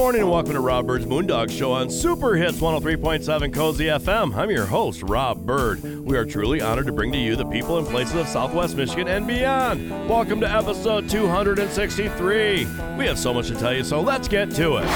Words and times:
morning 0.00 0.22
and 0.22 0.30
welcome 0.30 0.54
to 0.54 0.60
Rob 0.60 0.86
Byrd's 0.86 1.04
Moondog 1.04 1.50
Show 1.50 1.72
on 1.72 1.90
Super 1.90 2.34
Hits 2.34 2.58
103.7 2.58 3.52
Cozy 3.52 3.84
FM. 3.84 4.34
I'm 4.34 4.48
your 4.48 4.64
host, 4.64 5.02
Rob 5.02 5.44
Byrd. 5.44 5.82
We 6.06 6.16
are 6.16 6.24
truly 6.24 6.62
honored 6.62 6.86
to 6.86 6.92
bring 6.92 7.12
to 7.12 7.18
you 7.18 7.36
the 7.36 7.44
people 7.44 7.76
and 7.76 7.86
places 7.86 8.14
of 8.14 8.26
Southwest 8.26 8.78
Michigan 8.78 9.08
and 9.08 9.26
beyond. 9.26 9.90
Welcome 10.08 10.40
to 10.40 10.50
episode 10.50 11.10
263. 11.10 12.66
We 12.96 13.06
have 13.06 13.18
so 13.18 13.34
much 13.34 13.48
to 13.48 13.54
tell 13.56 13.74
you, 13.74 13.84
so 13.84 14.00
let's 14.00 14.26
get 14.26 14.50
to 14.52 14.78
it. 14.78 14.86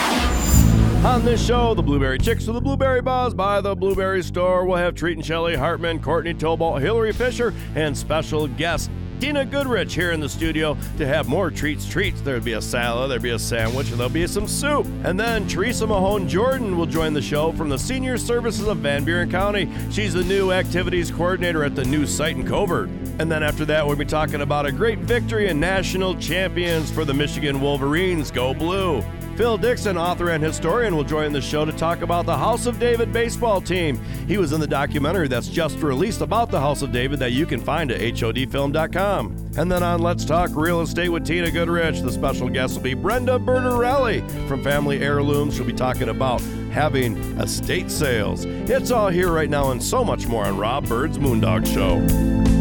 On 1.04 1.22
this 1.22 1.46
show, 1.46 1.74
the 1.74 1.82
Blueberry 1.82 2.18
Chicks 2.18 2.48
of 2.48 2.54
the 2.54 2.62
Blueberry 2.62 3.02
Buzz 3.02 3.34
by 3.34 3.60
the 3.60 3.76
Blueberry 3.76 4.22
Store. 4.22 4.64
We'll 4.64 4.78
have 4.78 4.94
Treat 4.94 5.18
and 5.18 5.26
Shelly 5.26 5.54
Hartmann, 5.54 6.00
Courtney 6.00 6.32
Tolbolt, 6.32 6.80
Hillary 6.80 7.12
Fisher, 7.12 7.52
and 7.74 7.94
special 7.94 8.48
guest 8.48 8.90
Tina 9.20 9.44
Goodrich 9.44 9.94
here 9.94 10.12
in 10.12 10.20
the 10.20 10.28
studio 10.28 10.76
to 10.98 11.06
have 11.06 11.28
more 11.28 11.50
treats. 11.50 11.88
Treats. 11.88 12.20
There'd 12.20 12.44
be 12.44 12.52
a 12.52 12.62
salad, 12.62 13.10
there'd 13.10 13.22
be 13.22 13.30
a 13.30 13.38
sandwich, 13.38 13.90
and 13.90 13.98
there'll 13.98 14.12
be 14.12 14.26
some 14.26 14.46
soup. 14.46 14.86
And 15.04 15.18
then 15.18 15.46
Teresa 15.48 15.86
Mahone 15.86 16.28
Jordan 16.28 16.76
will 16.76 16.86
join 16.86 17.14
the 17.14 17.22
show 17.22 17.52
from 17.52 17.68
the 17.68 17.78
Senior 17.78 18.18
Services 18.18 18.66
of 18.66 18.78
Van 18.78 19.04
Buren 19.04 19.30
County. 19.30 19.70
She's 19.90 20.14
the 20.14 20.24
new 20.24 20.52
activities 20.52 21.10
coordinator 21.10 21.64
at 21.64 21.74
the 21.74 21.84
new 21.84 22.06
site 22.06 22.36
in 22.36 22.46
Covert. 22.46 22.88
And 23.18 23.30
then 23.30 23.42
after 23.42 23.64
that, 23.66 23.86
we'll 23.86 23.96
be 23.96 24.04
talking 24.04 24.40
about 24.40 24.66
a 24.66 24.72
great 24.72 24.98
victory 24.98 25.48
and 25.48 25.60
national 25.60 26.16
champions 26.16 26.90
for 26.90 27.04
the 27.04 27.14
Michigan 27.14 27.60
Wolverines. 27.60 28.30
Go 28.30 28.52
Blue! 28.52 29.02
Phil 29.36 29.58
Dixon, 29.58 29.98
author 29.98 30.30
and 30.30 30.42
historian, 30.42 30.94
will 30.94 31.02
join 31.02 31.32
the 31.32 31.40
show 31.40 31.64
to 31.64 31.72
talk 31.72 32.02
about 32.02 32.24
the 32.24 32.36
House 32.36 32.66
of 32.66 32.78
David 32.78 33.12
baseball 33.12 33.60
team. 33.60 34.00
He 34.28 34.38
was 34.38 34.52
in 34.52 34.60
the 34.60 34.66
documentary 34.66 35.26
that's 35.26 35.48
just 35.48 35.78
released 35.78 36.20
about 36.20 36.52
the 36.52 36.60
House 36.60 36.82
of 36.82 36.92
David 36.92 37.18
that 37.18 37.32
you 37.32 37.44
can 37.44 37.58
find 37.58 37.90
at 37.90 38.00
HODfilm.com. 38.00 39.52
And 39.56 39.70
then 39.70 39.82
on 39.82 40.00
Let's 40.00 40.24
Talk 40.24 40.50
Real 40.54 40.82
Estate 40.82 41.08
with 41.08 41.26
Tina 41.26 41.50
Goodrich, 41.50 42.00
the 42.00 42.12
special 42.12 42.48
guest 42.48 42.76
will 42.76 42.82
be 42.82 42.94
Brenda 42.94 43.38
Bertorelli 43.38 44.48
from 44.48 44.62
Family 44.62 45.00
Heirlooms. 45.00 45.56
She'll 45.56 45.64
be 45.64 45.72
talking 45.72 46.10
about 46.10 46.40
having 46.70 47.16
estate 47.40 47.90
sales. 47.90 48.44
It's 48.44 48.92
all 48.92 49.08
here 49.08 49.32
right 49.32 49.50
now 49.50 49.72
and 49.72 49.82
so 49.82 50.04
much 50.04 50.28
more 50.28 50.44
on 50.44 50.58
Rob 50.58 50.88
Byrd's 50.88 51.18
Moondog 51.18 51.66
Show. 51.66 52.53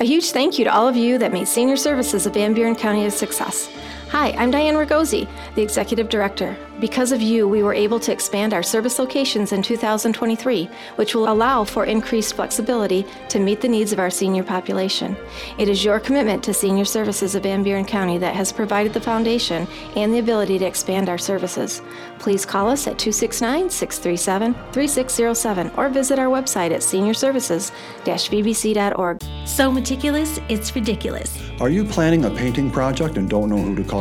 A 0.00 0.04
huge 0.04 0.30
thank 0.30 0.58
you 0.58 0.64
to 0.64 0.74
all 0.74 0.88
of 0.88 0.96
you 0.96 1.18
that 1.18 1.30
made 1.30 1.46
senior 1.46 1.76
services 1.76 2.24
of 2.24 2.32
Van 2.32 2.54
Buren 2.54 2.74
County 2.74 3.04
a 3.04 3.10
success. 3.10 3.68
Hi, 4.10 4.32
I'm 4.32 4.50
Diane 4.50 4.74
Ragosi, 4.74 5.28
the 5.54 5.62
Executive 5.62 6.08
Director. 6.08 6.56
Because 6.80 7.12
of 7.12 7.22
you, 7.22 7.46
we 7.46 7.62
were 7.62 7.72
able 7.72 8.00
to 8.00 8.10
expand 8.10 8.52
our 8.52 8.62
service 8.62 8.98
locations 8.98 9.52
in 9.52 9.62
2023, 9.62 10.68
which 10.96 11.14
will 11.14 11.30
allow 11.30 11.62
for 11.62 11.84
increased 11.84 12.34
flexibility 12.34 13.06
to 13.28 13.38
meet 13.38 13.60
the 13.60 13.68
needs 13.68 13.92
of 13.92 14.00
our 14.00 14.10
senior 14.10 14.42
population. 14.42 15.16
It 15.58 15.68
is 15.68 15.84
your 15.84 16.00
commitment 16.00 16.42
to 16.42 16.52
senior 16.52 16.84
services 16.84 17.36
of 17.36 17.44
Van 17.44 17.62
Buren 17.62 17.84
County 17.84 18.18
that 18.18 18.34
has 18.34 18.50
provided 18.50 18.94
the 18.94 19.00
foundation 19.00 19.68
and 19.94 20.12
the 20.12 20.18
ability 20.18 20.58
to 20.58 20.64
expand 20.64 21.08
our 21.08 21.18
services. 21.18 21.80
Please 22.18 22.44
call 22.44 22.68
us 22.68 22.88
at 22.88 22.98
269 22.98 23.70
637 23.70 24.54
3607 24.72 25.70
or 25.76 25.88
visit 25.88 26.18
our 26.18 26.26
website 26.26 26.72
at 26.72 26.80
seniorservices-vbc.org. 26.80 29.22
So 29.46 29.70
meticulous, 29.70 30.40
it's 30.48 30.74
ridiculous. 30.74 31.38
Are 31.60 31.68
you 31.68 31.84
planning 31.84 32.24
a 32.24 32.30
painting 32.30 32.72
project 32.72 33.16
and 33.18 33.30
don't 33.30 33.50
know 33.50 33.58
who 33.58 33.76
to 33.76 33.84
call? 33.84 33.99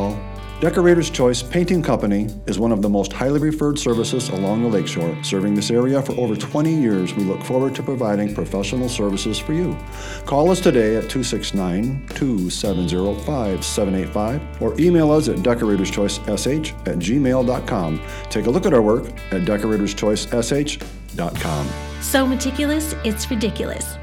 Decorator's 0.59 1.09
Choice 1.09 1.41
Painting 1.41 1.81
Company 1.81 2.27
is 2.45 2.59
one 2.59 2.73
of 2.73 2.81
the 2.81 2.89
most 2.89 3.13
highly 3.13 3.39
referred 3.39 3.79
services 3.79 4.27
along 4.27 4.61
the 4.61 4.67
lakeshore. 4.67 5.15
Serving 5.23 5.55
this 5.55 5.71
area 5.71 6.01
for 6.01 6.11
over 6.19 6.35
20 6.35 6.73
years, 6.73 7.13
we 7.13 7.23
look 7.23 7.41
forward 7.43 7.73
to 7.75 7.83
providing 7.83 8.35
professional 8.35 8.89
services 8.89 9.39
for 9.39 9.53
you. 9.53 9.77
Call 10.25 10.51
us 10.51 10.59
today 10.59 10.97
at 10.97 11.09
269 11.09 12.05
270 12.09 13.23
5785 13.23 14.61
or 14.61 14.77
email 14.81 15.11
us 15.11 15.29
at 15.29 15.37
decoratorschoicesh 15.37 16.73
at 16.85 16.99
gmail.com. 16.99 18.01
Take 18.29 18.47
a 18.47 18.49
look 18.49 18.65
at 18.65 18.73
our 18.73 18.81
work 18.81 19.05
at 19.31 19.43
decoratorschoicesh.com. 19.43 21.69
So 22.01 22.27
meticulous, 22.27 22.95
it's 23.05 23.31
ridiculous. 23.31 23.98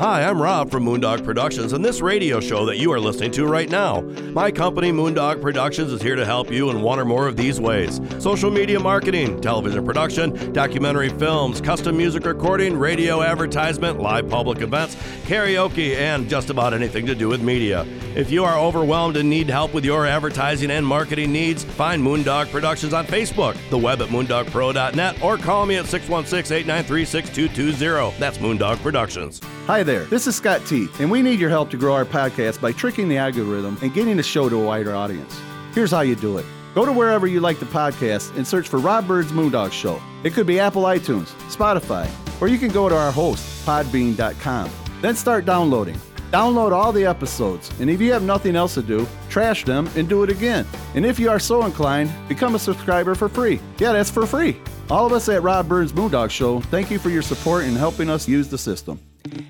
Hi, 0.00 0.22
I'm 0.22 0.40
Rob 0.40 0.70
from 0.70 0.84
Moondog 0.84 1.24
Productions 1.24 1.72
and 1.72 1.84
this 1.84 2.00
radio 2.00 2.38
show 2.38 2.64
that 2.66 2.76
you 2.76 2.92
are 2.92 3.00
listening 3.00 3.32
to 3.32 3.46
right 3.46 3.68
now. 3.68 4.02
My 4.30 4.52
company, 4.52 4.92
Moondog 4.92 5.42
Productions, 5.42 5.90
is 5.90 6.00
here 6.00 6.14
to 6.14 6.24
help 6.24 6.52
you 6.52 6.70
in 6.70 6.82
one 6.82 7.00
or 7.00 7.04
more 7.04 7.26
of 7.26 7.36
these 7.36 7.60
ways 7.60 8.00
social 8.20 8.48
media 8.48 8.78
marketing, 8.78 9.40
television 9.40 9.84
production, 9.84 10.52
documentary 10.52 11.08
films, 11.08 11.60
custom 11.60 11.96
music 11.96 12.26
recording, 12.26 12.78
radio 12.78 13.22
advertisement, 13.22 13.98
live 13.98 14.28
public 14.28 14.60
events, 14.60 14.94
karaoke, 15.24 15.96
and 15.96 16.28
just 16.28 16.48
about 16.48 16.72
anything 16.72 17.04
to 17.04 17.16
do 17.16 17.26
with 17.26 17.42
media. 17.42 17.84
If 18.14 18.30
you 18.30 18.44
are 18.44 18.56
overwhelmed 18.56 19.16
and 19.16 19.28
need 19.28 19.50
help 19.50 19.74
with 19.74 19.84
your 19.84 20.06
advertising 20.06 20.70
and 20.70 20.86
marketing 20.86 21.32
needs, 21.32 21.64
find 21.64 22.00
Moondog 22.00 22.52
Productions 22.52 22.92
on 22.94 23.04
Facebook, 23.04 23.56
the 23.68 23.78
web 23.78 24.00
at 24.00 24.10
moondogpro.net, 24.10 25.20
or 25.24 25.36
call 25.38 25.66
me 25.66 25.74
at 25.74 25.86
616 25.86 26.56
893 26.56 27.04
6220. 27.04 28.16
That's 28.20 28.38
Moondog 28.38 28.80
Productions. 28.80 29.40
Hi 29.68 29.82
there, 29.82 30.04
this 30.04 30.26
is 30.26 30.34
Scott 30.34 30.64
T, 30.64 30.88
and 30.98 31.10
we 31.10 31.20
need 31.20 31.38
your 31.38 31.50
help 31.50 31.68
to 31.72 31.76
grow 31.76 31.92
our 31.92 32.06
podcast 32.06 32.58
by 32.58 32.72
tricking 32.72 33.06
the 33.06 33.18
algorithm 33.18 33.76
and 33.82 33.92
getting 33.92 34.16
the 34.16 34.22
show 34.22 34.48
to 34.48 34.56
a 34.56 34.64
wider 34.64 34.94
audience. 34.94 35.38
Here's 35.74 35.90
how 35.90 36.00
you 36.00 36.14
do 36.14 36.38
it. 36.38 36.46
Go 36.74 36.86
to 36.86 36.92
wherever 36.92 37.26
you 37.26 37.40
like 37.40 37.58
the 37.58 37.66
podcast 37.66 38.34
and 38.38 38.46
search 38.46 38.66
for 38.66 38.78
Rob 38.78 39.06
Byrd's 39.06 39.30
Moondog 39.30 39.70
Show. 39.70 40.00
It 40.24 40.32
could 40.32 40.46
be 40.46 40.58
Apple 40.58 40.84
iTunes, 40.84 41.26
Spotify, 41.54 42.08
or 42.40 42.48
you 42.48 42.56
can 42.56 42.70
go 42.70 42.88
to 42.88 42.96
our 42.96 43.12
host, 43.12 43.66
podbean.com. 43.66 44.70
Then 45.02 45.14
start 45.14 45.44
downloading. 45.44 46.00
Download 46.32 46.72
all 46.72 46.90
the 46.90 47.04
episodes, 47.04 47.70
and 47.78 47.90
if 47.90 48.00
you 48.00 48.10
have 48.10 48.22
nothing 48.22 48.56
else 48.56 48.72
to 48.72 48.82
do, 48.82 49.06
trash 49.28 49.66
them 49.66 49.86
and 49.96 50.08
do 50.08 50.22
it 50.22 50.30
again. 50.30 50.66
And 50.94 51.04
if 51.04 51.20
you 51.20 51.28
are 51.28 51.38
so 51.38 51.66
inclined, 51.66 52.10
become 52.26 52.54
a 52.54 52.58
subscriber 52.58 53.14
for 53.14 53.28
free. 53.28 53.60
Yeah, 53.76 53.92
that's 53.92 54.10
for 54.10 54.24
free. 54.24 54.62
All 54.88 55.04
of 55.04 55.12
us 55.12 55.28
at 55.28 55.42
Rob 55.42 55.68
Byrd's 55.68 55.92
Moondog 55.92 56.30
Show, 56.30 56.60
thank 56.60 56.90
you 56.90 56.98
for 56.98 57.10
your 57.10 57.20
support 57.20 57.64
in 57.64 57.76
helping 57.76 58.08
us 58.08 58.26
use 58.26 58.48
the 58.48 58.56
system. 58.56 58.98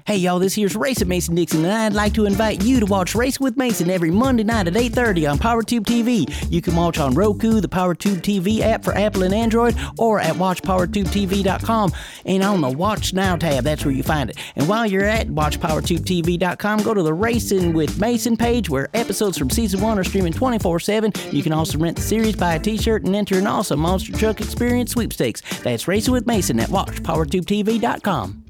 Hey 0.07 0.17
y'all, 0.17 0.39
this 0.39 0.55
here's 0.55 0.75
Race 0.75 1.01
with 1.01 1.09
Mason 1.09 1.35
Dixon, 1.35 1.65
and 1.65 1.73
I'd 1.73 1.93
like 1.93 2.15
to 2.15 2.25
invite 2.25 2.65
you 2.65 2.81
to 2.81 2.87
watch 2.87 3.15
Race 3.15 3.39
with 3.39 3.57
Mason 3.57 3.91
every 3.91 4.11
Monday 4.11 4.43
night 4.43 4.67
at 4.67 4.73
8.30 4.73 5.31
on 5.31 5.39
PowerTube 5.39 5.85
TV. 5.85 6.51
You 6.51 6.63
can 6.63 6.75
watch 6.75 6.99
on 6.99 7.15
Roku, 7.15 7.61
the 7.61 7.69
PowerTube 7.69 8.23
TV 8.23 8.61
app 8.61 8.83
for 8.85 8.95
Apple 8.95 9.23
and 9.23 9.35
Android, 9.35 9.77
or 9.99 10.19
at 10.21 10.35
watchpowertubetv.com. 10.35 11.93
And 12.25 12.43
on 12.43 12.61
the 12.61 12.71
Watch 12.71 13.13
Now 13.13 13.37
tab, 13.37 13.65
that's 13.65 13.85
where 13.85 13.95
you 13.95 14.03
find 14.03 14.31
it. 14.31 14.39
And 14.57 14.69
while 14.69 14.87
you're 14.87 15.05
at 15.05 15.29
watchpowertubetv.com, 15.29 16.83
go 16.83 16.95
to 16.95 17.03
the 17.03 17.15
Racing 17.15 17.75
with 17.75 18.01
Mason 18.01 18.37
page 18.37 18.71
where 18.71 18.89
episodes 18.95 19.37
from 19.37 19.51
season 19.51 19.81
one 19.81 19.99
are 19.99 20.05
streaming 20.05 20.33
24-7. 20.33 21.33
You 21.33 21.43
can 21.43 21.53
also 21.53 21.79
rent 21.79 21.97
the 21.97 22.03
series, 22.03 22.37
buy 22.37 22.55
a 22.55 22.59
t-shirt, 22.59 23.05
and 23.05 23.15
enter 23.15 23.39
an 23.39 23.47
awesome 23.47 23.81
Monster 23.81 24.13
Truck 24.13 24.41
Experience 24.41 24.93
sweepstakes. 24.93 25.43
That's 25.61 25.87
Racing 25.87 26.13
with 26.13 26.27
Mason 26.27 26.59
at 26.61 26.71
watchpowertubetv.com. 26.71 28.48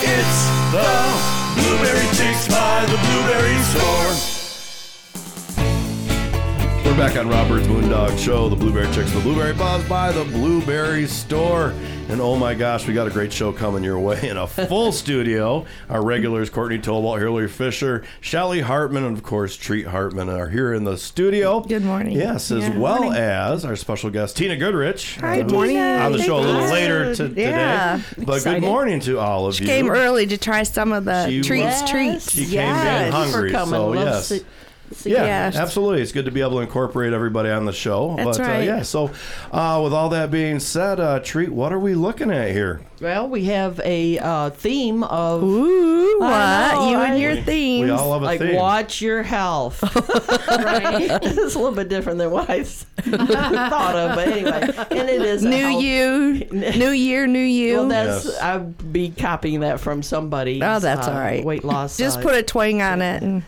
It's 0.00 0.46
the 0.70 1.60
Blueberry 1.60 2.06
Chicks 2.14 2.46
by 2.46 2.86
the 2.86 2.96
Blueberry 2.96 3.60
Store. 3.64 4.37
We're 6.98 7.06
back 7.06 7.16
on 7.16 7.28
Rob 7.28 7.46
Byrd's 7.46 7.68
Moondog 7.68 8.18
Show, 8.18 8.48
the 8.48 8.56
Blueberry 8.56 8.92
Chicks, 8.92 9.12
the 9.12 9.20
Blueberry 9.20 9.52
Buzz 9.54 9.88
by 9.88 10.10
the 10.10 10.24
Blueberry 10.24 11.06
Store. 11.06 11.72
And 12.08 12.20
oh 12.20 12.34
my 12.34 12.54
gosh, 12.54 12.88
we 12.88 12.92
got 12.92 13.06
a 13.06 13.10
great 13.10 13.32
show 13.32 13.52
coming 13.52 13.84
your 13.84 14.00
way 14.00 14.28
in 14.28 14.36
a 14.36 14.48
full 14.48 14.90
studio. 14.92 15.64
Our 15.88 16.04
regulars, 16.04 16.50
Courtney 16.50 16.80
Tolbolt, 16.80 17.20
Hillary 17.20 17.46
Fisher, 17.46 18.02
Shelly 18.20 18.62
Hartmann, 18.62 19.04
and 19.04 19.16
of 19.16 19.22
course, 19.22 19.54
Treat 19.56 19.86
Hartmann 19.86 20.28
are 20.28 20.48
here 20.48 20.74
in 20.74 20.82
the 20.82 20.98
studio. 20.98 21.60
Good 21.60 21.84
morning. 21.84 22.16
Yes, 22.16 22.50
as 22.50 22.64
Yeah, 22.64 22.76
well 22.76 23.02
morning. 23.04 23.20
as 23.22 23.64
our 23.64 23.76
special 23.76 24.10
guest, 24.10 24.36
Tina 24.36 24.56
Goodrich. 24.56 25.18
Hi, 25.20 25.42
who's 25.42 25.52
Tina. 25.52 25.98
On 26.04 26.10
the 26.10 26.20
show 26.20 26.38
a 26.38 26.40
little 26.40 26.62
later 26.62 27.10
you. 27.10 27.14
to, 27.14 27.28
today. 27.28 27.42
Yeah, 27.42 28.00
But 28.16 28.38
excited. 28.38 28.60
good 28.62 28.66
morning 28.66 28.98
to 29.02 29.20
all 29.20 29.46
of 29.46 29.54
She 29.54 29.62
you. 29.62 29.66
She 29.68 29.72
came 29.72 29.88
early 29.88 30.26
to 30.26 30.36
try 30.36 30.64
some 30.64 30.90
of 30.92 31.04
the 31.04 31.28
She 31.28 31.42
treats. 31.42 31.80
was- 31.80 31.90
Treats. 31.90 32.32
She 32.32 32.46
came 32.46 32.74
in 32.74 33.12
hungry, 33.12 33.52
so 33.52 33.92
yes. 33.92 34.32
Yeah, 35.04 35.24
Yes. 35.24 35.56
absolutely. 35.56 36.02
It's 36.02 36.12
good 36.12 36.24
to 36.24 36.30
be 36.30 36.40
able 36.40 36.52
to 36.52 36.58
incorporate 36.60 37.12
everybody 37.12 37.50
on 37.50 37.64
the 37.66 37.72
show. 37.72 38.14
That's 38.16 38.38
but, 38.38 38.46
Uh, 38.46 38.50
right. 38.50 38.64
yeah, 38.64 38.82
so 38.82 39.10
uh, 39.52 39.80
with 39.84 39.92
all 39.92 40.08
that 40.10 40.30
being 40.30 40.60
said, 40.60 40.98
uh, 41.00 41.20
Treat, 41.20 41.50
what 41.50 41.72
are 41.72 41.78
we 41.78 41.94
looking 41.94 42.30
at 42.30 42.50
here? 42.52 42.80
Well, 43.00 43.28
we 43.28 43.44
have 43.44 43.80
a 43.84 44.18
uh, 44.18 44.50
theme 44.50 45.04
of 45.04 45.42
Ooh, 45.42 46.18
what? 46.18 46.74
Know, 46.74 46.90
you 46.90 46.96
and 46.98 47.12
I- 47.12 47.16
your 47.16 47.34
We- 47.34 47.42
themes. 47.42 47.84
We 47.84 47.90
all 47.90 48.12
have 48.14 48.22
a 48.22 48.24
like 48.24 48.40
theme. 48.40 48.56
watch 48.56 49.00
your 49.00 49.22
health. 49.22 49.82
right? 50.48 51.10
it's 51.22 51.54
a 51.54 51.58
little 51.58 51.70
bit 51.72 51.88
different 51.88 52.18
than 52.18 52.30
what 52.30 52.48
I 52.50 52.62
thought 52.64 53.94
of, 53.96 54.16
but 54.16 54.28
anyway, 54.28 54.60
and 54.90 55.08
it 55.08 55.22
is 55.22 55.44
new 55.44 55.56
health- 55.68 55.82
you, 55.82 56.32
new 56.50 56.90
year, 56.90 57.26
new 57.26 57.38
you. 57.38 57.76
Well, 57.78 57.88
that's 57.88 58.24
Yes. 58.24 58.40
I'd 58.40 58.92
be 58.92 59.10
copying 59.10 59.60
that 59.60 59.80
from 59.80 60.02
somebody. 60.02 60.60
Oh, 60.62 60.78
that's 60.80 61.06
all 61.06 61.14
right. 61.14 61.44
Weight 61.44 61.64
loss. 61.64 61.96
Just 61.96 62.18
uh, 62.18 62.22
put 62.22 62.34
a 62.34 62.42
twang 62.42 62.82
on 62.82 63.00
it. 63.02 63.22
And 63.22 63.42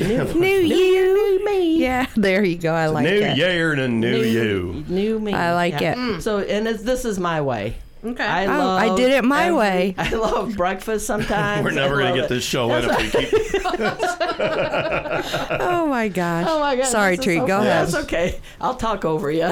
new, 0.00 0.24
new 0.34 0.46
you, 0.60 1.14
new 1.38 1.44
me. 1.44 1.78
Yeah, 1.78 2.06
there 2.16 2.42
you 2.44 2.56
go. 2.58 2.72
I 2.74 2.86
like 2.86 3.04
new 3.04 3.10
it. 3.20 3.36
year 3.36 3.72
and 3.72 3.80
a 3.80 3.88
new, 3.88 4.18
you. 4.22 4.84
new 4.88 5.18
me. 5.18 5.32
I 5.32 5.54
like 5.54 5.80
Yeah. 5.80 6.16
it. 6.16 6.22
So, 6.22 6.38
and 6.38 6.66
it's, 6.68 6.82
this 6.82 7.04
is 7.04 7.18
my 7.18 7.40
way. 7.40 7.76
Okay. 8.04 8.22
I 8.22 8.44
Oh, 8.46 8.58
love. 8.58 8.82
I 8.82 8.96
did 8.96 9.12
it 9.12 9.24
my 9.24 9.44
every- 9.46 9.56
way. 9.58 9.94
I 9.98 10.10
love 10.10 10.56
breakfast 10.56 11.06
sometimes. 11.06 11.64
We're 11.64 11.70
never 11.70 11.96
going 11.96 12.12
to 12.14 12.20
get 12.20 12.24
it. 12.26 12.28
this 12.28 12.44
show 12.44 12.70
in 12.74 12.84
if 12.88 12.98
we 12.98 13.10
keep. 13.10 13.30
Oh 15.60 15.86
my 15.88 16.08
gosh. 16.08 16.46
Oh 16.48 16.60
my 16.60 16.76
gosh. 16.76 16.88
Sorry, 16.88 17.16
Treat. 17.16 17.38
so 17.38 17.46
go 17.46 17.58
fun. 17.58 17.66
ahead. 17.66 17.86
That's 17.88 17.94
okay. 18.04 18.40
I'll 18.60 18.74
talk 18.74 19.04
over 19.04 19.30
you. 19.30 19.50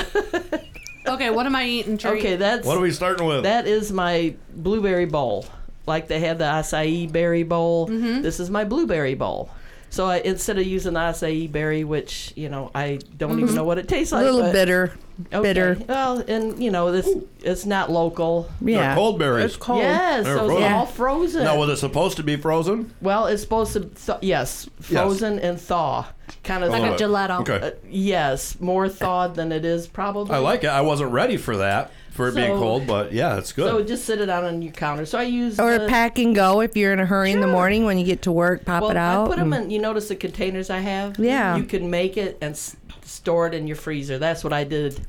okay, 1.06 1.30
what 1.30 1.46
am 1.46 1.56
I 1.56 1.64
eating, 1.66 1.96
Treat? 1.98 2.18
okay, 2.18 2.36
that's 2.36 2.66
What 2.66 2.76
are 2.76 2.80
we 2.80 2.90
starting 2.90 3.26
with? 3.26 3.44
that 3.44 3.66
is 3.66 3.92
my 3.92 4.34
blueberry 4.54 5.06
bowl. 5.06 5.46
Like 5.86 6.08
they 6.08 6.20
have 6.20 6.38
the 6.38 6.44
acai 6.44 7.10
berry 7.10 7.42
bowl. 7.42 7.88
Mm-hmm. 7.88 8.22
This 8.22 8.38
is 8.40 8.50
my 8.50 8.64
blueberry 8.64 9.14
bowl. 9.14 9.50
So 9.92 10.06
I, 10.06 10.20
instead 10.20 10.56
of 10.58 10.66
using 10.66 10.94
the 10.94 11.00
acai 11.00 11.52
berry, 11.52 11.84
which 11.84 12.32
you 12.34 12.48
know 12.48 12.70
I 12.74 12.98
don't 13.18 13.32
even 13.32 13.48
mm-hmm. 13.48 13.56
know 13.56 13.64
what 13.64 13.76
it 13.76 13.88
tastes 13.88 14.10
like, 14.10 14.22
A 14.22 14.24
little 14.24 14.40
but- 14.40 14.52
bitter. 14.52 14.92
okay. 15.30 15.42
bitter. 15.42 15.78
Well, 15.86 16.24
and 16.26 16.64
you 16.64 16.70
know 16.70 16.90
this 16.90 17.06
it's 17.42 17.66
not 17.66 17.90
local. 17.90 18.48
They're 18.62 18.76
Yeah. 18.76 18.94
cold 18.94 19.18
berries. 19.18 19.58
Yes, 19.68 20.24
They're 20.24 20.36
so 20.38 20.44
it's 20.46 20.52
frozen. 20.54 20.72
all 20.72 20.86
frozen. 20.86 21.44
Now, 21.44 21.58
was 21.58 21.68
it 21.68 21.76
supposed 21.76 22.16
to 22.16 22.22
be 22.22 22.36
frozen? 22.36 22.94
well, 23.02 23.26
it's 23.26 23.42
supposed 23.42 23.74
to 23.74 23.80
th- 23.80 24.18
yes, 24.22 24.66
frozen 24.80 25.38
and 25.38 25.60
thaw, 25.60 26.06
kind 26.44 26.64
of 26.64 26.70
Like 26.70 26.82
a 26.82 26.94
gelato. 27.02 27.40
Okay. 27.40 27.66
Uh, 27.68 27.70
yes, 27.88 28.60
more 28.60 28.88
thawed 28.88 29.34
than 29.34 29.52
it 29.52 29.64
is 29.64 29.86
probably. 29.86 30.34
I 30.34 30.38
like 30.38 30.64
it. 30.64 30.68
I 30.70 30.80
wasn't 30.80 31.12
ready 31.12 31.36
for 31.36 31.56
that, 31.58 31.90
for 32.10 32.28
it 32.28 32.34
being 32.34 32.56
cold, 32.58 32.86
but 32.86 33.12
yeah, 33.12 33.38
it's 33.38 33.52
good. 33.52 33.68
So 33.70 33.82
just 33.84 34.04
sit 34.04 34.20
it 34.20 34.28
out 34.28 34.44
on 34.44 34.60
your 34.62 34.72
counter. 34.72 35.06
So 35.06 35.18
I 35.18 35.22
use 35.24 35.58
Or 35.60 35.78
the, 35.78 35.86
pack 35.88 36.18
and 36.18 36.34
go 36.34 36.60
if 36.60 36.76
you're 36.76 36.92
in 36.92 37.00
a 37.00 37.06
hurry 37.06 37.30
in 37.32 37.40
the 37.40 37.46
Sure. 37.46 37.52
morning 37.52 37.84
when 37.84 37.98
you 37.98 38.04
get 38.04 38.22
to 38.22 38.32
work, 38.32 38.64
pop 38.64 38.82
well, 38.82 38.90
it 38.90 38.96
out. 38.96 39.24
I 39.24 39.28
put 39.28 39.36
them 39.38 39.52
and- 39.52 39.64
in. 39.64 39.70
You 39.70 39.78
notice 39.80 40.08
the 40.08 40.16
containers 40.16 40.70
I 40.70 40.78
have? 40.80 41.18
Yeah. 41.18 41.56
You 41.56 41.64
can 41.64 41.90
make 41.90 42.16
it 42.16 42.38
and 42.40 42.52
s- 42.52 42.76
store 43.04 43.46
it 43.46 43.54
in 43.54 43.66
your 43.66 43.76
freezer. 43.76 44.18
That's 44.18 44.42
what 44.42 44.52
I 44.52 44.64
did. 44.64 45.00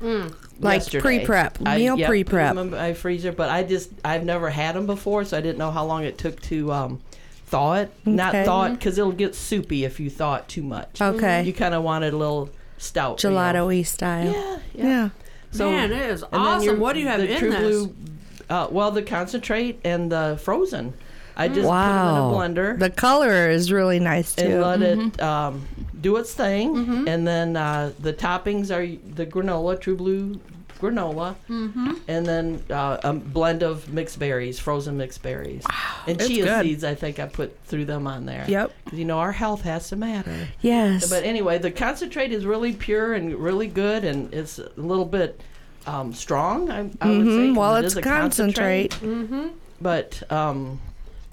Like 0.60 0.80
yesterday. 0.82 1.00
pre-prep, 1.02 1.58
I- 1.66 1.78
meal 1.78 1.98
yep, 1.98 2.06
put 2.06 2.16
'em 2.16 2.24
pre-prep. 2.24 2.56
in 2.56 2.70
my 2.70 2.94
freezer, 2.94 3.32
but 3.32 3.50
I 3.50 3.64
just 3.64 3.90
I've 4.04 4.24
never 4.24 4.50
had 4.50 4.76
them 4.76 4.86
before, 4.86 5.24
so 5.24 5.36
I 5.36 5.40
didn't 5.40 5.58
know 5.58 5.70
how 5.72 5.84
long 5.84 6.04
it 6.04 6.16
took 6.16 6.40
to 6.42 6.70
um, 6.72 7.00
thaw 7.54 7.74
it. 7.74 7.90
Not 8.04 8.34
Okay. 8.34 8.44
thaw 8.44 8.64
it 8.66 8.72
because 8.72 8.98
it'll 8.98 9.12
get 9.12 9.34
soupy 9.34 9.84
if 9.84 10.00
you 10.00 10.10
thaw 10.10 10.36
it 10.36 10.48
too 10.48 10.62
much. 10.62 11.00
Okay. 11.00 11.42
You 11.44 11.52
kind 11.52 11.74
of 11.74 11.82
want 11.82 12.04
it 12.04 12.12
a 12.12 12.16
little 12.16 12.50
stout. 12.78 13.22
you. 13.22 13.30
Gelato-y 13.30 13.82
style. 13.82 14.32
Yeah, 14.32 14.58
yeah. 14.74 14.86
Yeah. 14.86 15.08
So, 15.52 15.70
Man, 15.70 15.92
it 15.92 15.98
is 16.10 16.22
and 16.22 16.30
awesome. 16.32 16.64
your- 16.64 16.76
What 16.76 16.94
do 16.94 17.00
you 17.00 17.06
have 17.08 17.20
the 17.20 17.32
in 17.32 17.38
True 17.38 17.50
this? 17.50 17.60
Blue, 17.60 17.94
uh, 18.50 18.66
well, 18.70 18.90
the 18.90 19.02
concentrate 19.02 19.78
and 19.84 20.10
the 20.10 20.38
frozen. 20.42 20.94
I 21.36 21.48
just 21.48 21.66
Wow. 21.68 21.84
put 21.84 22.04
them 22.04 22.16
in 22.16 22.22
a 22.22 22.74
blender 22.74 22.78
The 22.78 22.90
color 22.90 23.50
is 23.50 23.70
really 23.72 23.98
nice 24.00 24.34
too. 24.34 24.44
and 24.44 24.52
too. 24.52 24.60
let 24.60 24.82
it 24.82 25.22
um, 25.22 25.66
do 26.00 26.16
its 26.16 26.32
thing. 26.34 27.06
And 27.08 27.26
then 27.26 27.56
uh, 27.56 27.90
the 28.00 28.12
toppings 28.12 28.70
are 28.70 28.86
the 29.14 29.26
granola, 29.26 29.80
True 29.80 29.96
Blue 29.96 30.40
granola, 30.90 31.34
and 32.08 32.26
then 32.26 32.62
uh, 32.70 32.98
a 33.02 33.12
blend 33.12 33.62
of 33.62 33.92
mixed 33.92 34.18
berries, 34.18 34.58
frozen 34.58 34.96
mixed 34.96 35.22
berries, 35.22 35.64
and 36.06 36.18
chia 36.20 36.44
good. 36.44 36.62
seeds. 36.64 36.84
I 36.84 36.94
think 36.94 37.18
I 37.18 37.26
put 37.26 37.58
through 37.64 37.86
them 37.86 38.06
on 38.06 38.26
there. 38.26 38.44
Yep. 38.48 38.72
You 38.92 39.04
know, 39.04 39.18
our 39.18 39.32
health 39.32 39.62
has 39.62 39.88
to 39.88 39.96
matter. 39.96 40.48
Yes. 40.60 41.08
But 41.08 41.24
anyway, 41.24 41.58
the 41.58 41.70
concentrate 41.70 42.32
is 42.32 42.44
really 42.46 42.72
pure 42.72 43.14
and 43.14 43.34
really 43.34 43.66
good, 43.68 44.04
and 44.04 44.32
it's 44.34 44.58
a 44.58 44.70
little 44.76 45.04
bit 45.06 45.40
um, 45.86 46.12
strong. 46.12 46.70
I, 46.70 46.78
I 46.78 46.80
would 46.82 46.90
say. 46.90 47.06
Mhm, 47.06 47.48
'cause 47.50 47.56
well, 47.58 47.76
it 47.76 47.84
it's 47.86 47.96
a 47.96 48.02
concentrate. 48.02 48.90
Mm-hmm. 49.00 49.48
But 49.80 50.22
um, 50.32 50.80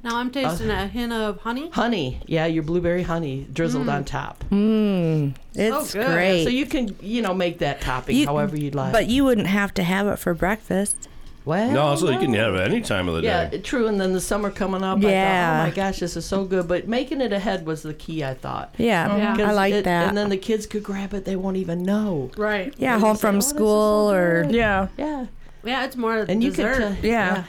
Now 0.03 0.17
I'm 0.17 0.31
tasting 0.31 0.69
a 0.71 0.87
hint 0.87 1.13
of 1.13 1.39
honey. 1.41 1.69
honey, 1.69 2.21
yeah, 2.25 2.47
your 2.47 2.63
blueberry 2.63 3.03
honey 3.03 3.45
drizzled 3.53 3.87
on 3.87 4.03
top. 4.03 4.43
Mm, 4.49 5.35
it's 5.53 5.93
good. 5.93 6.07
great. 6.07 6.43
So 6.43 6.49
you 6.49 6.65
can, 6.65 6.95
you 7.01 7.21
know, 7.21 7.33
make 7.35 7.59
that 7.59 7.81
topping 7.81 8.15
You- 8.17 8.25
however 8.25 8.57
you'd 8.57 8.73
like. 8.75 8.91
but 8.93 9.07
you 9.07 9.23
wouldn't 9.23 9.47
have 9.47 9.73
to 9.75 9.83
have 9.83 10.07
it 10.07 10.17
for 10.17 10.33
breakfast. 10.33 11.07
well, 11.45 11.71
no, 11.71 11.95
so 11.95 12.09
you 12.09 12.17
can 12.19 12.33
have 12.33 12.53
it 12.55 12.61
any 12.61 12.81
time 12.81 13.07
of 13.07 13.15
the 13.15 13.21
Yeah, 13.21 13.49
day. 13.49 13.59
true. 13.59 13.87
And 13.87 13.99
then 14.01 14.13
the 14.13 14.21
summer 14.21 14.49
coming 14.51 14.83
up, 14.83 15.01
Yeah. 15.01 15.07
I 15.09 15.57
thought, 15.57 15.61
oh 15.61 15.69
my 15.69 15.75
gosh, 15.89 15.99
this 15.99 16.15
is 16.17 16.25
so 16.25 16.45
good. 16.45 16.67
But 16.67 16.87
making 16.87 17.19
it 17.21 17.31
ahead 17.33 17.65
was 17.67 17.81
the 17.83 17.93
key, 17.93 18.23
I 18.23 18.33
thought. 18.35 18.73
Yeah, 18.79 19.15
Yeah. 19.17 19.33
I 19.33 19.37
'Cause 19.37 19.55
like 19.55 19.73
it- 19.73 19.85
that. 19.85 20.07
And 20.09 20.17
then 20.17 20.29
the 20.29 20.37
kids 20.37 20.65
could 20.67 20.83
grab 20.83 21.13
it; 21.13 21.25
they 21.25 21.35
won't 21.35 21.57
even 21.57 21.83
know. 21.83 22.29
Right. 22.37 22.73
yeah, 22.77 22.97
home 22.99 23.09
you 23.09 23.15
say, 23.15 23.21
from 23.21 23.35
"Oh, 23.35 23.37
this 23.39 23.49
so 23.49 23.55
school 23.55 24.11
or 24.11 24.45
yeah. 24.49 24.87
Yeah, 24.97 25.25
Yeah, 25.63 25.83
it's 25.85 25.95
more 25.95 26.17
and 26.27 26.43
you 26.43 26.49
dessert. 26.51 26.77
could, 26.77 27.01
t- 27.03 27.09
Yeah. 27.09 27.43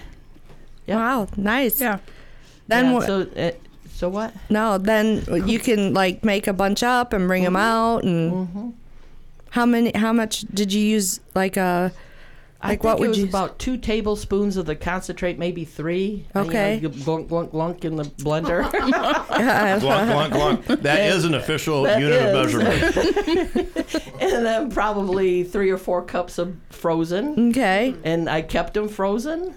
Yep. 0.87 0.97
Wow, 0.99 1.27
nice. 1.37 1.81
Yeah. 1.81 1.99
Then 2.75 2.85
yeah, 2.87 2.93
what? 2.95 3.07
so, 3.07 3.21
uh, 3.37 3.51
so 3.95 4.09
what? 4.09 4.35
no, 4.51 4.79
then 4.79 5.25
you 5.47 5.59
can 5.59 5.95
like 5.95 6.25
make 6.25 6.47
a 6.47 6.53
bunch 6.53 6.83
up 6.83 7.13
and 7.13 7.27
bring 7.29 7.45
them 7.45 7.57
out. 7.57 8.05
And 8.05 8.33
Mm-hmm. 8.33 8.71
how 9.51 9.67
many? 9.67 9.93
How 9.95 10.13
much 10.13 10.41
did 10.53 10.73
you 10.73 10.81
use? 10.83 11.21
Like 11.35 11.57
a 11.57 11.93
I 12.65 12.69
Like, 12.69 12.81
think 12.81 12.85
what 12.85 12.97
it 12.97 13.01
would 13.01 13.09
was 13.11 13.19
you- 13.19 13.25
about 13.29 13.59
two 13.59 13.77
tablespoons 13.77 14.57
of 14.57 14.67
the 14.67 14.77
concentrate, 14.77 15.37
maybe 15.37 15.65
three. 15.65 16.25
And, 16.33 16.47
you 16.47 16.53
know, 16.53 16.59
Okay. 16.61 16.79
you 16.79 16.91
glunk, 16.91 17.27
glunk, 17.29 17.51
glunk 17.51 17.85
in 17.85 17.97
the 17.97 18.05
blender. 18.05 18.63
glunk, 18.71 19.81
glunk, 19.81 20.31
glunk. 20.31 20.83
That 20.83 21.01
is 21.11 21.25
an 21.25 21.35
official 21.35 21.83
That 21.83 22.01
unit 22.01 22.23
of 22.23 22.33
measurement. 22.33 23.97
and 24.21 24.47
then 24.47 24.71
probably 24.71 25.43
three 25.43 25.71
or 25.71 25.77
four 25.79 26.03
cups 26.03 26.39
of 26.39 26.55
frozen. 26.71 27.49
okay, 27.51 27.95
And 28.05 28.31
I 28.31 28.43
kept 28.43 28.75
them 28.75 28.89
frozen. 28.89 29.55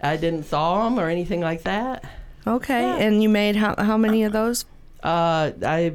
I 0.00 0.16
didn't 0.16 0.44
thaw 0.44 0.84
them 0.84 0.98
or 0.98 1.08
anything 1.10 1.40
like 1.42 1.64
that. 1.64 2.02
Okay. 2.46 2.80
Yeah. 2.82 2.96
And 2.98 3.22
you 3.22 3.28
made 3.28 3.56
how 3.56 3.74
how 3.78 3.96
many 3.96 4.24
of 4.24 4.32
those? 4.32 4.64
Uh, 5.02 5.52
I, 5.64 5.94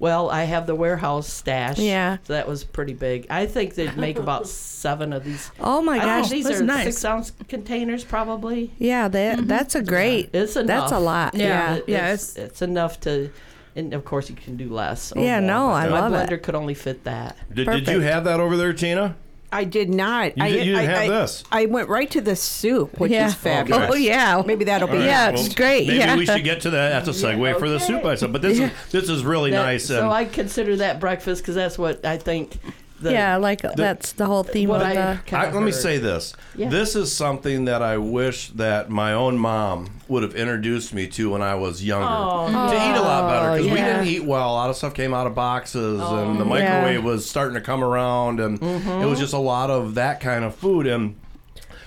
well, 0.00 0.28
I 0.28 0.42
have 0.42 0.66
the 0.66 0.74
warehouse 0.74 1.28
stash. 1.32 1.78
Yeah. 1.78 2.18
So 2.24 2.32
that 2.32 2.48
was 2.48 2.64
pretty 2.64 2.92
big. 2.92 3.28
I 3.30 3.46
think 3.46 3.74
they'd 3.76 3.96
make 3.96 4.18
about 4.18 4.48
seven 4.82 5.12
of 5.12 5.22
these. 5.24 5.50
Oh 5.60 5.80
my 5.80 5.96
I 5.96 6.00
think 6.00 6.10
gosh, 6.10 6.30
these 6.30 6.50
are 6.50 6.64
nice. 6.64 6.84
six 6.84 7.04
ounce 7.04 7.32
containers, 7.48 8.02
probably. 8.02 8.72
yeah, 8.78 9.06
that 9.08 9.46
that's 9.46 9.74
a 9.76 9.82
great. 9.82 10.30
It's 10.34 10.56
enough. 10.56 10.66
That's 10.66 10.92
a 10.92 10.98
lot. 10.98 11.34
Yeah. 11.34 11.78
Yeah. 11.86 12.10
It- 12.10 12.14
it's, 12.14 12.36
it's 12.36 12.62
enough 12.62 12.98
to, 13.00 13.30
and 13.76 13.94
of 13.94 14.04
course 14.04 14.28
you 14.28 14.34
can 14.36 14.56
do 14.56 14.68
less. 14.68 15.12
Yeah, 15.14 15.38
more, 15.38 15.46
no, 15.48 15.68
I 15.70 15.86
love 15.86 16.12
it. 16.12 16.16
blender 16.28 16.42
could 16.42 16.56
only 16.56 16.74
fit 16.74 17.04
that. 17.04 17.36
Did, 17.54 17.66
did 17.68 17.88
you 17.88 18.00
have 18.00 18.24
that 18.24 18.40
over 18.40 18.56
there, 18.56 18.72
Tina? 18.72 19.16
I 19.54 19.64
did 19.64 19.88
not. 19.88 20.36
You 20.36 20.42
I, 20.44 20.50
did- 20.50 20.66
you 20.66 20.72
didn't 20.74 20.90
I, 20.90 20.92
have 20.92 21.02
I- 21.02 21.08
this. 21.20 21.44
I 21.52 21.66
went 21.66 21.88
right 21.88 22.10
to 22.10 22.20
the 22.20 22.34
soup, 22.36 22.98
which 22.98 23.12
Yeah. 23.12 23.28
is 23.28 23.34
fabulous. 23.34 23.88
Oh, 23.88 23.92
oh 23.92 23.96
yeah. 23.96 24.42
Maybe 24.44 24.64
that'll 24.64 24.88
be 24.88 24.94
All 24.94 24.98
right, 25.00 25.06
Yeah, 25.06 25.30
well, 25.30 25.44
it's 25.44 25.54
great, 25.54 25.86
Maybe 25.86 25.98
yeah. 26.00 26.16
we 26.16 26.26
should 26.26 26.42
get 26.44 26.60
to 26.62 26.70
that. 26.70 27.04
That's 27.04 27.22
a 27.22 27.26
segue 27.26 27.58
for 27.58 27.68
the 27.68 27.78
soup 27.78 28.04
I 28.04 28.16
said. 28.16 28.32
But 28.32 28.42
this 28.42 28.58
is 28.58 28.70
this 28.90 29.08
is 29.08 29.24
really 29.24 29.50
That- 29.52 29.62
nice. 29.62 29.86
So 29.86 30.02
and 30.02 30.12
I 30.12 30.24
consider 30.24 30.76
that 30.76 30.98
breakfast 31.00 31.42
because 31.42 31.54
that's 31.54 31.78
what 31.78 32.04
I 32.04 32.16
think. 32.18 32.58
The, 33.04 33.12
yeah, 33.12 33.36
like 33.36 33.60
that's 33.76 34.12
the 34.12 34.24
whole 34.24 34.42
theme 34.44 34.70
of 34.70 34.80
I 34.80 34.94
the. 34.94 35.20
kinda 35.26 35.46
I, 35.48 35.50
let 35.52 35.62
me 35.62 35.72
say 35.72 35.98
this. 35.98 36.34
Yeah. 36.56 36.70
This 36.70 36.96
is 36.96 37.12
something 37.12 37.66
that 37.66 37.82
I 37.82 37.98
wish 37.98 38.48
that 38.52 38.88
my 38.88 39.12
own 39.12 39.36
mom 39.38 39.90
would 40.08 40.22
have 40.22 40.34
introduced 40.34 40.94
me 40.94 41.06
to 41.08 41.30
when 41.30 41.42
I 41.42 41.54
was 41.54 41.84
younger. 41.84 42.06
Oh, 42.08 42.46
to 42.70 42.74
eat 42.74 42.96
a 42.96 43.02
lot 43.02 43.28
better 43.30 43.52
because 43.56 43.70
we 43.70 43.76
didn't 43.76 44.06
eat 44.06 44.24
well. 44.24 44.50
A 44.50 44.54
lot 44.54 44.70
of 44.70 44.76
stuff 44.76 44.94
came 44.94 45.12
out 45.12 45.26
of 45.26 45.34
boxes, 45.34 46.00
and 46.00 46.40
the 46.40 46.44
Yeah. 46.44 46.50
microwave 46.80 47.04
was 47.04 47.28
starting 47.28 47.54
to 47.54 47.60
come 47.60 47.84
around, 47.84 48.40
and 48.40 48.62
it 48.62 49.06
was 49.06 49.18
just 49.20 49.34
a 49.34 49.38
lot 49.38 49.70
of 49.70 49.94
that 49.96 50.20
kind 50.20 50.42
of 50.44 50.54
food. 50.54 50.86
And 50.86 51.16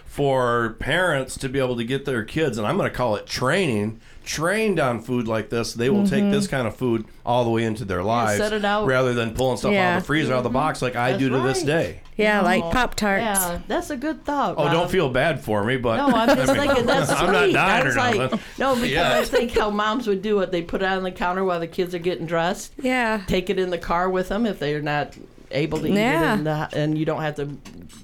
for 0.06 0.76
parents 0.80 1.38
to 1.40 1.50
be 1.50 1.60
able 1.60 1.78
to 1.78 1.84
get 1.84 2.06
their 2.06 2.24
kids, 2.24 2.58
and 2.58 2.66
I'm 2.68 2.78
going 2.78 2.90
to 2.90 2.96
call 2.96 3.16
it 3.16 3.26
training, 3.28 4.00
trained 4.28 4.80
on 4.80 5.00
food 5.02 5.28
like 5.28 5.50
this, 5.50 5.74
they 5.74 5.90
will 5.90 6.06
take 6.06 6.30
this 6.30 6.46
mm-hmm. 6.46 6.56
kind 6.56 6.68
of 6.68 6.76
food 6.76 7.06
all 7.26 7.46
the 7.46 7.50
way 7.50 7.64
into 7.64 7.86
their 7.86 8.04
lives, 8.04 8.38
set 8.38 8.54
it 8.54 8.66
out. 8.66 8.86
rather 8.86 9.14
than 9.14 9.34
pulling 9.34 9.58
stuff 9.58 9.74
out 9.74 9.98
of 9.98 10.04
the 10.04 10.06
freezer 10.06 10.34
out 10.34 10.40
of 10.40 10.44
the 10.44 10.50
mm-hmm. 10.50 10.58
box 10.58 10.82
like 10.82 10.96
I 10.96 11.12
That's 11.12 11.24
do 11.24 11.30
to 11.30 11.40
this 11.40 11.64
day. 11.64 12.02
Yeah, 12.18 12.42
like 12.42 12.62
Pop 12.64 12.96
Tarts. 12.96 13.22
Yeah, 13.24 13.62
that's 13.68 13.90
a 13.90 13.96
good 13.96 14.26
thought. 14.26 14.56
Oh, 14.58 14.66
Rob. 14.66 14.74
don't 14.74 14.92
feel 14.92 15.08
bad 15.10 15.40
for 15.40 15.64
me, 15.64 15.78
but 15.78 15.98
No, 15.98 16.08
I'm 16.16 16.36
just 16.36 16.50
I 16.50 16.58
mean, 16.58 16.68
thinking 16.68 16.86
that's 16.86 17.10
I'm 17.12 17.32
not 17.32 17.44
sweet. 17.44 17.54
dying 17.54 17.86
I 17.86 17.90
or 17.90 17.96
like, 17.96 18.18
nothing. 18.18 18.40
no, 18.58 18.76
because 18.76 18.92
Yeah. 18.92 19.20
I 19.20 19.24
think 19.24 19.52
how 19.52 19.70
moms 19.70 20.08
would 20.08 20.22
do 20.22 20.40
it. 20.42 20.52
They 20.52 20.62
put 20.62 20.82
it 20.82 20.86
on 20.86 21.04
the 21.04 21.12
counter 21.12 21.44
while 21.44 21.60
the 21.60 21.68
kids 21.68 21.96
are 21.96 22.00
getting 22.00 22.26
dressed. 22.26 22.74
Yeah. 22.82 23.22
Take 23.28 23.50
it 23.50 23.60
in 23.60 23.70
the 23.70 23.78
car 23.78 24.10
with 24.10 24.30
them 24.30 24.46
if 24.46 24.60
they're 24.60 24.82
not 24.82 25.16
able 25.52 25.80
to 25.80 25.88
eat 25.88 25.94
Yeah. 25.94 26.34
it, 26.34 26.38
in 26.40 26.44
the, 26.44 26.70
and 26.74 26.98
you 26.98 27.06
don't 27.06 27.22
have 27.22 27.36
to 27.36 27.58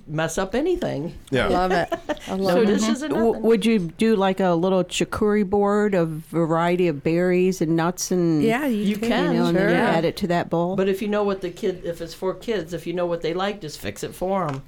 mess 0.07 0.37
up 0.37 0.55
anything. 0.55 1.13
Yeah. 1.31 1.47
Love 1.47 1.71
it. 1.71 1.87
I 2.27 2.33
love 2.35 2.57
it. 2.57 2.59
So 2.59 2.61
it. 2.61 2.65
this 2.67 2.83
mm-hmm. 2.83 2.91
isn't 2.93 3.09
W- 3.11 3.39
would 3.39 3.65
you 3.65 3.79
do 3.79 4.15
like 4.15 4.39
a 4.39 4.51
little 4.51 4.83
charcuterie 4.83 5.49
board 5.49 5.93
of 5.95 6.09
variety 6.09 6.87
of 6.87 7.03
berries 7.03 7.61
and 7.61 7.75
nuts 7.75 8.11
and 8.11 8.43
Yeah, 8.43 8.65
you, 8.65 8.83
You 8.83 8.97
can. 8.97 9.09
can, 9.09 9.33
you 9.33 9.39
know, 9.39 9.45
and 9.47 9.57
then 9.57 9.69
sure. 9.69 9.69
you 9.71 9.75
add 9.75 10.05
it 10.05 10.17
to 10.17 10.27
that 10.27 10.49
bowl? 10.49 10.75
But 10.75 10.87
if 10.87 11.01
you 11.01 11.07
know 11.07 11.23
what 11.23 11.41
the 11.41 11.49
kid, 11.49 11.81
if 11.85 12.01
it's 12.01 12.13
for 12.13 12.33
kids, 12.33 12.73
if 12.73 12.85
you 12.87 12.93
know 12.93 13.05
what 13.05 13.21
they 13.21 13.33
like, 13.33 13.61
just 13.61 13.79
fix 13.79 14.03
it 14.03 14.13
for 14.15 14.47
them 14.47 14.61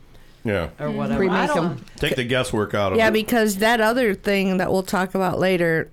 Yeah. 0.43 0.69
or 0.79 0.87
mm-hmm. 0.87 0.97
whatever. 0.97 1.17
Pre-make 1.19 1.37
I 1.37 1.47
don't. 1.47 1.65
'em. 1.71 1.85
Take 1.97 2.15
the 2.15 2.23
guesswork 2.23 2.73
out 2.73 2.91
of 2.93 2.97
Yeah, 2.97 3.07
it. 3.09 3.13
because 3.13 3.57
that 3.57 3.79
other 3.81 4.13
thing 4.13 4.57
that 4.57 4.71
we'll 4.71 4.83
talk 4.83 5.15
about 5.15 5.39
later, 5.39 5.89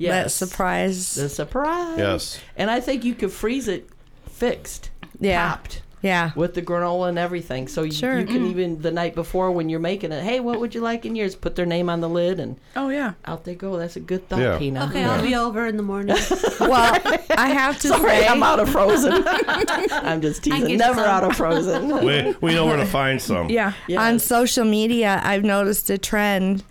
that 0.00 0.30
surprise. 0.32 1.14
The 1.14 1.28
surprise. 1.28 1.98
Yes. 1.98 2.40
And 2.56 2.70
I 2.70 2.80
think 2.80 3.04
you 3.04 3.14
could 3.14 3.30
freeze 3.30 3.68
it 3.68 3.88
fixed, 4.28 4.90
Yeah. 5.20 5.48
topped. 5.50 5.81
Yeah. 6.02 6.32
with 6.34 6.54
the 6.54 6.62
granola 6.62 7.08
and 7.08 7.18
everything. 7.18 7.68
So 7.68 7.82
you, 7.84 7.92
Sure. 7.92 8.18
you 8.18 8.26
can 8.26 8.46
even 8.46 8.82
the 8.82 8.90
night 8.90 9.14
before 9.14 9.52
when 9.52 9.68
you're 9.68 9.78
making 9.80 10.10
it, 10.10 10.22
hey, 10.24 10.40
what 10.40 10.58
would 10.58 10.74
you 10.74 10.80
like 10.80 11.06
in 11.06 11.14
yours? 11.14 11.36
Put 11.36 11.54
their 11.54 11.64
name 11.66 11.88
on 11.88 12.00
the 12.00 12.08
lid 12.08 12.40
and 12.40 12.56
Oh 12.74 12.88
yeah. 12.88 13.12
out 13.24 13.44
they 13.44 13.54
go. 13.54 13.78
That's 13.78 13.94
a 13.96 14.00
good 14.00 14.28
thought, 14.28 14.40
Yeah. 14.40 14.58
Tina. 14.58 14.86
Okay, 14.86 15.04
I'll 15.04 15.22
be 15.22 15.34
over 15.36 15.64
in 15.66 15.76
the 15.76 15.82
morning. 15.82 16.16
Well, 16.60 16.96
I 17.36 17.48
have 17.50 17.78
to 17.80 17.88
Sorry, 17.88 18.08
say, 18.10 18.26
I'm 18.28 18.42
out 18.42 18.60
of 18.60 18.68
frozen. 18.68 19.12
I'm 19.26 20.20
just 20.20 20.42
teasing. 20.44 20.76
Never 20.76 21.00
some. 21.00 21.08
out 21.08 21.24
of 21.24 21.36
frozen. 21.36 21.88
We, 22.04 22.34
we 22.40 22.54
know 22.54 22.66
where 22.66 22.76
to 22.76 22.86
find 22.86 23.20
some. 23.20 23.48
Yeah. 23.50 23.72
on 23.96 24.18
social 24.18 24.64
media, 24.64 25.20
I've 25.24 25.42
noticed 25.44 25.88
a 25.90 25.98
trend 25.98 26.62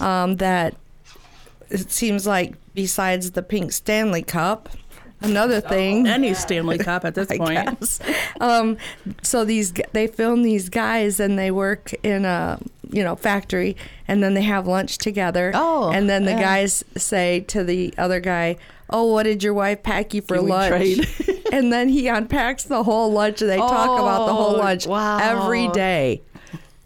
um, 0.00 0.36
that 0.36 0.74
it 1.70 1.90
seems 1.90 2.26
like 2.26 2.54
besides 2.74 3.32
the 3.32 3.42
pink 3.42 3.72
Stanley 3.72 4.22
Cup, 4.22 4.68
another 5.20 5.60
thing. 5.60 6.06
Any 6.06 6.34
Stanley 6.34 6.78
Cup 6.78 7.04
at 7.04 7.14
this 7.14 7.30
I 7.32 7.38
point. 7.38 7.54
guess. 7.80 8.00
Um, 8.40 8.76
so 9.22 9.44
these 9.44 9.72
they 9.92 10.06
film 10.06 10.42
these 10.42 10.68
guys 10.68 11.20
and 11.20 11.38
they 11.38 11.50
work 11.50 11.92
in 12.02 12.24
a 12.24 12.58
you 12.90 13.04
know 13.04 13.16
factory 13.16 13.76
and 14.06 14.22
then 14.22 14.34
they 14.34 14.42
have 14.42 14.66
lunch 14.66 14.98
together. 14.98 15.52
Oh, 15.54 15.90
and 15.92 16.08
then 16.08 16.24
the 16.24 16.32
yeah. 16.32 16.40
guys 16.40 16.84
say 16.96 17.40
to 17.48 17.64
the 17.64 17.92
other 17.98 18.20
guy, 18.20 18.56
"Oh, 18.90 19.12
what 19.12 19.24
did 19.24 19.42
your 19.42 19.54
wife 19.54 19.82
pack 19.82 20.14
you 20.14 20.22
for 20.22 20.36
Can 20.36 20.44
we 20.44 20.50
lunch?" 20.50 20.70
trade? 20.70 21.44
and 21.52 21.72
then 21.72 21.88
he 21.88 22.08
unpacks 22.08 22.64
the 22.64 22.82
whole 22.82 23.12
lunch 23.12 23.40
and 23.42 23.50
they 23.50 23.56
talk 23.56 23.98
about 24.00 24.26
the 24.26 24.34
whole 24.34 24.56
Oh, 24.56 24.58
lunch 24.58 24.86
wow. 24.86 25.18
every 25.18 25.68
day, 25.68 26.22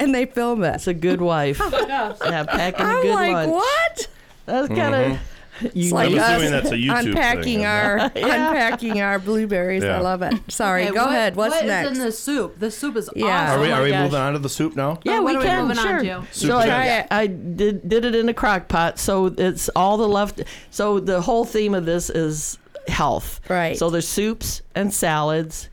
and 0.00 0.14
they 0.14 0.26
film 0.26 0.60
it. 0.64 0.72
That's 0.72 0.86
a 0.88 0.94
good 0.94 1.20
wife. 1.20 1.60
yeah, 1.72 2.44
packing 2.48 2.86
a 2.86 2.88
I'm 2.88 3.02
good 3.02 3.14
like, 3.14 3.32
lunch. 3.32 3.50
what? 3.52 4.08
That's 4.46 4.68
kind 4.68 4.94
of. 5.12 5.18
You 5.74 5.84
It's 5.84 5.92
like 5.92 6.10
I'm 6.12 6.18
us 6.18 6.28
assuming 6.30 6.50
that's 6.52 6.70
a 6.70 6.74
YouTube 6.76 7.06
unpacking 7.08 7.42
thing, 7.42 7.64
our 7.66 7.96
unpacking 8.14 9.00
our 9.00 9.18
blueberries. 9.18 9.82
Yeah. 9.84 9.98
I 9.98 10.00
love 10.00 10.22
it. 10.22 10.34
Sorry, 10.50 10.84
Okay, 10.84 10.94
go 10.94 11.02
what- 11.04 11.10
ahead. 11.12 11.36
What's 11.36 11.54
what 11.54 11.64
is 11.64 11.68
next? 11.68 11.90
in 11.90 11.98
the 11.98 12.12
soup? 12.12 12.58
The 12.58 12.70
soup 12.70 12.96
is 12.96 13.10
Yeah. 13.14 13.26
awesome. 13.50 13.60
Are 13.60 13.62
we, 13.62 13.68
Oh 13.68 13.72
are 13.74 13.76
my 13.78 13.84
we 13.84 13.90
gosh. 13.90 14.02
moving 14.04 14.20
on 14.20 14.32
to 14.34 14.38
the 14.38 14.48
soup 14.48 14.76
now? 14.76 14.98
Yeah, 15.04 15.20
what 15.20 15.24
we 15.24 15.34
are 15.36 15.38
we 15.40 15.44
can. 15.44 15.62
moving 15.68 15.78
on 15.78 15.86
sure. 15.86 16.00
to? 16.22 16.26
Soup 16.32 16.50
So 16.50 16.58
I. 16.58 17.06
I 17.10 17.26
did 17.26 17.88
did 17.88 18.04
it 18.04 18.14
in 18.14 18.28
a 18.28 18.34
crock 18.34 18.68
pot. 18.68 18.98
So 18.98 19.26
it's 19.26 19.68
all 19.70 19.96
the 19.96 20.08
left. 20.08 20.42
So 20.70 21.00
the 21.00 21.20
whole 21.20 21.44
theme 21.44 21.74
of 21.74 21.86
this 21.86 22.10
is 22.10 22.58
health. 22.88 23.40
Right. 23.48 23.76
So 23.76 23.90
there's 23.90 24.08
soups 24.08 24.62
and 24.74 24.92
salads, 24.92 25.68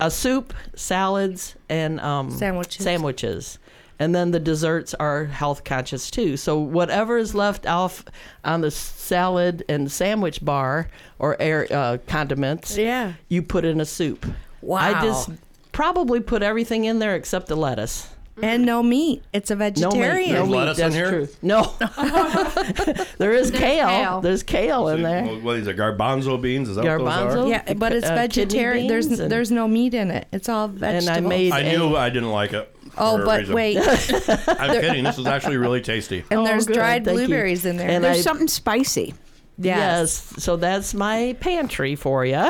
a 0.00 0.10
soup, 0.10 0.52
salads, 0.74 1.54
and 1.68 2.00
um, 2.00 2.30
Sandwiches. 2.30 2.84
Sandwiches. 2.84 3.58
And 3.98 4.14
then 4.14 4.30
the 4.30 4.40
desserts 4.40 4.92
are 4.94 5.24
health 5.24 5.64
conscious 5.64 6.10
too. 6.10 6.36
So 6.36 6.58
whatever 6.58 7.16
is 7.16 7.34
left 7.34 7.66
off 7.66 8.04
on 8.44 8.60
the 8.60 8.70
salad 8.70 9.64
and 9.68 9.90
sandwich 9.90 10.44
bar 10.44 10.88
or 11.18 11.36
air, 11.40 11.66
uh, 11.70 11.98
condiments, 12.06 12.76
Yeah. 12.76 13.14
you 13.28 13.42
put 13.42 13.64
in 13.64 13.80
a 13.80 13.86
soup. 13.86 14.26
Wow. 14.60 14.78
I 14.80 15.02
just 15.02 15.30
probably 15.72 16.20
put 16.20 16.42
everything 16.42 16.84
in 16.84 16.98
there 16.98 17.14
except 17.14 17.46
the 17.46 17.56
lettuce. 17.56 18.08
and 18.42 18.66
no 18.66 18.82
meat. 18.82 19.22
It's 19.32 19.50
a 19.50 19.54
No 19.54 19.64
meat. 19.64 19.74
vegetarian. 19.78 20.32
No 20.34 20.38
There's 20.40 20.48
meat. 20.50 20.56
lettuce 20.58 20.78
in 20.78 20.82
That's 20.84 20.94
here? 20.94 21.10
true. 21.10 21.28
No. 21.40 21.72
there 23.18 23.32
is 23.32 23.50
kale. 23.50 23.86
kale. 23.88 24.20
There's 24.20 24.42
kale 24.42 24.88
in 24.88 25.02
there. 25.02 25.24
What- 25.24 25.54
these 25.56 25.68
are 25.68 25.72
Garbanzo 25.74 26.40
beans? 26.40 26.68
Is 26.68 26.76
that 26.76 26.84
what 26.84 26.98
those 26.98 27.34
Garbanzo? 27.34 27.44
are? 27.46 27.48
Yeah, 27.48 27.72
but 27.74 27.92
it's 27.94 28.06
Uh, 28.06 28.14
vegetarian. 28.14 28.88
There's 28.88 29.08
there's 29.08 29.50
no 29.50 29.66
meat 29.66 29.94
in 29.94 30.10
it. 30.10 30.26
It's 30.32 30.50
all 30.50 30.68
vegetables. 30.68 31.26
made- 31.30 31.52
I 31.52 31.62
knew 31.62 31.96
I 31.96 32.10
didn't 32.10 32.30
like 32.30 32.52
it. 32.52 32.75
Oh, 32.98 33.24
but 33.24 33.40
reason. 33.40 33.54
wait, 33.54 33.78
I'm 34.48 34.80
kidding. 34.80 35.04
This 35.04 35.18
is 35.18 35.26
actually 35.26 35.56
really 35.58 35.80
tasty. 35.80 36.24
and 36.30 36.40
Oh, 36.40 36.44
there's 36.44 36.66
good. 36.66 36.74
dried 36.74 37.04
Thank 37.04 37.18
you. 37.20 37.26
blueberries 37.26 37.64
in 37.66 37.76
there. 37.76 37.88
And 37.88 38.02
There's 38.04 38.18
I- 38.18 38.22
something 38.22 38.48
spicy. 38.48 39.14
Yes. 39.58 40.12
So 40.38 40.56
that's 40.56 40.92
my 40.92 41.34
pantry 41.40 41.94
for 41.96 42.26
you. 42.26 42.34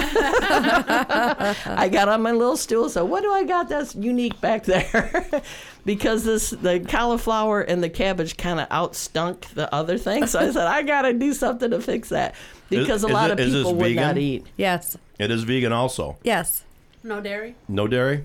I 0.66 1.88
got 1.92 2.08
on 2.08 2.22
my 2.22 2.32
little 2.32 2.56
stool. 2.56 2.88
So 2.88 3.04
what 3.04 3.22
do 3.22 3.32
I 3.32 3.44
got 3.44 3.68
that's 3.68 3.94
unique 3.94 4.40
back 4.40 4.64
there? 4.64 5.24
because 5.84 6.24
this 6.24 6.50
the 6.50 6.80
cauliflower 6.80 7.60
and 7.60 7.82
the 7.82 7.88
cabbage 7.90 8.36
kind 8.36 8.58
of 8.60 8.68
outstunk 8.70 9.42
the 9.54 9.72
other 9.72 9.98
thing. 9.98 10.26
So 10.26 10.40
I 10.40 10.50
said 10.50 10.66
I 10.66 10.82
got 10.82 11.02
to 11.02 11.12
do 11.12 11.32
something 11.32 11.70
to 11.70 11.80
fix 11.80 12.08
that 12.08 12.34
because 12.70 13.02
a 13.04 13.08
lot 13.08 13.30
it- 13.30 13.38
of 13.38 13.46
people 13.46 13.74
would 13.76 13.94
not 13.96 14.18
eat. 14.18 14.44
yes, 14.56 14.96
It 15.18 15.30
is 15.30 15.44
vegan 15.44 15.72
also. 15.72 16.16
yes, 16.24 16.64
No 17.04 17.20
dairy. 17.20 17.54
No 17.68 17.86
dairy? 17.86 18.24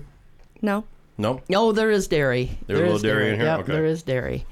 no. 0.60 0.84
No? 1.18 1.40
No, 1.48 1.72
there 1.72 1.90
is 1.90 2.08
dairy. 2.08 2.58
There's 2.66 2.78
a 2.78 2.82
little 2.82 2.96
is 2.96 3.02
dairy 3.02 3.28
in 3.30 3.36
here? 3.36 3.44
Yep, 3.44 3.60
Okay. 3.60 3.72
there 3.72 3.84
is 3.84 4.02
dairy. 4.02 4.46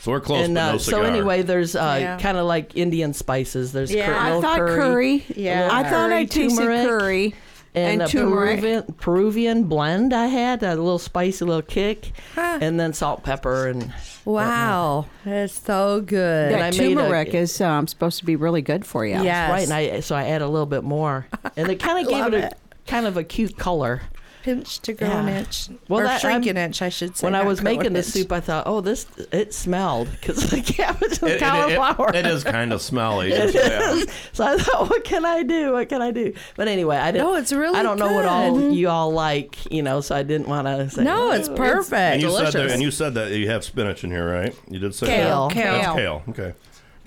So 0.00 0.12
we're 0.12 0.20
close, 0.20 0.44
and 0.44 0.54
but 0.54 0.60
uh, 0.60 0.72
no 0.72 0.78
so 0.78 1.02
anyway, 1.02 1.42
there's 1.42 1.74
uh, 1.74 1.98
Yeah. 2.00 2.18
kind 2.18 2.36
of 2.38 2.46
like 2.46 2.76
Indian 2.76 3.12
spices. 3.12 3.72
There's 3.72 3.92
Yeah. 3.92 4.06
cur- 4.06 4.14
I 4.36 4.40
thought 4.40 4.58
curry. 4.58 5.24
Yeah. 5.34 5.68
I 5.72 5.82
thought 5.84 6.12
I 6.12 6.24
Curry, 6.24 6.26
tasted 6.26 6.58
turmeric, 6.62 6.86
curry. 6.88 7.34
and, 7.74 8.02
and 8.02 8.02
a 8.02 8.08
turmeric. 8.08 8.60
Peruvian 8.60 8.82
Peruvian 8.98 9.64
blend. 9.64 10.12
I 10.12 10.26
had 10.26 10.62
a 10.62 10.74
little 10.76 10.98
spicy 10.98 11.44
little 11.44 11.62
kick, 11.62 12.12
Huh. 12.34 12.58
and 12.60 12.78
then 12.78 12.92
salt, 12.92 13.22
pepper, 13.24 13.66
and 13.68 13.92
Wow, 14.24 15.06
that's 15.24 15.60
so 15.64 16.00
good. 16.00 16.52
And 16.52 16.62
I 16.62 16.70
That 16.70 16.78
made 16.78 16.92
a- 16.92 16.94
turmeric 17.00 17.34
is 17.34 17.60
um, 17.60 17.86
supposed 17.86 18.18
to 18.18 18.24
be 18.24 18.36
really 18.36 18.62
good 18.62 18.84
for 18.84 19.04
you. 19.06 19.22
Yes. 19.22 19.50
right. 19.50 19.62
And 19.64 19.72
I 19.72 20.00
so 20.00 20.14
I 20.14 20.24
add 20.26 20.42
a 20.42 20.48
little 20.48 20.66
bit 20.66 20.84
more, 20.84 21.26
and 21.56 21.68
it 21.70 21.80
kind 21.80 22.04
of 22.04 22.08
gave 22.12 22.26
it 22.26 22.34
a 22.34 22.46
it. 22.48 22.54
kind 22.86 23.06
of 23.06 23.16
a 23.16 23.24
cute 23.24 23.56
color. 23.56 24.02
Pinch 24.46 24.78
to 24.80 24.92
grow 24.92 25.08
an 25.10 25.28
inch, 25.28 25.68
Well, 25.88 26.00
or 26.00 26.04
that- 26.04 26.20
shrink 26.20 26.44
I'm- 26.46 26.56
an 26.56 26.56
inch, 26.56 26.80
I 26.80 26.88
should 26.88 27.16
say. 27.16 27.26
When 27.26 27.34
I 27.34 27.42
was 27.42 27.62
making 27.62 27.86
an 27.88 27.92
the 27.94 28.02
soup, 28.04 28.30
I 28.30 28.38
thought, 28.40 28.62
oh, 28.66 28.80
this 28.80 29.04
it 29.32 29.52
smelled 29.52 30.08
because 30.20 30.50
the 30.50 30.60
cabbage 30.62 31.18
and 31.20 31.30
It- 31.30 31.32
it- 31.32 31.36
it- 31.36 31.40
cauliflower. 31.40 32.14
it 32.14 32.24
is 32.26 32.44
kind 32.44 32.72
of 32.72 32.80
smelly. 32.90 33.32
It 33.32 33.54
Yeah. 33.54 33.92
is. 33.94 34.06
So 34.32 34.44
I 34.44 34.56
thought, 34.56 34.88
what 34.88 35.02
can 35.04 35.24
I 35.26 35.42
do? 35.42 35.72
What 35.72 35.88
can 35.88 36.00
I 36.00 36.12
do? 36.12 36.32
But 36.56 36.68
anyway, 36.68 36.96
I 36.96 37.10
didn't. 37.10 37.26
No, 37.26 37.34
it's 37.34 37.52
really 37.52 37.76
I 37.78 37.82
don't 37.82 37.98
know 37.98 38.12
what 38.12 38.24
all 38.24 38.54
good. 38.56 38.74
you 38.76 38.88
all 38.88 39.10
like, 39.12 39.56
you 39.72 39.82
know. 39.82 40.00
So 40.00 40.14
I 40.14 40.22
didn't 40.22 40.46
want 40.48 40.66
to 40.68 40.88
say. 40.90 41.02
No, 41.02 41.30
oh, 41.30 41.32
it's 41.32 41.48
"Oh, 41.48 41.54
perfect. 41.56 41.92
And 41.94 42.22
you 42.22 42.28
delicious. 42.28 42.52
said 42.52 42.62
that, 42.68 42.70
and 42.72 42.82
you 42.82 42.90
said 42.92 43.14
that 43.14 43.32
you 43.32 43.48
have 43.50 43.64
spinach 43.64 44.04
in 44.04 44.10
here, 44.12 44.30
right? 44.32 44.54
You 44.70 44.78
did 44.78 44.94
say 44.94 45.06
Kale. 45.06 45.48
that. 45.48 45.54
Kale. 45.54 45.72
That's 45.72 45.94
kale. 45.96 46.22
Okay. 46.28 46.54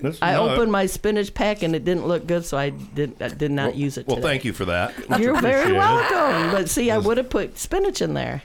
This- 0.02 0.18
I 0.22 0.32
no, 0.34 0.48
opened 0.50 0.72
my 0.72 0.86
spinach 0.86 1.32
pack 1.34 1.62
and 1.62 1.74
it 1.74 1.84
didn't 1.84 2.06
look 2.06 2.26
good, 2.26 2.44
so 2.44 2.56
I 2.56 2.70
did. 2.70 3.20
I 3.20 3.28
did 3.28 3.50
not 3.50 3.74
use 3.74 3.98
it. 3.98 4.06
Well, 4.06 4.16
today. 4.16 4.28
thank 4.28 4.44
you 4.44 4.52
for 4.52 4.64
that. 4.66 4.94
You're 5.20 5.40
very 5.40 5.72
welcome. 5.72 6.52
But 6.52 6.68
see, 6.68 6.90
I 6.90 6.98
would 6.98 7.18
have 7.18 7.30
put 7.30 7.58
spinach 7.58 8.00
in 8.02 8.14
there. 8.14 8.42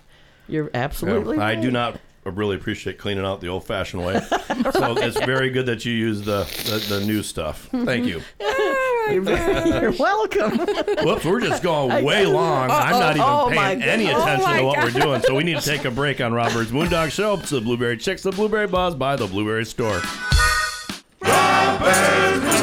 You're 0.48 0.70
absolutely. 0.74 1.38
Yeah, 1.38 1.46
I 1.46 1.56
do 1.56 1.72
not 1.72 2.00
really 2.26 2.56
appreciate 2.56 2.98
cleaning 2.98 3.24
out 3.26 3.40
the 3.40 3.48
old-fashioned 3.48 4.04
way. 4.04 4.20
So 4.74 4.98
it's 4.98 5.18
very 5.26 5.50
good 5.52 5.66
that 5.68 5.86
you 5.86 5.92
use 5.94 6.22
the, 6.24 6.44
the, 6.66 6.96
the 6.96 7.06
new 7.06 7.22
stuff. 7.24 7.68
Thank 7.72 8.06
you. 8.06 8.22
You're, 9.08 9.22
you're 9.22 9.92
welcome. 9.92 10.58
Whoops, 11.06 11.24
we're 11.26 11.42
just 11.42 11.62
going 11.62 12.04
way 12.04 12.26
long. 12.26 12.72
I'm 12.72 13.00
not 13.00 13.12
even 13.12 13.22
Oh, 13.22 13.50
paying 13.52 13.84
any 13.84 14.08
attention 14.08 14.50
Oh, 14.50 14.58
to 14.58 14.64
what 14.64 14.84
we're 14.84 15.00
doing. 15.00 15.22
So 15.22 15.36
we 15.36 15.44
need 15.44 15.60
to 15.60 15.66
take 15.66 15.86
a 15.86 15.92
break 15.92 16.22
on 16.22 16.34
Rob 16.34 16.54
Byrd's 16.54 16.72
Moondog 16.72 17.12
Show. 17.12 17.36
It's 17.36 17.52
the 17.52 17.62
Blueberry 17.62 17.98
Chicks, 17.98 18.24
the 18.24 18.32
Blueberry 18.32 18.66
Buzz 18.68 18.96
by 18.96 19.16
the 19.16 19.28
Blueberry 19.28 19.66
Store. 19.66 20.02
Robin 21.22 22.55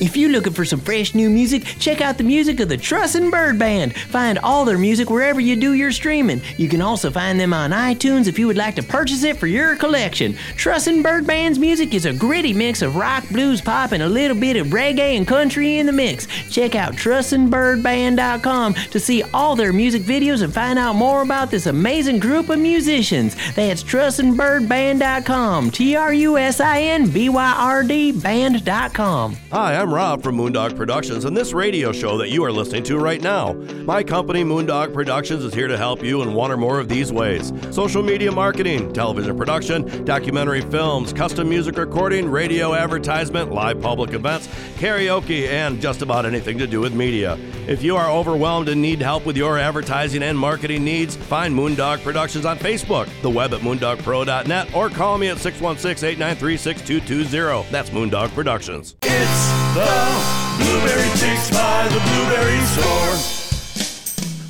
if 0.00 0.16
you're 0.16 0.30
looking 0.30 0.52
for 0.52 0.64
some 0.64 0.80
fresh 0.80 1.14
new 1.14 1.28
music, 1.30 1.64
check 1.78 2.00
out 2.00 2.18
the 2.18 2.24
music 2.24 2.60
of 2.60 2.68
the 2.68 2.76
Trussin' 2.76 3.30
Byrd 3.30 3.58
Band. 3.58 3.94
Find 3.96 4.38
all 4.38 4.64
their 4.64 4.78
music 4.78 5.10
wherever 5.10 5.40
you 5.40 5.56
do 5.56 5.74
your 5.74 5.92
streaming. 5.92 6.40
You 6.56 6.68
can 6.68 6.80
also 6.80 7.10
find 7.10 7.38
them 7.38 7.52
on 7.52 7.70
iTunes 7.70 8.26
if 8.26 8.38
you 8.38 8.46
would 8.46 8.56
like 8.56 8.76
to 8.76 8.82
purchase 8.82 9.22
it 9.24 9.36
for 9.36 9.46
your 9.46 9.76
collection. 9.76 10.34
Trussin' 10.56 11.02
Byrd 11.02 11.26
Band's 11.26 11.58
music 11.58 11.94
is 11.94 12.06
a 12.06 12.12
gritty 12.12 12.52
mix 12.52 12.82
of 12.82 12.96
rock, 12.96 13.28
blues, 13.28 13.60
pop, 13.60 13.92
and 13.92 14.02
a 14.02 14.08
little 14.08 14.36
bit 14.36 14.56
of 14.56 14.68
reggae 14.68 15.16
and 15.16 15.26
country 15.26 15.78
in 15.78 15.86
the 15.86 15.92
mix. 15.92 16.26
Check 16.50 16.74
out 16.74 16.94
trussinbyrdband.com 16.94 18.74
to 18.74 19.00
see 19.00 19.22
all 19.34 19.56
their 19.56 19.72
music 19.72 20.02
videos 20.02 20.42
and 20.42 20.52
find 20.52 20.78
out 20.78 20.94
more 20.96 21.22
about 21.22 21.50
this 21.50 21.66
amazing 21.66 22.18
group 22.18 22.48
of 22.48 22.58
musicians. 22.58 23.36
That's 23.54 23.82
trussinbyrdband.com. 23.84 25.70
T 25.70 25.96
R 25.96 26.12
U 26.12 26.38
S 26.38 26.60
I 26.60 26.80
N 26.80 27.10
B 27.10 27.28
Y 27.28 27.54
R 27.58 27.82
D 27.82 28.12
band.com. 28.12 29.36
Hi, 29.52 29.76
I'm 29.76 29.89
Rob 29.90 30.22
from 30.22 30.36
Moondog 30.36 30.76
Productions 30.76 31.24
and 31.24 31.36
this 31.36 31.52
radio 31.52 31.90
show 31.90 32.16
that 32.18 32.30
you 32.30 32.44
are 32.44 32.52
listening 32.52 32.82
to 32.84 32.98
right 32.98 33.20
now. 33.20 33.54
My 33.84 34.02
company, 34.02 34.44
Moondog 34.44 34.94
Productions, 34.94 35.44
is 35.44 35.52
here 35.52 35.66
to 35.66 35.76
help 35.76 36.02
you 36.02 36.22
in 36.22 36.32
one 36.32 36.52
or 36.52 36.56
more 36.56 36.78
of 36.78 36.88
these 36.88 37.12
ways 37.12 37.52
social 37.70 38.02
media 38.02 38.30
marketing, 38.30 38.92
television 38.92 39.36
production, 39.36 40.04
documentary 40.04 40.60
films, 40.60 41.12
custom 41.12 41.48
music 41.48 41.76
recording, 41.76 42.28
radio 42.28 42.74
advertisement, 42.74 43.52
live 43.52 43.80
public 43.80 44.12
events, 44.12 44.46
karaoke, 44.76 45.48
and 45.48 45.80
just 45.80 46.02
about 46.02 46.24
anything 46.24 46.58
to 46.58 46.66
do 46.66 46.80
with 46.80 46.94
media. 46.94 47.36
If 47.66 47.82
you 47.82 47.96
are 47.96 48.10
overwhelmed 48.10 48.68
and 48.68 48.80
need 48.80 49.00
help 49.00 49.26
with 49.26 49.36
your 49.36 49.58
advertising 49.58 50.22
and 50.22 50.38
marketing 50.38 50.84
needs, 50.84 51.16
find 51.16 51.54
Moondog 51.54 52.02
Productions 52.02 52.44
on 52.44 52.58
Facebook, 52.58 53.08
the 53.22 53.30
web 53.30 53.54
at 53.54 53.60
moondogpro.net, 53.60 54.74
or 54.74 54.88
call 54.88 55.18
me 55.18 55.28
at 55.28 55.38
616 55.38 56.08
893 56.08 56.56
6220. 56.56 57.70
That's 57.70 57.90
Moondog 57.90 58.30
Productions. 58.34 58.96
It's 59.02 59.76
the 59.84 60.64
Blueberry 60.64 61.08
Chicks 61.18 61.50
by 61.50 61.88
the 61.88 62.00
Blueberry 62.00 62.60
Store. 62.66 63.40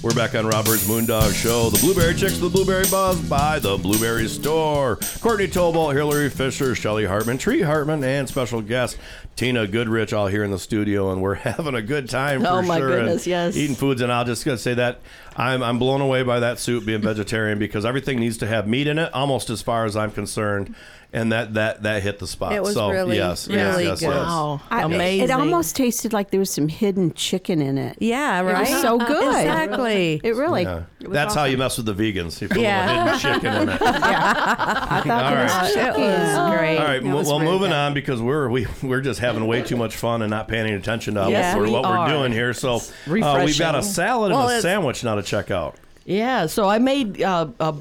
We're 0.02 0.14
back 0.14 0.34
on 0.34 0.46
Rob 0.46 0.64
Byrd's 0.64 0.88
Moondog 0.88 1.34
Show. 1.34 1.68
The 1.68 1.78
Blueberry 1.78 2.14
Chicks, 2.14 2.38
the 2.38 2.49
Blueberry 2.49 2.87
Buzz 2.90 3.20
by 3.28 3.58
the 3.58 3.76
Blueberry 3.76 4.28
Store. 4.28 4.96
Courtney 5.20 5.46
Tolbolt, 5.46 5.92
Hillary 5.94 6.30
Fisher, 6.30 6.75
Shelly 6.75 7.04
Hartmann, 7.04 7.37
Treat 7.38 7.60
Hartmann, 7.60 8.02
and 8.02 8.26
special 8.26 8.62
guest 8.62 8.96
Tina 9.37 9.66
Goodrich 9.66 10.12
all 10.14 10.26
here 10.26 10.42
in 10.42 10.50
the 10.50 10.58
studio, 10.58 11.12
and 11.12 11.20
we're 11.20 11.34
having 11.46 11.75
a 11.75 11.82
good 11.82 12.08
time. 12.08 12.44
Oh, 12.44 12.62
my 12.62 12.78
sure, 12.78 12.88
goodness, 12.88 13.26
yes. 13.26 13.56
Eating 13.56 13.76
foods, 13.76 14.00
and 14.00 14.10
I'll 14.10 14.25
just 14.25 14.44
gonna 14.44 14.58
say 14.58 14.75
that 14.75 15.00
I'm 15.37 15.62
I'm 15.62 15.78
blown 15.78 16.00
away 16.00 16.22
by 16.22 16.40
that 16.40 16.58
soup 16.58 16.87
being 16.87 17.02
vegetarian 17.02 17.58
because 17.58 17.84
everything 17.84 18.18
needs 18.18 18.38
to 18.38 18.46
have 18.46 18.66
meat 18.66 18.87
in 18.87 18.99
it, 18.99 19.12
almost 19.14 19.50
as 19.50 19.60
far 19.62 19.84
as 19.84 19.96
I'm 19.96 20.10
concerned, 20.10 20.75
and 21.12 21.32
that 21.32 21.54
that 21.54 21.82
that 21.82 22.02
hit 22.02 22.18
the 22.18 22.26
spot. 22.26 22.52
It 22.52 22.62
was 22.62 22.74
so 22.74 22.90
really, 22.90 23.16
yes, 23.16 23.48
yes, 23.50 23.74
really 23.74 23.84
yes, 23.88 24.00
good. 24.00 24.06
yes. 24.06 24.16
Wow, 24.16 24.60
I- 24.70 24.82
amazing! 24.82 25.24
It 25.24 25.30
almost 25.30 25.74
tasted 25.76 26.12
like 26.12 26.30
there 26.30 26.40
was 26.40 26.50
some 26.50 26.68
hidden 26.68 27.12
chicken 27.14 27.60
in 27.60 27.78
it. 27.78 27.96
Yeah, 28.00 28.40
It 28.40 28.44
right. 28.44 28.70
was 28.70 28.80
so 28.80 28.98
good. 28.98 29.34
Exactly. 29.40 30.20
It 30.22 30.34
really. 30.36 30.62
Yeah. 30.62 30.82
That's 31.00 31.34
how 31.34 31.44
you 31.44 31.56
mess 31.58 31.76
with 31.78 31.86
the 31.86 31.94
vegans. 31.94 32.40
You 32.40 32.48
put 32.48 32.58
Yeah. 32.58 32.84
a 32.84 32.86
little 33.04 33.18
hidden 33.18 33.40
chicken 33.40 33.62
in 33.62 33.68
it. 33.70 33.82
I 33.82 35.02
thought 35.04 35.24
All 35.24 35.30
there 35.30 35.42
was 35.44 35.52
right. 35.52 35.76
It 35.76 35.98
was 35.98 36.58
great. 36.58 36.76
All 36.78 36.84
right, 36.84 37.02
That 37.02 37.14
well, 37.14 37.38
very 37.38 37.44
moving 37.50 37.70
good. 37.70 37.76
on 37.76 37.94
because 37.94 38.20
we're 38.22 38.48
we, 38.48 38.66
we're 38.82 39.00
just 39.00 39.20
having 39.20 39.46
way 39.46 39.62
too 39.62 39.76
much 39.76 39.96
fun 39.96 40.22
and 40.22 40.30
not 40.30 40.48
paying 40.48 40.66
any 40.66 40.76
attention 40.76 41.14
to 41.14 41.28
Yes, 41.28 41.54
what, 41.54 41.60
we're, 41.62 41.66
we 41.66 41.72
what 41.72 41.82
we're 41.84 42.08
doing 42.08 42.32
here. 42.32 42.52
So 42.52 42.76
uh, 42.76 42.80
we've 43.08 43.58
got 43.58 43.74
a 43.74 43.82
salad 43.82 44.32
Well, 44.32 44.48
and 44.48 44.58
a 44.58 44.62
sandwich 44.62 45.02
now 45.04 45.14
to 45.16 45.22
check 45.22 45.50
out. 45.50 45.76
Yeah, 46.10 46.46
so 46.46 46.68
I 46.68 46.80
made 46.80 47.22
uh, 47.22 47.46
a, 47.60 47.72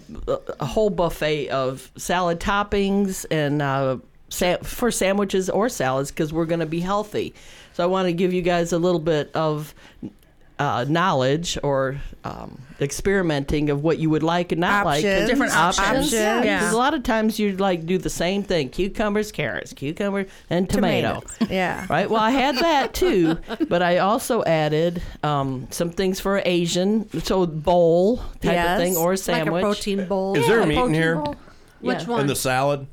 a 0.59 0.65
whole 0.65 0.91
buffet 0.91 1.49
of 1.49 1.91
salad 1.97 2.39
toppings 2.39 3.25
and 3.31 3.59
uh, 3.59 3.97
sa- 4.29 4.57
for 4.57 4.91
sandwiches 4.91 5.49
or 5.49 5.67
salads 5.67 6.11
because 6.11 6.31
we're 6.31 6.45
going 6.45 6.59
to 6.59 6.67
be 6.67 6.79
healthy. 6.79 7.33
So 7.73 7.83
I 7.83 7.87
want 7.87 8.05
to 8.05 8.13
give 8.13 8.31
you 8.31 8.43
guys 8.43 8.71
a 8.71 8.77
little 8.77 8.99
bit 8.99 9.31
of 9.33 9.73
uh, 10.59 10.85
knowledge 10.87 11.57
or 11.63 11.99
um, 12.25 12.59
experimenting 12.81 13.69
of 13.69 13.81
what 13.81 13.97
you 13.97 14.09
would 14.09 14.23
like 14.23 14.51
and 14.51 14.59
not 14.61 14.85
like. 14.85 15.03
'cause 15.03 15.11
Options. 15.13 15.29
Different 15.29 15.55
options. 15.55 15.87
Options. 15.87 16.13
Yeah, 16.13 16.43
Yeah. 16.43 16.59
because 16.59 16.73
a 16.73 16.77
lot 16.77 16.93
of 16.93 17.03
times 17.03 17.39
you 17.39 17.55
like 17.57 17.85
do 17.85 17.97
the 17.97 18.09
same 18.09 18.43
thing: 18.43 18.69
cucumbers, 18.69 19.31
carrots, 19.31 19.73
cucumber, 19.73 20.25
and 20.49 20.69
tomato. 20.69 21.21
Tomatoes. 21.21 21.49
Yeah. 21.51 21.85
Right. 21.89 22.09
Well, 22.09 22.21
I 22.21 22.31
had 22.31 22.57
that 22.57 22.93
too, 22.93 23.37
but 23.69 23.81
I 23.81 23.97
also 23.99 24.43
added 24.43 25.01
um, 25.23 25.67
some 25.71 25.89
things 25.91 26.19
for 26.19 26.41
Asian, 26.45 27.09
so 27.23 27.45
bowl 27.47 28.17
type 28.17 28.43
Yes. 28.43 28.79
of 28.79 28.83
thing 28.85 28.95
or 28.97 29.11
Like 29.11 29.19
sandwich. 29.19 29.63
a 29.63 29.65
protein 29.65 30.05
bowl. 30.07 30.35
Is 30.37 30.45
there 30.45 30.59
Yeah, 30.59 30.65
meat 30.65 30.77
in 30.77 30.93
here? 30.93 31.15
bowl. 31.15 31.35
Which 31.81 32.01
Yeah. 32.01 32.07
one? 32.09 32.21
In 32.21 32.27
the 32.27 32.35
salad? 32.35 32.85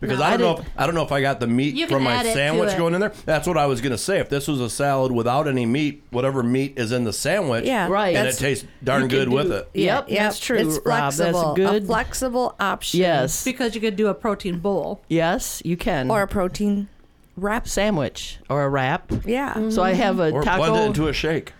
Because 0.00 0.18
No, 0.18 0.24
I 0.24 0.28
I 0.32 0.36
don't 0.38 0.40
know. 0.56 0.62
If, 0.62 0.68
I 0.78 0.86
don't 0.86 0.94
know 0.94 1.02
if 1.02 1.12
I 1.12 1.20
got 1.20 1.40
the 1.40 1.46
meat 1.46 1.88
from 1.90 2.04
my 2.04 2.12
add 2.14 2.24
it 2.26 2.30
to 2.30 2.34
sandwich 2.34 2.76
going 2.78 2.94
in 2.94 3.00
there. 3.02 3.12
That's 3.26 3.46
what 3.46 3.58
I 3.58 3.66
was 3.66 3.80
gonna 3.82 3.98
say. 3.98 4.18
If 4.18 4.30
this 4.30 4.48
was 4.48 4.60
a 4.60 4.70
salad 4.70 5.12
without 5.12 5.46
any 5.46 5.66
meat, 5.66 6.02
whatever 6.10 6.42
meat 6.42 6.74
is 6.78 6.90
in 6.90 7.04
the 7.04 7.12
sandwich, 7.12 7.64
Yeah. 7.66 7.86
Right. 7.88 8.16
and 8.16 8.26
it 8.26 8.36
tastes 8.38 8.66
darn 8.82 9.08
good 9.08 9.28
do- 9.28 9.34
with 9.36 9.52
it. 9.52 9.68
Yep, 9.74 10.08
Yep, 10.08 10.18
that's 10.18 10.38
true. 10.38 10.56
It's 10.56 10.76
Rob. 10.76 11.12
flexible. 11.12 11.54
That's 11.54 11.70
good. 11.70 11.82
A 11.82 11.86
flexible 11.86 12.54
option. 12.58 13.00
yes, 13.00 13.44
because 13.44 13.74
you 13.74 13.80
could 13.82 13.96
do 13.96 14.06
a 14.08 14.14
protein 14.14 14.58
bowl. 14.58 15.02
yes, 15.08 15.60
you 15.66 15.76
can. 15.76 16.10
Or 16.10 16.22
a 16.22 16.26
protein 16.28 16.88
wrap. 17.36 17.68
sandwich 17.68 18.38
or 18.48 18.62
a 18.64 18.68
wrap. 18.70 19.12
Yeah. 19.26 19.68
So 19.68 19.82
I 19.82 19.92
have 19.92 20.18
a 20.18 20.30
Or 20.30 20.42
taco. 20.42 20.62
blend 20.70 20.76
it 20.76 20.86
into 20.86 21.08
a 21.08 21.12
shake. 21.12 21.52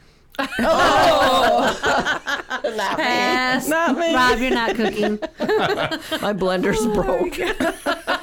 Pass. 2.97 3.69
Not 3.69 3.99
me. 3.99 4.15
Rob, 4.15 4.39
you're 4.39 4.51
not 4.51 4.75
cooking. 4.77 5.19
My 6.21 6.33
blender's 6.33 6.85
broke. 6.87 7.39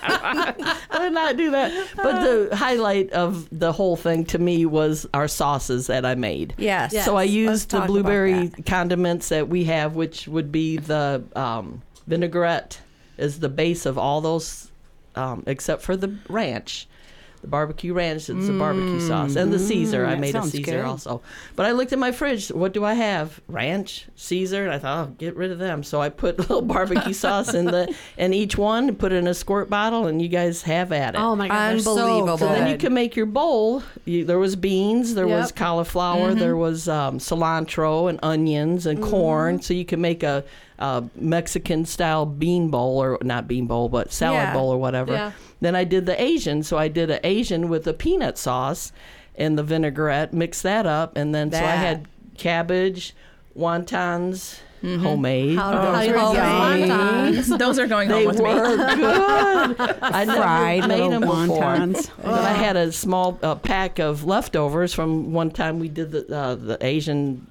I 0.09 1.00
did 1.00 1.13
not 1.13 1.38
do 1.38 1.51
that. 1.51 1.89
But 1.95 2.21
the 2.24 2.55
highlight 2.55 3.12
of 3.12 3.47
the 3.51 3.71
whole 3.71 3.95
thing 3.95 4.25
to 4.25 4.39
me 4.39 4.65
was 4.65 5.07
our 5.13 5.27
sauces 5.27 5.88
that 5.88 6.05
I 6.05 6.15
made. 6.15 6.53
Yes. 6.57 6.93
Yes. 6.93 7.05
So 7.05 7.15
I 7.17 7.24
used 7.24 7.71
the 7.71 7.81
blueberry 7.81 8.47
that. 8.47 8.65
condiments 8.65 9.29
that 9.29 9.47
we 9.47 9.65
have, 9.65 9.95
which 9.95 10.27
would 10.27 10.51
be 10.51 10.77
the 10.77 11.24
um, 11.36 11.81
vinaigrette 12.07 12.79
is 13.17 13.39
the 13.39 13.50
base 13.50 13.86
of 13.86 13.97
all 13.97 14.21
those, 14.21 14.71
um, 15.15 15.43
except 15.47 15.81
for 15.81 15.97
the 15.97 16.15
ranch. 16.29 16.88
The 17.41 17.48
barbecue 17.48 17.94
ranch 17.94 18.29
is 18.29 18.48
the 18.48 18.53
barbecue 18.58 19.00
sauce, 19.00 19.36
and 19.36 19.53
the 19.53 19.60
Caesar. 19.60 20.06
I 20.06 20.15
made 20.15 20.36
a 20.36 20.44
Caesar 20.44 20.72
good. 20.72 20.86
also. 20.86 21.22
But 21.56 21.65
I 21.67 21.72
looked 21.72 21.94
at 21.94 22.00
my 22.00 22.12
fridge. 22.12 22.50
What 22.50 22.74
do 22.74 22.84
I 22.84 22.94
have? 22.96 23.39
Ranch, 23.48 24.08
Caesar, 24.15 24.63
and 24.65 24.74
I 24.74 24.79
thought, 24.79 25.08
oh, 25.08 25.12
get 25.17 25.36
rid 25.36 25.51
of 25.51 25.60
them. 25.60 25.84
So 25.84 26.01
I 26.01 26.10
put 26.10 26.38
a 26.39 26.41
little 26.41 26.62
barbecue 26.62 27.13
sauce 27.25 27.53
in 27.53 27.65
the 27.65 27.94
in 28.17 28.34
each 28.34 28.58
one, 28.58 28.88
and 28.89 28.98
put 29.00 29.12
it 29.12 29.17
in 29.17 29.27
a 29.27 29.34
squirt 29.34 29.70
bottle, 29.70 30.08
and 30.08 30.22
you 30.22 30.27
guys 30.27 30.63
have 30.63 30.91
at 30.91 31.15
it. 31.15 31.20
Oh 31.20 31.36
my 31.36 31.48
god, 31.48 31.72
they're 31.74 31.79
so 31.79 31.91
Unbelievable. 31.98 32.38
So 32.39 32.48
then 32.48 32.70
you 32.70 32.77
can 32.77 32.94
make 32.94 33.15
your 33.15 33.25
bowl. 33.27 33.84
You, 34.06 34.25
there 34.25 34.39
was 34.39 34.56
beans, 34.56 35.13
there 35.13 35.27
was 35.27 35.48
Yep. 35.48 35.56
Mm-hmm. 35.56 35.63
cauliflower, 35.63 36.34
there 36.34 36.58
was 36.58 36.88
um, 36.89 37.20
cilantro 37.20 38.10
and 38.10 38.20
onions 38.24 38.86
and 38.86 39.01
corn. 39.01 39.62
So 39.62 39.74
you 39.74 39.86
can 39.86 40.01
make 40.01 40.24
a, 40.24 40.44
a 40.79 41.03
Mexican 41.15 41.86
style 41.86 42.25
bean 42.25 42.69
bowl 42.69 43.01
or 43.01 43.17
not 43.22 43.48
bean 43.48 43.65
bowl, 43.67 43.89
but 43.89 44.12
salad 44.12 44.38
Yeah. 44.39 44.53
bowl 44.53 44.69
or 44.72 44.77
whatever. 44.77 45.13
Yeah. 45.13 45.31
Then 45.62 45.75
I 45.75 45.84
did 45.84 46.05
the 46.05 46.22
Asian. 46.22 46.62
So 46.63 46.77
I 46.77 46.88
did 46.88 47.10
an 47.10 47.19
Asian 47.24 47.67
with 47.69 47.88
a 47.88 47.93
peanut 47.93 48.38
sauce 48.38 48.91
and 49.36 49.57
the 49.57 49.63
vinaigrette. 49.63 50.34
Mixed 50.34 50.63
that 50.63 50.86
up, 50.86 51.17
and 51.17 51.34
then 51.34 51.51
so 51.51 51.57
I 51.60 51.62
had 51.72 52.07
cabbage, 52.38 53.15
wontons, 53.57 54.60
homemade. 54.81 55.57
How, 55.57 55.72
how 55.72 55.81
those 55.92 56.07
make 56.07 56.16
are 56.16 56.33
your 56.35 56.44
wontons. 56.44 57.57
Those 57.59 57.79
are 57.79 57.87
going 57.87 58.09
They 58.09 58.25
home 58.25 58.27
with 58.27 58.37
me. 58.37 58.44
were 58.44 58.77
good. 58.77 59.98
I 60.01 60.24
never 60.25 60.37
Fried 60.42 60.87
made 60.87 61.00
little 61.01 61.09
them 61.09 61.22
before. 61.22 61.37
wontons. 61.63 62.09
But 62.24 62.33
I 62.44 62.53
had 62.53 62.75
a 62.75 62.92
small 62.92 63.40
uh, 63.42 63.55
pack 63.55 64.00
of 64.00 64.24
leftovers 64.25 64.94
from 64.94 65.33
one 65.33 65.50
time 65.51 65.79
we 65.79 65.90
did 65.90 66.11
the 66.11 66.35
uh, 66.35 66.55
the 66.55 66.77
Asian 66.81 67.48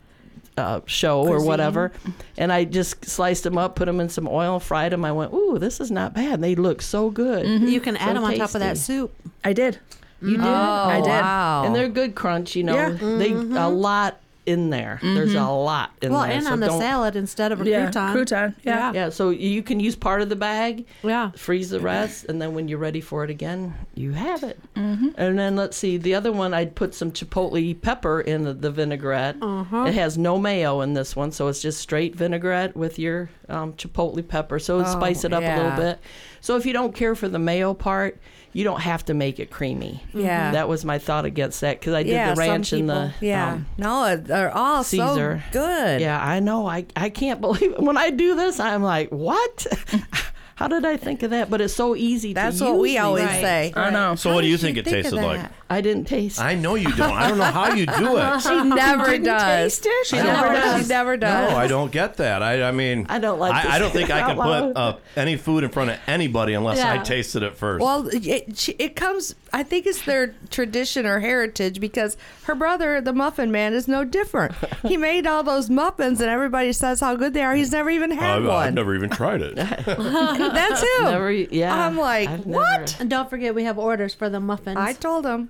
uh, 0.57 0.81
show 0.87 1.27
or 1.27 1.45
whatever, 1.45 1.93
and 2.39 2.53
I 2.53 2.65
just 2.65 3.05
sliced 3.05 3.45
them 3.45 3.59
up, 3.59 3.77
put 3.77 3.85
them 3.87 4.01
in 4.01 4.09
some 4.09 4.27
oil, 4.29 4.59
fried 4.61 4.93
them. 4.93 5.05
I 5.05 5.13
went, 5.13 5.33
"Ooh, 5.33 5.59
this 5.59 5.81
is 5.81 5.91
not 5.91 6.15
bad. 6.15 6.41
They 6.41 6.55
look 6.55 6.83
so 6.83 7.11
good." 7.11 7.47
You 7.47 7.81
can 7.81 7.95
So 7.97 8.01
add 8.01 8.17
them 8.17 8.25
on 8.25 8.37
top 8.37 8.55
of 8.55 8.61
that 8.61 8.79
soup. 8.79 9.15
I 9.45 9.53
did. 9.53 9.79
You 10.23 10.39
did. 10.39 10.41
Oh, 10.47 10.47
I 10.47 11.01
did. 11.01 11.09
Wow. 11.11 11.65
And 11.67 11.75
they're 11.75 11.89
good 11.89 12.15
crunch, 12.15 12.57
you 12.57 12.63
know. 12.63 12.75
Yeah. 12.75 12.91
They 12.91 13.33
a 13.33 13.69
lot 13.69 14.21
in 14.47 14.71
there. 14.71 15.01
There's 15.03 15.35
a 15.35 15.43
lot 15.45 15.91
in 16.01 16.13
Well, 16.13 16.21
there. 16.23 16.29
Well, 16.31 16.37
and 16.39 16.47
so 16.47 16.53
on 16.53 16.61
the 16.61 16.71
salad 16.79 17.17
instead 17.17 17.53
of 17.53 17.61
a 17.61 17.69
Yeah, 17.69 17.91
crouton. 17.91 18.13
crouton, 18.15 18.55
yeah. 18.63 18.93
Yeah, 18.93 19.09
so 19.11 19.31
you 19.31 19.63
can 19.63 19.81
use 19.81 19.97
part 19.97 20.23
of 20.23 20.29
the 20.29 20.37
bag, 20.37 20.87
Yeah. 21.03 21.33
freeze 21.33 21.71
the 21.71 21.81
rest, 21.81 22.27
and 22.29 22.41
then 22.41 22.55
when 22.55 22.69
you're 22.69 22.79
ready 22.79 23.01
for 23.01 23.25
it 23.25 23.31
again, 23.31 23.75
you 23.95 24.13
have 24.13 24.43
it. 24.45 24.59
Mm-hmm. 24.77 25.09
And 25.17 25.39
then 25.39 25.57
let's 25.57 25.77
see, 25.77 25.97
the 25.97 26.15
other 26.15 26.31
one, 26.33 26.55
I'd 26.55 26.75
put 26.75 26.95
some 26.95 27.11
chipotle 27.13 27.81
pepper 27.81 28.21
in 28.21 28.45
the, 28.45 28.55
the 28.55 28.71
vinaigrette. 28.71 29.37
It 29.43 29.95
has 29.95 30.17
no 30.17 30.39
mayo 30.39 30.81
in 30.81 30.95
this 30.95 31.17
one, 31.17 31.33
so 31.33 31.49
it's 31.49 31.61
just 31.61 31.81
straight 31.81 32.15
vinaigrette 32.15 32.77
with 32.77 32.99
your 32.99 33.31
um, 33.49 33.73
chipotle 33.75 34.27
pepper. 34.27 34.59
So 34.59 34.81
Oh, 34.81 34.85
spice 34.85 35.25
it 35.25 35.33
up 35.33 35.43
a 35.43 35.57
little 35.57 35.77
bit. 35.77 35.99
So 36.41 36.57
if 36.57 36.65
you 36.67 36.73
don't 36.73 36.95
care 36.95 37.15
for 37.17 37.29
the 37.29 37.39
mayo 37.41 37.75
part, 37.75 38.19
you 38.57 38.65
don't 38.65 38.81
have 38.81 39.05
to 39.05 39.13
make 39.13 39.39
it 39.39 39.51
creamy. 39.51 40.03
Yeah. 40.15 40.53
That 40.53 40.67
was 40.67 40.83
my 40.83 40.99
thought 40.99 41.27
against 41.27 41.61
that 41.61 41.79
because 41.79 41.93
I 41.93 42.03
did 42.03 42.13
yeah, 42.13 42.33
the 42.33 42.39
ranch 42.41 42.71
some 42.71 42.79
and 42.81 42.89
the 42.89 43.13
yeah. 43.21 43.53
um, 43.53 43.67
no, 43.77 44.17
they're 44.17 44.51
all 44.51 44.83
Caesar. 44.83 45.45
so 45.45 45.53
good. 45.53 46.01
yeah, 46.01 46.19
I 46.19 46.41
know. 46.41 46.67
I, 46.67 46.87
I 46.97 47.11
can't 47.11 47.39
believe 47.43 47.73
it. 47.73 47.81
When 47.81 47.99
I 47.99 48.09
do 48.09 48.35
this, 48.35 48.59
I'm 48.59 48.83
like, 48.83 49.11
what? 49.11 49.67
How 50.55 50.69
did 50.69 50.87
I 50.87 50.97
think 50.97 51.23
of 51.23 51.33
that? 51.33 51.51
But 51.51 51.61
it's 51.61 51.75
so 51.75 51.95
easy 51.95 52.33
That's 52.33 52.57
to 52.61 52.65
what 52.65 52.73
use 52.73 52.81
we 52.81 52.97
always 52.97 53.29
days. 53.29 53.41
say. 53.43 53.73
I 53.77 53.91
know. 53.91 54.15
So 54.15 54.33
what 54.33 54.41
do 54.41 54.47
you 54.47 54.57
think 54.57 54.77
you 54.77 54.81
it 54.81 54.85
think 54.87 55.05
tasted 55.05 55.17
like? 55.23 55.51
That? 55.69 55.75
I 55.75 55.81
didn't 55.81 56.05
taste. 56.07 56.41
I 56.41 56.55
know 56.55 56.75
you 56.75 56.93
don't. 56.95 57.13
I 57.13 57.29
don't 57.29 57.39
know 57.39 57.45
how 57.45 57.73
you 57.75 57.87
do 57.87 58.17
it. 58.19 58.41
She 58.43 58.63
never 58.63 59.19
does. 59.19 59.79
taste 59.81 59.87
it? 59.87 60.07
She 60.07 60.17
never 60.17 60.29
never 60.33 60.53
does. 60.55 60.65
does. 60.75 60.83
She 60.83 60.89
never 60.89 61.17
does. 61.17 61.51
No, 61.51 61.57
I 61.57 61.67
don't 61.67 61.93
get 61.93 62.17
that. 62.19 62.43
I, 62.43 62.63
I 62.63 62.73
mean, 62.73 63.07
I 63.09 63.19
don't 63.19 63.39
like 63.39 63.53
I, 63.53 63.77
I 63.77 63.79
don't 63.79 63.91
think 63.93 64.11
I 64.11 64.21
out 64.21 64.37
can 64.37 64.37
put 64.37 64.77
uh, 64.77 64.97
any 65.17 65.37
food 65.37 65.65
in 65.65 65.71
front 65.71 65.91
of 65.91 65.99
anybody 66.07 66.55
unless 66.55 66.79
I 66.81 66.95
Yeah. 66.97 67.03
tasted 67.03 67.43
it 67.43 67.57
first. 67.57 67.83
Well, 67.83 68.09
it, 68.13 68.69
it 68.79 68.97
comes. 68.97 69.35
I 69.53 69.63
think 69.63 69.87
it's 69.87 70.03
their 70.03 70.35
tradition 70.51 71.07
or 71.07 71.21
heritage 71.21 71.81
because 71.81 72.17
her 72.45 72.55
brother, 72.55 73.01
the 73.01 73.13
Muffin 73.13 73.51
Man, 73.51 73.73
is 73.73 73.89
no 73.89 74.05
different. 74.05 74.55
he 74.83 74.97
made 74.99 75.27
all 75.27 75.43
those 75.43 75.69
muffins, 75.71 76.21
and 76.21 76.29
everybody 76.31 76.73
says 76.73 77.01
how 77.01 77.17
good 77.17 77.33
they 77.35 77.43
are. 77.43 77.55
He's 77.55 77.73
never 77.73 77.91
even 77.91 78.11
had 78.11 78.39
I've, 78.39 78.45
one. 78.45 78.55
I've 78.69 78.75
never 78.75 78.95
even 78.95 79.11
tried 79.11 79.41
it. 79.43 79.57
That's 80.07 80.81
him. 80.81 81.05
Never, 81.05 81.31
yeah. 81.33 81.87
I'm 81.87 81.97
like, 81.97 82.29
I've 82.29 82.47
what? 82.47 82.81
never- 82.81 82.93
And 83.01 83.11
don't 83.11 83.31
forget, 83.31 83.55
we 83.55 83.65
have 83.65 83.79
orders 83.79 84.15
for 84.15 84.29
the 84.29 84.41
muffins. 84.41 84.77
I 84.77 84.93
told 84.93 85.25
him. 85.27 85.49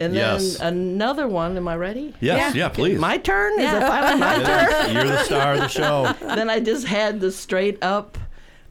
And 0.00 0.14
Yes. 0.14 0.56
then 0.58 0.72
another 0.74 1.28
one. 1.28 1.56
Am 1.56 1.68
I 1.68 1.76
ready? 1.76 2.14
Yes, 2.20 2.54
yeah, 2.54 2.68
please. 2.68 2.98
My 2.98 3.18
turn. 3.18 3.58
Is 3.60 3.72
it 3.72 3.80
finally 3.80 4.18
my 4.20 4.34
turn? 4.44 4.94
You're 4.94 5.04
the 5.04 5.22
star 5.24 5.52
of 5.54 5.60
the 5.60 5.68
show. 5.68 6.12
then 6.20 6.50
I 6.50 6.60
just 6.60 6.86
had 6.86 7.20
the 7.20 7.30
straight 7.30 7.78
up, 7.82 8.18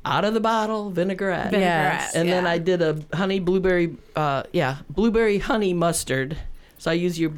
out 0.04 0.26
of 0.26 0.34
the 0.34 0.40
bottle 0.42 0.90
vinaigrette. 0.90 1.54
Yes. 1.54 2.16
And 2.16 2.28
then. 2.28 2.46
I 2.48 2.58
did 2.58 2.82
a 2.82 3.00
honey 3.14 3.40
blueberry, 3.40 3.96
uh, 4.16 4.44
yeah, 4.52 4.78
blueberry 4.90 5.38
honey 5.40 5.74
mustard. 5.74 6.38
So 6.80 6.92
I 6.92 6.96
use 6.96 7.20
your 7.20 7.32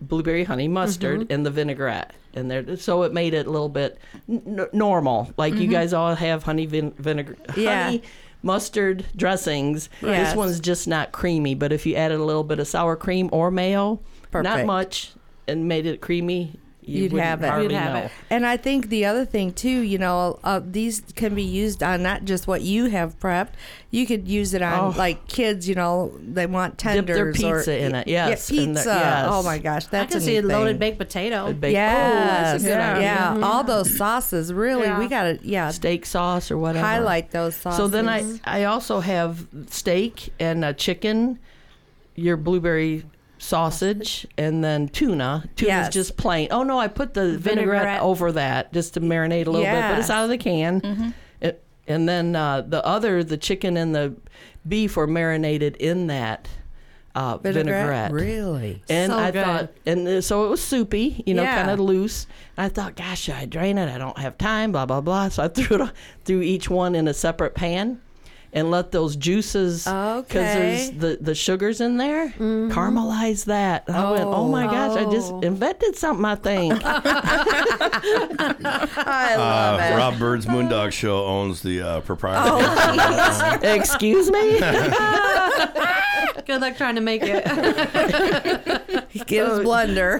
blueberry 0.00 0.44
honey 0.44 0.68
mustard 0.68 1.20
Mm-hmm. 1.20 1.32
and 1.32 1.46
the 1.46 1.50
vinaigrette 1.50 2.12
in 2.34 2.48
there. 2.48 2.76
So 2.76 3.04
it 3.04 3.12
made 3.12 3.32
it 3.34 3.46
a 3.46 3.50
little 3.50 3.68
bit 3.68 3.98
n- 4.28 4.42
n- 4.46 4.66
normal. 4.72 5.32
Like 5.36 5.54
you 5.54 5.68
guys 5.68 5.92
all 5.92 6.14
have 6.14 6.42
honey 6.42 6.66
vin- 6.66 6.92
vinegar, 6.98 7.34
Mm-hmm. 7.48 7.60
Yeah. 7.60 7.84
honey 7.84 8.02
mustard 8.42 9.04
dressings. 9.16 9.88
Yes. 10.02 10.28
This 10.28 10.36
one's 10.36 10.60
just 10.60 10.88
not 10.88 11.12
creamy. 11.12 11.54
But 11.54 11.72
if 11.72 11.86
you 11.86 11.94
added 11.94 12.20
a 12.20 12.24
little 12.24 12.44
bit 12.44 12.58
of 12.58 12.68
sour 12.68 12.96
cream 12.96 13.28
or 13.32 13.50
mayo, 13.50 14.00
not 14.32 14.66
much, 14.66 15.12
and 15.46 15.68
made 15.68 15.86
it 15.86 16.00
creamy. 16.00 16.58
You 16.88 17.02
You'd 17.04 17.12
have 17.12 17.42
it. 17.42 17.62
You'd 17.62 17.72
have 17.72 17.92
know. 17.92 17.98
it. 18.06 18.10
And 18.30 18.46
I 18.46 18.56
think 18.56 18.88
the 18.88 19.04
other 19.04 19.26
thing 19.26 19.52
too, 19.52 19.68
you 19.80 19.98
know, 19.98 20.38
uh, 20.42 20.60
these 20.64 21.02
can 21.16 21.34
be 21.34 21.42
used 21.42 21.82
on 21.82 22.02
not 22.02 22.24
just 22.24 22.46
what 22.46 22.62
you 22.62 22.86
have 22.86 23.18
prepped. 23.20 23.50
You 23.90 24.06
could 24.06 24.26
use 24.26 24.54
it 24.54 24.62
on 24.62 24.94
Oh. 24.94 24.98
like 24.98 25.26
kids. 25.28 25.68
You 25.68 25.74
know, 25.74 26.12
they 26.20 26.46
want 26.46 26.78
Dip 26.78 26.92
tenders 26.94 27.16
their 27.16 27.28
or 27.28 27.32
pizza 27.32 27.78
in 27.78 27.94
it, 27.94 28.08
Yeah, 28.08 28.28
yes, 28.28 28.48
and 28.50 28.58
pizza. 28.58 28.84
the- 28.88 28.94
yes. 28.94 29.26
Oh 29.30 29.42
my 29.42 29.58
gosh, 29.58 29.86
that's 29.86 30.14
I 30.14 30.18
can 30.18 30.18
a 30.18 30.20
see 30.24 30.36
a 30.38 30.42
loaded 30.42 30.78
baked 30.78 30.98
potato. 30.98 31.52
Bake- 31.52 31.74
Yes, 31.74 32.12
Oh, 32.12 32.26
that's 32.26 32.62
a 32.64 32.66
good 32.66 32.72
yeah, 32.72 32.92
idea. 32.92 33.02
yeah. 33.02 33.34
Mhm. 33.34 33.44
all 33.44 33.64
those 33.64 33.96
sauces. 33.96 34.52
Really, 34.52 34.84
Yeah. 34.84 34.98
we 34.98 35.08
gotta 35.08 35.38
yeah 35.42 35.70
steak 35.70 36.06
sauce 36.06 36.50
or 36.50 36.56
whatever. 36.58 36.86
highlight 36.86 37.30
those 37.32 37.54
sauces. 37.54 37.76
So 37.78 37.86
then 37.88 38.08
I 38.08 38.24
I 38.44 38.64
also 38.64 39.00
have 39.00 39.46
steak 39.68 40.32
and 40.40 40.64
uh, 40.64 40.72
chicken, 40.72 41.38
your 42.14 42.36
blueberry 42.36 43.04
sausage, 43.38 44.26
and 44.36 44.62
then 44.62 44.88
tuna. 44.88 45.44
Tuna's 45.56 45.68
Yes. 45.68 45.92
just 45.92 46.16
plain. 46.16 46.48
Oh 46.50 46.62
no, 46.62 46.78
I 46.78 46.88
put 46.88 47.14
the 47.14 47.38
vinaigrette, 47.38 47.82
Vinaigrette. 47.82 48.02
over 48.02 48.32
that 48.32 48.72
just 48.72 48.94
to 48.94 49.00
marinate 49.00 49.46
a 49.46 49.50
little 49.50 49.62
bit, 49.66 49.80
but 49.90 49.98
it's 49.98 50.10
out 50.10 50.24
of 50.24 50.30
the 50.30 50.38
can. 50.38 51.14
It- 51.40 51.62
and 51.86 52.06
then 52.08 52.36
uh, 52.36 52.60
the 52.62 52.84
other, 52.84 53.24
the 53.24 53.38
chicken 53.38 53.76
and 53.78 53.94
the 53.94 54.14
beef 54.66 54.96
were 54.96 55.06
marinated 55.06 55.76
in 55.76 56.08
that 56.08 56.46
uh, 57.14 57.38
vinaigrette. 57.38 58.12
Really? 58.12 58.82
And 58.90 59.10
So 59.10 59.18
I 59.18 59.30
good. 59.30 59.44
thought, 59.44 59.70
and 59.86 60.22
so 60.22 60.44
it 60.44 60.50
was 60.50 60.62
soupy, 60.62 61.22
you 61.26 61.32
know, 61.34 61.42
Yeah. 61.42 61.56
kind 61.56 61.70
of 61.70 61.80
loose. 61.80 62.26
And 62.56 62.66
I 62.66 62.68
thought, 62.68 62.94
gosh, 62.94 63.22
should 63.22 63.34
I 63.34 63.46
drain 63.46 63.78
it? 63.78 63.88
I 63.92 63.96
don't 63.98 64.18
have 64.18 64.36
time, 64.38 64.70
blah 64.72 64.84
blah 64.86 65.00
blah. 65.00 65.30
So 65.30 65.42
I 65.44 65.48
threw 65.48 65.82
it, 65.84 65.90
threw 66.26 66.42
each 66.42 66.68
one 66.68 66.94
in 66.94 67.08
a 67.08 67.14
separate 67.14 67.54
pan, 67.54 68.00
and 68.52 68.70
let 68.70 68.92
those 68.92 69.14
juices, 69.16 69.84
because 69.84 70.24
there's 70.32 70.90
the 70.92 71.18
the 71.20 71.34
sugars 71.34 71.80
in 71.80 71.96
there, 71.98 72.30
caramelize 72.30 73.44
that. 73.46 73.84
And 73.88 73.96
I 73.96 74.10
went, 74.12 74.24
oh 74.24 74.48
my 74.48 74.64
gosh, 74.66 74.96
I 74.98 75.04
just 75.10 75.32
Oh. 75.32 75.40
invented 75.40 75.96
something. 75.96 76.24
I 76.24 76.34
think. 76.34 76.80
I 77.98 79.36
love 79.36 79.80
Uh, 79.80 79.82
it. 79.82 79.96
Rob 79.96 80.18
Byrd's 80.18 80.46
Moondog 80.46 80.92
Show 80.92 81.24
owns 81.24 81.62
the 81.62 81.80
uh, 81.82 82.00
proprietary. 82.00 82.62
Oh, 82.62 83.58
Excuse 83.74 84.30
me. 84.30 84.58
Good 86.46 86.60
luck 86.62 86.76
trying 86.76 86.94
to 86.94 87.00
make 87.02 87.22
it. 87.24 87.44
Get 89.26 89.48
his 89.48 89.58
blender. 89.60 90.18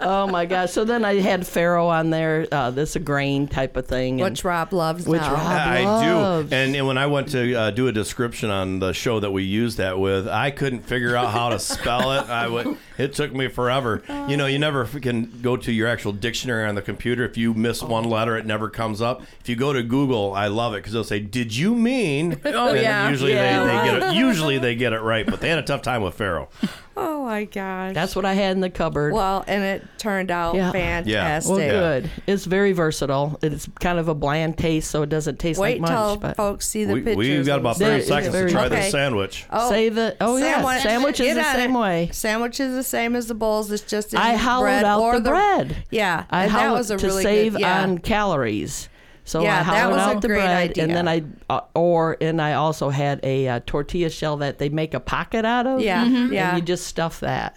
oh 0.00 0.26
my 0.28 0.46
gosh. 0.46 0.70
So 0.72 0.84
then 0.84 1.04
I 1.04 1.14
had 1.20 1.40
farro 1.42 1.86
on 1.88 2.10
there. 2.10 2.46
Uh, 2.52 2.70
this 2.70 2.94
a 2.96 3.00
grain 3.00 3.48
type 3.48 3.76
of 3.76 3.86
thing. 3.86 4.20
and- 4.20 4.30
Which 4.30 4.44
Rob 4.44 4.72
loves 4.72 5.06
Which 5.06 5.20
now. 5.20 5.32
Rob 5.32 5.40
I 5.42 5.84
loves. 5.84 6.50
do. 6.50 6.51
And, 6.52 6.76
and 6.76 6.86
when 6.86 6.98
I 6.98 7.06
went 7.06 7.28
to 7.30 7.54
uh, 7.54 7.70
do 7.70 7.88
a 7.88 7.92
description 7.92 8.50
on 8.50 8.78
the 8.78 8.92
show 8.92 9.18
that 9.20 9.30
we 9.30 9.42
used 9.42 9.78
that 9.78 9.98
with, 9.98 10.28
I 10.28 10.50
couldn't 10.50 10.82
figure 10.82 11.16
out 11.16 11.32
how 11.32 11.48
to 11.48 11.58
spell 11.58 12.12
it. 12.12 12.28
I 12.28 12.46
would. 12.46 12.76
It 13.02 13.14
took 13.14 13.34
me 13.34 13.48
forever. 13.48 14.02
You 14.28 14.36
know, 14.36 14.46
you 14.46 14.56
uh. 14.56 14.60
never 14.60 14.84
can 14.84 15.40
go 15.42 15.56
to 15.56 15.72
your 15.72 15.88
actual 15.88 16.12
dictionary 16.12 16.66
on 16.68 16.74
the 16.74 16.82
computer. 16.82 17.24
If 17.24 17.36
you 17.36 17.54
miss 17.54 17.82
oh. 17.82 17.86
one 17.86 18.04
letter, 18.04 18.36
it 18.36 18.46
never 18.46 18.70
comes 18.70 19.00
up. 19.02 19.22
If 19.40 19.48
you 19.48 19.56
go 19.56 19.72
to 19.72 19.82
Google, 19.82 20.32
I 20.34 20.46
love 20.46 20.74
it 20.74 20.78
because 20.78 20.92
they'll 20.92 21.04
say, 21.04 21.20
"Did 21.20 21.54
you 21.54 21.74
mean?" 21.74 22.40
Oh 22.52 22.74
yeah. 22.74 23.08
Usually 23.08 23.32
Yeah, 23.32 23.64
they, 23.64 23.90
they 23.90 23.98
get 24.00 24.10
it. 24.10 24.14
Usually 24.16 24.58
they 24.58 24.74
get 24.74 24.92
it 24.92 25.00
right, 25.00 25.26
but 25.26 25.40
they 25.40 25.48
had 25.48 25.58
a 25.58 25.62
tough 25.72 25.82
time 25.82 26.02
with 26.02 26.16
farro. 26.16 26.48
Oh 26.96 27.24
my 27.24 27.44
gosh. 27.44 27.94
That's 27.94 28.14
what 28.14 28.24
I 28.26 28.34
had 28.34 28.52
in 28.52 28.60
the 28.60 28.68
cupboard. 28.68 29.14
well, 29.14 29.44
and 29.46 29.62
it 29.62 29.86
turned 29.98 30.30
out 30.30 30.54
Yeah. 30.54 30.70
fantastic. 30.72 31.50
Well, 31.50 31.58
good. 31.70 32.10
It's 32.26 32.44
very 32.44 32.72
versatile. 32.72 33.38
It's 33.42 33.66
kind 33.80 33.98
of 33.98 34.08
a 34.08 34.14
bland 34.14 34.58
taste, 34.58 34.90
so 34.90 35.02
it 35.02 35.08
doesn't 35.08 35.38
taste 35.38 35.58
Wait 35.58 35.80
like 35.80 35.90
till 35.90 36.10
much. 36.10 36.20
But 36.20 36.36
folks 36.36 36.68
see 36.68 36.84
the 36.84 36.94
We, 36.94 37.00
pictures. 37.00 37.16
we've 37.16 37.46
got 37.46 37.60
about 37.60 37.78
the- 37.78 37.86
30 37.86 38.04
seconds 38.04 38.34
to 38.34 38.50
try 38.50 38.66
Okay. 38.66 38.76
this 38.76 38.90
sandwich. 38.92 39.46
Oh, 39.50 39.70
Say 39.70 39.88
the 39.88 40.16
oh 40.20 40.36
yeah, 40.36 40.62
sandwich 40.80 41.20
is 41.20 41.34
Get 41.34 41.34
the 41.36 41.52
same 41.54 41.74
it. 41.74 41.78
way. 41.78 42.10
Sandwich 42.12 42.60
is 42.60 42.74
the 42.74 42.82
same 42.92 43.16
as 43.16 43.26
the 43.26 43.34
bowls. 43.34 43.72
It's 43.72 43.82
just 43.82 44.12
in 44.12 44.20
I 44.20 44.34
hollowed 44.34 44.64
bread 44.64 44.84
out 44.84 45.00
or 45.00 45.18
the, 45.18 45.30
bread. 45.30 45.84
Yeah, 45.90 46.26
I 46.30 46.44
and 46.44 46.54
that 46.54 46.70
was 46.70 46.90
a 46.90 46.98
to 46.98 47.06
really 47.06 47.22
save 47.22 47.52
good, 47.52 47.62
yeah. 47.62 47.82
on 47.82 47.98
calories. 47.98 48.88
So 49.24 49.42
Yeah, 49.42 49.60
I 49.60 49.62
that 49.62 49.64
hollowed 49.64 49.92
was 49.94 50.02
a 50.02 50.04
out 50.04 50.22
the 50.22 50.28
great 50.28 50.36
bread, 50.38 50.78
and 50.78 50.94
then. 50.94 51.08
I 51.08 51.24
uh, 51.48 51.60
or 51.74 52.18
and 52.20 52.40
I 52.40 52.52
also 52.54 52.90
had 52.90 53.20
a 53.24 53.48
uh, 53.48 53.60
tortilla 53.66 54.10
shell 54.10 54.36
that 54.38 54.58
they 54.58 54.68
make 54.68 54.94
a 54.94 55.00
pocket 55.00 55.44
out 55.44 55.66
of. 55.66 55.80
Yeah, 55.80 56.04
and 56.04 56.32
yeah. 56.32 56.54
you 56.54 56.62
just 56.62 56.86
stuff 56.86 57.20
that. 57.20 57.56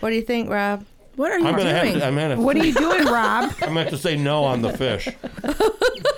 What 0.00 0.10
do 0.10 0.16
you 0.16 0.22
think, 0.22 0.50
Rob? 0.50 0.84
What 1.16 1.30
are 1.30 1.38
you 1.38 1.46
I'm 1.46 1.56
gonna 1.56 1.72
have 1.72 1.84
doing? 1.84 1.98
to. 2.00 2.06
I'm 2.06 2.16
gonna. 2.16 2.40
what 2.40 2.56
are 2.56 2.64
you 2.64 2.74
doing, 2.74 3.04
Rob? 3.04 3.52
I 3.62 3.70
meant 3.70 3.90
to 3.90 3.98
say 3.98 4.16
no 4.16 4.44
on 4.44 4.62
the 4.62 4.72
fish. 4.76 5.08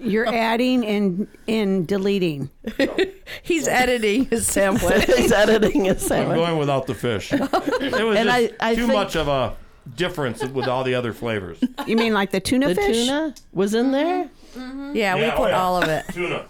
You're 0.00 0.26
oh. 0.28 0.32
adding 0.32 0.84
and 0.86 1.26
and 1.48 1.86
deleting. 1.86 2.50
He's 3.42 3.68
editing 3.68 4.26
his 4.26 4.46
sandwich. 4.46 5.04
He's 5.16 5.32
editing 5.32 5.84
his 5.84 6.02
I'm 6.02 6.08
sandwich. 6.08 6.36
going 6.36 6.58
without 6.58 6.86
the 6.86 6.94
fish. 6.94 7.32
It 7.32 7.40
was 8.04 8.16
And 8.16 8.28
just 8.28 8.54
I- 8.60 8.70
I 8.70 8.74
too 8.74 8.82
think- 8.82 8.92
much 8.92 9.16
of 9.16 9.28
a 9.28 9.54
difference 9.96 10.44
with 10.44 10.66
all 10.68 10.84
the 10.84 10.94
other 10.94 11.12
flavors. 11.12 11.58
You 11.86 11.96
mean 11.96 12.12
like 12.12 12.30
the 12.30 12.40
tuna 12.40 12.68
The 12.68 12.74
fish? 12.74 13.06
tuna 13.06 13.34
was 13.52 13.74
in 13.74 13.90
there. 13.92 14.28
yeah, 14.56 15.14
we 15.14 15.22
Yeah, 15.22 15.32
oh 15.34 15.36
put 15.36 15.50
yeah. 15.50 15.62
all 15.62 15.82
of 15.82 15.88
it. 15.88 16.04
Tuna. 16.12 16.44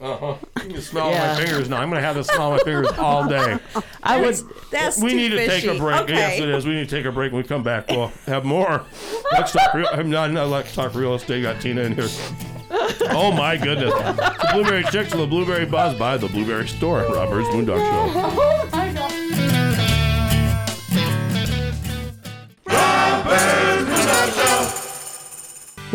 Uh 0.00 0.16
huh. 0.16 0.34
You 0.64 0.72
can 0.74 0.82
smell 0.82 1.10
Yeah. 1.10 1.34
my 1.34 1.40
fingers 1.44 1.68
now. 1.68 1.78
I'm 1.78 1.88
gonna 1.88 2.00
have 2.02 2.16
to 2.16 2.24
smell 2.24 2.50
my 2.50 2.58
fingers 2.58 2.88
all 2.98 3.26
day. 3.26 3.58
I 4.02 4.20
would. 4.20 4.36
That's 4.70 5.00
we 5.00 5.10
too 5.10 5.16
need 5.16 5.28
to 5.30 5.46
take 5.46 5.64
a 5.64 5.78
break. 5.78 6.02
Okay. 6.02 6.14
Yes, 6.14 6.40
it 6.40 6.48
is. 6.48 6.66
We 6.66 6.74
need 6.74 6.88
to 6.88 6.96
take 6.96 7.06
a 7.06 7.12
break. 7.12 7.32
When 7.32 7.42
we 7.42 7.48
come 7.48 7.62
back, 7.62 7.88
we'll 7.88 8.12
have 8.26 8.44
more. 8.44 8.84
Let's 9.32 9.52
talk. 9.52 9.72
Real, 9.74 9.88
I'm 9.92 10.10
not, 10.10 10.30
not 10.32 10.48
let's 10.48 10.74
talk 10.74 10.94
real 10.94 11.14
estate. 11.14 11.42
Got 11.42 11.60
Tina 11.60 11.82
in 11.82 11.94
here. 11.94 12.08
Oh 13.10 13.32
my 13.32 13.56
goodness! 13.56 13.92
The 13.94 14.48
blueberry 14.52 14.82
chicks 14.84 15.12
and 15.12 15.20
the 15.20 15.26
blueberry 15.26 15.64
buzz 15.66 15.96
by 15.98 16.16
the 16.18 16.28
blueberry 16.28 16.68
store. 16.68 17.00
Rob 17.02 17.30
Byrd's 17.30 17.48
Moondog 17.48 18.12
Show. 18.12 18.26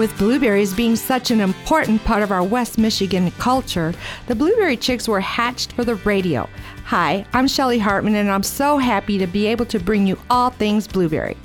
With 0.01 0.17
blueberries 0.17 0.73
being 0.73 0.95
such 0.95 1.29
an 1.29 1.39
important 1.39 2.03
part 2.05 2.23
of 2.23 2.31
our 2.31 2.43
West 2.43 2.79
Michigan 2.79 3.29
culture, 3.37 3.93
the 4.25 4.33
Blueberry 4.33 4.75
Chicks 4.75 5.07
were 5.07 5.21
hatched 5.21 5.73
for 5.73 5.85
the 5.85 5.93
radio. 5.93 6.49
Hi, 6.85 7.23
I'm 7.33 7.47
Shelly 7.47 7.77
Hartmann, 7.77 8.15
and 8.15 8.31
I'm 8.31 8.41
so 8.41 8.79
happy 8.79 9.19
to 9.19 9.27
be 9.27 9.45
able 9.45 9.67
to 9.67 9.79
bring 9.79 10.07
you 10.07 10.17
all 10.27 10.49
things 10.49 10.87
blueberry. 10.87 11.37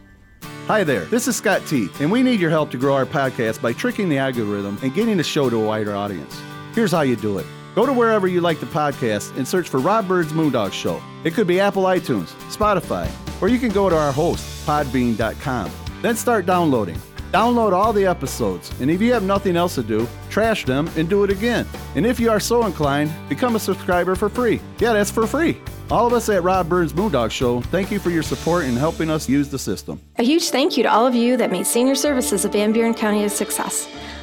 Hi 0.67 0.85
there, 0.85 1.03
this 1.05 1.27
is 1.27 1.35
Scott 1.35 1.61
T, 1.67 1.89
and 1.99 2.09
we 2.09 2.23
need 2.23 2.39
your 2.39 2.49
help 2.49 2.71
to 2.71 2.77
grow 2.77 2.93
our 2.93 3.05
podcast 3.05 3.61
by 3.61 3.73
tricking 3.73 4.07
the 4.07 4.17
algorithm 4.17 4.77
and 4.81 4.93
getting 4.93 5.17
the 5.17 5.23
show 5.23 5.49
to 5.49 5.61
a 5.61 5.65
wider 5.65 5.93
audience. 5.93 6.41
Here's 6.73 6.91
how 6.91 7.01
you 7.01 7.17
do 7.17 7.37
it. 7.37 7.45
Go 7.75 7.85
to 7.85 7.91
wherever 7.91 8.27
you 8.27 8.39
like 8.39 8.61
the 8.61 8.65
podcast 8.67 9.35
and 9.35 9.45
search 9.45 9.67
for 9.67 9.79
Rob 9.81 10.07
Byrd's 10.07 10.31
Moondog 10.31 10.71
Show. 10.71 11.01
It 11.25 11.33
could 11.33 11.47
be 11.47 11.59
Apple 11.59 11.83
iTunes, 11.83 12.29
Spotify, 12.49 13.11
or 13.41 13.49
you 13.49 13.59
can 13.59 13.69
go 13.73 13.89
to 13.89 13.97
our 13.97 14.13
host, 14.13 14.65
podbean.com. 14.65 15.69
Then 16.01 16.15
start 16.15 16.45
downloading. 16.45 16.97
Download 17.33 17.73
all 17.73 17.91
the 17.91 18.05
episodes, 18.05 18.71
and 18.79 18.91
if 18.91 19.01
you 19.01 19.11
have 19.11 19.23
nothing 19.23 19.55
else 19.55 19.73
to 19.73 19.81
do, 19.81 20.07
trash 20.29 20.65
them 20.65 20.87
and 20.95 21.09
do 21.09 21.23
it 21.23 21.31
again. 21.31 21.65
And 21.95 22.05
if 22.05 22.19
you 22.19 22.29
are 22.29 22.39
so 22.39 22.63
inclined, 22.63 23.11
become 23.27 23.55
a 23.55 23.59
subscriber 23.59 24.13
for 24.13 24.29
free. 24.29 24.61
Yeah, 24.77 24.93
that's 24.93 25.09
for 25.09 25.25
free. 25.25 25.59
All 25.89 26.05
of 26.05 26.13
us 26.13 26.29
at 26.29 26.43
Rob 26.43 26.69
Byrd's 26.69 26.93
Moondog 26.93 27.31
Show, 27.31 27.61
thank 27.61 27.89
you 27.89 27.97
for 27.97 28.11
your 28.11 28.21
support 28.21 28.65
in 28.65 28.75
helping 28.75 29.09
us 29.09 29.27
use 29.27 29.49
the 29.49 29.57
system. 29.57 29.99
A 30.19 30.23
huge 30.23 30.51
thank 30.51 30.77
you 30.77 30.83
to 30.83 30.93
all 30.93 31.07
of 31.07 31.15
you 31.15 31.35
that 31.37 31.49
made 31.49 31.65
senior 31.65 31.95
services 31.95 32.45
of 32.45 32.51
Van 32.51 32.71
Buren 32.71 32.93
County 32.93 33.23
a 33.23 33.29
success. 33.29 33.87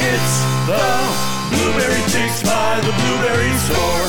It's 0.00 0.38
the 0.66 0.86
Blueberry 1.56 2.00
Chicks 2.10 2.42
by 2.42 2.80
the 2.80 2.92
Blueberry 2.92 3.52
Store. 3.58 4.06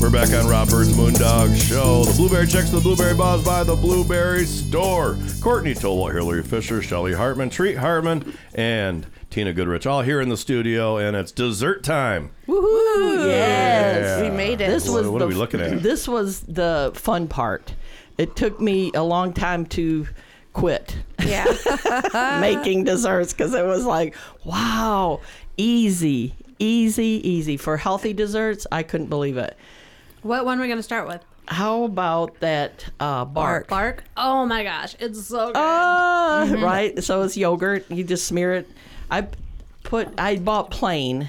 We're 0.00 0.10
back 0.10 0.32
on 0.34 0.46
Rob 0.48 0.68
Byrd's 0.68 0.92
Moondog 0.96 1.54
Show. 1.56 2.04
The 2.04 2.14
Blueberry 2.16 2.46
Chicks, 2.46 2.70
the 2.70 2.80
Blueberry 2.80 3.14
Buzz 3.14 3.44
by 3.44 3.62
the 3.64 3.76
Blueberry 3.76 4.44
Store. 4.44 5.16
Courtney 5.40 5.74
Toll, 5.74 6.08
Hillary 6.08 6.42
Fisher, 6.42 6.82
Shelly 6.82 7.12
Hartmann, 7.14 7.48
Treat 7.50 7.76
Hartmann, 7.78 8.34
and 8.54 9.06
Tina 9.30 9.52
Goodrich 9.52 9.86
all 9.86 10.02
here 10.02 10.20
in 10.20 10.28
the 10.30 10.36
studio, 10.36 10.96
and 10.98 11.16
it's 11.16 11.30
dessert 11.32 11.84
time. 11.84 12.30
Woohoo! 12.48 13.26
Yes. 13.28 14.20
We 14.20 14.30
made 14.30 14.60
it. 14.60 14.66
This 14.68 14.88
was 14.88 15.06
What 15.06 15.20
the, 15.20 15.26
are 15.26 15.28
we 15.28 15.34
looking 15.34 15.60
at? 15.60 15.80
This 15.82 16.08
was 16.08 16.40
the 16.40 16.90
fun 16.94 17.28
part. 17.28 17.74
it 18.18 18.34
took 18.36 18.60
me 18.60 18.90
a 18.94 19.02
long 19.02 19.32
time 19.32 19.64
to 19.66 20.06
quit 20.54 20.96
Yeah. 21.26 21.44
making 22.40 22.84
desserts 22.84 23.32
because 23.34 23.52
it 23.52 23.64
was 23.66 23.84
like, 23.84 24.14
wow, 24.44 25.20
easy, 25.58 26.34
easy, 26.58 27.20
easy. 27.28 27.56
For 27.58 27.76
healthy 27.76 28.12
desserts, 28.14 28.66
I 28.72 28.82
couldn't 28.82 29.08
believe 29.08 29.36
it. 29.36 29.56
What 30.22 30.46
one 30.46 30.58
are 30.58 30.62
we 30.62 30.68
going 30.68 30.78
to 30.78 30.82
start 30.82 31.06
with? 31.06 31.22
How 31.46 31.84
about 31.84 32.40
that 32.40 32.86
uh, 32.98 33.26
bark? 33.26 33.68
Bark. 33.68 34.04
Oh 34.16 34.46
my 34.46 34.64
gosh, 34.64 34.96
it's 34.98 35.26
so 35.26 35.48
good. 35.48 35.56
Ah, 35.56 36.50
right. 36.58 37.04
So 37.04 37.20
it's 37.22 37.36
yogurt. 37.36 37.84
You 37.90 38.02
just 38.02 38.26
smear 38.26 38.54
it. 38.54 38.70
I 39.10 39.26
put. 39.82 40.08
I 40.16 40.36
bought 40.36 40.70
plain. 40.70 41.28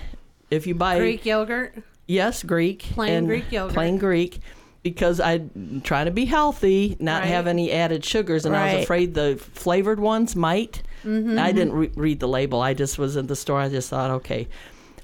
If 0.50 0.68
you 0.68 0.76
buy 0.76 1.00
Greek 1.00 1.26
yogurt. 1.26 1.76
yes, 2.08 2.44
Greek, 2.44 2.80
Plain 2.80 3.26
Greek 3.26 3.52
yogurt. 3.52 3.74
plain 3.74 3.98
Greek, 3.98 4.40
because 4.86 5.20
I'm 5.20 5.82
trying 5.84 6.06
to 6.06 6.12
be 6.12 6.26
healthy, 6.26 6.96
not 7.00 7.22
Right. 7.24 7.28
have 7.30 7.48
any 7.48 7.72
added 7.72 8.06
sugars, 8.06 8.46
and 8.46 8.56
I 8.56 8.76
was 8.76 8.84
afraid 8.84 9.16
the 9.16 9.36
flavored 9.36 10.00
ones 10.00 10.36
might. 10.36 10.84
Mm-hmm. 11.04 11.40
I 11.40 11.52
didn't 11.52 11.74
re- 11.74 11.92
read 11.96 12.20
the 12.20 12.28
label. 12.28 12.62
I 12.62 12.76
just 12.76 13.00
was 13.00 13.16
in 13.16 13.26
the 13.26 13.36
store. 13.36 13.60
I 13.60 13.68
just 13.68 13.90
thought, 13.90 14.12
okay. 14.12 14.48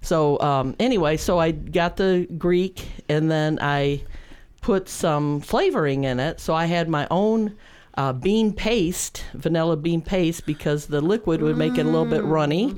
So 0.04 0.40
um, 0.40 0.76
anyway, 0.80 1.18
so 1.18 1.40
I 1.40 1.50
got 1.50 1.98
the 1.98 2.28
Greek, 2.38 2.88
and 3.10 3.32
then 3.32 3.58
I 3.60 4.04
put 4.62 4.88
some 4.88 5.42
flavoring 5.42 6.04
in 6.04 6.20
it. 6.20 6.40
So 6.40 6.54
I 6.54 6.66
had 6.66 6.88
my 6.88 7.08
own 7.10 7.56
uh, 7.98 8.14
bean 8.14 8.54
paste, 8.54 9.26
vanilla 9.34 9.78
bean 9.78 10.04
paste, 10.04 10.46
because 10.46 10.86
the 10.86 11.02
liquid 11.02 11.42
would 11.42 11.58
make 11.58 11.80
it 11.80 11.88
a 11.88 11.90
little 11.90 12.06
bit 12.06 12.24
runny. 12.24 12.76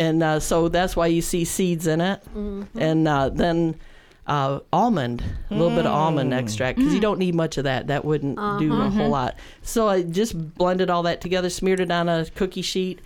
And 0.00 0.24
uh, 0.24 0.40
so 0.40 0.68
that's 0.68 0.96
why 0.96 1.06
you 1.06 1.22
see 1.22 1.44
seeds 1.44 1.86
in 1.86 2.00
it. 2.00 2.20
And 2.34 3.06
uh, 3.06 3.28
then 3.28 3.78
uh, 4.26 4.60
almond, 4.72 5.22
a 5.50 5.54
little 5.54 5.74
bit 5.76 5.86
of 5.86 5.92
almond 5.92 6.32
mm. 6.32 6.38
extract, 6.38 6.78
because 6.78 6.92
you 6.92 7.00
mm. 7.00 7.02
don't 7.02 7.18
need 7.18 7.34
much 7.34 7.58
of 7.58 7.64
that. 7.64 7.88
That 7.88 8.04
wouldn't 8.04 8.36
do 8.36 8.72
a 8.72 8.86
uh-huh. 8.86 8.90
whole 8.90 9.08
lot. 9.08 9.36
So 9.62 9.88
I 9.88 10.02
just 10.02 10.54
blended 10.56 10.90
all 10.90 11.02
that 11.04 11.20
together, 11.20 11.50
smeared 11.50 11.80
it 11.80 11.90
on 11.90 12.08
a 12.08 12.26
cookie 12.34 12.62
sheet, 12.62 13.00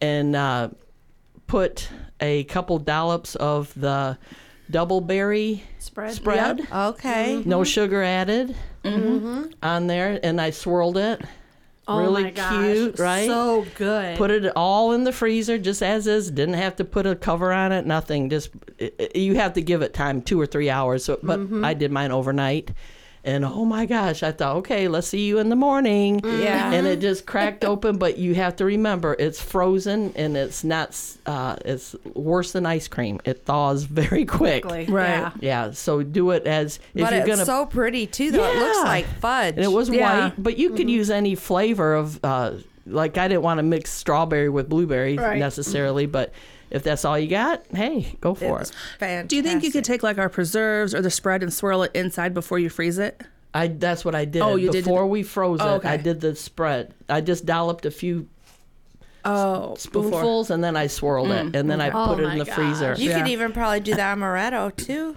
and 0.00 0.36
uh, 0.36 0.70
put 1.46 1.88
a 2.20 2.44
couple 2.44 2.78
dollops 2.78 3.34
of 3.36 3.72
the 3.74 4.16
double 4.70 5.00
berry 5.00 5.64
Spread. 5.78 6.14
spread. 6.14 6.58
Yep. 6.58 6.72
Okay. 6.72 7.42
No 7.44 7.58
mm-hmm. 7.58 7.64
sugar 7.64 8.02
added 8.02 8.54
mm-hmm. 8.84 9.46
on 9.62 9.86
there, 9.88 10.20
and 10.22 10.40
I 10.40 10.50
swirled 10.50 10.96
it. 10.96 11.20
Oh 11.90 11.98
really 12.00 12.30
cute, 12.30 12.98
right? 12.98 13.26
So 13.26 13.66
good. 13.76 14.16
Put 14.18 14.30
it 14.30 14.46
all 14.56 14.92
in 14.92 15.04
the 15.04 15.12
freezer 15.12 15.58
just 15.58 15.82
as 15.82 16.06
is. 16.06 16.30
Didn't 16.30 16.54
have 16.54 16.76
to 16.76 16.84
put 16.84 17.06
a 17.06 17.14
cover 17.16 17.52
on 17.52 17.72
it. 17.72 17.86
Nothing. 17.86 18.30
Just 18.30 18.50
i- 18.80 18.92
i- 19.00 19.10
you 19.14 19.34
have 19.36 19.54
to 19.54 19.62
give 19.62 19.82
it 19.82 19.92
time, 19.94 20.22
two 20.22 20.40
or 20.40 20.46
three 20.46 20.70
hours. 20.70 21.04
So, 21.04 21.18
but 21.22 21.38
Mm-hmm. 21.40 21.64
I 21.64 21.74
did 21.74 21.90
mine 21.90 22.12
overnight. 22.12 22.70
And 23.22 23.44
oh 23.44 23.66
my 23.66 23.84
gosh, 23.84 24.22
I 24.22 24.32
thought, 24.32 24.56
okay, 24.56 24.88
let's 24.88 25.06
see 25.06 25.26
you 25.26 25.38
in 25.38 25.50
the 25.50 25.56
morning. 25.56 26.20
Yeah. 26.24 26.72
And 26.72 26.86
it 26.86 27.00
just 27.00 27.26
cracked 27.26 27.64
open, 27.64 27.98
but 27.98 28.16
you 28.16 28.34
have 28.34 28.56
to 28.56 28.64
remember 28.64 29.14
it's 29.18 29.40
frozen 29.42 30.12
and 30.16 30.36
it's 30.38 30.64
not, 30.64 30.98
uh, 31.26 31.56
it's 31.64 31.94
worse 32.14 32.52
than 32.52 32.64
ice 32.64 32.88
cream. 32.88 33.20
It 33.26 33.44
thaws 33.44 33.84
very 33.84 34.24
quick. 34.24 34.62
Quickly, 34.62 34.86
Right. 34.92 35.08
yeah. 35.08 35.32
Yeah, 35.40 35.70
so 35.72 36.02
do 36.02 36.30
it 36.30 36.46
as 36.46 36.76
if 36.94 37.02
But 37.04 37.10
you're 37.12 37.20
it's 37.20 37.26
gonna. 37.28 37.42
It's 37.42 37.46
so 37.46 37.66
pretty 37.66 38.06
too, 38.06 38.30
though. 38.30 38.50
It 38.50 38.56
looks 38.56 38.78
like 38.84 39.04
fudge. 39.20 39.56
and 39.56 39.64
it 39.64 39.72
was 39.72 39.90
Yeah. 39.90 40.24
white, 40.28 40.34
but 40.42 40.56
you 40.56 40.70
could 40.70 40.88
use 40.88 41.10
any 41.10 41.34
flavor 41.34 41.94
of. 41.94 42.18
Uh, 42.24 42.52
like 42.86 43.18
I 43.18 43.28
didn't 43.28 43.42
want 43.42 43.58
to 43.58 43.62
mix 43.62 43.92
strawberry 43.92 44.48
with 44.48 44.68
blueberry 44.68 45.16
Right. 45.16 45.38
necessarily, 45.38 46.06
but 46.06 46.32
if 46.70 46.82
that's 46.82 47.04
all 47.04 47.18
you 47.18 47.28
got, 47.28 47.64
hey, 47.74 48.14
go 48.20 48.34
for 48.34 48.60
it. 48.60 48.72
fantastic. 48.98 49.28
Do 49.28 49.36
you 49.36 49.42
think 49.42 49.62
you 49.64 49.70
could 49.72 49.84
take 49.84 50.02
like 50.02 50.18
our 50.18 50.28
preserves 50.28 50.94
or 50.94 51.02
the 51.02 51.10
spread 51.10 51.42
and 51.42 51.52
swirl 51.52 51.82
it 51.82 51.90
inside 51.94 52.32
before 52.34 52.58
you 52.58 52.68
freeze 52.70 52.98
it? 52.98 53.20
I 53.52 53.66
that's 53.66 54.04
what 54.04 54.14
I 54.14 54.24
did. 54.26 54.42
Oh, 54.42 54.54
you 54.56 54.70
did- 54.70 54.84
before 54.84 55.06
we 55.06 55.22
froze 55.24 55.58
Oh, 55.60 55.76
it. 55.76 55.84
I 55.84 55.96
did 55.96 56.20
the 56.20 56.34
spread. 56.36 56.94
I 57.08 57.20
just 57.20 57.44
dolloped 57.46 57.84
a 57.86 57.90
few 57.90 58.28
Oh, 59.22 59.74
spoonfuls 59.76 60.50
and 60.50 60.64
then 60.64 60.76
I 60.76 60.86
swirled 60.86 61.30
it 61.30 61.52
mm. 61.52 61.54
and 61.54 61.70
then 61.70 61.78
I 61.80 61.90
Oh 61.90 62.14
put 62.14 62.20
it 62.24 62.32
in 62.32 62.38
the 62.38 62.44
gosh. 62.46 62.54
freezer. 62.54 62.94
You 62.96 63.10
could 63.12 63.28
even 63.28 63.52
probably 63.52 63.80
do 63.80 63.94
the 63.94 64.00
amaretto 64.00 64.74
too. 64.76 65.16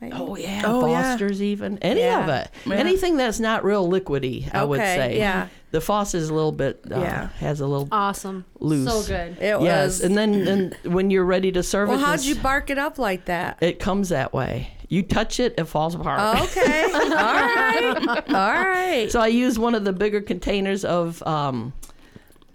Maybe. 0.00 0.14
Oh 0.16 0.34
yeah, 0.36 0.62
Oh, 0.64 0.86
yeah. 0.86 1.10
Foster's 1.10 1.42
even 1.42 1.76
any 1.78 2.00
Yeah. 2.00 2.22
of 2.22 2.28
it, 2.30 2.50
Yeah. 2.64 2.76
anything 2.76 3.16
that's 3.18 3.38
not 3.38 3.64
real 3.64 3.86
liquidy. 3.88 4.48
I 4.54 4.64
would 4.64 4.80
say. 4.80 5.18
yeah. 5.18 5.48
The 5.72 5.80
Foster's 5.80 6.30
a 6.30 6.34
little 6.34 6.52
bit. 6.52 6.80
Uh, 6.90 7.00
Yeah. 7.00 7.28
Has 7.38 7.60
a 7.60 7.66
little. 7.66 7.86
Awesome. 7.92 8.44
Loose. 8.58 8.90
So 8.90 9.02
good. 9.14 9.36
It 9.40 9.56
was. 9.58 9.64
yes, 9.64 10.00
and 10.00 10.16
then 10.16 10.34
and 10.48 10.76
when 10.92 11.10
you're 11.10 11.24
ready 11.24 11.52
to 11.52 11.62
serve 11.62 11.90
well, 11.90 11.98
it, 11.98 12.02
how'd 12.02 12.14
just- 12.14 12.26
you 12.26 12.34
bark 12.36 12.70
it 12.70 12.78
up 12.78 12.98
like 12.98 13.26
that? 13.26 13.58
It 13.60 13.78
comes 13.78 14.08
that 14.08 14.32
way. 14.32 14.72
You 14.88 15.02
touch 15.04 15.38
it, 15.38 15.54
it 15.58 15.64
falls 15.66 15.94
apart. 15.94 16.18
Okay. 16.42 16.82
All 16.92 17.00
right. 17.00 18.06
All 18.28 18.34
right. 18.34 19.06
So 19.12 19.20
I 19.20 19.28
used 19.28 19.58
one 19.58 19.74
of 19.76 19.84
the 19.84 19.92
bigger 19.92 20.20
containers 20.20 20.84
of 20.84 21.22
um, 21.24 21.72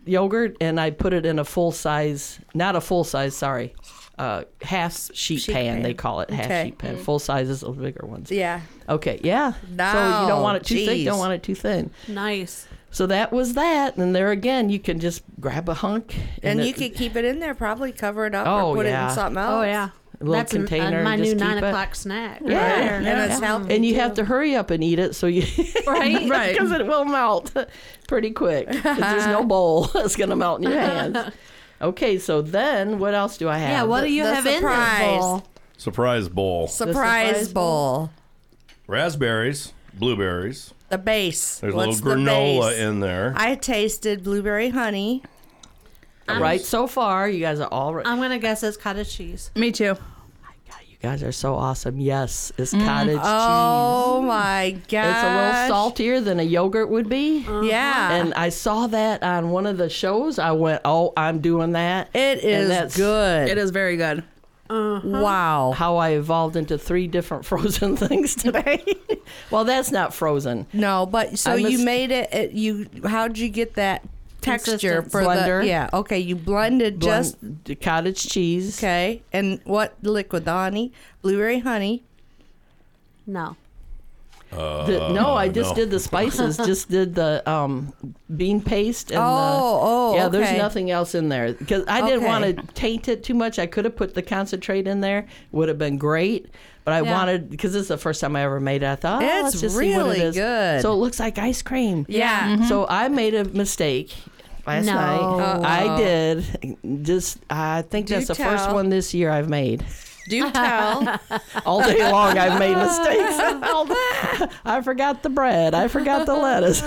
yogurt, 0.05 0.57
and 0.59 0.79
I 0.79 0.91
put 0.91 1.13
it 1.13 1.25
in 1.25 1.39
a 1.39 1.45
full 1.45 1.71
size, 1.71 2.39
not 2.53 2.75
a 2.75 2.81
full 2.81 3.03
size, 3.05 3.37
sorry, 3.37 3.73
uh, 4.17 4.43
half 4.61 4.93
sheet, 5.13 5.41
Sheet 5.41 5.53
pan, 5.53 5.73
pan. 5.75 5.83
They 5.83 5.93
call 5.93 6.21
it 6.21 6.29
half 6.29 6.45
Okay. 6.45 6.63
sheet 6.65 6.77
pan. 6.77 6.97
Full 6.97 7.19
sizes, 7.19 7.57
is 7.57 7.61
the 7.61 7.71
bigger 7.71 8.05
ones. 8.05 8.31
Yeah. 8.31 8.61
Okay, 8.87 9.19
yeah. 9.23 9.53
so 9.53 9.61
you 10.21 10.27
don't 10.29 10.41
want 10.41 10.57
it 10.57 10.63
too 10.65 10.75
thick, 10.75 10.95
geez. 10.97 11.05
don't 11.05 11.19
want 11.19 11.33
it 11.33 11.43
too 11.43 11.55
thin. 11.55 11.91
Nice. 12.07 12.67
So 12.91 13.07
that 13.07 13.33
was 13.33 13.55
that, 13.55 13.97
and 13.97 14.15
there 14.15 14.31
again, 14.31 14.69
you 14.69 14.79
can 14.79 14.99
just 14.99 15.21
grab 15.39 15.67
a 15.67 15.73
hunk, 15.73 16.15
And 16.43 16.61
it- 16.61 16.67
you 16.67 16.73
could 16.73 16.95
keep 16.95 17.15
it 17.17 17.25
in 17.25 17.39
there, 17.39 17.53
probably 17.53 17.91
cover 17.91 18.25
it 18.25 18.33
up 18.35 18.47
Oh, 18.47 18.69
or 18.69 18.75
put 18.75 18.85
it 18.85 18.89
in 18.93 19.09
something 19.09 19.37
else. 19.41 19.51
Oh 19.53 19.63
yeah. 19.63 19.89
A 20.21 20.23
little 20.23 20.35
That's 20.35 20.53
an- 20.53 20.61
container 20.65 21.01
uh, 21.01 21.03
my 21.03 21.17
new 21.17 21.25
just 21.25 21.35
nine 21.35 21.55
keep 21.55 21.63
it. 21.65 21.67
o'clock 21.67 21.93
snack. 21.93 22.39
Yeah, 22.45 22.55
Right 22.57 23.01
there. 23.03 23.13
And 23.15 23.31
it's 23.31 23.41
healthy. 23.41 23.75
and 23.75 23.85
you 23.85 23.95
too. 23.95 23.99
have 23.99 24.13
to 24.13 24.23
hurry 24.23 24.55
up 24.55 24.71
and 24.71 24.81
eat 24.81 24.97
it 24.97 25.13
so 25.13 25.27
you 25.27 25.41
Right. 25.85 26.29
Right. 26.29 26.53
because 26.57 26.71
it 26.71 26.87
will 26.87 27.03
melt 27.03 27.53
pretty 28.07 28.31
quick. 28.31 28.67
'Cause 28.71 28.97
There's 28.97 29.27
no 29.27 29.43
bowl 29.43 29.87
that's 29.93 30.15
gonna 30.15 30.37
melt 30.37 30.63
in 30.63 30.71
your 30.71 30.79
hands. 30.79 31.17
Okay, 31.81 32.17
so 32.17 32.41
then 32.41 32.99
what 32.99 33.13
else 33.13 33.37
do 33.37 33.49
I 33.49 33.57
have? 33.57 33.69
Yeah. 33.69 33.83
What 33.83 34.01
do 34.01 34.11
you 34.11 34.23
the 34.23 34.33
have 34.35 34.45
in 34.45 34.55
surprise. 34.55 34.99
this 34.99 35.19
bowl? 35.19 35.43
Surprise 35.77 36.29
bowl. 36.29 36.67
surprise, 36.67 37.27
surprise 37.27 37.53
bowl. 37.53 38.09
Raspberries, 38.87 39.73
blueberries. 39.93 40.73
The 40.89 40.97
base. 40.97 41.59
There's 41.59 41.73
What's 41.73 41.99
a 41.99 42.03
little 42.03 42.23
granola 42.23 42.69
base? 42.69 42.79
in 42.79 42.99
there. 42.99 43.33
I 43.35 43.55
tasted 43.55 44.23
blueberry 44.23 44.69
honey. 44.69 45.23
right 46.29 46.61
so 46.61 46.87
far, 46.87 47.27
you 47.27 47.39
guys 47.39 47.59
are 47.59 47.67
all 47.69 47.93
right. 47.93 48.05
I'm 48.07 48.19
gonna 48.19 48.39
guess 48.39 48.63
it's 48.63 48.77
cottage 48.77 49.13
cheese. 49.13 49.51
Me 49.55 49.71
too. 49.71 49.97
You 51.01 51.09
guys 51.09 51.23
are 51.23 51.33
so 51.33 51.55
awesome. 51.55 51.99
Yes, 51.99 52.53
it's 52.57 52.73
mm. 52.73 52.85
cottage 52.85 53.19
oh 53.21 53.21
cheese. 53.21 53.25
Oh 53.25 54.21
my 54.21 54.77
god! 54.87 55.09
It's 55.09 55.23
a 55.23 55.35
little 55.35 55.67
saltier 55.67 56.21
than 56.21 56.39
a 56.39 56.43
yogurt 56.43 56.89
would 56.89 57.09
be. 57.09 57.39
Uh-huh. 57.39 57.61
Yeah, 57.61 58.13
And 58.13 58.33
I 58.33 58.47
saw 58.47 58.87
that 58.87 59.21
on 59.21 59.49
one 59.49 59.65
of 59.65 59.77
the 59.77 59.89
shows. 59.89 60.39
I 60.39 60.51
went, 60.53 60.81
"Oh, 60.85 61.11
I'm 61.17 61.41
doing 61.41 61.73
that." 61.73 62.09
it 62.15 62.43
is 62.45 62.95
good. 62.95 63.49
It 63.49 63.57
is 63.57 63.71
very 63.71 63.97
good. 63.97 64.23
Uh-huh. 64.69 65.01
Wow. 65.07 65.73
How 65.75 65.97
I 65.97 66.11
evolved 66.11 66.55
into 66.55 66.77
three 66.77 67.07
different 67.07 67.45
frozen 67.45 67.97
things 67.97 68.35
today. 68.35 68.83
well, 69.51 69.65
that's 69.65 69.91
not 69.91 70.13
frozen. 70.13 70.65
No, 70.71 71.05
but 71.05 71.37
so 71.37 71.55
you 71.55 71.83
made 71.83 72.11
it, 72.11 72.33
it. 72.33 72.51
You 72.53 72.87
how'd 73.03 73.37
you 73.37 73.49
get 73.49 73.73
that 73.75 74.07
texture 74.45 75.01
for 75.03 75.21
Blender. 75.21 75.61
the? 75.61 75.67
Yeah. 75.67 75.89
Okay, 75.93 76.19
you 76.19 76.35
blended 76.35 77.01
just 77.01 77.39
Blend- 77.41 77.59
the 77.65 77.75
cottage 77.75 78.27
cheese. 78.29 78.79
okay. 78.79 79.21
And 79.33 79.59
what 79.65 79.95
liquid? 80.01 80.45
The 80.45 80.51
honey, 80.51 80.91
blueberry 81.21 81.59
honey. 81.59 82.03
No. 83.27 83.55
The- 84.51 85.09
no, 85.11 85.33
I 85.33 85.49
just 85.49 85.71
no. 85.71 85.75
did 85.75 85.91
the 85.91 85.99
spices. 85.99 86.55
just 86.65 86.89
did 86.89 87.13
the 87.15 87.43
um, 87.49 87.91
bean 88.37 88.61
paste 88.61 89.11
and 89.11 89.19
Oh, 89.19 89.23
the, 89.23 89.29
oh, 89.31 90.13
yeah. 90.15 90.27
There's 90.29 90.57
nothing 90.57 90.91
else 90.91 91.13
in 91.13 91.27
there 91.27 91.51
because 91.53 91.83
I 91.89 91.99
didn't 92.01 92.19
Okay. 92.23 92.25
want 92.27 92.45
to 92.45 92.73
taint 92.73 93.09
it 93.09 93.21
too 93.23 93.33
much. 93.33 93.59
I 93.59 93.65
could 93.65 93.83
have 93.83 93.97
put 93.97 94.13
the 94.13 94.21
concentrate 94.21 94.87
in 94.87 95.01
there; 95.01 95.27
would 95.51 95.67
have 95.67 95.77
been 95.77 95.97
great. 95.97 96.47
But 96.85 96.93
I 96.93 97.01
Yeah. 97.01 97.11
wanted 97.17 97.49
because 97.49 97.73
this 97.73 97.81
is 97.81 97.87
the 97.89 97.97
first 97.97 98.21
time 98.21 98.35
I 98.37 98.43
ever 98.43 98.59
made 98.61 98.83
it. 98.83 98.87
I 98.87 98.95
thought, 98.95 99.23
oh, 99.23 99.25
It's 99.25 99.43
let's 99.43 99.61
just 99.61 99.75
see 99.77 99.89
what 99.91 99.97
really 100.05 100.19
it 100.21 100.25
is. 100.27 100.35
good. 100.35 100.81
So 100.83 100.93
it 100.93 100.97
looks 100.97 101.19
like 101.19 101.37
ice 101.37 101.61
cream. 101.61 102.05
Yeah. 102.07 102.65
So 102.69 102.85
I 102.87 103.09
made 103.09 103.33
a 103.33 103.43
mistake 103.43 104.13
last 104.67 104.85
No. 104.85 104.93
night. 104.93 105.61
I 105.65 105.97
did. 105.97 106.77
Just 107.03 107.39
I 107.49 107.83
think 107.83 108.07
Do 108.07 108.15
that's 108.15 108.27
the 108.27 108.35
first 108.35 108.71
one 108.71 108.89
this 108.89 109.13
year 109.13 109.29
I've 109.29 109.49
made. 109.49 109.83
Do 110.27 110.49
tell. 110.51 111.19
All 111.67 111.83
day 111.83 112.01
long, 112.11 112.35
I've 112.39 112.57
made 112.57 112.75
mistakes. 112.75 113.35
I 114.65 114.81
forgot 114.83 115.21
the 115.21 115.29
bread. 115.29 115.75
I 115.75 115.87
forgot 115.87 116.25
the 116.25 116.33
lettuce. 116.35 116.81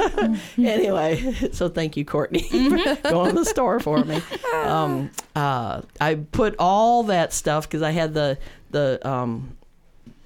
anyway, 0.59 1.33
so 1.53 1.69
thank 1.69 1.97
you, 1.97 2.05
Courtney, 2.05 2.43
Mm-hmm. 2.43 2.95
for 2.97 3.11
going 3.11 3.35
to 3.35 3.39
the 3.41 3.45
store 3.45 3.79
for 3.79 4.05
me. 4.05 4.21
Um, 4.55 5.11
uh, 5.37 5.83
I 6.01 6.17
put 6.17 6.57
all 6.59 7.05
that 7.05 7.33
stuff 7.33 7.69
because 7.69 7.83
I 7.83 7.93
had 7.93 8.13
the 8.13 8.39
the 8.73 8.99
um, 9.09 9.57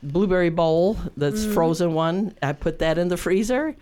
blueberry 0.03 0.49
bowl 0.51 0.97
that's 1.17 1.43
Mm-hmm. 1.43 1.53
frozen 1.53 1.93
one. 1.93 2.35
I 2.43 2.55
put 2.55 2.79
that 2.79 2.97
in 2.97 3.09
the 3.09 3.19
freezer. 3.19 3.77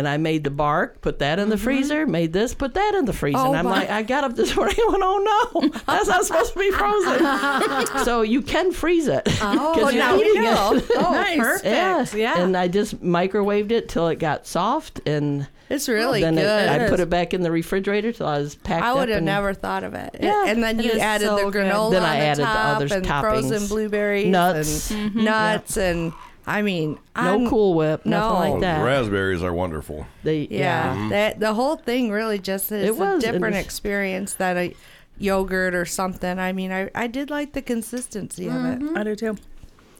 And 0.00 0.08
I 0.08 0.16
made 0.16 0.44
the 0.44 0.50
bark, 0.50 1.02
put 1.02 1.18
that 1.18 1.38
in 1.38 1.50
the 1.50 1.58
freezer, 1.58 2.06
made 2.06 2.32
this, 2.32 2.54
put 2.54 2.72
that 2.72 2.94
in 2.94 3.04
the 3.04 3.12
freezer. 3.12 3.36
Mm-hmm. 3.36 3.46
Oh, 3.48 3.50
and 3.50 3.58
I'm 3.58 3.64
my- 3.66 3.80
like, 3.80 3.90
I 3.90 4.02
got 4.02 4.24
up 4.24 4.34
this 4.34 4.56
morning 4.56 4.76
and 4.78 4.92
went, 4.92 5.02
oh 5.04 5.50
no, 5.52 5.68
that's 5.86 6.08
not 6.08 6.24
supposed 6.24 6.54
to 6.54 6.58
be 6.58 6.70
frozen. 6.70 7.98
so 8.06 8.22
you 8.22 8.40
can 8.40 8.72
freeze 8.72 9.08
it. 9.08 9.22
Oh, 9.42 9.78
you're 9.78 9.92
now 9.98 10.16
we 10.16 10.32
know. 10.38 10.72
it. 10.76 10.86
Oh, 10.96 11.10
Nice. 11.12 11.36
perfect. 11.38 11.66
Yeah. 11.66 12.06
Yeah. 12.14 12.42
And 12.42 12.56
I 12.56 12.68
just 12.68 13.02
microwaved 13.02 13.72
it 13.72 13.90
till 13.90 14.08
it 14.08 14.16
got 14.18 14.46
soft 14.46 15.06
and 15.06 15.46
It's 15.68 15.86
really 15.86 16.22
then 16.22 16.36
good. 16.36 16.44
it- 16.44 16.68
I 16.82 16.88
put 16.88 17.00
it 17.00 17.10
back 17.10 17.34
in 17.34 17.42
the 17.42 17.50
refrigerator 17.50 18.10
till 18.12 18.26
I 18.26 18.38
was 18.38 18.54
packed 18.54 18.82
I 18.82 18.94
would 18.94 19.10
have 19.10 19.22
never 19.22 19.52
thought 19.52 19.84
of 19.84 19.92
it. 19.92 20.16
Yeah, 20.18 20.46
and 20.46 20.62
then 20.62 20.78
you 20.80 20.92
added 20.92 21.26
so 21.26 21.36
the 21.44 21.50
good. 21.50 21.66
granola 21.66 21.90
Then 21.90 22.02
on 22.04 22.08
I 22.08 22.20
the 22.20 22.24
added 22.24 22.44
the 22.46 22.48
other 22.48 22.94
and 22.94 23.04
toppings. 23.04 23.20
frozen 23.20 23.66
blueberries, 23.68 24.26
Nuts. 24.28 24.90
and 24.90 25.12
Mhm. 25.12 25.22
nuts, 25.24 25.76
and 25.76 26.12
I 26.46 26.62
mean, 26.62 26.98
No 27.16 27.22
I'm- 27.22 27.48
Cool 27.48 27.74
Whip, 27.74 28.04
nothing 28.06 28.28
no. 28.28 28.34
like 28.34 28.52
Those 28.54 28.60
that. 28.62 28.82
raspberries 28.84 29.42
are 29.42 29.52
wonderful. 29.52 30.06
They, 30.24 30.48
Yeah, 30.50 30.94
Mhm. 30.96 31.10
that 31.10 31.38
the 31.40 31.54
whole 31.54 31.76
thing 31.76 32.10
really 32.10 32.38
just 32.38 32.72
is 32.72 32.84
It 32.88 32.96
was. 32.96 33.22
a 33.22 33.28
It 33.28 33.32
different 33.32 33.56
was- 33.56 33.64
experience 33.64 34.34
than 34.34 34.56
a 34.56 34.74
yogurt 35.18 35.74
or 35.74 35.84
something. 35.84 36.38
I 36.38 36.52
mean, 36.52 36.72
I, 36.72 36.88
I 36.94 37.06
did 37.06 37.30
like 37.30 37.52
the 37.52 37.62
consistency 37.62 38.46
of 38.48 38.64
it. 38.64 38.80
I 38.96 39.02
do 39.04 39.14
too. 39.14 39.36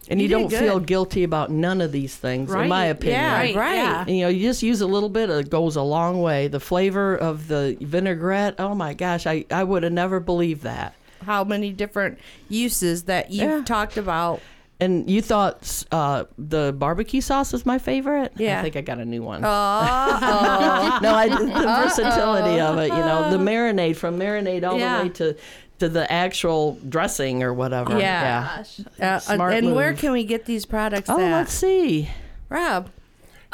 And 0.09 0.19
you, 0.21 0.25
You 0.25 0.31
don't 0.31 0.51
feel 0.51 0.81
guilty 0.81 1.23
about 1.23 1.51
none 1.53 1.81
of 1.81 1.93
these 1.93 2.17
things, 2.17 2.53
in 2.53 2.69
my 2.69 2.87
opinion. 2.87 3.21
Yeah, 3.21 3.35
Right, 3.37 3.55
right. 3.55 3.75
yeah. 3.77 4.01
And, 4.01 4.17
you 4.17 4.23
know, 4.23 4.29
you 4.29 4.49
just 4.49 4.63
use 4.63 4.81
a 4.81 4.87
little 4.87 5.11
bit, 5.11 5.31
it 5.31 5.51
goes 5.51 5.77
a 5.77 5.83
long 5.83 6.21
way. 6.21 6.49
The 6.49 6.59
flavor 6.59 7.15
of 7.15 7.47
the 7.47 7.77
vinaigrette, 7.81 8.55
oh 8.59 8.75
my 8.75 8.93
gosh, 8.95 9.27
I, 9.27 9.45
I 9.53 9.63
would 9.63 9.85
have 9.85 9.93
never 9.93 10.19
believed 10.19 10.63
that. 10.63 10.95
How 11.27 11.45
many 11.45 11.71
different 11.71 12.19
uses 12.49 13.05
that 13.05 13.31
you've 13.31 13.43
Yeah. 13.51 13.63
talked 13.65 13.97
about? 13.99 14.41
And 14.81 15.11
you 15.11 15.21
thought 15.21 15.85
uh, 15.93 16.25
the 16.39 16.75
barbecue 16.77 17.21
sauce 17.21 17.53
was 17.53 17.67
my 17.67 17.79
favorite? 17.79 18.33
Yeah. 18.37 18.59
I 18.59 18.63
think 18.63 18.77
I 18.77 18.81
got 18.81 18.99
a 18.99 19.05
new 19.05 19.23
one. 19.23 19.45
Oh, 19.45 19.49
no, 21.03 21.15
I 21.15 21.29
the 21.29 21.45
versatility 21.47 22.61
of 22.61 22.79
it, 22.79 22.89
you 22.89 22.99
know, 22.99 23.31
the 23.31 23.37
marinade 23.37 23.97
from 23.97 24.19
marinade 24.19 24.67
all 24.67 24.79
Yeah. 24.79 24.99
the 24.99 25.03
way 25.05 25.09
to 25.15 25.37
to 25.81 25.89
the 25.89 26.11
actual 26.13 26.79
dressing 26.89 27.43
or 27.43 27.53
whatever. 27.55 27.99
Yeah. 27.99 28.65
Yeah. 28.99 29.21
uh, 29.29 29.35
and 29.43 29.75
where 29.75 29.95
can 29.95 30.13
we 30.13 30.25
get 30.25 30.45
these 30.47 30.67
products 30.67 31.09
Oh, 31.09 31.19
at? 31.19 31.31
let's 31.33 31.53
see. 31.53 32.09
Rob. 32.49 32.91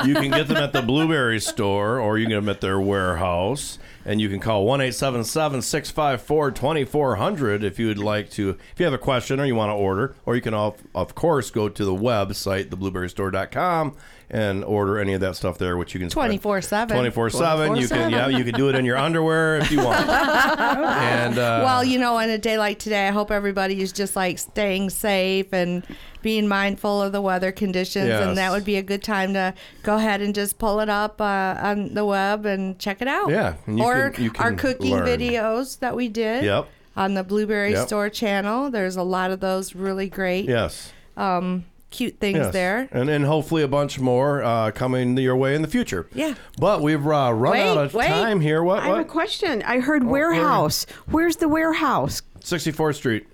You 0.05 0.15
can 0.15 0.31
get 0.31 0.49
them 0.49 0.59
at 0.59 0.73
the 0.73 0.83
Blueberry 0.83 1.41
store 1.41 1.99
or 1.99 2.19
you 2.19 2.27
can 2.27 2.31
get 2.31 2.41
them 2.41 2.49
at 2.49 2.61
their 2.61 2.79
warehouse. 2.79 3.79
And 4.05 4.21
you 4.21 4.29
can 4.29 4.39
call 4.39 4.65
1 4.65 4.81
877 4.81 5.63
654 5.63 6.53
2400 6.53 7.65
if 7.65 7.79
you 7.81 7.89
would 7.89 7.99
like 7.99 8.31
to, 8.31 8.51
if 8.51 8.79
you 8.79 8.85
have 8.85 8.95
a 8.95 8.99
question 8.99 9.41
or 9.41 9.47
you 9.47 9.57
want 9.57 9.71
to 9.71 9.75
order. 9.75 10.15
Or 10.25 10.37
you 10.37 10.43
can, 10.43 10.55
of, 10.55 10.81
of 10.95 11.17
course, 11.17 11.51
go 11.51 11.69
to 11.69 11.85
the 11.85 11.95
website, 11.95 12.67
theblueberrystore.com, 12.67 13.97
and 14.31 14.65
order 14.65 14.99
any 14.99 15.15
of 15.15 15.21
that 15.21 15.35
stuff 15.35 15.59
there, 15.59 15.77
which 15.77 15.95
you 15.95 16.01
can 16.01 16.09
24/7. 16.09 16.89
24 16.89 17.31
7. 17.31 17.77
You 17.77 17.89
can, 17.89 18.11
yeah, 18.11 18.29
you 18.29 18.45
can 18.45 18.55
do 18.55 18.69
it 18.69 18.75
in 18.77 18.85
your 18.85 18.97
underwear 18.97 19.57
if 19.57 19.71
you 19.71 19.79
want. 19.79 20.09
and, 20.09 21.39
uh, 21.39 21.63
well, 21.65 21.85
you 21.85 21.99
know, 21.99 22.17
on 22.17 22.29
a 22.29 22.39
day 22.39 22.59
like 22.59 22.79
today, 22.79 23.09
I 23.09 23.11
hope 23.11 23.31
everybody 23.33 23.81
is 23.81 23.93
just 23.93 24.15
like 24.15 24.39
staying 24.39 24.91
safe 24.91 25.53
and 25.53 25.85
being 26.27 26.49
mindful 26.49 27.01
of 27.01 27.13
the 27.13 27.21
weather 27.21 27.53
conditions. 27.53 28.09
Yes. 28.09 28.27
And 28.27 28.37
that 28.37 28.51
would 28.51 28.65
be 28.65 28.75
a 28.79 28.83
good 28.83 29.01
time 29.05 29.33
to 29.35 29.55
go 29.85 29.95
ahead 29.95 30.21
and 30.21 30.35
just 30.35 30.59
pull 30.59 30.81
it 30.81 30.89
up 30.89 31.21
uh, 31.21 31.55
on 31.63 31.95
the 31.95 32.05
web 32.05 32.45
and 32.45 32.77
check 32.81 33.01
it 33.01 33.07
out. 33.07 33.31
Yeah, 33.31 33.55
and 33.67 33.79
you 33.79 33.85
or 33.85 34.11
can- 34.11 34.25
you 34.25 34.33
our 34.41 34.53
cooking 34.53 34.91
learn. 34.91 35.07
videos 35.07 35.79
that 35.79 35.95
we 35.95 36.09
did. 36.09 36.43
Yep. 36.45 36.67
On 36.97 37.15
the 37.15 37.23
Blueberry 37.23 37.73
Yep. 37.73 37.87
Store 37.87 38.11
channel, 38.11 38.71
there's 38.71 38.97
a 38.97 39.05
lot 39.05 39.31
of 39.31 39.39
those 39.39 39.75
really 39.77 40.09
great, 40.09 40.47
yes. 40.47 40.93
um, 41.17 41.65
cute 41.91 42.19
things 42.19 42.39
Yes. 42.39 42.53
there. 42.53 42.89
And, 42.91 43.09
and 43.09 43.25
hopefully 43.25 43.63
a 43.63 43.69
bunch 43.69 44.01
more 44.01 44.43
uh, 44.43 44.71
coming 44.73 45.17
your 45.19 45.37
way 45.37 45.55
in 45.55 45.63
the 45.63 45.69
future. 45.69 46.09
Yeah. 46.13 46.35
But 46.59 46.81
we've 46.83 47.07
uh, 47.07 47.31
run 47.33 47.53
Wait, 47.53 47.63
out 47.69 47.77
of 47.79 47.95
wait. 47.95 48.09
time 48.09 48.41
here. 48.41 48.65
What? 48.65 48.81
I 48.81 48.87
have 48.89 48.99
a 48.99 49.05
question. 49.05 49.63
I 49.65 49.79
heard 49.79 50.03
warehouse. 50.05 50.87
Where's 51.09 51.37
the 51.37 51.49
warehouse? 51.49 52.23
64th 52.41 52.97
Street. 52.97 53.29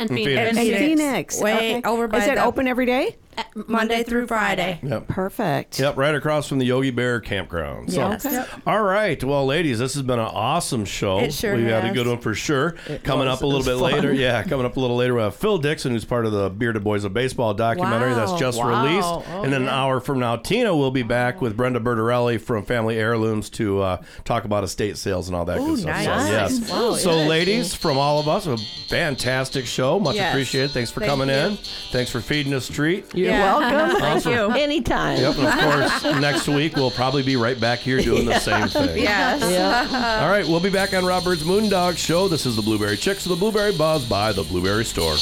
And 0.00 0.08
Phoenix. 0.08 0.26
Phoenix. 0.26 0.58
In 0.58 0.64
Phoenix. 0.78 0.78
Phoenix. 0.78 1.40
Way 1.40 1.54
Okay. 1.76 1.82
over 1.88 2.08
by 2.08 2.18
Is 2.18 2.26
it 2.28 2.34
the- 2.36 2.44
open 2.44 2.66
every 2.66 2.86
day? 2.86 3.16
Monday 3.54 4.02
through 4.02 4.26
Friday. 4.26 4.78
Yep. 4.82 5.08
Perfect. 5.08 5.78
Yep, 5.80 5.96
right 5.96 6.14
across 6.14 6.48
from 6.48 6.58
the 6.58 6.66
Yogi 6.66 6.90
Bear 6.90 7.20
campground. 7.20 7.92
So, 7.92 8.00
Yes. 8.10 8.24
Yep. 8.24 8.48
all 8.66 8.82
right. 8.82 9.22
Well, 9.22 9.46
ladies, 9.46 9.78
this 9.78 9.94
has 9.94 10.02
been 10.02 10.18
an 10.18 10.26
awesome 10.26 10.84
show. 10.84 11.18
It 11.20 11.32
sure 11.32 11.56
we 11.56 11.64
had 11.64 11.84
a 11.84 11.88
has. 11.88 11.94
good 11.94 12.06
one 12.06 12.18
for 12.18 12.34
sure. 12.34 12.74
It 12.88 13.02
coming 13.02 13.26
was. 13.28 13.38
up 13.38 13.42
a 13.42 13.46
little 13.46 13.62
bit 13.64 13.80
was 13.80 13.90
fun. 13.90 13.92
later. 14.00 14.12
Yeah, 14.12 14.42
coming 14.42 14.66
up 14.66 14.76
a 14.76 14.80
little 14.80 14.96
later, 14.96 15.14
we 15.14 15.22
have 15.22 15.34
Phil 15.34 15.58
Dixon, 15.58 15.92
who's 15.92 16.04
part 16.04 16.26
of 16.26 16.32
the 16.32 16.50
Bearded 16.50 16.84
Boys 16.84 17.04
of 17.04 17.14
Baseball 17.14 17.54
documentary 17.54 18.14
that's 18.14 18.32
just 18.34 18.58
Wow. 18.58 18.84
released. 18.84 19.08
Oh, 19.08 19.42
and 19.42 19.52
then 19.52 19.62
an 19.62 19.68
hour 19.68 20.00
from 20.00 20.18
now, 20.18 20.36
Tina 20.36 20.74
will 20.76 20.90
be 20.90 21.02
back 21.02 21.40
with 21.40 21.56
Brenda 21.56 21.80
Bertorelli 21.80 22.40
from 22.40 22.64
Family 22.64 22.96
Heirlooms 22.98 23.48
to 23.50 23.80
uh, 23.80 24.02
talk 24.24 24.44
about 24.44 24.64
estate 24.64 24.96
sales 24.96 25.28
and 25.28 25.36
all 25.36 25.44
that 25.46 25.58
Ooh, 25.58 25.68
good 25.76 25.80
stuff. 25.80 26.04
nice. 26.04 26.04
So, 26.26 26.32
yes. 26.32 26.60
Wow, 26.70 26.76
so, 26.76 26.84
interesting. 27.10 27.28
ladies, 27.28 27.74
from 27.74 27.96
all 27.98 28.20
of 28.20 28.28
us, 28.28 28.46
a 28.46 28.56
fantastic 28.88 29.66
show. 29.66 29.98
Much 29.98 30.16
Yes. 30.16 30.32
appreciated. 30.34 30.70
Thanks 30.72 30.90
for 30.90 31.00
Thank 31.00 31.10
coming 31.10 31.28
you. 31.28 31.34
in. 31.34 31.56
Thanks 31.90 32.10
for 32.10 32.20
feeding 32.20 32.52
us 32.54 32.68
treat. 32.68 33.06
You're 33.20 33.30
Yeah. 33.32 33.58
welcome. 33.58 34.00
Thank 34.00 34.24
you. 34.24 34.50
Anytime. 34.50 35.18
Yep, 35.20 35.36
and 35.38 35.46
of 35.46 36.00
course, 36.02 36.02
next 36.20 36.48
week 36.48 36.74
we'll 36.76 36.90
probably 36.90 37.22
be 37.22 37.36
right 37.36 37.58
back 37.60 37.78
here 37.80 38.00
doing 38.00 38.24
the 38.26 38.38
same 38.38 38.68
thing. 38.68 39.02
Yes. 39.02 39.42
Yeah. 39.50 40.20
All 40.22 40.30
right, 40.30 40.46
we'll 40.46 40.60
be 40.60 40.70
back 40.70 40.94
on 40.94 41.04
Rob 41.04 41.24
Byrd's 41.24 41.42
Moondog 41.44 41.96
Show. 41.98 42.28
This 42.28 42.46
is 42.46 42.56
the 42.56 42.62
Blueberry 42.62 42.96
Chicks 42.96 43.24
of 43.26 43.30
the 43.30 43.36
Blueberry 43.36 43.72
Buzz 43.76 44.04
by 44.04 44.32
the 44.32 44.42
Blueberry 44.42 44.84
Store. 44.84 45.16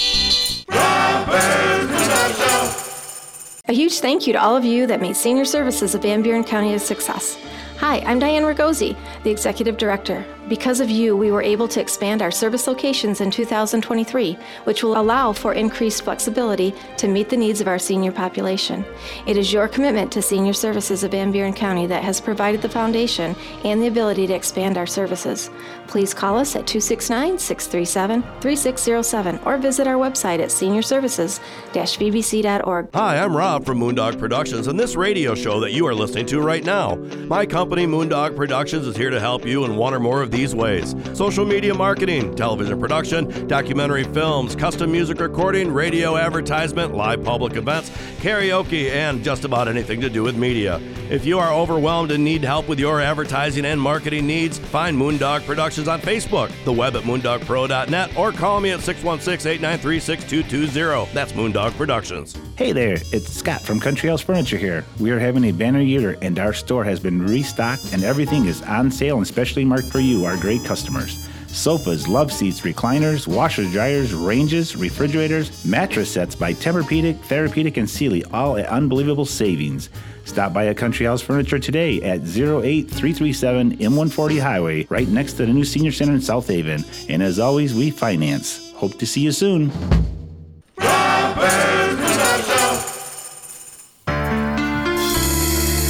A 3.71 3.73
huge 3.73 3.99
thank 4.01 4.27
you 4.27 4.33
to 4.33 4.41
all 4.41 4.57
of 4.57 4.65
you 4.65 4.87
that 4.87 5.01
made 5.01 5.15
senior 5.17 5.45
services 5.45 5.95
of 5.95 6.03
Van 6.03 6.23
Buren 6.23 6.43
County 6.45 6.73
a 6.75 6.79
success. 6.79 7.37
Hi, 7.79 7.99
I'm 8.01 8.19
Diane 8.19 8.43
Ragosi, 8.45 8.97
the 9.25 9.31
Executive 9.31 9.77
Director. 9.77 10.25
Because 10.49 10.81
of 10.81 10.89
you, 10.89 11.15
we 11.15 11.31
were 11.31 11.43
able 11.43 11.69
to 11.69 11.79
expand 11.79 12.23
our 12.23 12.31
service 12.31 12.67
locations 12.67 13.21
in 13.21 13.31
2023, 13.31 14.39
which 14.65 14.83
will 14.83 14.99
allow 14.99 15.31
for 15.31 15.53
increased 15.53 16.05
flexibility 16.05 16.73
to 16.97 17.07
meet 17.07 17.29
the 17.29 17.37
needs 17.37 17.61
of 17.61 17.69
our 17.69 17.79
senior 17.79 18.13
population. 18.13 18.83
It 19.27 19.37
is 19.37 19.53
your 19.53 19.69
commitment 19.69 20.11
to 20.13 20.23
senior 20.23 20.55
services 20.55 21.05
of 21.05 21.11
Van 21.11 21.31
Buren 21.33 21.53
County 21.53 21.85
that 21.89 22.03
has 22.03 22.19
provided 22.19 22.63
the 22.63 22.69
foundation 22.71 23.37
and 23.65 23.83
the 23.83 23.89
ability 23.89 24.27
to 24.29 24.33
expand 24.33 24.79
our 24.79 24.87
services. 24.87 25.51
Please 25.87 26.15
call 26.15 26.39
us 26.39 26.57
at 26.57 26.67
269 26.67 27.39
637 27.39 28.23
3607 28.41 29.39
or 29.45 29.59
visit 29.59 29.87
our 29.87 29.97
website 29.97 30.39
at 30.39 30.49
seniorservices-vbc.org. 30.49 32.89
Hi, 32.95 33.19
I'm 33.19 33.37
Rob 33.37 33.67
from 33.67 33.81
Moondog 33.81 34.19
Productions 34.19 34.67
and 34.67 34.81
this 34.81 34.97
radio 34.97 35.35
show 35.35 35.61
that 35.61 35.73
you 35.73 35.87
are 35.87 35.95
listening 35.95 36.25
to 36.27 36.41
right 36.41 36.65
now. 36.65 36.95
My 37.27 37.45
company, 37.45 37.87
Moondog 37.87 38.35
Productions, 38.35 38.87
is 38.87 38.97
here 38.97 39.11
to 39.11 39.21
help 39.21 39.45
you 39.45 39.67
in 39.67 39.77
one 39.77 39.93
or 39.93 40.01
more 40.01 40.23
of 40.23 40.31
these 40.39 40.55
ways 40.55 40.95
social 41.15 41.45
media 41.45 41.75
marketing, 41.75 42.33
television 42.37 42.79
production, 42.79 43.49
documentary 43.49 44.05
films, 44.05 44.55
custom 44.55 44.93
music 44.93 45.19
recording, 45.21 45.73
radio 45.73 46.17
advertisement, 46.17 46.95
live 46.95 47.25
public 47.25 47.57
events, 47.57 47.91
karaoke, 48.21 48.89
and 48.91 49.25
just 49.25 49.45
about 49.45 49.67
anything 49.67 50.01
to 50.01 50.09
do 50.09 50.23
with 50.23 50.37
media. 50.37 50.81
If 51.11 51.25
you 51.25 51.39
are 51.39 51.53
overwhelmed 51.53 52.13
and 52.13 52.23
need 52.23 52.45
help 52.45 52.69
with 52.69 52.79
your 52.79 53.01
advertising 53.01 53.65
and 53.65 53.81
marketing 53.81 54.27
needs, 54.27 54.59
find 54.59 54.97
Moondog 54.97 55.45
Productions 55.45 55.89
on 55.89 56.01
Facebook, 56.01 56.53
the 56.65 56.73
web 56.73 56.95
at 56.95 57.03
moondogpro.net, 57.03 58.17
or 58.17 58.31
call 58.31 58.61
me 58.61 58.71
at 58.71 58.81
616 58.81 59.51
893 59.51 60.01
6220. 60.01 61.15
That's 61.15 61.33
Moondog 61.33 61.73
Productions. 61.73 62.37
Hey 62.57 62.73
there, 62.73 62.99
it's 63.13 63.33
Scott 63.33 63.63
from 63.63 63.81
Country 63.81 64.09
House 64.09 64.21
Furniture 64.21 64.59
here. 64.59 64.85
We 65.01 65.11
are 65.11 65.19
having 65.19 65.45
a 65.45 65.53
banner 65.53 65.81
year 65.81 66.19
and 66.23 66.39
our 66.39 66.53
store 66.53 66.85
has 66.85 67.01
been 67.01 67.27
restocked 67.27 67.93
and 67.93 68.05
everything 68.05 68.45
is 68.45 68.63
on 68.63 68.91
sale 68.91 69.17
and 69.17 69.27
specially 69.27 69.65
marked 69.65 69.89
for 69.89 70.01
you, 70.01 70.27
our 70.29 70.37
great 70.37 70.65
customers. 70.65 71.29
Sofas, 71.49 72.07
love 72.07 72.31
seats, 72.31 72.61
recliners, 72.61 73.27
washers, 73.27 73.73
dryers, 73.73 74.13
ranges, 74.13 74.77
refrigerators, 74.77 75.65
mattress 75.65 76.13
sets 76.13 76.35
by 76.35 76.53
Tempur-Pedic, 76.53 77.19
Therapedic, 77.21 77.79
and 77.79 77.89
Sealy, 77.89 78.23
all 78.27 78.57
at 78.59 78.67
unbelievable 78.67 79.25
savings. 79.25 79.89
Stop 80.25 80.53
by 80.53 80.65
a 80.65 80.75
Country 80.75 81.07
House 81.07 81.23
Furniture 81.23 81.59
today 81.59 82.03
at 82.03 82.21
08337 82.21 83.79
M140 83.79 84.41
Highway, 84.41 84.87
right 84.91 85.09
next 85.09 85.33
to 85.35 85.47
the 85.47 85.53
new 85.53 85.65
Senior 85.65 85.91
Center 85.91 86.13
in 86.13 86.21
South 86.21 86.47
Haven. 86.47 86.85
And 87.09 87.23
as 87.23 87.39
always, 87.39 87.75
we 87.75 87.91
finance. 87.91 88.71
Hope 88.75 88.99
to 88.99 89.07
see 89.07 89.23
you 89.23 89.33
soon. 89.33 89.73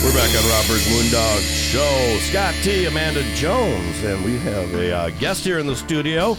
We're 0.09 0.15
back 0.15 0.35
on 0.43 0.49
Rob 0.49 0.67
Byrd's 0.67 0.87
Moondog 0.89 1.41
Show. 1.43 2.19
Scott 2.21 2.55
T, 2.63 2.87
Amanda 2.87 3.23
Jones, 3.35 4.03
and 4.03 4.25
we 4.25 4.39
have 4.39 4.73
a 4.73 4.91
uh, 4.91 5.11
guest 5.11 5.45
here 5.45 5.59
in 5.59 5.67
the 5.67 5.77
studio, 5.77 6.35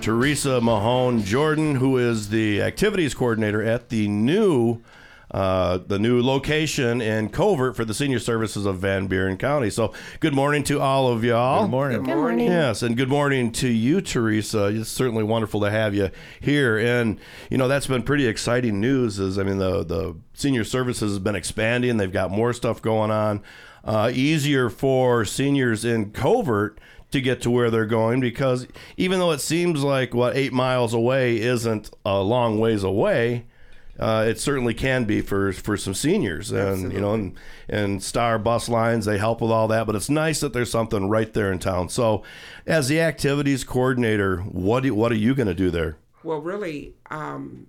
Teresa 0.00 0.60
Mahone 0.60 1.22
Jordan, 1.22 1.76
who 1.76 1.98
is 1.98 2.28
the 2.28 2.60
activities 2.60 3.14
coordinator 3.14 3.62
at 3.62 3.88
the 3.88 4.08
new. 4.08 4.82
Uh, 5.34 5.78
the 5.84 5.98
new 5.98 6.22
location 6.22 7.00
in 7.00 7.28
Covert 7.28 7.74
for 7.74 7.84
the 7.84 7.92
senior 7.92 8.20
services 8.20 8.66
of 8.66 8.78
Van 8.78 9.08
Buren 9.08 9.36
County. 9.36 9.68
So, 9.68 9.92
good 10.20 10.32
morning 10.32 10.62
to 10.64 10.80
all 10.80 11.08
of 11.08 11.24
y'all. 11.24 11.62
Good 11.62 11.70
morning. 11.72 12.02
Good 12.04 12.14
morning. 12.16 12.46
Yes, 12.46 12.82
and 12.82 12.96
good 12.96 13.08
morning 13.08 13.50
to 13.54 13.68
you, 13.68 14.00
Teresa. 14.00 14.66
It's 14.66 14.88
certainly 14.88 15.24
wonderful 15.24 15.60
to 15.62 15.70
have 15.72 15.92
you 15.92 16.10
here. 16.40 16.78
And 16.78 17.18
you 17.50 17.58
know 17.58 17.66
that's 17.66 17.88
been 17.88 18.04
pretty 18.04 18.28
exciting 18.28 18.80
news. 18.80 19.18
Is 19.18 19.36
I 19.36 19.42
mean 19.42 19.58
the 19.58 19.82
the 19.82 20.14
senior 20.34 20.62
services 20.62 21.10
has 21.10 21.18
been 21.18 21.34
expanding. 21.34 21.96
They've 21.96 22.12
got 22.12 22.30
more 22.30 22.52
stuff 22.52 22.80
going 22.80 23.10
on. 23.10 23.42
uh, 23.84 24.10
easier 24.14 24.70
for 24.70 25.24
seniors 25.24 25.84
in 25.84 26.10
Covert 26.12 26.78
to 27.10 27.20
get 27.20 27.42
to 27.42 27.50
where 27.50 27.70
they're 27.70 27.86
going 27.86 28.20
because 28.20 28.66
even 28.96 29.18
though 29.18 29.32
it 29.32 29.40
seems 29.40 29.82
like 29.82 30.14
what 30.14 30.36
eight 30.36 30.52
miles 30.52 30.94
away 30.94 31.38
isn't 31.40 31.90
a 32.04 32.20
long 32.20 32.58
ways 32.60 32.82
away, 32.84 33.46
uh, 33.98 34.24
it 34.28 34.40
certainly 34.40 34.74
can 34.74 35.04
be 35.04 35.20
for 35.20 35.52
for 35.52 35.76
some 35.76 35.94
seniors, 35.94 36.50
and 36.50 36.92
you 36.92 37.00
know, 37.00 37.14
and 37.14 37.34
and 37.68 38.02
Star 38.02 38.38
bus 38.38 38.68
lines 38.68 39.04
they 39.04 39.18
help 39.18 39.40
with 39.40 39.50
all 39.50 39.68
that. 39.68 39.86
But 39.86 39.94
it's 39.94 40.10
nice 40.10 40.40
that 40.40 40.52
there's 40.52 40.70
something 40.70 41.08
right 41.08 41.32
there 41.32 41.52
in 41.52 41.58
town. 41.60 41.88
So, 41.88 42.24
as 42.66 42.88
the 42.88 43.00
activities 43.00 43.62
coordinator, 43.62 44.38
what 44.38 44.82
do, 44.82 44.94
what 44.94 45.12
are 45.12 45.16
you 45.16 45.34
going 45.34 45.46
to 45.46 45.54
do 45.54 45.70
there? 45.70 45.98
Well, 46.24 46.38
really, 46.38 46.94
um, 47.10 47.68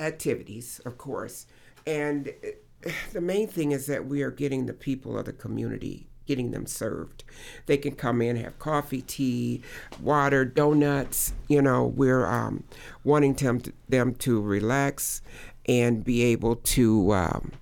activities, 0.00 0.80
of 0.84 0.98
course. 0.98 1.46
And 1.86 2.32
uh, 2.84 2.90
the 3.12 3.20
main 3.20 3.46
thing 3.46 3.72
is 3.72 3.86
that 3.86 4.06
we 4.06 4.22
are 4.22 4.30
getting 4.30 4.66
the 4.66 4.72
people 4.72 5.18
of 5.18 5.26
the 5.26 5.32
community, 5.32 6.08
getting 6.28 6.52
them 6.52 6.66
served. 6.66 7.24
They 7.66 7.78
can 7.78 7.96
come 7.96 8.22
in, 8.22 8.36
have 8.36 8.58
coffee, 8.58 9.02
tea, 9.02 9.62
water, 10.00 10.44
donuts. 10.44 11.32
You 11.48 11.62
know, 11.62 11.86
we're 11.86 12.26
um, 12.26 12.62
wanting 13.02 13.34
them 13.34 13.60
to, 13.62 13.72
them 13.88 14.14
to 14.16 14.40
relax 14.40 15.22
and 15.66 16.04
be 16.04 16.22
able 16.22 16.56
to. 16.56 17.12
Um, 17.12 17.52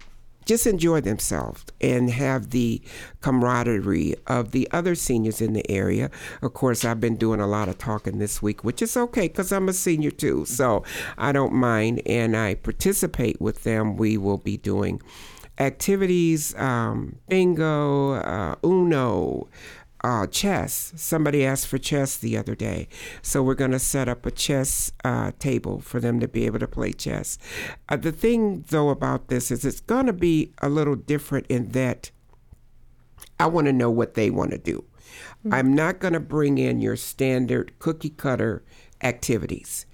just 0.44 0.64
enjoy 0.64 1.00
themselves 1.00 1.64
and 1.80 2.08
have 2.08 2.50
the 2.50 2.80
camaraderie 3.20 4.14
of 4.28 4.52
the 4.52 4.68
other 4.70 4.94
seniors 4.94 5.40
in 5.40 5.54
the 5.54 5.68
area. 5.68 6.08
Of 6.40 6.54
course, 6.54 6.84
I've 6.84 7.00
been 7.00 7.16
doing 7.16 7.40
a 7.40 7.48
lot 7.48 7.68
of 7.68 7.78
talking 7.78 8.18
this 8.18 8.40
week, 8.40 8.62
which 8.62 8.80
is 8.80 8.96
okay 8.96 9.26
because 9.26 9.50
I'm 9.50 9.68
a 9.68 9.72
senior 9.72 10.12
too, 10.12 10.44
so 10.46 10.84
I 11.18 11.32
don't 11.32 11.52
mind 11.52 12.00
and 12.06 12.36
I 12.36 12.54
participate 12.54 13.40
with 13.40 13.64
them. 13.64 13.96
We 13.96 14.16
will 14.16 14.38
be 14.38 14.56
doing 14.56 15.02
activities, 15.59 16.54
um, 16.57 17.16
bingo, 17.28 18.12
uh, 18.14 18.57
Uno. 18.64 19.48
Uh, 20.04 20.24
chess. 20.26 20.92
Somebody 20.94 21.44
asked 21.44 21.66
for 21.66 21.78
chess 21.78 22.16
the 22.16 22.36
other 22.36 22.54
day. 22.54 22.86
So 23.22 23.42
we're 23.42 23.54
going 23.54 23.72
to 23.72 23.80
set 23.80 24.09
up 24.09 24.24
a 24.24 24.30
chess 24.30 24.92
uh, 25.02 25.32
table 25.40 25.80
for 25.80 25.98
them 25.98 26.20
to 26.20 26.28
be 26.28 26.46
able 26.46 26.61
to 26.61 26.68
play 26.68 26.92
chess. 26.92 27.38
Uh, 27.88 27.96
the 27.96 28.12
thing, 28.12 28.64
though, 28.68 28.90
about 28.90 29.28
this 29.28 29.50
is 29.50 29.64
it's 29.64 29.80
going 29.80 30.07
to 30.07 30.12
be 30.12 30.52
a 30.62 30.68
little 30.68 30.94
different 30.94 31.46
in 31.48 31.70
that 31.70 32.12
I 33.40 33.46
want 33.46 33.66
to 33.66 33.72
know 33.72 33.90
what 33.90 34.14
they 34.14 34.30
want 34.30 34.52
to 34.52 34.59
do. 34.59 34.84
I'm 35.50 35.74
not 35.74 36.00
going 36.00 36.14
to 36.14 36.20
bring 36.20 36.59
in 36.59 36.80
your 36.80 36.96
standard 36.96 37.78
cookie 37.78 38.11
cutter 38.11 38.62
activities. 39.02 39.86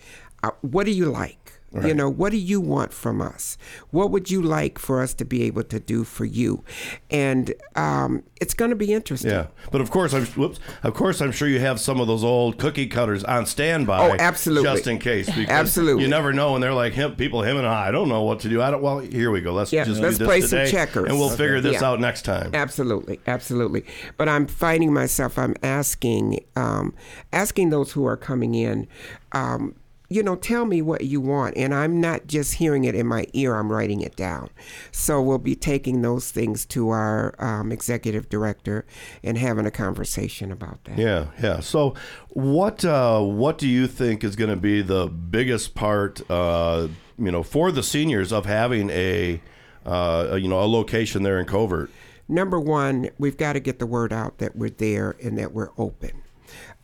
Uh, 0.42 0.50
what 0.60 0.84
do 0.84 0.92
you 0.92 1.06
like? 1.06 1.41
You 1.82 1.94
know, 1.94 2.08
what 2.10 2.32
do 2.32 2.36
you 2.38 2.60
want 2.60 2.92
from 2.92 3.22
us? 3.22 3.56
What 3.90 4.10
would 4.10 4.30
you 4.30 4.42
like 4.42 4.78
for 4.78 5.00
us 5.00 5.14
to 5.14 5.24
be 5.24 5.42
able 5.44 5.62
to 5.64 5.80
do 5.80 6.04
for 6.04 6.24
you? 6.26 6.64
And 7.10 7.54
um, 7.76 8.22
it's 8.40 8.52
going 8.52 8.70
to 8.70 8.76
be 8.76 8.92
interesting. 8.92 9.30
Yeah, 9.30 9.46
but 9.70 9.80
of 9.80 9.90
course, 9.90 10.12
I'm 10.12 10.26
whoops. 10.26 10.60
Of 10.82 10.92
course, 10.94 11.22
I'm 11.22 11.32
sure 11.32 11.48
you 11.48 11.60
have 11.60 11.80
some 11.80 11.98
of 12.00 12.06
those 12.06 12.22
old 12.24 12.58
cookie 12.58 12.86
cutters 12.88 13.24
on 13.24 13.46
standby. 13.46 14.10
Oh, 14.10 14.16
absolutely. 14.18 14.68
just 14.70 14.86
in 14.86 14.98
case. 14.98 15.26
Because 15.26 15.48
Absolutely. 15.48 16.02
you 16.02 16.08
never 16.08 16.32
know 16.32 16.54
And 16.54 16.62
they're 16.62 16.74
like 16.74 16.92
him, 16.92 17.16
people. 17.16 17.42
Him 17.42 17.56
and 17.56 17.66
I, 17.66 17.88
I 17.88 17.90
don't 17.90 18.08
know 18.08 18.22
what 18.22 18.40
to 18.40 18.48
do. 18.48 18.60
I 18.60 18.70
don't. 18.70 18.82
Well, 18.82 18.98
here 18.98 19.30
we 19.30 19.40
go. 19.40 19.52
Let's 19.54 19.72
Yeah, 19.72 19.84
just 19.84 20.00
let's 20.00 20.18
do 20.18 20.26
this 20.26 20.28
play 20.28 20.40
some 20.42 20.66
checkers. 20.66 21.08
and 21.08 21.18
we'll 21.18 21.30
figure 21.30 21.60
this 21.60 21.80
Yeah. 21.80 21.88
out 21.88 22.00
next 22.00 22.22
time. 22.22 22.50
Absolutely, 22.54 23.20
absolutely. 23.26 23.84
But 24.18 24.28
I'm 24.28 24.46
finding 24.46 24.92
myself. 24.92 25.38
I'm 25.38 25.54
asking, 25.62 26.44
um, 26.54 26.94
asking 27.32 27.70
those 27.70 27.92
who 27.92 28.04
are 28.04 28.16
coming 28.16 28.54
in. 28.54 28.86
Um, 29.32 29.74
you 30.14 30.22
know, 30.22 30.36
tell 30.36 30.64
me 30.64 30.82
what 30.82 31.04
you 31.04 31.20
want, 31.20 31.56
and 31.56 31.74
I'm 31.74 32.00
not 32.00 32.26
just 32.26 32.54
hearing 32.54 32.84
it 32.84 32.94
in 32.94 33.06
my 33.06 33.26
ear. 33.32 33.56
I'm 33.56 33.70
writing 33.70 34.00
it 34.00 34.16
down. 34.16 34.50
So 34.90 35.20
we'll 35.20 35.38
be 35.38 35.54
taking 35.54 36.02
those 36.02 36.30
things 36.30 36.64
to 36.66 36.90
our 36.90 37.34
um, 37.38 37.72
executive 37.72 38.28
director 38.28 38.84
and 39.22 39.38
having 39.38 39.66
a 39.66 39.70
conversation 39.70 40.52
about 40.52 40.84
that. 40.84 40.98
Yeah, 40.98 41.26
yeah. 41.42 41.60
So, 41.60 41.94
what 42.30 42.84
uh, 42.84 43.20
what 43.20 43.58
do 43.58 43.68
you 43.68 43.86
think 43.86 44.24
is 44.24 44.36
going 44.36 44.50
to 44.50 44.56
be 44.56 44.82
the 44.82 45.06
biggest 45.06 45.74
part, 45.74 46.20
uh, 46.30 46.88
you 47.18 47.30
know, 47.30 47.42
for 47.42 47.72
the 47.72 47.82
seniors 47.82 48.32
of 48.32 48.46
having 48.46 48.90
a, 48.90 49.40
uh, 49.86 50.38
you 50.40 50.48
know, 50.48 50.62
a 50.62 50.66
location 50.66 51.22
there 51.22 51.38
in 51.38 51.46
Covert? 51.46 51.90
Number 52.28 52.58
one, 52.58 53.10
we've 53.18 53.36
got 53.36 53.54
to 53.54 53.60
get 53.60 53.78
the 53.78 53.86
word 53.86 54.12
out 54.12 54.38
that 54.38 54.56
we're 54.56 54.70
there 54.70 55.16
and 55.22 55.36
that 55.38 55.52
we're 55.52 55.70
open. 55.76 56.22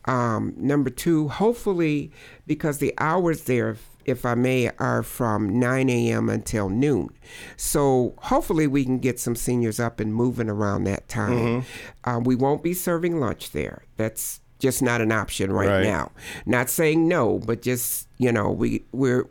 Um, 0.05 0.53
number 0.57 0.89
two, 0.89 1.27
hopefully, 1.27 2.11
because 2.49 2.79
the 2.79 2.93
hours 2.97 3.43
there, 3.43 3.69
if, 3.69 3.87
if 4.03 4.25
I 4.25 4.33
may, 4.33 4.69
are 4.79 5.03
from 5.03 5.59
9 5.59 5.89
a.m. 5.89 6.27
until 6.29 6.67
noon. 6.67 7.09
So 7.55 8.15
hopefully, 8.17 8.67
we 8.67 8.83
can 8.83 8.97
get 8.97 9.19
some 9.19 9.35
seniors 9.35 9.79
up 9.79 9.99
and 10.01 10.13
moving 10.13 10.49
around 10.49 10.83
that 10.85 11.07
time. 11.07 11.63
Uh, 12.03 12.19
we 12.21 12.35
won't 12.35 12.63
be 12.63 12.73
serving 12.73 13.19
lunch 13.19 13.51
there. 13.51 13.83
That's 13.97 14.41
just 14.57 14.81
not 14.81 14.99
an 14.99 15.11
option 15.11 15.51
right, 15.53 15.69
Right. 15.69 15.83
now. 15.83 16.11
Not 16.45 16.69
saying 16.69 17.07
no, 17.07 17.37
but 17.39 17.61
just 17.61 18.07
you 18.17 18.31
know, 18.31 18.49
we 18.51 18.83
we're 18.91 19.25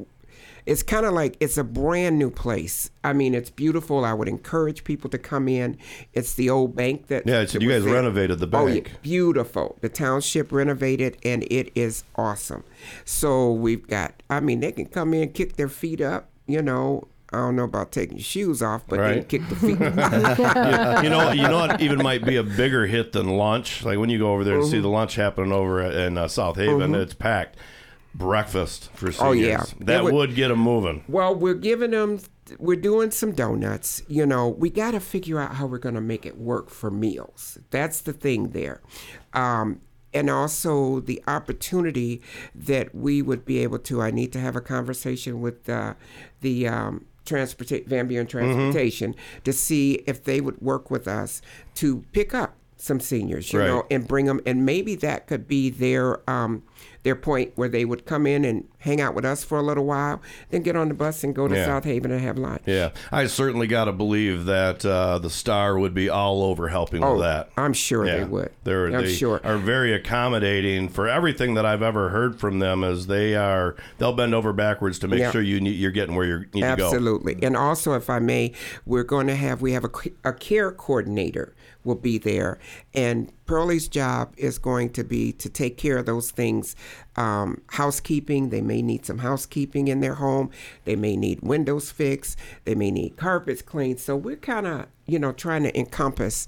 it's 0.68 0.82
kind 0.82 1.06
of 1.06 1.14
like 1.14 1.36
it's 1.40 1.56
a 1.56 1.64
brand 1.64 2.18
new 2.18 2.30
place. 2.30 2.90
I 3.02 3.12
mean, 3.14 3.34
it's 3.34 3.48
beautiful. 3.50 4.04
I 4.04 4.12
would 4.12 4.28
encourage 4.28 4.84
people 4.84 5.08
to 5.10 5.18
come 5.18 5.48
in. 5.48 5.78
It's 6.12 6.34
the 6.34 6.50
old 6.50 6.76
bank 6.76 7.06
that 7.06 7.26
Yeah, 7.26 7.36
it's- 7.36 7.52
that 7.52 7.62
you 7.62 7.70
guys 7.70 7.84
there. 7.84 7.94
renovated 7.94 8.38
the 8.38 8.46
bank. 8.46 8.62
Oh, 8.68 8.72
yeah, 8.72 8.96
beautiful. 9.02 9.76
The 9.80 9.88
township 9.88 10.52
renovated, 10.52 11.16
and 11.24 11.42
it 11.50 11.72
is 11.74 12.04
awesome. 12.16 12.64
So 13.06 13.50
we've 13.52 13.86
got. 13.88 14.22
I 14.28 14.40
mean, 14.40 14.60
they 14.60 14.72
can 14.72 14.86
come 14.86 15.14
in, 15.14 15.30
kick 15.30 15.56
their 15.56 15.68
feet 15.70 16.00
up. 16.02 16.28
You 16.46 16.60
know, 16.62 17.08
I 17.32 17.38
don't 17.38 17.56
know 17.56 17.64
about 17.64 17.90
taking 17.92 18.18
shoes 18.18 18.62
off, 18.62 18.84
but 18.88 18.98
they 18.98 19.14
can 19.14 19.24
kick 19.24 19.48
the 19.48 19.56
feet. 19.56 19.78
you, 19.80 21.02
you 21.04 21.10
know, 21.10 21.32
you 21.32 21.42
know 21.48 21.58
what 21.66 21.80
even 21.80 22.02
might 22.02 22.24
be 22.24 22.36
a 22.36 22.42
bigger 22.42 22.86
hit 22.86 23.12
than 23.12 23.26
lunch. 23.36 23.84
Like 23.84 23.98
when 23.98 24.10
you 24.10 24.18
go 24.18 24.32
over 24.32 24.44
there 24.44 24.56
and 24.56 24.66
see 24.66 24.78
Mhm. 24.78 24.82
the 24.82 24.88
lunch 24.88 25.14
happening 25.16 25.52
over 25.52 25.80
in 25.82 26.16
uh, 26.18 26.28
South 26.28 26.56
Haven, 26.56 26.92
Mhm. 26.92 27.02
it's 27.02 27.14
packed. 27.14 27.56
Breakfast 28.14 28.90
for 28.94 29.12
seniors. 29.12 29.20
Oh, 29.20 29.32
yeah. 29.32 29.64
that 29.80 30.02
would, 30.04 30.14
would- 30.14 30.34
get 30.34 30.48
them 30.48 30.58
moving. 30.60 31.04
Well, 31.08 31.34
we're 31.34 31.54
giving 31.54 31.90
them, 31.92 32.20
we're 32.58 32.76
doing 32.80 33.10
some 33.10 33.32
donuts. 33.32 34.02
You 34.08 34.26
know, 34.26 34.48
we 34.48 34.70
got 34.70 34.92
to 34.92 35.00
figure 35.00 35.38
out 35.38 35.54
how 35.56 35.66
we're 35.66 35.78
going 35.78 35.94
to 35.94 36.00
make 36.00 36.26
it 36.26 36.36
work 36.38 36.70
for 36.70 36.90
meals. 36.90 37.58
That's 37.70 38.00
the 38.00 38.12
thing 38.12 38.50
there. 38.50 38.80
Um, 39.34 39.80
and 40.14 40.30
also 40.30 41.00
the 41.00 41.22
opportunity 41.26 42.22
that 42.54 42.94
we 42.94 43.20
would 43.22 43.44
be 43.44 43.58
able 43.58 43.78
to, 43.80 44.00
I 44.00 44.10
need 44.10 44.32
to 44.32 44.40
have 44.40 44.56
a 44.56 44.60
conversation 44.62 45.40
with 45.42 45.68
uh, 45.68 45.94
the 46.40 46.66
um, 46.66 47.04
transportation, 47.26 47.86
Van 47.88 48.08
Buren 48.08 48.26
Transportation 48.26 49.14
to 49.44 49.52
see 49.52 50.02
if 50.06 50.24
they 50.24 50.40
would 50.40 50.60
work 50.62 50.90
with 50.90 51.06
us 51.06 51.42
to 51.74 52.04
pick 52.12 52.32
up 52.34 52.54
some 52.80 53.00
seniors, 53.00 53.52
you 53.52 53.58
Right. 53.58 53.66
know, 53.68 53.84
and 53.90 54.06
bring 54.06 54.26
them. 54.26 54.40
And 54.46 54.64
maybe 54.64 54.94
that 54.96 55.26
could 55.26 55.46
be 55.48 55.68
their 55.70 56.18
um, 56.30 56.62
their 57.04 57.14
point 57.14 57.52
where 57.54 57.68
they 57.68 57.84
would 57.84 58.04
come 58.06 58.26
in 58.26 58.44
and 58.44 58.64
hang 58.80 59.00
out 59.00 59.14
with 59.14 59.24
us 59.24 59.42
for 59.44 59.56
a 59.58 59.62
little 59.62 59.84
while, 59.84 60.20
then 60.50 60.62
get 60.62 60.74
on 60.76 60.88
the 60.88 60.94
bus 60.94 61.22
and 61.24 61.34
go 61.34 61.46
to 61.48 61.54
Yeah. 61.54 61.64
South 61.64 61.84
Haven 61.84 62.10
and 62.10 62.20
have 62.20 62.36
lunch. 62.36 62.62
Yeah, 62.66 62.90
I 63.12 63.26
certainly 63.26 63.66
got 63.68 63.84
to 63.84 63.92
believe 63.92 64.44
that 64.46 64.84
uh, 64.84 65.18
the 65.18 65.30
Star 65.30 65.78
would 65.78 65.94
be 65.94 66.08
all 66.08 66.42
over 66.42 66.68
helping 66.68 67.02
Oh, 67.04 67.12
with 67.12 67.22
that. 67.22 67.50
I'm 67.56 67.72
sure 67.72 68.04
they 68.04 68.24
would. 68.24 68.50
They're, 68.64 68.86
I'm 68.86 69.04
they 69.04 69.12
sure. 69.14 69.40
are 69.44 69.58
very 69.58 69.92
accommodating 69.94 70.88
for 70.88 71.08
everything 71.08 71.54
that 71.54 71.64
I've 71.64 71.82
ever 71.82 72.08
heard 72.10 72.38
from 72.38 72.58
them. 72.58 72.82
As 72.84 73.06
they 73.06 73.34
are, 73.36 73.76
they'll 73.98 74.12
bend 74.12 74.34
over 74.34 74.52
backwards 74.52 74.98
to 75.00 75.08
make 75.08 75.20
Yeah. 75.20 75.30
sure 75.30 75.42
you 75.42 75.60
need, 75.60 75.76
you're 75.76 75.92
getting 75.92 76.14
where 76.16 76.26
you 76.26 76.38
need 76.52 76.62
to 76.62 76.76
go. 76.76 76.86
Absolutely. 76.86 77.38
And 77.42 77.56
also, 77.56 77.94
if 77.94 78.10
I 78.10 78.18
may, 78.18 78.52
we're 78.84 79.04
going 79.04 79.28
to 79.28 79.36
have, 79.36 79.62
we 79.62 79.72
have 79.72 79.84
a, 79.84 79.90
a 80.24 80.32
care 80.32 80.72
coordinator 80.72 81.54
will 81.84 81.94
be 81.94 82.18
there. 82.18 82.58
And 82.92 83.32
Pearlie's 83.46 83.88
job 83.88 84.34
is 84.36 84.58
going 84.58 84.90
to 84.90 85.04
be 85.04 85.32
to 85.32 85.48
take 85.48 85.76
care 85.76 85.96
of 85.98 86.06
those 86.06 86.30
things. 86.30 86.76
Um, 87.16 87.62
housekeeping, 87.68 88.50
they 88.50 88.60
may 88.60 88.82
need 88.82 89.06
some 89.06 89.18
housekeeping 89.18 89.88
in 89.88 90.00
their 90.00 90.14
home. 90.14 90.50
They 90.84 90.96
may 90.96 91.16
need 91.16 91.40
windows 91.42 91.90
fixed. 91.90 92.38
They 92.64 92.74
may 92.74 92.90
need 92.90 93.16
carpets 93.16 93.62
cleaned. 93.62 94.00
So 94.00 94.16
we're 94.16 94.36
kind 94.36 94.66
of, 94.66 94.86
you 95.06 95.18
know, 95.18 95.32
trying 95.32 95.62
to 95.62 95.78
encompass 95.78 96.46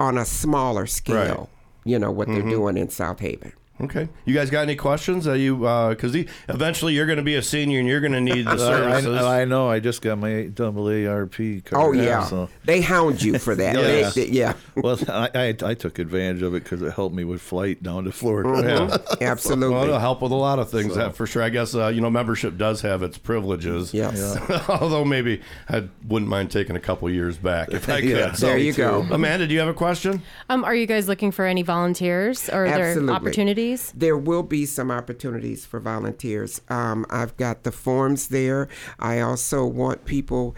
on 0.00 0.16
a 0.16 0.24
smaller 0.24 0.86
scale, 0.86 1.50
you 1.84 1.98
know, 1.98 2.10
what 2.10 2.28
Mhm. 2.28 2.34
they're 2.34 2.50
doing 2.50 2.76
in 2.76 2.88
South 2.88 3.20
Haven. 3.20 3.52
Okay, 3.80 4.08
you 4.26 4.34
guys 4.34 4.48
got 4.48 4.60
any 4.62 4.76
questions? 4.76 5.26
Are 5.26 5.34
you 5.34 5.56
because 5.56 6.14
eventually 6.48 6.94
you're 6.94 7.06
going 7.06 7.16
to 7.16 7.24
be 7.24 7.34
a 7.34 7.42
senior 7.42 7.80
and 7.80 7.88
you're 7.88 8.00
going 8.00 8.12
to 8.12 8.20
need 8.20 8.46
the 8.46 8.50
I, 8.52 8.56
services. 8.56 9.20
I, 9.22 9.42
I 9.42 9.44
know. 9.44 9.68
I 9.68 9.80
just 9.80 10.02
got 10.02 10.18
my 10.18 10.28
AARP 10.30 11.64
card. 11.64 11.82
Oh, 11.82 11.92
yeah. 11.92 12.24
so- 12.24 12.48
They 12.64 12.80
hound 12.80 13.20
you 13.22 13.38
for 13.38 13.54
that. 13.56 13.74
They- 13.82 14.02
they- 14.14 14.30
yeah. 14.30 14.54
Well, 14.76 14.98
I, 15.08 15.30
I, 15.34 15.54
I 15.70 15.74
took 15.74 15.98
advantage 15.98 16.42
of 16.42 16.54
it 16.54 16.62
because 16.64 16.80
it 16.82 16.92
helped 16.92 17.14
me 17.16 17.24
with 17.24 17.40
flight 17.42 17.82
down 17.82 18.04
to 18.04 18.12
Florida. 18.12 18.50
Mhm. 18.52 19.20
Absolutely. 19.20 19.74
Well, 19.74 19.84
it'll 19.84 19.98
help 19.98 20.22
with 20.22 20.32
a 20.32 20.36
lot 20.36 20.58
of 20.58 20.70
things, 20.70 20.92
So- 20.92 20.98
that 21.00 21.16
for 21.16 21.26
sure. 21.26 21.42
I 21.42 21.48
guess 21.48 21.74
uh, 21.74 21.88
you 21.88 22.00
know 22.00 22.10
membership 22.10 22.56
does 22.56 22.82
have 22.82 23.02
its 23.02 23.18
privileges. 23.18 23.92
Yes. 23.92 24.36
Although 24.68 25.04
maybe 25.04 25.40
I 25.68 25.88
wouldn't 26.06 26.28
mind 26.30 26.50
taking 26.50 26.76
a 26.76 26.80
couple 26.80 27.10
years 27.10 27.36
back 27.36 27.70
if 27.72 27.88
I 27.88 28.00
could. 28.00 28.10
Yeah, 28.10 28.30
there 28.30 28.58
you 28.58 28.72
go. 28.74 29.04
Amanda, 29.10 29.46
do 29.46 29.54
you 29.54 29.60
have 29.60 29.68
a 29.68 29.74
question? 29.74 30.22
Um, 30.48 30.64
are 30.64 30.74
you 30.74 30.86
guys 30.86 31.08
looking 31.08 31.30
for 31.32 31.46
any 31.46 31.62
volunteers 31.62 32.48
or 32.48 32.66
are 32.66 32.68
there 32.68 32.88
Absolutely. 32.90 33.14
Opportunities? 33.62 33.92
There 33.96 34.16
will 34.16 34.42
be 34.42 34.66
some 34.66 34.90
opportunities 34.90 35.64
for 35.66 35.80
volunteers. 35.80 36.60
Um, 36.68 37.06
I've 37.10 37.36
got 37.36 37.62
the 37.62 37.72
forms 37.72 38.28
there. 38.28 38.68
I 38.98 39.20
also 39.20 39.64
want 39.66 40.04
people, 40.04 40.54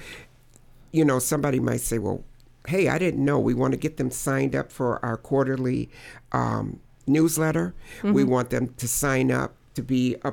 you 0.92 1.04
know, 1.04 1.18
somebody 1.18 1.60
might 1.60 1.80
say, 1.80 1.98
well, 1.98 2.24
hey, 2.66 2.88
I 2.88 2.98
didn't 2.98 3.24
know. 3.24 3.38
We 3.38 3.54
want 3.54 3.72
to 3.72 3.78
get 3.78 3.96
them 3.96 4.10
signed 4.10 4.56
up 4.56 4.72
for 4.72 5.04
our 5.04 5.16
quarterly 5.16 5.90
um, 6.32 6.80
newsletter. 7.06 7.74
We 8.02 8.24
Mhm. 8.24 8.28
want 8.28 8.50
them 8.50 8.68
to 8.78 8.88
sign 8.88 9.30
up 9.30 9.54
to 9.74 9.82
be 9.82 10.16
a 10.24 10.32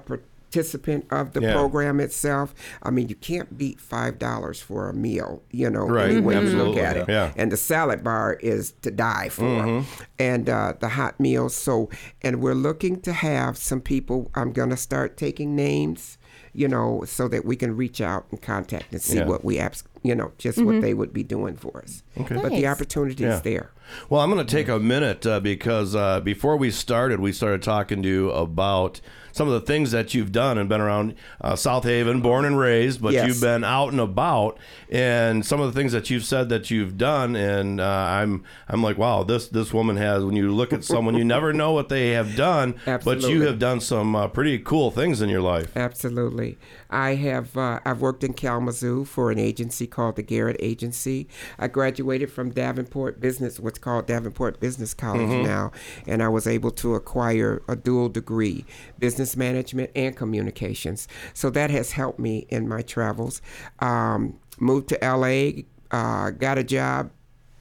participant 0.51 1.05
of 1.09 1.31
the 1.33 1.41
Yeah. 1.41 1.53
program 1.53 1.99
itself. 1.99 2.53
I 2.83 2.91
mean, 2.91 3.07
you 3.07 3.15
can't 3.15 3.57
beat 3.57 3.79
five 3.79 4.19
dollars 4.19 4.59
for 4.61 4.89
a 4.89 4.93
meal, 4.93 5.41
you 5.51 5.69
know, 5.69 5.87
Right. 5.87 6.11
any 6.11 6.19
way 6.21 6.35
you 6.35 6.41
look 6.41 6.77
Absolutely, 6.77 6.81
at 6.81 6.97
it. 6.97 7.05
yeah. 7.09 7.31
And 7.37 7.51
the 7.51 7.57
salad 7.57 8.03
bar 8.03 8.37
is 8.41 8.73
to 8.81 8.91
die 8.91 9.29
for, 9.29 9.43
Mhm. 9.43 9.85
and 10.19 10.49
uh, 10.49 10.73
the 10.79 10.89
hot 10.89 11.19
meals. 11.19 11.55
So, 11.55 11.89
and 12.21 12.41
we're 12.41 12.53
looking 12.53 12.99
to 13.01 13.13
have 13.13 13.57
some 13.57 13.79
people. 13.81 14.29
I'm 14.35 14.51
gonna 14.51 14.77
start 14.77 15.15
taking 15.17 15.55
names, 15.55 16.17
you 16.53 16.67
know, 16.67 17.03
so 17.07 17.27
that 17.29 17.45
we 17.45 17.55
can 17.55 17.77
reach 17.77 18.01
out 18.01 18.25
and 18.31 18.41
contact 18.41 18.91
and 18.91 19.01
see 19.01 19.17
Yeah. 19.19 19.25
what 19.27 19.45
we 19.45 19.57
abs- 19.57 19.83
you 20.03 20.15
know, 20.15 20.31
just 20.39 20.57
Mhm. 20.57 20.65
what 20.65 20.81
they 20.81 20.93
would 20.95 21.13
be 21.13 21.23
doing 21.23 21.55
for 21.55 21.77
us. 21.83 22.01
Okay. 22.19 22.35
But 22.35 22.49
the 22.49 22.61
Nice. 22.61 22.65
opportunity 22.65 23.23
Yeah. 23.23 23.35
is 23.35 23.41
there. 23.43 23.69
Well, 24.09 24.19
I'm 24.21 24.31
going 24.31 24.43
to 24.45 24.51
take 24.51 24.67
a 24.67 24.79
minute 24.79 25.25
uh, 25.27 25.39
because 25.39 25.95
uh, 25.95 26.19
before 26.21 26.57
we 26.57 26.71
started, 26.71 27.19
we 27.19 27.31
started 27.31 27.61
talking 27.61 28.01
to 28.01 28.09
you 28.09 28.31
about 28.31 28.99
some 29.31 29.47
of 29.47 29.53
the 29.53 29.61
things 29.61 29.91
that 29.91 30.13
you've 30.13 30.31
done 30.31 30.57
and 30.57 30.67
been 30.69 30.81
around 30.81 31.15
uh, 31.41 31.55
South 31.55 31.83
Haven, 31.83 32.21
born 32.21 32.45
and 32.45 32.57
raised, 32.57 33.01
but 33.01 33.13
Yes. 33.13 33.27
you've 33.27 33.41
been 33.41 33.63
out 33.63 33.89
and 33.91 33.99
about, 33.99 34.57
and 34.89 35.45
some 35.45 35.59
of 35.61 35.73
the 35.73 35.79
things 35.79 35.91
that 35.91 36.09
you've 36.09 36.25
said 36.25 36.49
that 36.49 36.69
you've 36.71 36.97
done, 36.97 37.35
and 37.35 37.79
uh, 37.79 37.83
I'm 37.85 38.43
I'm 38.67 38.81
like, 38.83 38.97
wow, 38.97 39.23
this 39.23 39.47
this 39.47 39.73
woman 39.73 39.97
has. 39.97 40.23
When 40.25 40.35
you 40.35 40.51
look 40.51 40.73
at 40.73 40.83
someone, 40.83 41.15
you 41.15 41.23
never 41.25 41.53
know 41.53 41.71
what 41.71 41.89
they 41.89 42.09
have 42.11 42.35
done, 42.35 42.75
but 42.85 43.21
you 43.21 43.41
have 43.43 43.59
done 43.59 43.79
some 43.81 44.15
uh, 44.15 44.27
pretty 44.27 44.59
cool 44.59 44.91
things 44.91 45.21
in 45.21 45.29
your 45.29 45.41
life. 45.41 45.75
Absolutely. 45.75 46.57
I 46.89 47.15
have 47.15 47.55
uh, 47.57 47.79
I've 47.85 48.01
worked 48.01 48.23
in 48.23 48.33
Kalamazoo 48.33 49.05
for 49.05 49.31
an 49.31 49.39
agency 49.39 49.87
called 49.87 50.15
the 50.17 50.23
Garrett 50.23 50.57
Agency. 50.59 51.27
I 51.57 51.67
graduated 51.67 52.31
from 52.31 52.51
Davenport 52.51 53.19
Business, 53.21 53.59
what's 53.59 53.79
called 53.79 54.07
Davenport 54.07 54.59
Business 54.59 54.93
College 54.93 55.21
Mhm. 55.21 55.43
now, 55.45 55.71
and 56.07 56.21
I 56.21 56.27
was 56.27 56.47
able 56.47 56.71
to 56.71 56.95
acquire 56.95 57.61
a 57.67 57.75
dual 57.75 58.09
degree, 58.09 58.65
business 59.01 59.35
management 59.35 59.91
and 59.95 60.15
communications. 60.15 61.09
So 61.33 61.49
that 61.49 61.69
has 61.71 61.91
helped 61.91 62.19
me 62.19 62.45
in 62.47 62.69
my 62.69 62.81
travels. 62.83 63.41
Um, 63.79 64.39
moved 64.59 64.87
to 64.89 64.97
LA, 65.01 65.63
uh, 65.91 66.29
got 66.29 66.57
a 66.57 66.63
job 66.63 67.11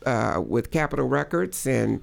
uh, 0.07 0.41
with 0.47 0.71
Capitol 0.71 1.09
Records 1.09 1.67
and 1.67 2.01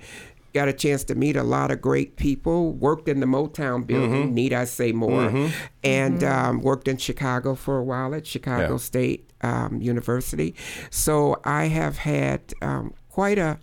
got 0.53 0.67
a 0.67 0.73
chance 0.73 1.03
to 1.03 1.13
meet 1.15 1.35
a 1.35 1.43
lot 1.43 1.69
of 1.71 1.81
great 1.81 2.15
people. 2.15 2.71
Worked 2.73 3.07
in 3.07 3.19
the 3.19 3.25
Motown 3.27 3.85
building, 3.85 4.29
Mhm. 4.29 4.33
need 4.33 4.53
I 4.53 4.65
say 4.65 4.91
more? 4.91 5.29
Mhm. 5.29 5.51
And 5.83 6.23
um, 6.23 6.61
worked 6.61 6.87
in 6.87 6.97
Chicago 6.97 7.53
for 7.53 7.77
a 7.77 7.83
while 7.83 8.13
at 8.15 8.25
Chicago 8.25 8.71
Yeah. 8.73 8.77
State 8.77 9.29
um, 9.41 9.79
University. 9.81 10.55
So 10.89 11.39
I 11.43 11.65
have 11.65 11.97
had 11.99 12.41
um, 12.63 12.93
quite 13.09 13.37
a, 13.37 13.59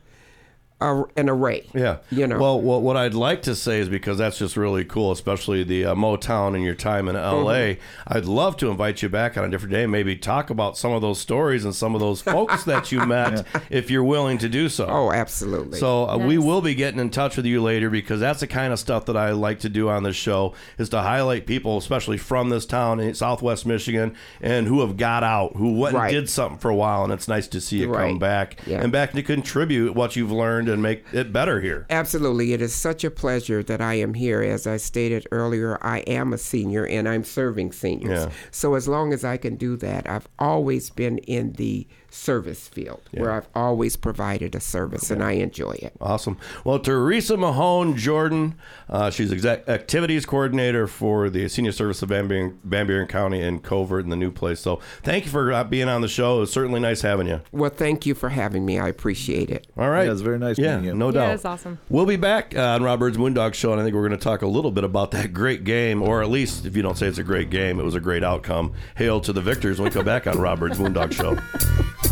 a 0.80 1.02
an 1.16 1.28
array. 1.30 1.66
Yeah. 1.72 1.98
You 2.10 2.26
know. 2.26 2.38
Well, 2.38 2.60
what, 2.60 2.82
what 2.82 2.96
I'd 2.96 3.14
like 3.14 3.42
to 3.42 3.54
say 3.54 3.78
is 3.78 3.88
because 3.88 4.18
that's 4.18 4.38
just 4.38 4.56
really 4.56 4.84
cool, 4.84 5.12
especially 5.12 5.62
the 5.62 5.84
uh, 5.86 5.94
Motown 5.94 6.54
and 6.54 6.64
your 6.64 6.74
time 6.74 7.08
in 7.08 7.14
LA. 7.14 7.20
Mhm. 7.54 7.78
I'd 8.08 8.24
love 8.26 8.56
to 8.58 8.70
invite 8.70 9.00
you 9.00 9.08
back 9.08 9.38
on 9.38 9.44
a 9.44 9.48
different 9.48 9.72
day 9.72 9.84
and 9.84 9.92
maybe 9.92 10.16
talk 10.16 10.50
about 10.50 10.76
some 10.76 10.92
of 10.92 11.00
those 11.00 11.18
stories 11.20 11.64
and 11.64 11.74
some 11.74 11.94
of 11.94 12.00
those 12.00 12.20
folks 12.20 12.64
that 12.66 12.90
you 12.92 13.06
met 13.06 13.46
if 13.70 13.90
you're 13.90 14.04
willing 14.04 14.36
to 14.38 14.48
do 14.48 14.68
so. 14.68 14.86
Oh, 14.86 15.12
absolutely. 15.12 15.78
So 15.78 16.08
uh, 16.08 16.18
we 16.18 16.38
will 16.38 16.60
be 16.60 16.74
getting 16.74 17.00
in 17.00 17.10
touch 17.10 17.36
with 17.36 17.46
you 17.46 17.62
later 17.62 17.88
because 17.88 18.20
that's 18.20 18.40
the 18.40 18.46
kind 18.48 18.72
of 18.72 18.78
stuff 18.78 19.06
that 19.06 19.16
I 19.16 19.30
like 19.30 19.60
to 19.60 19.68
do 19.68 19.88
on 19.88 20.02
this 20.02 20.16
show 20.16 20.54
is 20.76 20.88
to 20.90 21.00
highlight 21.00 21.46
people, 21.46 21.78
especially 21.78 22.18
from 22.18 22.50
this 22.50 22.66
town 22.66 23.00
in 23.00 23.14
Southwest 23.14 23.64
Michigan, 23.64 24.14
and 24.42 24.66
who 24.66 24.80
have 24.80 24.96
got 24.96 25.22
out, 25.22 25.56
who 25.56 25.78
went 25.78 25.94
Right. 25.94 26.14
and 26.14 26.24
did 26.24 26.30
something 26.30 26.58
for 26.58 26.68
a 26.70 26.74
while, 26.74 27.04
and 27.04 27.12
it's 27.12 27.28
nice 27.28 27.46
to 27.48 27.60
see 27.60 27.78
you 27.78 27.92
come 27.92 28.18
back 28.18 28.56
Yeah. 28.66 28.82
and 28.82 28.90
back 28.92 29.12
to 29.12 29.22
contribute 29.22 29.94
what 29.94 30.16
you've 30.16 30.32
learned 30.32 30.63
and 30.68 30.82
make 30.82 31.04
it 31.12 31.32
better 31.32 31.60
here. 31.60 31.86
Absolutely. 31.90 32.52
It 32.52 32.62
is 32.62 32.74
such 32.74 33.04
a 33.04 33.10
pleasure 33.10 33.62
that 33.62 33.80
I 33.80 33.94
am 33.94 34.14
here. 34.14 34.42
As 34.42 34.66
I 34.66 34.76
stated 34.76 35.26
earlier, 35.30 35.78
I 35.82 35.98
am 36.00 36.32
a 36.32 36.38
senior 36.38 36.86
and 36.86 37.08
I'm 37.08 37.24
serving 37.24 37.72
seniors. 37.72 38.24
Yeah. 38.24 38.30
So 38.50 38.74
as 38.74 38.88
long 38.88 39.12
as 39.12 39.24
I 39.24 39.36
can 39.36 39.56
do 39.56 39.76
that, 39.76 40.08
I've 40.08 40.28
always 40.38 40.90
been 40.90 41.18
in 41.18 41.52
the 41.52 41.86
service 42.14 42.68
field 42.68 43.00
where 43.12 43.30
I've 43.30 43.48
always 43.54 43.96
provided 43.96 44.54
a 44.54 44.60
service 44.60 45.10
and 45.10 45.22
I 45.22 45.32
enjoy 45.32 45.72
it. 45.72 45.92
Awesome. 46.00 46.38
Well, 46.64 46.78
Teresa 46.78 47.36
Mahone 47.36 47.96
Jordan, 47.96 48.54
uh, 48.88 49.10
she's 49.10 49.32
exec- 49.32 49.68
activities 49.68 50.24
coordinator 50.24 50.86
for 50.86 51.28
the 51.28 51.48
Senior 51.48 51.72
Service 51.72 52.02
of 52.02 52.10
Van 52.10 52.28
Buren, 52.28 52.58
Van 52.64 52.86
Buren 52.86 53.06
County 53.08 53.40
and 53.42 53.62
Covert 53.62 54.04
in 54.04 54.10
the 54.10 54.16
new 54.16 54.30
place. 54.30 54.60
So 54.60 54.80
thank 55.02 55.24
you 55.24 55.30
for 55.30 55.52
uh, 55.52 55.64
being 55.64 55.88
on 55.88 56.00
the 56.00 56.08
show. 56.08 56.36
It 56.38 56.40
was 56.40 56.52
certainly 56.52 56.80
nice 56.80 57.02
having 57.02 57.26
you. 57.26 57.40
Well, 57.52 57.70
thank 57.70 58.06
you 58.06 58.14
for 58.14 58.28
having 58.30 58.64
me. 58.64 58.78
I 58.78 58.88
appreciate 58.88 59.50
it. 59.50 59.66
All 59.76 59.90
right. 59.90 60.04
Yeah, 60.06 60.12
it's 60.12 60.20
very 60.20 60.38
nice 60.38 60.58
Yeah, 60.58 60.76
meeting 60.76 60.90
you. 60.90 60.94
no 60.96 61.06
Yeah, 61.06 61.12
doubt. 61.12 61.26
that's 61.28 61.44
awesome. 61.44 61.78
We'll 61.88 62.06
be 62.06 62.16
back 62.16 62.54
uh, 62.56 62.60
on 62.60 62.82
Robert's 62.82 63.16
Byrd's 63.16 63.18
Moondog 63.36 63.54
Show, 63.54 63.72
and 63.72 63.80
I 63.80 63.84
think 63.84 63.94
we're 63.94 64.06
going 64.08 64.18
to 64.18 64.24
talk 64.24 64.40
a 64.42 64.46
little 64.46 64.70
bit 64.70 64.84
about 64.84 65.10
that 65.10 65.32
great 65.34 65.64
game, 65.64 66.00
or 66.02 66.22
at 66.22 66.30
least 66.30 66.64
if 66.64 66.74
you 66.76 66.82
don't 66.82 66.96
say 66.96 67.06
it's 67.06 67.18
a 67.18 67.22
great 67.24 67.50
game, 67.50 67.78
it 67.78 67.82
was 67.84 67.94
a 67.94 68.00
great 68.00 68.24
outcome. 68.24 68.72
Hail 68.96 69.20
to 69.20 69.32
the 69.32 69.42
victors 69.42 69.78
when 69.78 69.90
we 69.90 69.92
come 69.92 70.04
back 70.06 70.26
on 70.26 70.38
Robert's 70.38 70.78
Byrd's 70.78 70.94
Moondog 70.96 71.12
Show. 71.12 72.03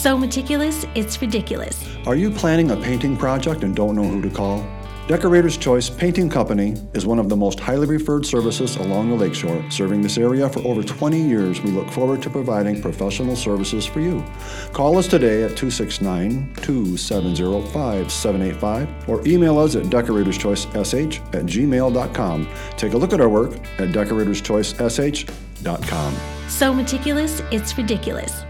So 0.00 0.16
meticulous, 0.16 0.86
it's 0.94 1.20
ridiculous. 1.20 1.84
Are 2.06 2.16
you 2.16 2.30
planning 2.30 2.70
a 2.70 2.76
painting 2.76 3.18
project 3.18 3.64
and 3.64 3.76
don't 3.76 3.94
know 3.94 4.04
who 4.04 4.22
to 4.22 4.30
call? 4.30 4.66
Decorator's 5.08 5.58
Choice 5.58 5.90
Painting 5.90 6.30
Company 6.30 6.74
is 6.94 7.04
one 7.04 7.18
of 7.18 7.28
the 7.28 7.36
most 7.36 7.60
highly 7.60 7.86
referred 7.86 8.24
services 8.24 8.76
along 8.76 9.10
the 9.10 9.14
lakeshore. 9.14 9.62
Serving 9.70 10.00
this 10.00 10.16
area 10.16 10.48
for 10.48 10.60
over 10.60 10.82
20 10.82 11.20
years, 11.20 11.60
we 11.60 11.70
look 11.70 11.90
forward 11.90 12.22
to 12.22 12.30
providing 12.30 12.80
professional 12.80 13.36
services 13.36 13.84
for 13.84 14.00
you. 14.00 14.24
Call 14.72 14.96
us 14.96 15.06
today 15.06 15.42
at 15.42 15.54
269 15.54 16.54
270 16.62 17.70
5785 17.70 19.06
or 19.06 19.20
email 19.28 19.58
us 19.58 19.76
at 19.76 19.84
decoratorschoicesh 19.84 21.34
at 21.34 21.44
gmail.com. 21.44 22.48
Take 22.78 22.94
a 22.94 22.96
look 22.96 23.12
at 23.12 23.20
our 23.20 23.28
work 23.28 23.52
at 23.78 23.90
decoratorschoicesh.com. 23.90 26.16
So 26.48 26.72
meticulous, 26.72 27.42
it's 27.50 27.76
ridiculous. 27.76 28.44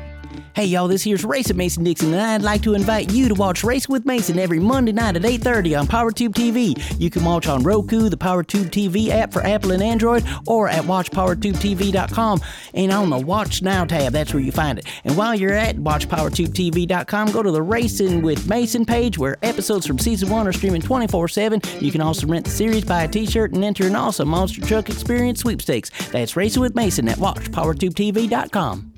Hey 0.53 0.64
y'all, 0.64 0.88
this 0.88 1.05
here's 1.05 1.24
Racing 1.24 1.57
Mason 1.57 1.84
Dixon, 1.84 2.12
and 2.12 2.20
I'd 2.20 2.42
like 2.42 2.62
to 2.62 2.74
invite 2.74 3.12
you 3.12 3.28
to 3.28 3.34
watch 3.34 3.62
Race 3.62 3.88
with 3.88 4.05
Mason 4.05 4.36
every 4.36 4.59
Monday 4.59 4.90
night 4.90 5.14
at 5.14 5.22
8:30 5.22 5.78
on 5.78 5.86
PowerTube 5.86 6.34
TV. 6.34 6.74
You 6.98 7.09
can 7.09 7.24
watch 7.24 7.46
on 7.46 7.62
Roku, 7.62 8.09
the 8.09 8.16
PowerTube 8.16 8.68
TV 8.70 9.11
app 9.11 9.32
for 9.32 9.46
Apple 9.46 9.70
and 9.70 9.80
Android, 9.80 10.24
or 10.48 10.68
at 10.68 10.82
WatchPowerTubeTV.com. 10.82 12.40
And 12.74 12.92
on 12.92 13.11
the 13.11 13.18
Watch 13.18 13.62
Now 13.62 13.84
tab, 13.84 14.12
that's 14.12 14.34
where 14.34 14.42
you 14.42 14.51
find 14.51 14.76
it. 14.80 14.86
And 15.05 15.16
while 15.16 15.36
you're 15.36 15.55
at 15.55 15.76
WatchPowerTubeTV.com, 15.76 17.30
go 17.30 17.44
to 17.44 17.53
the 17.53 17.62
Racing 17.62 18.20
with 18.20 18.48
Mason 18.48 18.84
page 18.84 19.18
where 19.18 19.36
episodes 19.44 19.86
from 19.86 20.01
season 20.01 20.30
one 20.30 20.48
are 20.48 20.53
streaming 20.53 20.82
24/7. 20.82 21.62
You 21.80 21.92
can 21.92 22.01
also 22.01 22.26
rent 22.26 22.46
the 22.46 22.51
series, 22.51 22.84
buy 22.84 23.05
a 23.05 23.09
T-shirt, 23.09 23.53
and 23.53 23.64
enter 23.64 23.86
an 23.86 23.94
awesome 23.94 24.28
monster 24.28 24.62
truck 24.62 24.88
experience 24.88 25.38
sweepstakes. 25.38 25.90
That's 26.11 26.36
Racing 26.36 26.61
with 26.61 26.74
Mason 26.74 27.09
at 27.09 27.18
WatchPowerTubeTV.com. 27.18 28.89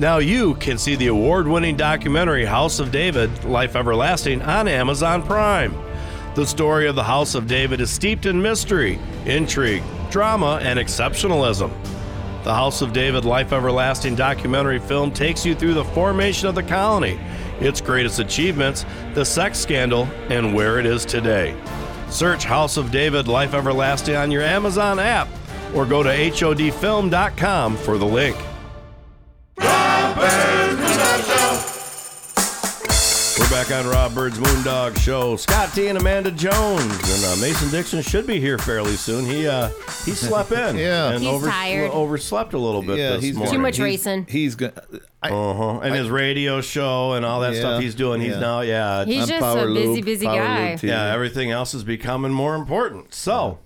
Now 0.00 0.16
you 0.16 0.54
can 0.54 0.78
see 0.78 0.96
the 0.96 1.08
award 1.08 1.46
winning 1.46 1.76
documentary 1.76 2.46
House 2.46 2.80
of 2.80 2.90
David 2.90 3.44
Life 3.44 3.76
Everlasting 3.76 4.40
on 4.40 4.66
Amazon 4.66 5.22
Prime. 5.22 5.74
The 6.34 6.46
story 6.46 6.88
of 6.88 6.94
the 6.94 7.04
House 7.04 7.34
of 7.34 7.46
David 7.46 7.82
is 7.82 7.90
steeped 7.90 8.24
in 8.24 8.40
mystery, 8.40 8.98
intrigue, 9.26 9.82
drama, 10.10 10.58
and 10.62 10.78
exceptionalism. 10.78 11.70
The 12.44 12.54
House 12.54 12.80
of 12.80 12.94
David 12.94 13.26
Life 13.26 13.52
Everlasting 13.52 14.14
documentary 14.14 14.78
film 14.78 15.12
takes 15.12 15.44
you 15.44 15.54
through 15.54 15.74
the 15.74 15.84
formation 15.84 16.48
of 16.48 16.54
the 16.54 16.62
colony, 16.62 17.20
its 17.60 17.82
greatest 17.82 18.20
achievements, 18.20 18.86
the 19.12 19.26
sex 19.26 19.58
scandal, 19.58 20.08
and 20.30 20.54
where 20.54 20.78
it 20.78 20.86
is 20.86 21.04
today. 21.04 21.54
Search 22.08 22.44
House 22.44 22.78
of 22.78 22.90
David 22.90 23.28
Life 23.28 23.52
Everlasting 23.52 24.16
on 24.16 24.30
your 24.30 24.44
Amazon 24.44 24.98
app 24.98 25.28
or 25.74 25.84
go 25.84 26.02
to 26.02 26.08
HODfilm.com 26.08 27.76
for 27.76 27.98
the 27.98 28.06
link. 28.06 28.38
We're 33.38 33.48
back 33.48 33.70
on 33.70 33.86
Rob 33.86 34.12
Byrd's 34.14 34.38
Moondog 34.38 34.98
Show. 34.98 35.36
Scott 35.36 35.72
T 35.72 35.86
and 35.86 35.96
Amanda 35.98 36.30
Jones 36.32 36.82
and 36.82 37.24
uh, 37.24 37.36
Mason 37.40 37.70
Dixon 37.70 38.02
should 38.02 38.26
be 38.26 38.40
here 38.40 38.58
fairly 38.58 38.96
soon. 38.96 39.24
He 39.24 39.46
uh, 39.46 39.68
he 40.04 40.10
slept 40.12 40.50
in, 40.52 40.76
Yeah. 40.78 41.10
and 41.12 41.22
He's 41.22 41.42
tired. 41.42 41.90
overslept 41.92 42.54
a 42.54 42.58
little 42.58 42.82
bit 42.82 42.98
Yeah, 42.98 43.10
this 43.12 43.24
he's 43.24 43.36
morning. 43.36 43.54
Too 43.54 43.60
much 43.60 43.76
he's- 43.76 43.84
racing. 43.84 44.26
He's 44.28 44.54
gonna. 44.56 44.72
Uh-huh. 45.22 45.78
And 45.80 45.94
his 45.94 46.08
radio 46.10 46.60
show 46.60 47.12
and 47.12 47.24
all 47.24 47.40
that 47.40 47.52
Yeah, 47.54 47.60
stuff 47.60 47.82
he's 47.82 47.94
doing. 47.94 48.20
He's 48.20 48.32
yeah. 48.32 48.40
now, 48.40 48.60
yeah, 48.62 49.04
He's 49.04 49.22
I'm 49.22 49.28
just 49.28 49.40
Power 49.40 49.68
a 49.68 49.72
busy, 49.74 49.86
Loop, 49.88 50.04
busy 50.04 50.26
Power 50.26 50.36
guy. 50.38 50.70
Loop, 50.72 50.82
yeah. 50.82 51.12
Everything 51.14 51.50
else 51.52 51.72
is 51.74 51.84
becoming 51.84 52.32
more 52.32 52.54
important. 52.56 53.14
So 53.14 53.58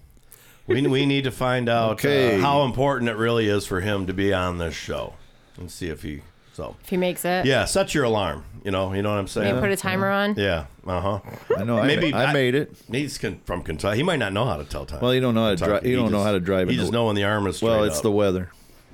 we 0.66 0.86
we 0.86 1.06
need 1.06 1.24
to 1.24 1.30
find 1.30 1.68
out 1.70 1.92
Okay. 1.92 2.36
uh, 2.36 2.40
how 2.40 2.64
important 2.64 3.08
it 3.10 3.16
really 3.16 3.48
is 3.48 3.66
for 3.66 3.80
him 3.80 4.06
to 4.08 4.12
be 4.12 4.32
on 4.34 4.58
this 4.58 4.74
show 4.74 5.14
and 5.58 5.70
see 5.70 5.88
if 5.88 6.02
he. 6.02 6.20
So 6.54 6.76
If 6.82 6.88
he 6.88 6.96
makes 6.96 7.24
it. 7.24 7.44
yeah, 7.46 7.64
set 7.66 7.94
your 7.94 8.04
alarm. 8.04 8.44
You 8.64 8.70
know, 8.70 8.94
you 8.94 9.02
know 9.02 9.10
what 9.10 9.18
I'm 9.18 9.26
saying. 9.28 9.54
Maybe 9.56 9.60
put 9.66 9.70
a 9.72 9.76
timer 9.76 10.08
on. 10.08 10.36
Yeah. 10.38 10.66
Uh 10.86 11.00
huh. 11.00 11.20
I 11.58 11.64
know. 11.64 11.78
I, 11.78 11.86
Maybe 11.86 12.10
ma- 12.12 12.18
I, 12.18 12.32
made 12.32 12.54
it. 12.54 12.72
He's 12.90 13.18
con- 13.18 13.40
from 13.44 13.62
Kentucky. 13.62 13.96
He 13.98 14.02
might 14.02 14.18
not 14.20 14.32
know 14.32 14.46
how 14.46 14.56
to 14.56 14.64
tell 14.64 14.86
time. 14.86 15.00
Well, 15.00 15.12
you 15.14 15.20
don't 15.20 15.34
know 15.34 15.44
how 15.44 15.50
to 15.50 15.56
drive. 15.56 15.82
You 15.84 15.90
He 15.90 15.96
don't 15.96 16.10
know 16.12 16.22
how 16.22 16.32
to 16.32 16.40
drive. 16.40 16.68
He 16.70 16.76
just 16.76 16.86
the- 16.90 16.92
know 16.96 17.06
when 17.06 17.16
the 17.16 17.24
arm 17.24 17.46
is. 17.46 17.60
Well, 17.60 17.84
it's 17.84 17.98
up. 17.98 18.02
the 18.04 18.12
weather. 18.12 18.50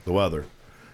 the 0.06 0.12
weather. 0.12 0.46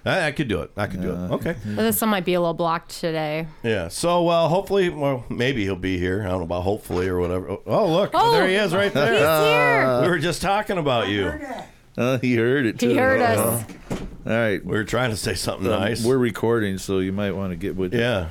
I, 0.04 0.26
I 0.26 0.32
could 0.32 0.46
do 0.48 0.60
it. 0.62 0.70
I 0.76 0.86
could 0.88 1.00
do 1.02 1.10
it. 1.12 1.16
Okay. 1.32 1.56
But 1.64 1.82
this 1.82 2.00
one 2.00 2.10
might 2.10 2.24
be 2.24 2.34
a 2.34 2.40
little 2.40 2.54
blocked 2.54 2.90
today. 3.00 3.46
Yeah. 3.64 3.88
So, 3.88 4.22
well, 4.22 4.48
hopefully, 4.48 4.88
well, 4.88 5.24
maybe 5.28 5.64
he'll 5.64 5.74
be 5.74 5.98
here. 5.98 6.22
I 6.22 6.26
don't 6.28 6.38
know 6.38 6.44
about 6.44 6.62
hopefully 6.62 7.08
or 7.08 7.18
whatever. 7.18 7.56
Oh, 7.66 7.90
look, 7.92 8.10
Oh, 8.14 8.32
there 8.32 8.46
he 8.46 8.54
is, 8.54 8.72
right 8.74 8.92
there. 8.92 9.12
he's 9.12 9.20
here. 9.20 10.02
We 10.02 10.08
were 10.08 10.18
just 10.20 10.42
talking 10.42 10.78
about 10.78 11.08
you. 11.08 11.32
Uh, 11.96 12.18
he 12.18 12.36
heard 12.36 12.66
it 12.66 12.80
He 12.80 12.88
too. 12.88 12.94
heard 12.96 13.20
us. 13.22 13.64
All 13.90 14.32
right. 14.32 14.64
We 14.64 14.72
were 14.76 14.84
trying 14.84 15.10
to 15.10 15.16
say 15.16 15.34
something 15.34 15.70
Um, 15.72 15.80
nice. 15.80 16.04
We're 16.04 16.18
recording, 16.18 16.78
so 16.78 16.98
you 16.98 17.12
might 17.12 17.32
want 17.32 17.52
to 17.52 17.56
get 17.56 17.76
with 17.76 17.94
it. 17.94 18.00
Yeah. 18.00 18.30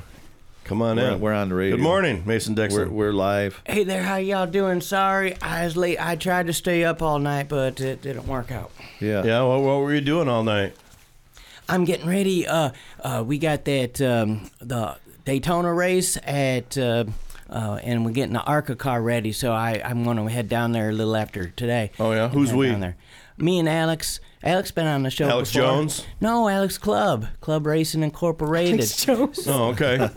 Come 0.64 0.82
on 0.82 0.96
We're, 0.96 1.12
in. 1.12 1.20
we're 1.20 1.32
on 1.32 1.48
the 1.48 1.54
radio. 1.54 1.76
Good 1.76 1.82
morning, 1.82 2.22
Mason 2.26 2.54
Dixon. 2.54 2.90
We're, 2.90 3.06
we're 3.08 3.12
live. 3.12 3.62
Hey 3.66 3.84
there, 3.84 4.02
how 4.02 4.16
y'all 4.16 4.48
doing? 4.48 4.80
Sorry, 4.80 5.40
I 5.40 5.64
was 5.64 5.76
late. 5.76 5.96
I 6.04 6.16
tried 6.16 6.48
to 6.48 6.52
stay 6.52 6.84
up 6.84 7.02
all 7.02 7.20
night, 7.20 7.48
but 7.48 7.80
it 7.80 8.02
didn't 8.02 8.26
work 8.26 8.50
out. 8.50 8.72
Yeah. 9.00 9.22
Yeah. 9.24 9.42
What, 9.42 9.60
what 9.62 9.78
were 9.78 9.94
you 9.94 10.00
doing 10.00 10.28
all 10.28 10.42
night? 10.42 10.74
I'm 11.68 11.84
getting 11.84 12.08
ready. 12.08 12.46
Uh, 12.48 12.70
uh, 13.00 13.22
we 13.26 13.38
got 13.38 13.64
that 13.64 14.00
um, 14.00 14.50
the 14.60 14.96
Daytona 15.24 15.72
race 15.72 16.16
at, 16.24 16.76
uh, 16.76 17.04
uh, 17.48 17.78
and 17.84 18.04
we're 18.04 18.10
getting 18.12 18.32
the 18.34 18.42
ARCA 18.42 18.74
car 18.74 19.00
ready. 19.00 19.30
So 19.30 19.52
I 19.52 19.80
I'm 19.84 20.02
going 20.02 20.16
to 20.16 20.24
head 20.26 20.48
down 20.48 20.72
there 20.72 20.90
a 20.90 20.92
little 20.92 21.14
after 21.16 21.48
today. 21.50 21.92
Oh 22.00 22.10
yeah. 22.12 22.28
Who's 22.28 22.48
Head 22.50 22.58
we? 22.58 22.66
Down 22.70 22.80
there. 22.80 22.96
Me 23.38 23.58
and 23.58 23.68
Alex. 23.68 24.20
Alex 24.42 24.70
been 24.70 24.86
on 24.86 25.02
the 25.02 25.10
show. 25.10 25.28
Alex 25.28 25.52
before. 25.52 25.66
Jones? 25.68 26.06
No, 26.20 26.48
Alex 26.48 26.78
Club. 26.78 27.26
Club 27.40 27.66
Racing 27.66 28.02
Incorporated. 28.02 28.74
Alex 28.74 29.04
Jones. 29.04 29.46
Oh, 29.46 29.68
okay. 29.70 29.98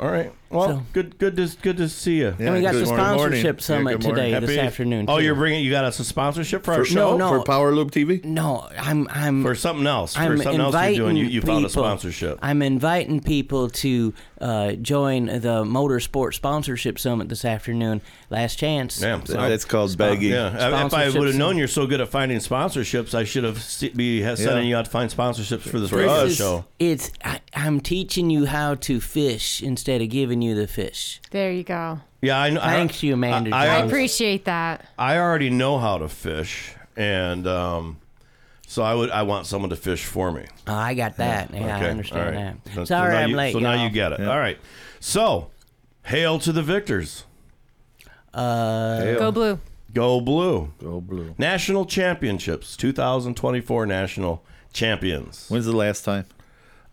all 0.00 0.10
right. 0.10 0.32
Well, 0.50 0.66
So- 0.68 0.82
good, 0.92 1.16
good 1.18 1.36
to 1.36 1.48
good 1.62 1.76
to 1.76 1.88
see 1.88 2.18
you. 2.18 2.34
and 2.36 2.54
we 2.54 2.60
got 2.60 2.72
good 2.72 2.82
the 2.82 2.86
morning. 2.86 3.06
sponsorship 3.06 3.56
Yeah, 3.60 3.64
summit 3.64 3.90
good 3.92 4.02
morning. 4.02 4.24
today, 4.32 4.40
this 4.46 4.56
Happy- 4.56 4.66
afternoon. 4.66 5.04
Oh, 5.06 5.18
too. 5.18 5.24
you're 5.24 5.36
bringing. 5.36 5.64
You 5.64 5.70
got 5.70 5.84
us 5.84 6.00
a 6.00 6.04
sponsorship 6.04 6.64
for 6.64 6.74
our 6.74 6.84
show? 6.84 7.16
no, 7.16 7.16
no. 7.16 7.28
For 7.38 7.44
Power 7.44 7.72
Loop 7.72 7.92
TV? 7.92 8.20
No, 8.24 8.66
I'm 8.76 9.06
I'm 9.12 9.42
For 9.42 9.54
something 9.54 9.86
else. 9.86 10.14
For 10.14 10.22
I'm 10.22 10.38
something 10.38 10.60
else 10.60 10.72
you're 10.74 10.82
inviting 10.82 10.96
doing. 10.98 11.16
You, 11.18 11.24
you 11.26 11.40
found 11.40 11.64
a 11.64 11.68
people- 11.68 11.84
sponsorship. 11.84 12.38
I'm 12.42 12.62
inviting 12.62 13.20
people 13.20 13.68
to 13.70 14.12
uh, 14.40 14.72
join 14.72 15.26
the 15.26 15.62
Motorsport 15.64 16.34
Sponsorship 16.34 16.98
Summit 16.98 17.28
this 17.28 17.44
afternoon. 17.44 18.00
Last 18.30 18.56
chance. 18.56 18.98
Damn, 18.98 19.24
so- 19.26 19.34
That's 19.34 19.64
called 19.64 19.96
bagging. 19.98 20.32
Yeah, 20.32 20.48
if 20.54 20.60
I 20.72 20.88
Sponsorships 21.10 21.18
would 21.18 21.26
have 21.28 21.36
known 21.36 21.58
you're 21.58 21.68
so 21.68 21.86
good 21.86 22.00
at 22.00 22.08
finding 22.08 22.38
sponsorships, 22.38 23.14
I 23.14 23.22
should 23.24 23.44
have 23.44 23.60
se- 23.62 23.90
be 23.94 24.22
ha- 24.22 24.34
sending 24.36 24.66
you 24.66 24.76
out 24.76 24.86
to 24.86 24.90
find 24.90 25.10
sponsorships 25.14 25.60
for 25.60 25.78
this 25.78 25.90
For 25.90 25.96
radio 25.98 26.10
us. 26.12 26.34
show. 26.36 26.64
It's 26.78 27.12
I, 27.24 27.39
I'm 27.54 27.80
teaching 27.80 28.30
you 28.30 28.46
how 28.46 28.76
to 28.76 29.00
fish 29.00 29.62
instead 29.62 30.00
of 30.00 30.08
giving 30.08 30.40
you 30.42 30.54
the 30.54 30.66
fish. 30.66 31.20
There 31.30 31.50
you 31.50 31.64
go. 31.64 32.00
Yeah, 32.22 32.38
I 32.40 32.50
know. 32.50 32.60
Thanks 32.60 33.02
you, 33.02 33.14
Amanda 33.14 33.54
I, 33.54 33.66
I 33.66 33.68
I, 33.76 33.78
appreciate 33.78 34.44
that. 34.44 34.86
I 34.98 35.18
already 35.18 35.50
know 35.50 35.78
how 35.78 35.98
to 35.98 36.08
fish, 36.08 36.74
and 36.96 37.46
um, 37.46 37.98
so 38.66 38.82
I 38.82 38.94
would. 38.94 39.10
I 39.10 39.22
want 39.22 39.46
someone 39.46 39.70
to 39.70 39.76
fish 39.76 40.04
for 40.04 40.30
me. 40.30 40.44
Oh, 40.66 40.74
I 40.74 40.94
got 40.94 41.16
that. 41.16 41.50
Yeah, 41.52 41.60
Okay, 41.60 41.70
I 41.86 41.90
understand 41.90 42.20
all 42.36 42.42
right. 42.44 42.64
that. 42.64 42.74
So, 42.74 42.84
Sorry, 42.84 43.12
so 43.12 43.16
I'm 43.18 43.30
you, 43.30 43.36
late. 43.36 43.52
So 43.52 43.58
now 43.58 43.72
y'all. 43.74 43.84
you 43.84 43.90
get 43.90 44.12
it. 44.12 44.20
All 44.20 44.38
right. 44.38 44.58
So, 45.00 45.50
hail 46.04 46.38
to 46.40 46.52
the 46.52 46.62
victors. 46.62 47.24
Uh, 48.32 49.00
Hail. 49.00 49.18
Go 49.18 49.32
blue. 49.32 49.58
Go 49.92 50.20
blue. 50.20 50.72
Go 50.80 51.00
blue. 51.00 51.34
National 51.36 51.84
championships, 51.84 52.76
2024 52.76 53.86
national 53.86 54.44
champions. 54.72 55.46
When's 55.48 55.66
the 55.66 55.76
last 55.76 56.04
time? 56.04 56.26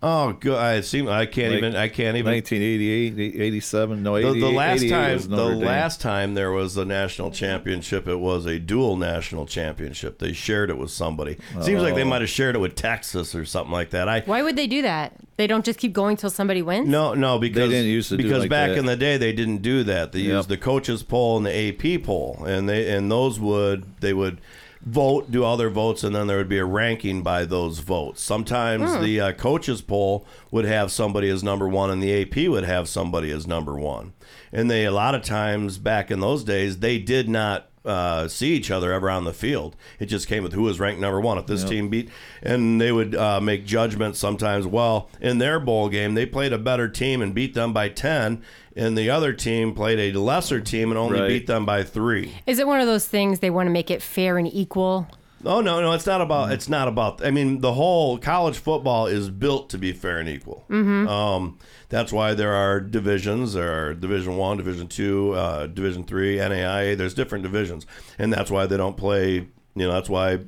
Oh, 0.04 0.34
good. 0.34 0.56
I 0.60 0.82
seem 0.82 1.08
I 1.08 1.26
can't 1.26 1.50
Like 1.54 1.58
even. 1.58 1.76
I 1.76 1.88
can't 1.88 2.18
even. 2.18 2.32
1988, 2.34 3.42
87, 3.42 4.04
no, 4.04 4.14
The, 4.14 4.28
88, 4.30 4.40
the 4.40 4.52
last 4.52 4.90
time, 4.90 5.14
was 5.14 5.28
the 5.28 5.36
Dame. 5.50 5.60
last 5.60 6.02
time 6.02 6.34
there 6.36 6.52
was 6.52 6.78
a 6.78 6.86
national 6.86 7.32
championship, 7.32 8.08
it 8.08 8.18
was 8.20 8.46
a 8.46 8.60
dual 8.60 8.96
national 8.96 9.48
championship. 9.48 10.20
They 10.20 10.34
shared 10.34 10.70
it 10.70 10.78
with 10.78 10.92
somebody. 10.92 11.38
Seems 11.62 11.82
like 11.82 11.96
they 11.96 12.04
Oh. 12.04 12.06
might 12.06 12.22
have 12.22 12.30
shared 12.30 12.56
it 12.56 12.60
with 12.60 12.76
Texas 12.76 13.34
or 13.34 13.44
something 13.44 13.72
like 13.72 13.90
that. 13.90 14.08
I 14.08 14.20
Why 14.22 14.44
would 14.44 14.56
they 14.56 14.68
do 14.68 14.84
that? 14.84 15.14
They 15.38 15.48
don't 15.48 15.66
just 15.66 15.80
keep 15.80 15.94
going 15.94 16.16
till 16.16 16.30
somebody 16.30 16.62
wins. 16.62 16.88
no, 16.88 17.16
no, 17.16 17.40
because 17.40 17.72
didn't 17.72 17.88
used 17.90 18.10
to 18.10 18.18
do 18.18 18.24
because 18.24 18.42
like 18.42 18.50
back 18.52 18.70
that. 18.70 18.78
in 18.78 18.86
the 18.86 18.96
day 18.96 19.18
they 19.18 19.34
didn't 19.34 19.64
do 19.64 19.84
that. 19.84 20.12
They 20.12 20.20
Yep. 20.20 20.32
used 20.36 20.50
the 20.50 20.58
coaches 20.58 21.02
poll 21.02 21.38
and 21.38 21.46
the 21.48 21.56
AP 21.56 21.98
poll, 22.04 22.44
and 22.48 22.70
they 22.70 22.88
and 22.92 23.10
those 23.12 23.40
would 23.40 23.84
they 24.00 24.14
would 24.14 24.40
vote, 24.88 25.30
do 25.32 25.44
all 25.44 25.58
their 25.58 25.70
votes, 25.70 26.04
and 26.04 26.16
then 26.16 26.28
there 26.28 26.38
would 26.38 26.50
be 26.50 26.58
a 26.58 26.66
ranking 26.66 27.22
by 27.22 27.46
those 27.46 27.80
votes. 27.80 28.22
Sometimes 28.22 28.92
Hmm. 28.96 29.04
the 29.04 29.20
uh, 29.22 29.32
coaches 29.34 29.82
poll 29.82 30.26
would 30.52 30.66
have 30.66 30.92
somebody 30.92 31.30
as 31.30 31.44
number 31.44 31.68
one, 31.68 31.90
and 31.90 32.02
the 32.02 32.22
AP 32.22 32.48
would 32.48 32.64
have 32.64 32.88
somebody 32.88 33.32
as 33.32 33.46
number 33.46 33.76
one. 33.76 34.14
And 34.52 34.72
they 34.72 34.86
a 34.86 34.92
lot 34.92 35.16
of 35.16 35.24
times 35.24 35.78
back 35.78 36.10
in 36.10 36.20
those 36.20 36.44
days 36.44 36.80
they 36.80 37.00
did 37.00 37.28
not. 37.30 37.70
Uh, 37.88 38.28
see 38.28 38.54
each 38.54 38.70
other 38.70 38.92
ever 38.92 39.10
on 39.10 39.24
the 39.24 39.34
field. 39.34 39.76
It 40.00 40.08
just 40.08 40.28
came 40.28 40.44
with 40.44 40.54
who 40.54 40.64
was 40.64 40.80
ranked 40.80 41.00
number 41.00 41.22
one. 41.22 41.38
If 41.38 41.48
this 41.48 41.64
team 41.64 41.90
beat, 41.90 42.10
and 42.44 42.80
they 42.82 42.92
would 42.92 43.16
uh, 43.16 43.40
make 43.40 43.66
judgments 43.66 44.20
sometimes. 44.20 44.68
Well, 44.68 45.10
in 45.22 45.38
their 45.38 45.60
bowl 45.60 45.88
game, 45.90 46.14
they 46.14 46.26
played 46.26 46.52
a 46.54 46.58
better 46.58 46.90
team 46.90 47.22
and 47.22 47.34
beat 47.34 47.54
them 47.54 47.72
by 47.74 47.90
ten, 47.90 48.44
and 48.76 48.98
the 48.98 49.10
other 49.10 49.32
team 49.34 49.74
played 49.74 50.00
a 50.14 50.20
lesser 50.20 50.60
team 50.60 50.92
and 50.92 50.98
only 50.98 51.20
Right. 51.20 51.28
beat 51.30 51.48
them 51.48 51.66
by 51.66 51.84
three. 51.84 52.34
Is 52.46 52.60
it 52.60 52.68
one 52.68 52.80
of 52.82 52.88
those 52.88 53.08
things 53.08 53.40
they 53.40 53.50
want 53.50 53.68
to 53.68 53.72
make 53.72 53.90
it 53.90 54.02
fair 54.02 54.38
and 54.38 54.48
equal? 54.54 55.08
Oh 55.46 55.62
no, 55.62 55.82
no, 55.82 55.92
it's 55.92 56.06
not 56.06 56.22
about. 56.22 56.52
It's 56.52 56.68
not 56.68 56.88
about. 56.88 57.26
I 57.26 57.32
mean, 57.32 57.62
the 57.62 57.74
whole 57.74 58.18
college 58.18 58.58
football 58.58 59.08
is 59.08 59.30
built 59.30 59.70
to 59.70 59.78
be 59.78 59.92
fair 59.92 60.20
and 60.20 60.28
equal. 60.28 60.66
Mm-hmm. 60.70 61.08
Um, 61.08 61.60
that's 61.90 62.12
why 62.12 62.34
there 62.34 62.54
are 62.54 62.80
divisions. 62.80 63.54
There 63.54 63.72
are 63.72 63.94
Division 63.94 64.38
One, 64.38 64.58
Division 64.58 64.88
Two, 64.88 65.34
uh, 65.34 65.68
Division 65.68 66.04
Three, 66.04 66.38
NAIA. 66.38 66.98
There's 66.98 67.14
different 67.14 67.44
divisions, 67.44 67.86
and 68.18 68.34
that's 68.34 68.50
why 68.50 68.66
they 68.66 68.78
don't 68.78 68.98
play. 68.98 69.34
You 69.36 69.48
know, 69.76 69.92
that's 69.92 70.10
why 70.10 70.40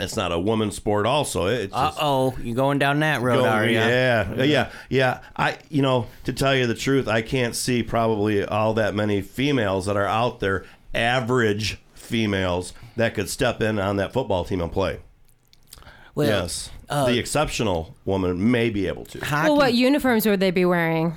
it's 0.00 0.16
not 0.16 0.32
a 0.32 0.38
women's 0.38 0.76
sport. 0.76 1.04
Also, 1.04 1.46
it's 1.46 1.74
Uh 1.74 1.92
oh, 2.00 2.36
you 2.42 2.54
going 2.54 2.78
down 2.78 3.00
that 3.00 3.20
road, 3.20 3.42
Go- 3.42 3.48
are 3.48 3.66
you? 3.66 3.72
Yeah, 3.72 4.42
yeah, 4.42 4.70
yeah. 4.88 5.20
I, 5.36 5.58
you 5.68 5.82
know, 5.82 6.06
to 6.24 6.32
tell 6.32 6.54
you 6.54 6.66
the 6.66 6.74
truth, 6.74 7.06
I 7.06 7.20
can't 7.22 7.54
see 7.54 7.82
probably 7.82 8.44
all 8.44 8.74
that 8.74 8.94
many 8.94 9.20
females 9.20 9.86
that 9.86 9.96
are 9.96 10.06
out 10.06 10.40
there, 10.40 10.64
average 10.94 11.78
females 12.10 12.74
that 12.96 13.14
could 13.14 13.28
step 13.30 13.62
in 13.62 13.78
on 13.78 13.96
that 13.96 14.12
football 14.12 14.44
team 14.44 14.60
and 14.60 14.70
play. 14.70 14.98
Well, 16.14 16.26
yes, 16.26 16.70
uh, 16.88 17.06
the 17.06 17.18
exceptional 17.18 17.94
woman 18.04 18.50
may 18.50 18.68
be 18.68 18.86
able 18.88 19.04
to. 19.06 19.24
hockey, 19.24 19.48
Well, 19.48 19.56
what 19.56 19.74
uniforms 19.74 20.26
would 20.26 20.40
they 20.40 20.50
be 20.50 20.64
wearing? 20.64 21.16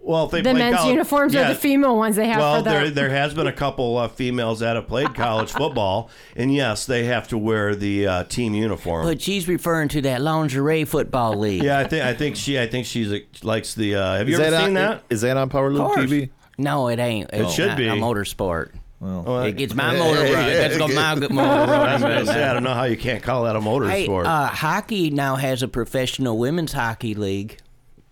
Well, 0.00 0.24
if 0.26 0.30
they 0.30 0.40
The 0.42 0.54
men's 0.54 0.76
college- 0.76 0.92
uniforms 0.92 1.34
or 1.36 1.44
the 1.46 1.54
female 1.54 1.96
ones 1.96 2.16
they 2.16 2.26
have 2.28 2.38
Well, 2.38 2.56
for 2.58 2.62
there 2.70 2.88
there 2.90 3.10
has 3.10 3.34
been 3.34 3.46
a 3.46 3.52
couple 3.52 3.98
of 3.98 4.12
females 4.12 4.60
that 4.60 4.74
have 4.76 4.88
played 4.88 5.14
college 5.14 5.50
football, 5.60 6.08
and 6.34 6.52
yes, 6.54 6.86
they 6.86 7.04
have 7.04 7.28
to 7.28 7.38
wear 7.38 7.74
the 7.74 8.06
uh, 8.06 8.24
team 8.24 8.54
uniform. 8.54 9.04
but 9.06 9.20
she's 9.20 9.46
referring 9.46 9.88
to 9.90 10.00
that 10.02 10.20
lingerie 10.22 10.84
football 10.84 11.34
league. 11.38 11.62
yeah, 11.62 11.78
I 11.78 11.84
think 11.84 12.04
I 12.04 12.14
think 12.14 12.36
she 12.36 12.58
I 12.58 12.66
think 12.66 12.86
she's 12.86 13.12
likes 13.42 13.74
the. 13.74 13.96
Uh, 13.96 14.16
have 14.16 14.28
you 14.28 14.34
Is 14.34 14.40
ever 14.40 14.50
that 14.50 14.58
seen 14.60 14.68
on, 14.68 14.74
that? 14.74 15.02
Is 15.10 15.20
that 15.20 15.36
on 15.36 15.48
Power 15.48 15.70
Loop. 15.72 15.92
TV? 15.92 16.30
No, 16.56 16.88
it 16.88 16.98
ain't. 16.98 17.30
It 17.32 17.50
should 17.50 17.76
be. 17.76 17.86
A 17.86 17.92
motorsport. 17.92 18.70
Well, 19.00 19.42
it 19.42 19.56
gets 19.56 19.74
my 19.74 19.96
motor 19.96 20.22
running. 20.22 20.34
That's 20.54 20.76
got 20.76 20.92
my 20.92 21.14
good 21.14 21.30
motor 21.32 21.48
I 21.72 21.92
running. 21.92 22.00
gonna 22.08 22.26
say, 22.26 22.42
I 22.42 22.52
don't 22.52 22.64
know 22.64 22.74
how 22.74 22.84
you 22.84 22.96
can't 22.96 23.22
call 23.22 23.44
that 23.44 23.54
a 23.54 23.60
motor 23.60 23.88
Hey, 23.88 24.04
sport. 24.04 24.26
uh, 24.26 24.46
hockey 24.48 25.10
now 25.10 25.36
has 25.36 25.62
a 25.62 25.68
professional 25.68 26.36
women's 26.38 26.72
hockey 26.72 27.14
league. 27.14 27.58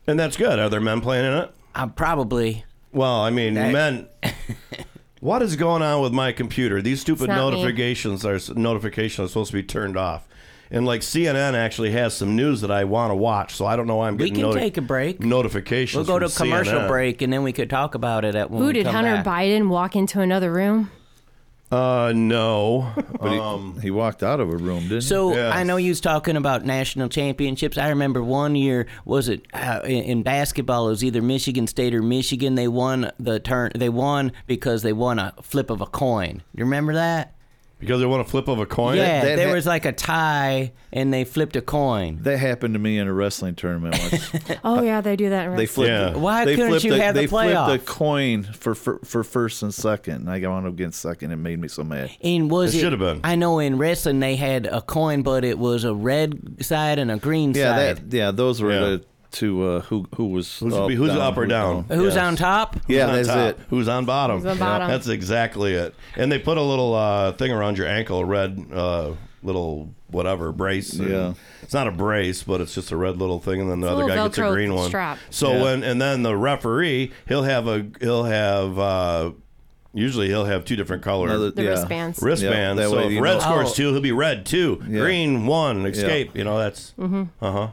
and 0.07 0.19
that's 0.19 0.37
good. 0.37 0.59
Are 0.61 0.69
there 0.69 0.81
men 0.81 1.01
playing 1.01 1.25
in 1.27 1.33
it? 1.39 1.53
Uh, 1.75 1.89
probably. 1.89 2.65
Well, 2.93 3.21
I 3.21 3.31
mean, 3.31 3.55
That- 3.55 3.73
men. 3.73 4.07
what 5.21 5.43
is 5.43 5.57
going 5.57 5.83
on 5.83 6.03
with 6.03 6.13
my 6.13 6.31
computer? 6.33 6.81
These 6.81 7.01
stupid 7.01 7.25
It's 7.25 7.29
not 7.29 7.53
me. 7.53 7.61
notifications 7.63 8.25
are 8.25 8.39
notifications 8.55 9.27
are 9.27 9.29
supposed 9.29 9.51
to 9.51 9.57
be 9.57 9.63
turned 9.63 9.97
off. 9.97 10.27
And 10.71 10.85
like 10.87 11.01
CNN 11.03 11.55
actually 11.55 11.93
has 11.93 12.15
some 12.15 12.35
news 12.37 12.61
that 12.63 12.71
I 12.71 12.85
want 12.85 13.11
to 13.13 13.15
watch, 13.15 13.55
so 13.55 13.67
I 13.67 13.77
don't 13.77 13.87
know 13.87 13.97
why 13.97 14.09
I'm 14.09 14.17
We 14.17 14.31
getting 14.31 14.35
can 14.35 14.43
noti- 14.51 14.61
take 14.61 14.77
a 14.77 14.83
break. 14.83 15.21
notifications. 15.21 16.09
We'll 16.09 16.19
go 16.19 16.27
to 16.27 16.29
from 16.29 16.47
commercial 16.49 16.81
CNN. 16.81 16.89
break 16.89 17.23
and 17.23 17.33
then 17.33 17.43
we 17.43 17.53
could 17.53 17.71
talk 17.71 17.95
about 17.95 18.25
it 18.25 18.35
at 18.35 18.51
when 18.51 18.61
Who 18.61 18.67
we 18.69 18.73
did 18.73 18.87
come 18.87 18.95
Hunter 18.97 19.23
back. 19.23 19.27
Biden 19.27 19.69
walk 19.69 19.95
into 19.97 20.21
another 20.21 20.53
room? 20.53 20.91
Uh, 21.71 22.13
no. 22.15 22.93
but 23.21 23.33
he, 23.33 23.39
um, 23.39 23.81
he 23.81 23.91
walked 23.91 24.23
out 24.23 24.39
of 24.39 24.49
a 24.49 24.57
room, 24.57 24.83
didn't 24.83 24.95
he? 24.95 25.01
So 25.09 25.35
Yes. 25.35 25.53
I 25.55 25.65
know 25.65 25.77
you 25.79 25.91
was 25.91 26.01
talking 26.01 26.37
about 26.37 26.65
national 26.65 27.09
championships. 27.09 27.77
I 27.77 27.89
remember 27.89 28.23
one 28.23 28.55
year 28.55 28.87
was 29.05 29.29
it 29.29 29.47
uh, 29.53 29.81
in, 29.85 30.03
in 30.05 30.23
basketball? 30.23 30.87
It 30.87 30.91
was 30.91 31.05
either 31.05 31.21
Michigan 31.23 31.67
State 31.67 31.93
or 31.95 32.03
Michigan. 32.03 32.55
They 32.55 32.69
won 32.69 33.11
the 33.19 33.41
turn. 33.41 33.73
They 33.75 33.89
won 33.89 34.31
because 34.47 34.83
they 34.83 34.93
won 34.93 35.19
a 35.19 35.35
flip 35.43 35.71
of 35.71 35.81
a 35.81 35.87
coin. 35.87 36.43
You 36.55 36.65
remember 36.65 36.95
that? 36.95 37.35
Because 37.79 38.01
they 38.01 38.07
want 38.07 38.23
a 38.27 38.31
flip 38.31 38.49
of 38.49 38.59
a 38.59 38.67
coin. 38.67 38.97
yeah, 38.97 39.25
that 39.25 39.37
there 39.37 39.49
ha- 39.49 39.55
was 39.55 39.67
like 39.67 39.85
a 39.85 39.93
tie 39.93 40.73
and 40.93 41.13
they 41.13 41.25
flipped 41.25 41.57
a 41.57 41.61
coin. 41.63 42.19
That 42.23 42.39
happened 42.39 42.75
to 42.75 42.81
me 42.81 42.99
in 42.99 43.07
a 43.07 43.13
wrestling 43.13 43.55
tournament 43.55 43.99
once. 44.01 44.33
Oh 44.65 44.83
yeah, 44.83 45.01
they 45.01 45.17
do 45.17 45.29
that. 45.31 45.47
In 45.47 45.57
They 45.57 45.63
wrestling. 45.65 45.89
flipped. 45.89 46.17
Yeah. 46.17 46.21
Why 46.23 46.45
they 46.45 46.55
couldn't 46.57 46.71
flipped 46.71 46.85
you 46.85 46.93
the, 46.93 47.03
have 47.03 47.15
the 47.15 47.21
They 47.23 47.27
flipped 47.27 47.51
playoff? 47.55 47.69
the 47.73 47.79
coin 47.79 48.43
for, 48.45 48.75
for 48.75 48.99
for 49.05 49.23
first 49.23 49.63
and 49.63 49.73
second, 49.75 50.15
and 50.23 50.31
I 50.31 50.39
got 50.41 50.51
wound 50.51 50.67
up 50.67 50.77
getting 50.77 50.93
second. 50.93 51.33
It 51.33 51.37
made 51.37 51.59
me 51.61 51.69
so 51.69 51.85
mad. 51.85 52.11
And 52.23 52.51
was 52.51 52.75
It 52.75 52.79
it? 52.79 52.81
should 52.81 52.93
have 52.93 53.01
been. 53.01 53.21
I 53.25 53.35
know 53.37 53.59
in 53.59 53.79
wrestling 53.79 54.21
they 54.21 54.37
had 54.37 54.67
a 54.67 54.81
coin, 54.81 55.23
but 55.23 55.45
it 55.45 55.59
was 55.59 55.85
a 55.85 55.95
red 55.95 56.65
side 56.65 56.99
and 56.99 57.11
a 57.11 57.17
green 57.19 57.53
Yeah, 57.55 57.77
side. 57.77 58.11
that 58.11 58.17
yeah, 58.17 58.31
those 58.31 58.63
were 58.63 58.73
Yeah. 58.73 58.81
the 58.81 59.05
two. 59.37 59.63
Uh, 59.63 59.81
who 59.83 60.07
who 60.17 60.27
was 60.29 60.59
Who's, 60.59 60.75
up, 60.75 60.91
who's 60.91 61.09
down, 61.11 61.21
up 61.21 61.37
or 61.37 61.43
who- 61.43 61.49
down? 61.49 61.85
Who's 61.89 62.15
Yes. 62.15 62.23
on 62.25 62.37
top? 62.37 62.77
Yeah, 62.89 63.07
Who's 63.07 63.09
on 63.09 63.15
that's 63.17 63.29
top? 63.29 63.39
it. 63.61 63.67
Who's 63.71 63.89
on 63.89 64.05
bottom? 64.05 64.37
Who's 64.39 64.47
on 64.47 64.59
bottom? 64.59 64.89
That's 64.89 65.09
exactly 65.09 65.75
it. 65.75 65.95
And 66.17 66.31
they 66.33 66.39
put 66.39 66.59
a 66.59 66.63
little 66.63 66.95
uh, 66.95 67.33
thing 67.33 67.53
around 67.53 67.79
your 67.79 67.87
ankle, 67.87 68.21
a 68.21 68.25
red 68.25 68.67
uh, 68.73 69.13
little 69.43 69.95
whatever 70.09 70.53
brace. 70.53 70.95
Yeah. 70.95 71.35
it's 71.63 71.75
not 71.75 71.87
a 71.89 71.91
brace, 71.91 72.43
but 72.43 72.61
it's 72.61 72.75
just 72.75 72.91
a 72.93 72.97
red 72.97 73.17
little 73.19 73.41
thing, 73.41 73.61
and 73.61 73.71
then 73.71 73.81
the 73.81 73.89
It's 73.89 73.95
other 73.95 74.03
guy 74.03 74.15
little 74.15 74.29
gets 74.29 74.39
a 74.39 74.49
green 74.51 74.75
one. 74.75 74.89
strap. 74.89 75.19
So 75.31 75.53
Yeah. 75.53 75.63
when 75.63 75.83
and 75.85 76.01
then 76.01 76.23
the 76.23 76.37
referee, 76.37 77.13
he'll 77.29 77.43
have 77.45 77.67
a 77.67 77.87
he'll 78.01 78.25
have. 78.25 78.79
uh 78.79 79.31
Usually 79.95 80.27
he'll 80.29 80.45
have 80.45 80.67
two 80.67 80.77
different 80.77 81.03
color 81.03 81.29
Another- 81.29 81.51
The 81.53 81.63
yeah. 81.63 81.71
wristbands. 81.71 82.21
wristbands. 82.21 82.79
Yeah, 82.83 82.89
so 82.89 82.99
if 82.99 83.19
red 83.19 83.35
know- 83.37 83.41
scores 83.41 83.71
Oh. 83.71 83.75
two, 83.75 83.93
he'll 83.93 84.03
be 84.03 84.13
red 84.13 84.45
two, 84.45 84.83
Yeah. 84.87 85.01
green 85.01 85.47
one, 85.47 85.87
escape. 85.87 86.37
You 86.37 86.45
know 86.45 86.59
that's 86.59 86.93
Mm-hmm. 87.01 87.23
uh 87.41 87.53
huh. 87.53 87.69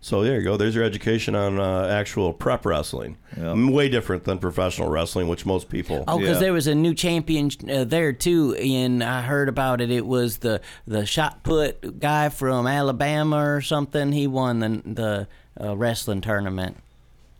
So 0.00 0.22
there 0.22 0.36
you 0.38 0.44
go. 0.44 0.56
There's 0.56 0.76
your 0.76 0.84
education 0.84 1.34
on 1.34 1.58
uh, 1.58 1.88
actual 1.88 2.32
prep 2.32 2.64
wrestling. 2.64 3.16
Yeah. 3.36 3.54
Way 3.68 3.88
different 3.88 4.24
than 4.24 4.38
professional 4.38 4.88
wrestling, 4.88 5.26
which 5.26 5.44
most 5.44 5.68
people. 5.68 6.04
Oh, 6.06 6.18
because 6.18 6.36
Yeah. 6.36 6.40
there 6.40 6.52
was 6.52 6.68
a 6.68 6.74
new 6.74 6.94
champion 6.94 7.50
uh, 7.68 7.82
there 7.84 8.12
too, 8.12 8.54
and 8.54 9.02
I 9.02 9.22
heard 9.22 9.48
about 9.48 9.80
it. 9.80 9.90
It 9.90 10.06
was 10.06 10.38
the 10.38 10.60
the 10.86 11.04
shot 11.04 11.42
put 11.42 11.98
guy 11.98 12.28
from 12.28 12.66
Alabama 12.68 13.36
or 13.44 13.60
something. 13.60 14.12
He 14.12 14.26
won 14.28 14.60
the 14.60 14.82
the 14.84 15.28
uh, 15.68 15.76
wrestling 15.76 16.20
tournament. 16.20 16.76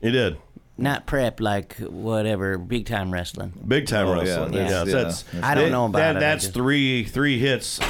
He 0.01 0.11
did. 0.11 0.39
Not 0.81 1.07
prep, 1.07 1.41
like 1.41 1.77
whatever, 1.79 2.57
big 2.59 2.87
time 2.87 3.13
wrestling. 3.13 3.53
Big 3.67 3.87
time 3.87 4.07
Oh, 4.07 4.15
yeah, 4.15 4.19
wrestling. 4.19 4.53
that's- 4.53 4.71
Yeah, 4.71 4.85
yeah, 4.85 5.03
that's, 5.05 5.25
I 5.43 5.55
don't 5.57 5.73
know 5.73 5.87
about 5.87 5.99
that, 5.99 6.17
it, 6.17 6.21
That's 6.21 6.45
just- 6.45 6.55
three 6.55 7.03
three 7.05 7.39
hits, 7.41 7.81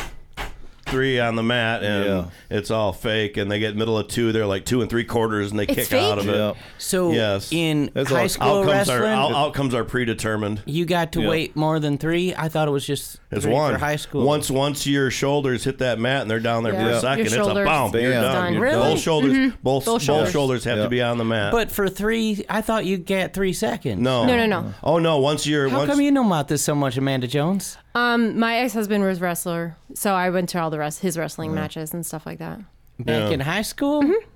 three 0.88 1.18
on 1.20 1.36
the 1.36 1.42
mat, 1.42 1.82
and 1.82 2.04
Yeah. 2.04 2.24
it's 2.50 2.70
all 2.70 2.92
fake. 2.92 3.36
And 3.36 3.50
they 3.50 3.58
get 3.58 3.76
middle 3.76 3.96
of 3.98 4.08
two. 4.08 4.32
They're 4.32 4.46
like 4.46 4.64
two 4.64 4.80
and 4.80 4.90
three 4.90 5.04
quarters, 5.04 5.50
and 5.50 5.58
they 5.58 5.64
It's 5.64 5.74
kick 5.74 5.86
fake? 5.86 6.02
out 6.02 6.18
of 6.18 6.28
it. 6.28 6.34
Yeah. 6.36 6.52
So 6.78 7.12
Yes. 7.12 7.48
in 7.52 7.90
That's 7.94 8.10
high 8.10 8.22
all- 8.22 8.28
school 8.28 8.48
Outcomes 8.60 8.72
wrestling, 8.72 8.98
are 9.02 9.06
out, 9.06 9.32
outcomes 9.32 9.74
are 9.74 9.84
predetermined. 9.84 10.62
you 10.66 10.84
got 10.84 11.12
to 11.12 11.22
Yeah. 11.22 11.28
wait 11.28 11.56
more 11.56 11.78
than 11.80 11.98
three. 11.98 12.34
I 12.36 12.48
thought 12.48 12.68
it 12.68 12.72
was 12.72 12.86
just 12.86 13.18
It's 13.30 13.44
one 13.46 13.74
for 13.74 13.78
high 13.78 13.96
school. 13.96 14.24
Once 14.24 14.50
once 14.50 14.86
your 14.86 15.10
shoulders 15.10 15.64
hit 15.64 15.78
that 15.78 15.98
mat 15.98 16.22
and 16.22 16.30
they're 16.30 16.40
down 16.40 16.62
there 16.64 16.72
for 16.74 16.80
a 16.88 17.00
second, 17.00 17.26
it's 17.26 17.34
a 17.34 17.38
boom. 17.44 17.56
You're 17.56 17.64
Bam. 17.64 17.92
done. 17.92 17.92
Done. 18.22 18.52
You're- 18.54 18.68
Really? 18.68 18.92
Both 18.94 19.00
shoulders, 19.00 19.32
mm-hmm. 19.32 19.48
both 19.62 19.84
Both 19.84 19.84
both 19.86 20.02
shoulders. 20.02 20.32
shoulders, 20.32 20.64
have 20.64 20.78
Yeah. 20.78 20.82
to 20.84 20.88
be 20.88 21.02
on 21.02 21.18
the 21.18 21.24
mat. 21.24 21.52
but 21.52 21.70
for 21.70 21.88
three, 21.88 22.44
I 22.48 22.60
thought 22.60 22.84
you 22.84 22.96
get 22.96 23.34
three 23.34 23.52
seconds. 23.52 24.00
no, 24.00 24.24
No, 24.26 24.36
no, 24.36 24.46
no. 24.46 24.74
Oh 24.82 24.98
no! 24.98 25.18
Once 25.18 25.46
you're 25.46 25.68
How 25.68 25.78
once 25.78 25.90
come 25.90 26.00
you 26.00 26.10
know 26.10 26.26
about 26.26 26.48
this 26.48 26.62
so 26.62 26.74
much, 26.74 26.96
Amanda 26.96 27.26
Jones? 27.26 27.76
Um, 27.98 28.38
my 28.38 28.56
ex-husband 28.58 29.02
was 29.04 29.20
wrestler, 29.20 29.76
so 29.94 30.14
I 30.14 30.30
went 30.30 30.48
to 30.50 30.60
all 30.60 30.70
the 30.70 30.78
rest 30.78 31.00
his 31.00 31.16
wrestling 31.18 31.54
matches 31.54 31.92
and 31.94 32.04
stuff 32.06 32.26
like 32.26 32.38
that. 32.38 32.58
Back 32.98 33.28
Yeah. 33.28 33.30
in 33.30 33.40
high 33.40 33.62
school? 33.62 34.02
Mm-hmm. 34.02 34.28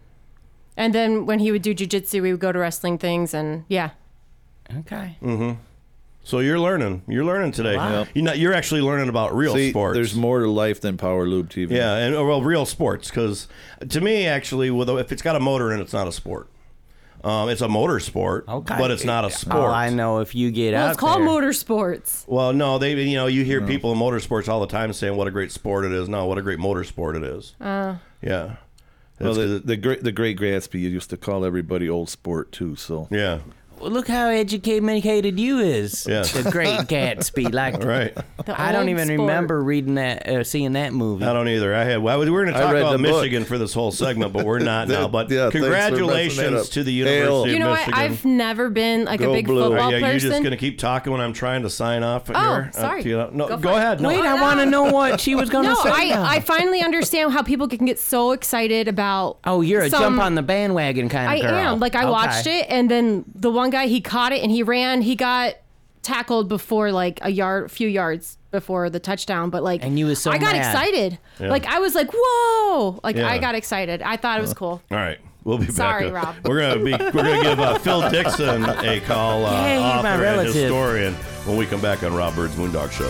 And 0.77 0.95
then 0.95 1.27
when 1.27 1.39
he 1.39 1.53
would 1.53 1.63
do 1.63 1.75
jujitsu, 1.75 2.23
we 2.23 2.31
would 2.33 2.41
go 2.41 2.51
to 2.53 2.59
wrestling 2.59 2.99
things, 2.99 3.35
and 3.35 3.65
yeah, 3.69 3.91
Okay. 4.79 5.17
Mm-hmm. 5.23 5.61
So 6.25 6.39
you're 6.39 6.59
learning. 6.59 7.03
You're 7.09 7.25
learning 7.25 7.51
today. 7.53 7.77
Wow. 7.77 8.07
You're 8.15 8.25
not. 8.25 8.39
You're 8.39 8.55
actually 8.55 8.81
learning 8.81 9.09
about 9.09 9.35
real 9.35 9.55
See, 9.55 9.71
sports. 9.71 9.95
there's 9.97 10.15
more 10.15 10.39
to 10.41 10.49
life 10.49 10.81
than 10.81 10.97
Power 10.97 11.27
Loop 11.27 11.49
TV. 11.51 11.73
Yeah, 11.73 11.97
and 11.97 12.15
well, 12.15 12.41
real 12.43 12.65
sports 12.65 13.09
because 13.11 13.49
to 13.89 14.01
me, 14.01 14.25
actually, 14.27 14.71
with 14.71 14.89
a, 14.89 14.97
if 14.99 15.11
it's 15.13 15.21
got 15.21 15.35
a 15.37 15.41
motor 15.41 15.73
in 15.73 15.81
it, 15.81 15.83
it's 15.83 15.93
not 15.93 16.07
a 16.07 16.13
sport. 16.13 16.49
Um, 17.25 17.49
it's 17.49 17.61
a 17.61 17.69
motor 17.69 18.01
sport, 18.01 18.47
Okay. 18.49 18.75
but 18.79 18.91
it's 18.91 19.05
not 19.05 19.25
a 19.25 19.31
sport. 19.31 19.57
Oh, 19.57 19.67
I 19.67 19.91
know. 19.91 20.19
If 20.19 20.35
you 20.35 20.51
get 20.51 20.73
well, 20.75 20.87
out 20.87 20.91
it's 20.91 20.99
called 21.01 21.21
there. 21.21 21.29
motorsports. 21.29 22.25
Well, 22.27 22.53
no, 22.53 22.79
they 22.79 22.95
you 23.01 23.17
know 23.17 23.27
you 23.27 23.45
hear 23.45 23.61
people 23.65 23.93
in 23.93 23.99
motorsports 23.99 24.49
all 24.49 24.61
the 24.61 24.67
time 24.67 24.93
saying 24.93 25.17
what 25.17 25.29
a 25.29 25.31
great 25.31 25.53
sport 25.53 25.85
it 25.85 25.93
is. 25.93 26.09
No, 26.09 26.27
what 26.27 26.39
a 26.39 26.43
great 26.43 26.59
motorsport 26.59 27.17
it 27.17 27.23
is. 27.25 27.55
Uh, 27.61 27.97
Yeah, 28.21 28.57
Well, 29.21 29.35
That's 29.35 29.37
the, 29.37 29.59
'cause- 29.59 29.63
the 29.67 29.77
great 29.77 30.03
the 30.05 30.13
Great 30.13 30.39
Gatsby 30.39 30.81
used 30.81 31.11
to 31.11 31.17
call 31.17 31.45
everybody 31.45 31.89
old 31.89 32.09
sport 32.09 32.51
too. 32.51 32.75
So 32.77 33.07
yeah, 33.11 33.39
Well, 33.83 33.91
look 33.91 34.07
how 34.07 34.29
educated 34.29 35.39
you 35.41 35.59
is. 35.59 36.07
Yeah. 36.09 36.23
The 36.23 36.49
Great 36.51 36.79
Gatsby. 36.89 37.53
Like, 37.53 37.83
right. 37.83 38.15
the 38.45 38.61
I 38.61 38.71
don't 38.73 38.89
even 38.89 39.07
sport. 39.07 39.19
remember 39.21 39.63
reading 39.63 39.95
that, 39.97 40.29
uh, 40.29 40.45
seeing 40.45 40.73
that 40.75 40.93
movie. 40.93 41.25
I 41.25 41.33
don't 41.33 41.49
either. 41.49 41.75
I 41.75 41.85
had. 41.85 42.03
Well, 42.03 42.19
we're 42.21 42.27
going 42.45 42.47
to 42.47 42.53
talk 42.53 42.75
about 42.75 42.93
the 42.93 42.99
book. 42.99 43.17
Michigan 43.23 43.45
for 43.45 43.59
this 43.59 43.75
whole 43.75 43.91
segment, 43.91 44.33
but 44.33 44.45
we're 44.45 44.59
not 44.61 44.87
now. 44.89 45.09
But 45.09 45.31
Yeah, 45.31 45.51
thanks 45.51 45.57
for 45.57 45.71
messing 45.71 45.71
that 45.73 45.91
congratulations 45.99 46.69
to 46.71 46.85
the 46.85 46.93
University 46.93 47.23
Hail. 47.25 47.47
University 47.49 47.51
You 47.51 47.57
of 47.57 47.61
know 47.61 47.71
what? 47.71 47.95
I've 47.99 48.25
never 48.25 48.71
been 48.71 49.05
like 49.05 49.19
Go 49.21 49.31
a 49.31 49.35
big 49.35 49.47
blue. 49.47 49.63
football 49.71 49.93
Are 49.93 49.99
You're 49.99 50.19
just 50.19 50.39
going 50.43 50.51
to 50.53 50.57
keep 50.57 50.79
talking 50.79 51.11
when 51.13 51.21
I'm 51.21 51.33
trying 51.33 51.63
to 51.63 51.71
sign 51.71 52.05
off? 52.05 52.31
Oh, 52.31 52.39
here? 52.39 52.71
Uh, 52.75 52.81
sorry. 52.81 53.03
to 53.03 53.09
you? 53.09 53.17
no, 53.33 53.49
Go 53.49 53.57
go, 53.57 53.77
ahead. 53.77 54.01
No. 54.01 54.09
Wait, 54.11 54.21
I 54.21 54.41
want 54.41 54.61
to 54.61 54.67
know 54.67 54.85
what 54.93 55.21
she 55.21 55.35
was 55.35 55.51
going 55.51 55.65
to 55.65 55.71
no, 55.71 55.83
say. 55.83 55.91
I. 56.13 56.37
I 56.37 56.41
finally 56.41 56.83
understand 56.83 57.33
how 57.33 57.43
people 57.43 57.67
can 57.67 57.85
get 57.85 57.99
so 57.99 58.31
excited 58.31 58.87
about. 58.87 59.39
oh, 59.45 59.61
you're 59.61 59.83
a 59.83 59.91
some- 59.91 60.01
jump 60.03 60.21
on 60.23 60.37
the 60.37 60.43
bandwagon 60.43 61.09
kind 61.09 61.29
I 61.29 61.35
of 61.37 61.43
girl. 61.43 61.55
I 61.55 61.61
am. 61.73 61.81
Like 61.81 61.97
I 61.97 62.03
Okay. 62.03 62.11
watched 62.13 62.47
it, 62.47 62.67
and 62.69 62.89
then 62.89 63.25
the 63.35 63.51
one 63.51 63.72
guy 63.73 63.87
he 63.89 64.01
caught 64.01 64.33
it 64.33 64.43
and 64.43 64.53
he 64.53 64.63
ran. 64.63 65.03
He 65.03 65.17
got 65.17 65.55
tackled 66.03 66.49
before 66.49 66.93
like 66.93 67.19
a 67.23 67.31
yard, 67.31 67.71
few 67.71 67.89
yards 67.89 68.39
before 68.53 68.89
the 68.91 69.01
touchdown. 69.01 69.51
But 69.51 69.63
like, 69.65 69.83
And 69.85 69.99
you 69.99 70.07
was 70.07 70.21
so 70.23 70.31
I 70.31 70.39
got 70.39 70.53
mad. 70.55 70.67
excited. 70.67 71.19
Yeah. 71.41 71.49
Like 71.51 71.67
I 71.67 71.79
was 71.81 71.95
like, 71.95 72.11
whoa! 72.15 73.01
Like 73.03 73.17
Yeah. 73.17 73.29
I 73.29 73.39
got 73.39 73.55
excited. 73.57 74.03
I 74.03 74.17
thought 74.17 74.39
it 74.39 74.43
was 74.43 74.55
cool. 74.55 74.81
All 74.91 74.97
right. 74.99 75.19
We'll 75.45 75.59
be 75.59 75.67
Sorry, 75.73 76.09
back. 76.09 76.25
Rob. 76.25 76.37
We're 76.47 76.61
gonna 76.61 76.85
be 76.85 76.93
we're 76.93 77.11
gonna 77.25 77.43
give 77.43 77.59
uh, 77.59 77.77
Phil 77.79 78.09
Dixon 78.11 78.63
a 78.65 79.01
call, 79.01 79.45
uh, 79.45 79.67
Yay, 79.67 79.77
my 79.79 79.99
author 79.99 80.07
and 80.09 80.23
relative. 80.23 80.55
historian, 80.55 81.15
when 81.47 81.57
we 81.57 81.67
come 81.67 81.81
back 81.81 82.05
on 82.05 82.15
Rob 82.15 82.37
Byrd's 82.37 82.55
Moondog 82.55 82.93
Show. 82.93 83.09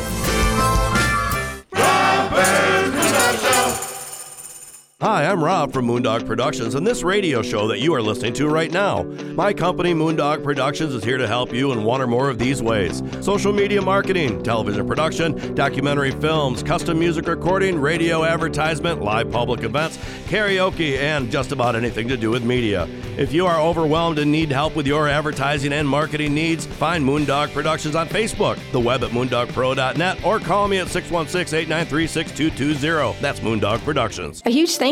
Hi, 5.03 5.26
I'm 5.26 5.42
Rob 5.42 5.72
from 5.72 5.88
Moondog 5.88 6.26
Productions 6.26 6.76
and 6.76 6.86
this 6.86 7.03
radio 7.03 7.42
show 7.42 7.66
that 7.66 7.80
you 7.80 7.92
are 7.92 8.00
listening 8.00 8.34
to 8.34 8.46
right 8.46 8.70
now. 8.70 9.03
My 9.34 9.53
company, 9.53 9.92
Moondog 9.94 10.44
Productions, 10.44 10.94
is 10.94 11.03
here 11.03 11.18
to 11.18 11.26
help 11.26 11.53
you 11.53 11.72
in 11.72 11.82
one 11.82 12.00
or 12.00 12.07
more 12.07 12.30
of 12.30 12.38
these 12.38 12.62
ways 12.62 13.03
social 13.20 13.53
media 13.53 13.82
marketing, 13.82 14.44
television 14.44 14.86
production, 14.86 15.57
documentary 15.57 16.12
films, 16.12 16.62
custom 16.62 17.00
music 17.00 17.26
recording, 17.26 17.80
radio 17.80 18.22
advertisement, 18.22 19.03
live 19.03 19.28
public 19.32 19.64
events, 19.64 19.96
karaoke, 20.28 20.96
and 20.98 21.32
just 21.32 21.50
about 21.50 21.74
anything 21.74 22.07
to 22.07 22.16
do 22.16 22.30
with 22.30 22.44
media. 22.44 22.88
If 23.18 23.32
you 23.32 23.44
are 23.44 23.61
overwhelmed 23.61 24.20
and 24.20 24.30
need 24.30 24.53
help 24.53 24.76
with 24.76 24.86
your 24.86 25.09
advertising 25.09 25.72
and 25.72 25.88
marketing 25.88 26.32
needs, 26.32 26.64
find 26.64 27.05
Moondog 27.05 27.53
Productions 27.53 27.96
on 27.96 28.07
Facebook, 28.07 28.57
the 28.70 28.78
web 28.78 29.03
at 29.03 29.11
moondogpro.net, 29.11 30.24
or 30.24 30.38
call 30.38 30.68
me 30.68 30.78
at 30.78 30.86
616 30.86 31.59
893 31.59 32.07
6220. 32.07 33.20
That's 33.20 33.40
Moondog 33.40 33.80
Productions. 33.80 34.42
A 34.46 34.50
huge 34.50 34.76
thank 34.76 34.91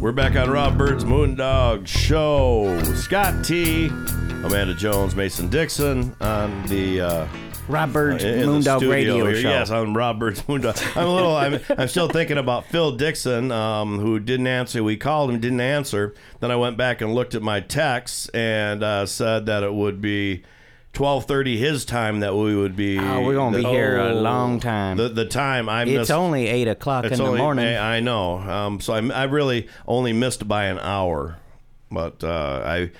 We're 0.00 0.12
back 0.12 0.36
on 0.36 0.50
Rob 0.50 0.76
Byrd's 0.76 1.04
Moondog 1.04 1.86
Show. 1.86 2.82
Scott 2.94 3.44
T, 3.44 3.86
Amanda 3.86 4.74
Jones, 4.74 5.14
Mason 5.14 5.48
Dixon 5.48 6.14
on 6.20 6.66
the 6.66 7.00
uh, 7.00 7.28
Rob 7.68 7.92
Byrd's 7.92 8.24
in 8.24 8.40
the 8.40 8.46
Moondog 8.46 8.78
studio 8.78 8.90
Radio 8.90 9.26
here. 9.26 9.36
Show. 9.36 9.48
Yes, 9.48 9.70
on 9.70 9.94
Rob 9.94 10.18
Byrd's 10.18 10.42
Moondog. 10.42 10.96
I'm 10.96 11.06
a 11.06 11.14
little. 11.14 11.34
I'm, 11.34 11.60
I'm 11.78 11.88
still 11.88 12.08
thinking 12.08 12.36
about 12.36 12.66
Phil 12.66 12.92
Dixon, 12.96 13.50
um, 13.52 13.98
who 13.98 14.18
didn't 14.18 14.46
answer. 14.46 14.82
We 14.82 14.96
called 14.96 15.30
him, 15.30 15.40
didn't 15.40 15.60
answer. 15.60 16.14
Then 16.40 16.50
I 16.50 16.56
went 16.56 16.76
back 16.76 17.00
and 17.00 17.14
looked 17.14 17.34
at 17.34 17.42
my 17.42 17.60
texts 17.60 18.28
and 18.30 18.82
uh, 18.82 19.06
said 19.06 19.46
that 19.46 19.62
it 19.62 19.72
would 19.72 20.00
be. 20.00 20.42
12:30 20.92 21.56
his 21.56 21.84
time 21.84 22.20
that 22.20 22.34
we 22.34 22.54
would 22.56 22.74
be 22.74 22.98
Oh, 22.98 23.22
we're 23.22 23.34
gonna 23.34 23.58
be 23.58 23.64
here 23.64 23.98
a 23.98 24.10
Oh, 24.10 24.20
long 24.20 24.58
time. 24.60 24.96
The 24.96 25.08
the 25.08 25.24
time 25.24 25.68
I 25.68 25.84
missed. 25.84 26.00
It's 26.02 26.10
only 26.10 26.48
8 26.48 26.68
o'clock 26.68 27.04
in 27.04 27.16
the 27.16 27.32
morning. 27.36 27.64
I, 27.64 27.96
I 27.96 28.00
know. 28.00 28.38
Um, 28.38 28.80
so 28.80 28.92
I, 28.94 29.06
I 29.08 29.24
really 29.24 29.68
only 29.86 30.12
missed 30.12 30.46
by 30.48 30.64
an 30.64 30.78
hour, 30.80 31.38
but 31.90 32.24
uh, 32.24 32.62
I, 32.64 32.90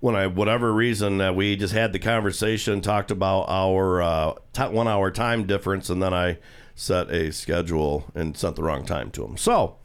when 0.00 0.16
I 0.16 0.26
whatever 0.26 0.72
reason 0.72 1.20
uh, 1.20 1.32
we 1.32 1.54
just 1.56 1.72
had 1.72 1.92
the 1.92 1.98
conversation, 2.00 2.80
talked 2.80 3.10
about 3.12 3.46
our 3.48 4.02
uh, 4.02 4.32
ti 4.52 4.64
one 4.64 4.88
hour 4.88 5.10
time 5.12 5.46
difference, 5.46 5.88
and 5.88 6.02
then 6.02 6.12
I 6.12 6.38
set 6.74 7.10
a 7.10 7.32
schedule 7.32 8.06
and 8.14 8.36
sent 8.36 8.56
the 8.56 8.62
wrong 8.62 8.84
time 8.84 9.10
to 9.12 9.24
him. 9.24 9.36
So. 9.36 9.76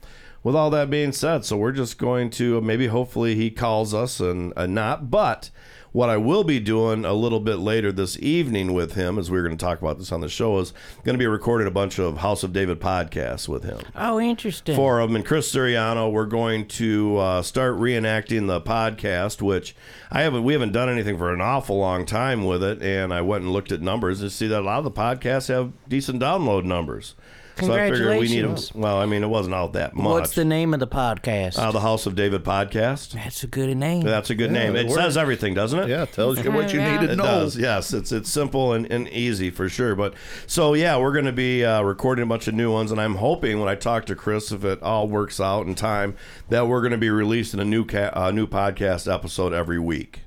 With 0.44 0.56
all 0.56 0.72
that 0.72 0.90
being 0.90 1.12
said, 1.12 1.46
so 1.46 1.56
we're 1.56 1.72
just 1.72 2.00
going 2.00 2.32
to 2.32 2.60
maybe 2.62 2.88
hopefully 2.88 3.36
he 3.36 3.52
calls 3.52 3.94
us 3.94 4.20
and, 4.20 4.54
and 4.58 4.74
not, 4.74 5.12
but 5.12 5.52
what 5.92 6.10
I 6.10 6.18
will 6.18 6.44
be 6.44 6.60
doing 6.60 7.04
a 7.04 7.14
little 7.14 7.40
bit 7.40 7.58
later 7.58 7.92
this 7.92 8.18
evening 8.20 8.74
with 8.74 8.94
him, 8.94 9.20
as 9.20 9.30
we 9.30 9.38
are 9.38 9.44
going 9.44 9.58
to 9.58 9.64
talk 9.64 9.82
about 9.82 9.98
this 9.98 10.12
on 10.12 10.22
the 10.22 10.30
show, 10.30 10.58
is 10.60 10.74
going 11.04 11.16
to 11.16 11.20
be 11.20 11.28
recording 11.28 11.68
a 11.68 11.72
bunch 11.72 12.00
of 12.00 12.18
House 12.18 12.44
of 12.44 12.54
David 12.54 12.80
podcasts 12.80 13.48
with 13.48 13.64
him. 13.64 13.80
oh, 13.96 14.20
interesting. 14.20 14.76
Four 14.76 15.00
of 15.00 15.10
them. 15.10 15.18
And 15.18 15.26
Chris 15.26 15.54
Siriano, 15.54 16.12
we're 16.12 16.26
going 16.26 16.68
to 16.70 17.18
uh, 17.18 17.42
start 17.42 17.76
reenacting 17.76 18.48
the 18.48 18.62
podcast, 18.62 19.42
which 19.42 19.76
I 20.10 20.22
haven't. 20.22 20.44
We 20.44 20.54
haven't 20.54 20.72
done 20.72 20.90
anything 20.90 21.18
for 21.18 21.34
an 21.34 21.42
awful 21.42 21.78
long 21.78 22.06
time 22.06 22.46
with 22.46 22.64
it. 22.64 22.82
And 22.82 23.14
I 23.14 23.22
went 23.22 23.44
and 23.44 23.52
looked 23.52 23.72
at 23.72 23.82
numbers 23.82 24.22
and 24.22 24.32
see 24.32 24.48
that 24.48 24.62
a 24.62 24.66
lot 24.66 24.80
of 24.80 24.86
the 24.86 24.92
podcasts 24.92 25.50
have 25.50 25.74
decent 25.90 26.22
download 26.22 26.64
numbers. 26.64 27.16
So 27.60 27.74
I 27.74 27.90
figured 27.90 28.20
we 28.20 28.28
need. 28.28 28.42
Congratulations. 28.42 28.74
Well, 28.76 28.98
I 28.98 29.06
mean, 29.06 29.24
it 29.24 29.28
wasn't 29.30 29.56
out 29.56 29.74
that 29.74 29.94
much. 29.96 30.06
What's 30.06 30.36
the 30.36 30.46
name 30.46 30.74
of 30.74 30.80
the 30.80 30.88
podcast? 30.88 31.60
Uh, 31.60 31.72
the 31.72 31.82
House 31.82 32.06
of 32.06 32.16
David 32.16 32.44
podcast. 32.44 33.12
That's 33.12 33.44
a 33.44 33.48
good 33.48 33.76
name. 33.78 34.04
That's 34.04 34.30
a 34.30 34.36
good 34.36 34.52
Yeah, 34.52 34.64
name. 34.64 34.76
it 34.76 34.86
It 34.88 34.92
says 34.92 35.18
everything, 35.18 35.54
doesn't 35.54 35.78
it? 35.80 35.90
Yeah, 35.90 36.04
it 36.04 36.14
tells 36.14 36.44
you 36.44 36.52
what 36.52 36.74
you 36.74 36.80
Yeah. 36.80 37.00
need 37.00 37.08
to 37.08 37.14
It 37.14 37.18
know. 37.18 37.24
does, 37.24 37.58
yes. 37.58 37.94
It's 37.94 38.12
it's 38.12 38.30
simple 38.32 38.74
and, 38.74 38.90
and 38.92 39.08
easy 39.10 39.50
for 39.50 39.70
sure. 39.70 39.96
But 39.96 40.14
so 40.48 40.74
yeah, 40.74 40.98
we're 40.98 41.14
going 41.14 41.26
to 41.26 41.32
be 41.32 41.64
uh, 41.66 41.82
recording 41.82 42.24
a 42.24 42.28
bunch 42.28 42.48
of 42.48 42.54
new 42.56 42.72
ones, 42.72 42.92
and 42.92 43.00
I'm 43.00 43.16
hoping 43.16 43.60
when 43.60 43.70
I 43.70 43.76
talk 43.76 44.06
to 44.08 44.16
Chris, 44.16 44.52
if 44.52 44.64
it 44.64 44.82
all 44.82 45.08
works 45.08 45.40
out 45.40 45.68
in 45.68 45.76
time, 45.76 46.16
that 46.50 46.68
we're 46.68 46.82
going 46.82 46.92
to 46.92 46.98
be 46.98 47.10
releasing 47.10 47.60
a 47.60 47.66
new 47.66 47.86
ca- 47.86 48.12
uh, 48.14 48.32
new 48.32 48.48
podcast 48.48 49.12
episode 49.12 49.54
every 49.54 49.80
week. 49.80 50.22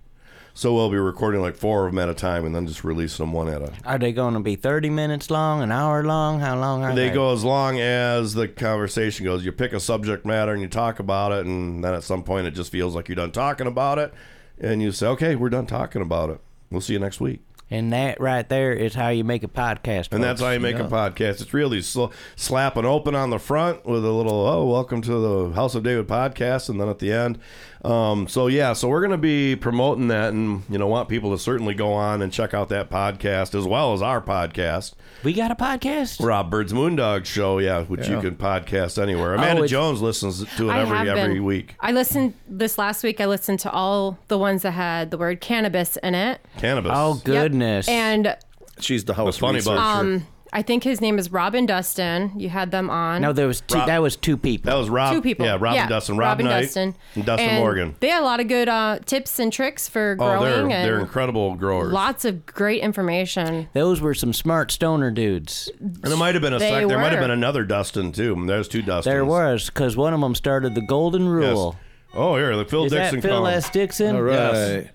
So 0.56 0.72
we'll 0.72 0.88
be 0.88 0.96
recording 0.98 1.40
like 1.40 1.56
four 1.56 1.84
of 1.86 1.92
them 1.92 1.98
at 1.98 2.08
a 2.08 2.14
time, 2.14 2.44
and 2.46 2.54
then 2.54 2.66
just 2.68 2.84
releasing 2.84 3.24
them 3.26 3.32
one 3.32 3.48
at 3.48 3.60
a. 3.60 3.72
Are 3.84 3.98
they 3.98 4.12
going 4.12 4.34
to 4.34 4.40
be 4.40 4.54
30 4.54 4.88
minutes 4.88 5.28
long, 5.28 5.62
an 5.62 5.72
hour 5.72 6.04
long? 6.04 6.38
How 6.38 6.56
long 6.56 6.84
are 6.84 6.94
they? 6.94 7.08
They 7.08 7.14
go 7.14 7.32
as 7.32 7.42
long 7.42 7.80
as 7.80 8.34
the 8.34 8.46
conversation 8.46 9.24
goes. 9.24 9.44
You 9.44 9.50
pick 9.50 9.72
a 9.72 9.80
subject 9.80 10.24
matter 10.24 10.52
and 10.52 10.62
you 10.62 10.68
talk 10.68 11.00
about 11.00 11.32
it, 11.32 11.44
and 11.44 11.82
then 11.82 11.92
at 11.92 12.04
some 12.04 12.22
point 12.22 12.46
it 12.46 12.52
just 12.52 12.70
feels 12.70 12.94
like 12.94 13.08
you're 13.08 13.16
done 13.16 13.32
talking 13.32 13.66
about 13.66 13.98
it, 13.98 14.14
and 14.60 14.80
you 14.80 14.92
say, 14.92 15.08
"Okay, 15.08 15.34
we're 15.34 15.50
done 15.50 15.66
talking 15.66 16.02
about 16.02 16.30
it. 16.30 16.38
We'll 16.70 16.80
see 16.80 16.92
you 16.92 17.00
next 17.00 17.20
week." 17.20 17.40
And 17.70 17.92
that 17.92 18.20
right 18.20 18.48
there 18.48 18.72
is 18.72 18.94
how 18.94 19.08
you 19.08 19.24
make 19.24 19.42
a 19.42 19.48
podcast. 19.48 20.12
And 20.12 20.22
that's 20.22 20.40
how 20.40 20.50
you 20.50 20.60
make 20.60 20.76
Yeah. 20.76 20.84
a 20.84 20.88
podcast. 20.88 21.40
It's 21.40 21.52
really 21.54 21.80
sl- 21.80 22.12
slapping 22.36 22.84
open 22.84 23.16
on 23.16 23.30
the 23.30 23.38
front 23.40 23.84
with 23.86 24.04
a 24.04 24.12
little, 24.12 24.46
oh, 24.46 24.66
welcome 24.66 25.00
to 25.00 25.18
the 25.48 25.54
House 25.54 25.74
of 25.74 25.82
David 25.82 26.06
podcast. 26.06 26.68
And 26.68 26.78
then 26.80 26.88
at 26.88 27.00
the 27.00 27.10
end. 27.10 27.38
Um, 27.84 28.28
so, 28.28 28.46
yeah, 28.46 28.72
so 28.72 28.88
we're 28.88 29.00
going 29.00 29.10
to 29.10 29.18
be 29.18 29.56
promoting 29.56 30.08
that 30.08 30.32
and, 30.32 30.62
you 30.70 30.78
know, 30.78 30.86
want 30.86 31.08
people 31.08 31.30
to 31.32 31.38
certainly 31.38 31.74
go 31.74 31.92
on 31.92 32.22
and 32.22 32.32
check 32.32 32.54
out 32.54 32.70
that 32.70 32.88
podcast 32.90 33.54
as 33.58 33.66
well 33.66 33.92
as 33.92 34.00
our 34.00 34.22
podcast. 34.22 34.94
We 35.22 35.32
got 35.34 35.50
a 35.50 35.54
podcast? 35.54 36.24
Rob 36.24 36.50
Byrd's 36.50 36.72
Moondog 36.72 37.24
Show, 37.26 37.58
yeah, 37.58 37.82
which 37.84 38.08
you 38.08 38.20
can 38.20 38.36
podcast 38.36 39.00
anywhere. 39.02 39.32
Oh, 39.32 39.34
Amanda 39.34 39.64
it's- 39.64 39.70
Jones 39.70 40.00
listens 40.00 40.44
to 40.56 40.70
it 40.70 40.72
I 40.72 40.80
every 40.80 41.10
every 41.10 41.34
been. 41.34 41.44
week. 41.44 41.76
I 41.80 41.92
listened 41.92 42.34
this 42.48 42.78
last 42.78 43.02
week. 43.04 43.20
I 43.20 43.26
listened 43.26 43.60
to 43.60 43.70
all 43.70 44.18
the 44.28 44.38
ones 44.38 44.62
that 44.62 44.72
had 44.72 45.10
the 45.10 45.18
word 45.18 45.40
cannabis 45.40 45.96
in 46.02 46.14
it. 46.14 46.40
Cannabis. 46.58 46.92
Oh, 46.94 47.14
Yep. 47.16 47.24
goodness. 47.24 47.88
And 47.88 48.36
She's 48.80 49.04
the 49.04 49.14
house 49.14 49.24
What's 49.26 49.38
funny 49.38 49.60
about 49.60 49.72
researcher. 50.00 50.00
um, 50.16 50.26
I 50.56 50.62
think 50.62 50.84
his 50.84 51.00
name 51.00 51.18
is 51.18 51.32
Robin 51.32 51.66
Dustin. 51.66 52.30
You 52.36 52.48
had 52.48 52.70
them 52.70 52.88
on. 52.88 53.20
no, 53.20 53.32
there 53.32 53.48
was 53.48 53.60
two. 53.62 53.76
Rob- 53.76 53.88
that 53.88 54.00
was 54.00 54.14
two 54.16 54.36
people. 54.36 54.70
That 54.70 54.76
was 54.78 54.88
Rob. 54.88 55.12
Two 55.12 55.20
people. 55.20 55.44
Yeah, 55.44 55.56
Rob 55.58 55.74
and 55.74 55.88
Dustin. 55.88 56.16
Rob 56.16 56.28
Robin 56.38 56.46
Knight 56.46 56.60
Dustin. 56.62 56.94
and 57.16 57.24
Dustin 57.26 57.48
And 57.48 57.58
Morgan. 57.58 57.96
They 57.98 58.08
had 58.08 58.22
a 58.22 58.24
lot 58.24 58.38
of 58.38 58.46
good 58.46 58.68
uh, 58.68 59.00
tips 59.04 59.40
and 59.40 59.52
tricks 59.52 59.88
for 59.88 60.14
growing 60.14 60.36
Oh, 60.38 60.44
they're, 60.44 60.54
growing 60.54 60.68
they're 60.70 61.00
incredible 61.00 61.56
growers. 61.56 61.92
lots 61.92 62.24
of 62.24 62.46
great 62.46 62.82
information. 62.82 63.68
Those 63.72 64.00
were 64.00 64.14
some 64.14 64.32
smart 64.32 64.70
stoner 64.70 65.10
dudes. 65.10 65.70
And 65.80 66.06
it 66.06 66.16
might 66.16 66.36
have 66.36 66.42
been 66.42 66.52
a 66.54 66.58
They 66.60 66.70
sec. 66.70 66.86
There 66.86 66.98
might 66.98 67.06
have 67.10 67.14
were. 67.14 67.22
been 67.22 67.30
another 67.32 67.64
Dustin 67.64 68.12
too. 68.12 68.40
There's 68.46 68.68
two 68.68 68.80
Dustins. 68.82 69.12
There 69.12 69.24
was, 69.24 69.66
because 69.70 69.96
one 69.96 70.14
of 70.14 70.20
them 70.20 70.36
started 70.36 70.76
the 70.76 70.82
Golden 70.86 71.22
Yes. 71.24 71.50
Rule. 71.52 71.76
Oh, 72.14 72.36
here, 72.36 72.56
the 72.56 72.64
Phil 72.64 72.84
Is 72.84 72.92
Dixon 72.92 73.16
that 73.16 73.22
Phil 73.26 73.38
calling. 73.38 73.54
S. 73.54 73.70
Dixon? 73.70 74.14
All 74.14 74.22
right. 74.22 74.34
Yes. 74.34 74.88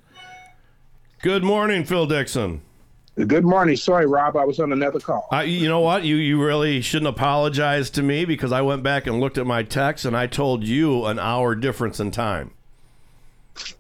Good 1.22 1.44
morning, 1.44 1.84
Phil 1.84 2.06
Dixon. 2.06 2.62
Good 3.28 3.44
morning. 3.44 3.76
Sorry, 3.76 4.06
Rob. 4.06 4.38
I 4.38 4.46
was 4.46 4.60
on 4.60 4.72
another 4.72 5.00
call. 5.00 5.28
Uh, 5.32 5.40
you 5.40 5.68
know 5.68 5.82
what? 5.82 6.04
You 6.04 6.16
you 6.16 6.42
really 6.42 6.82
shouldn't 6.82 7.10
apologize 7.10 7.90
to 7.92 8.04
me 8.04 8.24
because 8.24 8.52
I 8.52 8.62
went 8.62 8.82
back 8.82 9.08
and 9.08 9.20
looked 9.20 9.38
at 9.38 9.46
my 9.46 9.64
text 9.64 10.06
and 10.06 10.16
I 10.16 10.28
told 10.28 10.64
you 10.64 11.06
an 11.06 11.20
hour 11.20 11.54
difference 11.56 12.00
in 12.00 12.12
time. 12.12 12.52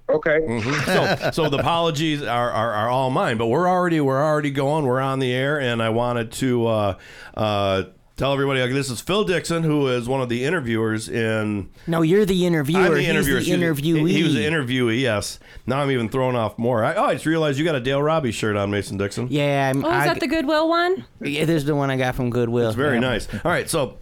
Okay. 0.09 0.61
so 0.85 1.31
so 1.31 1.49
the 1.49 1.57
apologies 1.59 2.21
are, 2.21 2.51
are, 2.51 2.73
are 2.73 2.89
all 2.89 3.09
mine, 3.11 3.37
but 3.37 3.47
we're 3.47 3.69
already 3.69 4.01
we're 4.01 4.21
already 4.21 4.51
going. 4.51 4.85
We're 4.85 4.99
on 4.99 5.19
the 5.19 5.31
air, 5.31 5.59
and 5.59 5.81
I 5.81 5.89
wanted 5.89 6.33
to 6.33 6.67
uh, 6.67 6.97
uh, 7.35 7.83
tell 8.19 8.33
everybody 8.33 8.61
like, 8.61 8.71
this 8.71 8.89
is 8.91 9.01
Phil 9.01 9.23
Dixon, 9.23 9.63
who 9.63 9.87
is 9.87 10.07
one 10.07 10.21
of 10.21 10.29
the 10.29 10.43
interviewers 10.45 11.09
in. 11.09 11.69
No, 11.87 12.01
you're 12.03 12.25
the 12.25 12.45
interviewer. 12.45 12.81
I'm 12.81 12.93
the 12.93 12.99
He's 12.99 13.09
interviewer. 13.09 13.39
the 13.39 13.49
interviewee. 13.51 14.09
He 14.11 14.23
was 14.23 14.33
the 14.35 14.45
interviewee. 14.45 14.99
Yes. 15.01 15.39
Now 15.65 15.79
I'm 15.79 15.89
even 15.89 16.09
thrown 16.09 16.35
off 16.35 16.57
more. 16.59 16.83
I, 16.83 16.93
oh, 16.95 17.05
I 17.05 17.13
just 17.13 17.25
realized 17.25 17.57
you 17.57 17.65
got 17.65 17.75
a 17.75 17.79
Dale 17.79 18.01
Robbie 18.03 18.31
shirt 18.31 18.55
on, 18.55 18.69
Mason 18.69 18.97
Dixon. 18.97 19.27
Yeah, 19.31 19.69
I'm, 19.73 19.83
Oh, 19.83 19.87
is 19.89 19.93
I, 19.95 20.07
that 20.07 20.19
the 20.19 20.27
Goodwill 20.27 20.67
one? 20.69 21.05
yeah, 21.21 21.45
this 21.45 21.57
is 21.57 21.65
the 21.65 21.75
one 21.75 21.89
I 21.89 21.97
got 21.97 22.13
from 22.15 22.29
Goodwill. 22.29 22.67
It's 22.67 22.75
very 22.75 22.95
Yeah. 22.95 22.99
nice. 22.99 23.27
All 23.33 23.39
right, 23.51 23.69
so 23.69 23.97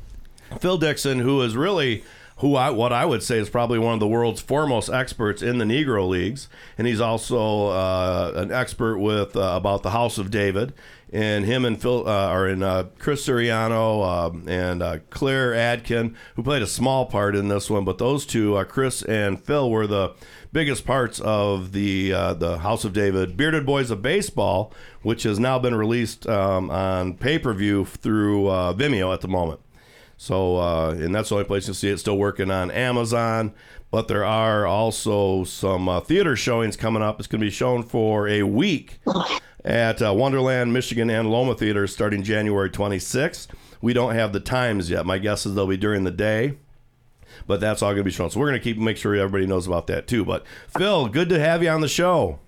Phil 0.60 0.78
Dixon, 0.78 1.20
who 1.20 1.42
is 1.44 1.56
really 1.56 2.04
who 2.38 2.56
I 2.56 2.70
what 2.70 2.94
I 2.94 3.06
would 3.06 3.24
say 3.24 3.40
is 3.40 3.50
probably 3.50 3.80
one 3.80 3.96
of 3.96 4.00
the 4.00 4.08
world's 4.08 4.42
foremost 4.42 4.90
experts 4.90 5.42
in 5.42 5.58
the 5.58 5.66
Negro 5.66 6.08
leagues, 6.08 6.48
and 6.78 6.86
he's 6.86 7.02
also 7.02 7.68
uh, 7.68 8.34
an 8.36 8.52
expert 8.52 9.00
with 9.00 9.36
uh, 9.36 9.54
about 9.56 9.84
the 9.84 9.92
House 9.92 10.18
of 10.18 10.30
David. 10.30 10.74
And 11.12 11.46
him 11.46 11.64
and 11.64 11.82
Phil 11.82 12.06
uh, 12.06 12.12
are 12.12 12.50
in 12.50 12.62
uh, 12.62 12.90
Chris 13.00 13.26
Siriano 13.26 14.06
um, 14.06 14.44
and 14.46 14.84
uh, 14.84 15.00
Claire 15.10 15.54
Adkin, 15.54 16.16
who 16.36 16.44
played 16.44 16.62
a 16.62 16.68
small 16.68 17.06
part 17.06 17.34
in 17.34 17.48
this 17.48 17.70
one, 17.70 17.86
but 17.86 17.98
those 17.98 18.26
two, 18.26 18.58
uh, 18.58 18.66
Chris 18.66 19.04
and 19.04 19.42
Phil, 19.42 19.72
were 19.72 19.88
the 19.88 20.14
biggest 20.52 20.86
parts 20.86 21.20
of 21.22 21.72
the 21.72 22.12
the 22.12 22.60
House 22.60 22.84
of 22.84 22.94
David 22.94 23.36
Bearded 23.38 23.66
Boys 23.66 23.90
of 23.90 24.02
Baseball, 24.02 24.74
which 25.02 25.24
has 25.24 25.40
now 25.40 25.58
been 25.58 25.76
released 25.76 26.28
um, 26.28 26.70
on 26.70 27.16
pay 27.16 27.40
per 27.40 27.54
view 27.54 27.86
through 27.86 28.44
Vimeo 28.76 29.12
at 29.14 29.22
the 29.22 29.28
moment. 29.28 29.62
So, 30.18 30.58
uh, 30.58 30.96
and 31.00 31.14
that's 31.14 31.30
the 31.30 31.36
only 31.36 31.46
place 31.46 31.68
you'll 31.68 31.76
see 31.76 31.90
it. 31.90 32.00
Still 32.00 32.18
working 32.18 32.50
on 32.50 32.72
Amazon, 32.72 33.54
but 33.92 34.08
there 34.08 34.26
are 34.26 34.66
also 34.66 35.44
some 35.44 35.88
uh, 35.88 36.00
theater 36.02 36.36
showings 36.36 36.76
coming 36.76 37.04
up. 37.04 37.20
It's 37.20 37.28
going 37.28 37.40
to 37.40 37.46
be 37.46 37.52
shown 37.52 37.84
for 37.84 38.28
a 38.28 38.42
week 38.44 39.00
at 39.64 40.02
uh, 40.02 40.14
Wonderland, 40.14 40.74
Michigan, 40.74 41.10
and 41.10 41.30
Loma 41.30 41.54
Theaters 41.54 41.94
starting 41.94 42.24
January 42.24 42.70
26th. 42.70 43.48
We 43.80 43.94
don't 43.94 44.16
have 44.16 44.34
the 44.34 44.40
times 44.40 44.90
yet. 44.90 45.06
My 45.06 45.20
guess 45.20 45.46
is 45.46 45.54
they'll 45.54 45.68
be 45.68 45.78
during 45.78 46.04
the 46.04 46.12
day, 46.12 46.58
but 47.46 47.60
that's 47.60 47.84
all 47.84 47.90
going 47.92 47.98
to 48.00 48.04
be 48.04 48.12
shown. 48.12 48.32
So 48.32 48.40
we're 48.40 48.50
going 48.50 48.60
to 48.60 48.64
keep 48.64 48.78
make 48.80 48.98
sure 48.98 49.16
everybody 49.16 49.46
knows 49.46 49.68
about 49.68 49.86
that 49.88 50.08
too. 50.08 50.26
But 50.26 50.46
Phil, 50.76 51.08
good 51.10 51.30
to 51.30 51.40
have 51.40 51.62
you 51.62 51.70
on 51.70 51.82
the 51.82 51.88
show. 51.88 52.40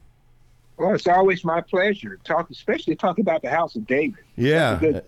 Well, 0.78 0.96
it's 0.96 1.08
always 1.08 1.44
my 1.44 1.62
pleasure 1.62 2.16
to 2.16 2.24
talk, 2.24 2.50
especially 2.50 2.96
talk 2.96 3.20
about 3.20 3.42
the 3.42 3.50
House 3.50 3.76
of 3.76 3.86
David. 3.86 4.24
Yeah. 4.38 4.78
Good. 4.80 5.04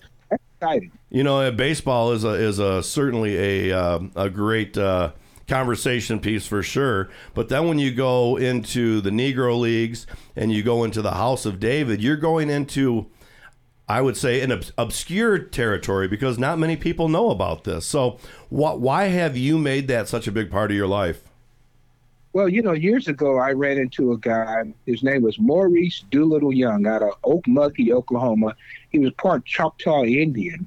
Exciting. 0.62 0.92
You 1.10 1.24
know, 1.24 1.42
uh, 1.42 1.52
baseball 1.52 2.12
is 2.12 2.24
a 2.24 2.30
is 2.30 2.60
a 2.60 2.84
certainly 2.84 3.70
a 3.70 3.78
uh, 3.78 4.00
a 4.16 4.30
great 4.30 4.78
uh, 4.78 5.14
conversation 5.48 6.20
piece 6.20 6.46
for 6.46 6.62
sure. 6.62 7.10
But 7.34 7.50
then 7.50 7.68
when 7.68 7.80
you 7.80 7.92
go 7.92 8.38
into 8.38 9.02
the 9.02 9.10
Negro 9.10 9.60
leagues 9.60 10.06
and 10.36 10.52
you 10.52 10.62
go 10.62 10.84
into 10.84 11.02
the 11.02 11.14
House 11.14 11.48
of 11.48 11.60
David, 11.60 12.04
you're 12.04 12.16
going 12.16 12.52
into 12.52 13.08
I 13.90 14.02
would 14.02 14.16
say 14.16 14.42
an 14.42 14.52
obs- 14.52 14.72
obscure 14.78 15.40
territory 15.40 16.08
because 16.08 16.38
not 16.38 16.60
many 16.60 16.78
people 16.78 17.10
know 17.10 17.32
about 17.32 17.64
this. 17.64 17.86
So, 17.86 18.20
wh- 18.50 18.80
why 18.80 19.06
have 19.06 19.36
you 19.36 19.58
made 19.58 19.88
that 19.88 20.08
such 20.08 20.28
a 20.28 20.32
big 20.32 20.52
part 20.52 20.70
of 20.70 20.78
your 20.78 20.88
life? 20.88 21.24
Well, 22.34 22.48
you 22.48 22.62
know, 22.62 22.72
years 22.72 23.10
ago, 23.10 23.38
I 23.40 23.52
ran 23.52 23.78
into 23.78 24.14
a 24.14 24.18
guy. 24.18 24.74
His 24.86 25.04
name 25.04 25.22
was 25.22 25.38
Maurice 25.38 26.06
Doolittle 26.12 26.54
Young 26.54 26.88
out 26.88 27.02
of 27.02 27.22
Okmulgee, 27.24 27.92
Oklahoma. 27.92 28.56
He 28.90 29.00
was 29.00 29.12
part 29.14 29.46
Choctaw 29.46 30.04
Indian. 30.04 30.66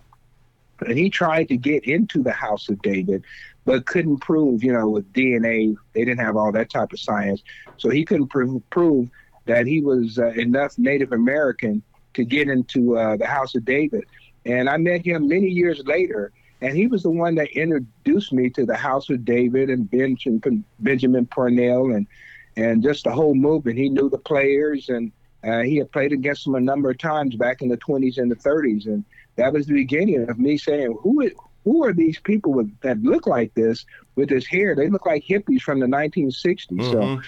And 0.86 0.98
he 0.98 1.08
tried 1.08 1.48
to 1.48 1.56
get 1.56 1.84
into 1.84 2.22
the 2.22 2.32
House 2.32 2.68
of 2.68 2.82
David, 2.82 3.24
but 3.64 3.86
couldn't 3.86 4.18
prove, 4.18 4.62
you 4.62 4.74
know, 4.74 4.90
with 4.90 5.10
DNA, 5.14 5.74
they 5.94 6.04
didn't 6.04 6.20
have 6.20 6.36
all 6.36 6.52
that 6.52 6.68
type 6.68 6.92
of 6.92 7.00
science. 7.00 7.42
So 7.78 7.88
he 7.88 8.04
couldn't 8.04 8.28
prove, 8.28 8.68
prove 8.68 9.08
that 9.46 9.66
he 9.66 9.80
was 9.80 10.18
uh, 10.18 10.32
enough 10.32 10.78
Native 10.78 11.12
American 11.12 11.82
to 12.12 12.24
get 12.24 12.48
into 12.48 12.98
uh, 12.98 13.16
the 13.16 13.26
House 13.26 13.54
of 13.54 13.64
David. 13.64 14.04
And 14.44 14.68
I 14.68 14.76
met 14.76 15.04
him 15.04 15.28
many 15.28 15.48
years 15.48 15.82
later, 15.86 16.30
and 16.64 16.74
he 16.74 16.86
was 16.86 17.02
the 17.02 17.10
one 17.10 17.34
that 17.34 17.50
introduced 17.50 18.32
me 18.32 18.48
to 18.48 18.64
the 18.64 18.74
House 18.74 19.10
of 19.10 19.22
David 19.24 19.68
and 19.68 19.88
Benjamin 19.90 20.64
Benjamin 20.80 21.26
Purnell 21.26 21.92
and 21.92 22.06
and 22.56 22.82
just 22.82 23.04
the 23.04 23.12
whole 23.12 23.34
movement. 23.34 23.76
He 23.76 23.90
knew 23.90 24.08
the 24.08 24.18
players, 24.18 24.88
and 24.88 25.12
uh, 25.46 25.60
he 25.60 25.76
had 25.76 25.92
played 25.92 26.12
against 26.12 26.44
them 26.44 26.54
a 26.54 26.60
number 26.60 26.90
of 26.90 26.96
times 26.96 27.36
back 27.36 27.60
in 27.60 27.68
the 27.68 27.76
20s 27.76 28.16
and 28.16 28.30
the 28.30 28.36
30s, 28.36 28.86
and 28.86 29.04
that 29.36 29.52
was 29.52 29.66
the 29.66 29.74
beginning 29.74 30.26
of 30.30 30.38
me 30.38 30.56
saying, 30.56 30.96
"Who 31.02 31.20
is, 31.20 31.32
who 31.64 31.84
are 31.84 31.92
these 31.92 32.18
people 32.18 32.54
with, 32.54 32.72
that 32.80 33.02
look 33.02 33.26
like 33.26 33.52
this 33.52 33.84
with 34.14 34.30
this 34.30 34.46
hair? 34.46 34.74
They 34.74 34.88
look 34.88 35.04
like 35.04 35.22
hippies 35.24 35.60
from 35.60 35.80
the 35.80 35.86
1960s." 35.86 36.90
So 36.90 37.20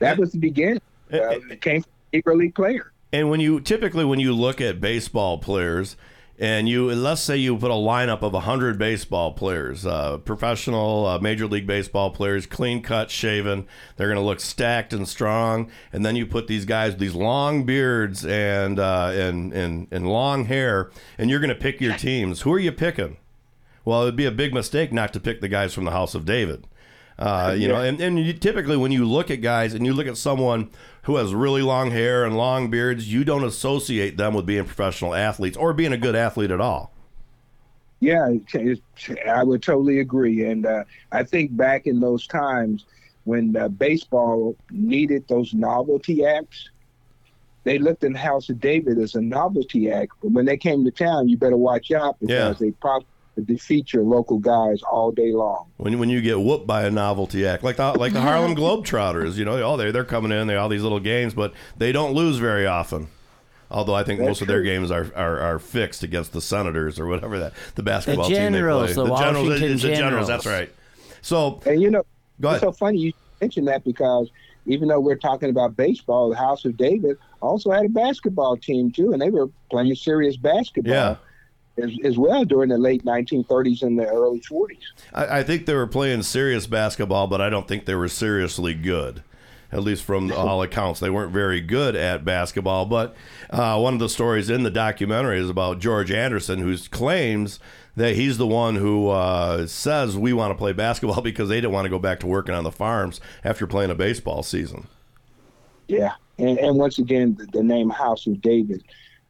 that 0.00 0.18
was 0.18 0.32
the 0.32 0.38
beginning. 0.38 0.80
Uh, 1.12 1.38
it 1.48 1.60
came 1.60 1.82
from 1.82 1.92
a 2.12 2.16
Negro 2.16 2.36
League 2.36 2.56
player. 2.56 2.92
And 3.12 3.30
when 3.30 3.38
you 3.38 3.60
typically 3.60 4.04
when 4.04 4.18
you 4.18 4.32
look 4.34 4.60
at 4.60 4.80
baseball 4.80 5.38
players, 5.38 5.96
and 6.42 6.68
you 6.68 6.92
let's 6.92 7.20
say 7.20 7.36
you 7.36 7.56
put 7.56 7.70
a 7.70 7.74
lineup 7.74 8.22
of 8.22 8.34
hundred 8.42 8.76
baseball 8.76 9.32
players, 9.32 9.86
uh, 9.86 10.18
professional 10.18 11.06
uh, 11.06 11.18
major 11.20 11.46
league 11.46 11.68
baseball 11.68 12.10
players, 12.10 12.46
clean 12.46 12.82
cut, 12.82 13.12
shaven, 13.12 13.64
they're 13.96 14.08
going 14.08 14.18
to 14.18 14.24
look 14.24 14.40
stacked 14.40 14.92
and 14.92 15.06
strong. 15.06 15.70
And 15.92 16.04
then 16.04 16.16
you 16.16 16.26
put 16.26 16.48
these 16.48 16.64
guys 16.64 16.94
with 16.94 16.98
these 16.98 17.14
long 17.14 17.62
beards 17.64 18.26
and 18.26 18.80
uh, 18.80 19.12
and 19.14 19.52
and 19.52 19.86
and 19.92 20.08
long 20.08 20.46
hair, 20.46 20.90
and 21.16 21.30
you're 21.30 21.38
going 21.38 21.48
to 21.48 21.54
pick 21.54 21.80
your 21.80 21.96
teams. 21.96 22.40
Who 22.40 22.52
are 22.52 22.58
you 22.58 22.72
picking? 22.72 23.18
Well, 23.84 24.02
it'd 24.02 24.16
be 24.16 24.26
a 24.26 24.32
big 24.32 24.52
mistake 24.52 24.92
not 24.92 25.12
to 25.12 25.20
pick 25.20 25.40
the 25.40 25.48
guys 25.48 25.72
from 25.72 25.84
the 25.84 25.92
House 25.92 26.16
of 26.16 26.24
David. 26.24 26.66
Uh, 27.18 27.54
you 27.58 27.68
know, 27.68 27.76
and, 27.76 28.00
and 28.00 28.18
you, 28.18 28.32
typically 28.32 28.76
when 28.76 28.92
you 28.92 29.04
look 29.04 29.30
at 29.30 29.40
guys 29.40 29.74
and 29.74 29.86
you 29.86 29.92
look 29.92 30.06
at 30.06 30.16
someone 30.16 30.70
who 31.02 31.16
has 31.16 31.34
really 31.34 31.62
long 31.62 31.90
hair 31.90 32.24
and 32.24 32.36
long 32.36 32.70
beards, 32.70 33.12
you 33.12 33.24
don't 33.24 33.44
associate 33.44 34.16
them 34.16 34.34
with 34.34 34.46
being 34.46 34.64
professional 34.64 35.14
athletes 35.14 35.56
or 35.56 35.72
being 35.72 35.92
a 35.92 35.98
good 35.98 36.14
athlete 36.14 36.50
at 36.50 36.60
all. 36.60 36.92
Yeah, 38.00 38.34
I 39.32 39.44
would 39.44 39.62
totally 39.62 40.00
agree. 40.00 40.44
And 40.46 40.66
uh, 40.66 40.84
I 41.12 41.22
think 41.22 41.56
back 41.56 41.86
in 41.86 42.00
those 42.00 42.26
times 42.26 42.84
when 43.24 43.54
uh, 43.56 43.68
baseball 43.68 44.56
needed 44.70 45.28
those 45.28 45.54
novelty 45.54 46.24
acts, 46.24 46.68
they 47.64 47.78
looked 47.78 48.02
in 48.02 48.14
the 48.14 48.18
House 48.18 48.48
of 48.48 48.60
David 48.60 48.98
as 48.98 49.14
a 49.14 49.20
novelty 49.20 49.90
act. 49.90 50.12
But 50.20 50.32
when 50.32 50.46
they 50.46 50.56
came 50.56 50.84
to 50.84 50.90
town, 50.90 51.28
you 51.28 51.36
better 51.36 51.56
watch 51.56 51.92
out 51.92 52.18
because 52.18 52.58
they 52.58 52.72
probably 52.72 53.06
defeat 53.40 53.92
your 53.94 54.02
local 54.02 54.38
guys 54.38 54.82
all 54.82 55.10
day 55.10 55.32
long. 55.32 55.70
When, 55.78 55.98
when 55.98 56.10
you 56.10 56.20
get 56.20 56.38
whooped 56.38 56.66
by 56.66 56.84
a 56.84 56.90
novelty 56.90 57.46
act, 57.46 57.64
like 57.64 57.76
the 57.76 57.92
like 57.92 58.12
the 58.12 58.20
Harlem 58.20 58.54
Globetrotters, 58.54 59.36
you 59.36 59.44
know, 59.46 59.62
oh 59.62 59.76
they 59.78 59.90
they're 59.90 60.04
coming 60.04 60.30
in, 60.32 60.46
they 60.46 60.56
all 60.56 60.68
these 60.68 60.82
little 60.82 61.00
games, 61.00 61.32
but 61.32 61.54
they 61.78 61.92
don't 61.92 62.12
lose 62.12 62.36
very 62.38 62.66
often. 62.66 63.08
Although 63.70 63.94
I 63.94 64.04
think 64.04 64.18
That's 64.18 64.28
most 64.28 64.42
of 64.42 64.48
their 64.48 64.60
games 64.62 64.90
are, 64.90 65.10
are, 65.16 65.40
are 65.40 65.58
fixed 65.58 66.02
against 66.02 66.34
the 66.34 66.42
Senators 66.42 67.00
or 67.00 67.06
whatever 67.06 67.38
that 67.38 67.54
the 67.74 67.82
basketball 67.82 68.28
Generals, 68.28 68.90
team 68.94 68.94
they 68.96 69.02
play. 69.02 69.08
the 69.08 69.16
Generals, 69.16 69.48
Washington 69.48 69.72
it's 69.72 69.82
the 69.82 69.88
Generals. 69.94 69.98
Generals. 69.98 70.28
That's 70.28 70.46
right. 70.46 70.72
So 71.22 71.60
And 71.64 71.80
you 71.80 71.90
know, 71.90 72.04
Go 72.40 72.50
it's 72.50 72.62
ahead. 72.62 72.74
so 72.74 72.78
funny 72.78 72.98
you 72.98 73.12
mentioned 73.40 73.68
that 73.68 73.82
because 73.82 74.30
even 74.66 74.88
though 74.88 75.00
we're 75.00 75.16
talking 75.16 75.48
about 75.48 75.74
baseball, 75.74 76.28
the 76.28 76.36
House 76.36 76.66
of 76.66 76.76
David 76.76 77.16
also 77.40 77.70
had 77.70 77.86
a 77.86 77.88
basketball 77.88 78.56
team 78.58 78.90
too, 78.92 79.12
and 79.12 79.22
they 79.22 79.30
were 79.30 79.48
playing 79.70 79.94
serious 79.94 80.36
basketball 80.36 80.92
Yeah. 80.92 81.16
As, 81.78 81.90
as 82.04 82.18
well 82.18 82.44
during 82.44 82.68
the 82.68 82.78
late 82.78 83.04
1930s 83.04 83.82
and 83.82 83.98
the 83.98 84.06
early 84.06 84.40
40s. 84.40 84.78
I, 85.12 85.38
I 85.38 85.42
think 85.42 85.66
they 85.66 85.74
were 85.74 85.86
playing 85.86 86.22
serious 86.22 86.66
basketball, 86.66 87.26
but 87.26 87.40
I 87.40 87.50
don't 87.50 87.68
think 87.68 87.86
they 87.86 87.94
were 87.94 88.08
seriously 88.08 88.74
good. 88.74 89.22
At 89.70 89.82
least 89.82 90.04
from 90.04 90.30
all 90.32 90.62
accounts, 90.62 91.00
they 91.00 91.08
weren't 91.08 91.32
very 91.32 91.62
good 91.62 91.96
at 91.96 92.26
basketball. 92.26 92.84
But 92.84 93.16
uh, 93.48 93.78
one 93.78 93.94
of 93.94 94.00
the 94.00 94.08
stories 94.10 94.50
in 94.50 94.64
the 94.64 94.70
documentary 94.70 95.40
is 95.40 95.48
about 95.48 95.78
George 95.78 96.10
Anderson, 96.10 96.58
who 96.58 96.76
claims 96.76 97.58
that 97.96 98.14
he's 98.14 98.36
the 98.36 98.46
one 98.46 98.76
who 98.76 99.08
uh, 99.08 99.66
says 99.66 100.14
we 100.14 100.34
want 100.34 100.50
to 100.50 100.58
play 100.58 100.74
basketball 100.74 101.20
because 101.22 101.48
they 101.48 101.56
didn't 101.56 101.72
want 101.72 101.86
to 101.86 101.90
go 101.90 101.98
back 101.98 102.20
to 102.20 102.26
working 102.26 102.54
on 102.54 102.64
the 102.64 102.70
farms 102.70 103.18
after 103.44 103.66
playing 103.66 103.90
a 103.90 103.94
baseball 103.94 104.42
season. 104.42 104.88
Yeah, 105.88 106.12
and, 106.38 106.58
and 106.58 106.76
once 106.76 106.98
again, 106.98 107.34
the, 107.34 107.46
the 107.46 107.62
name 107.62 107.88
House 107.88 108.26
of 108.26 108.42
David. 108.42 108.84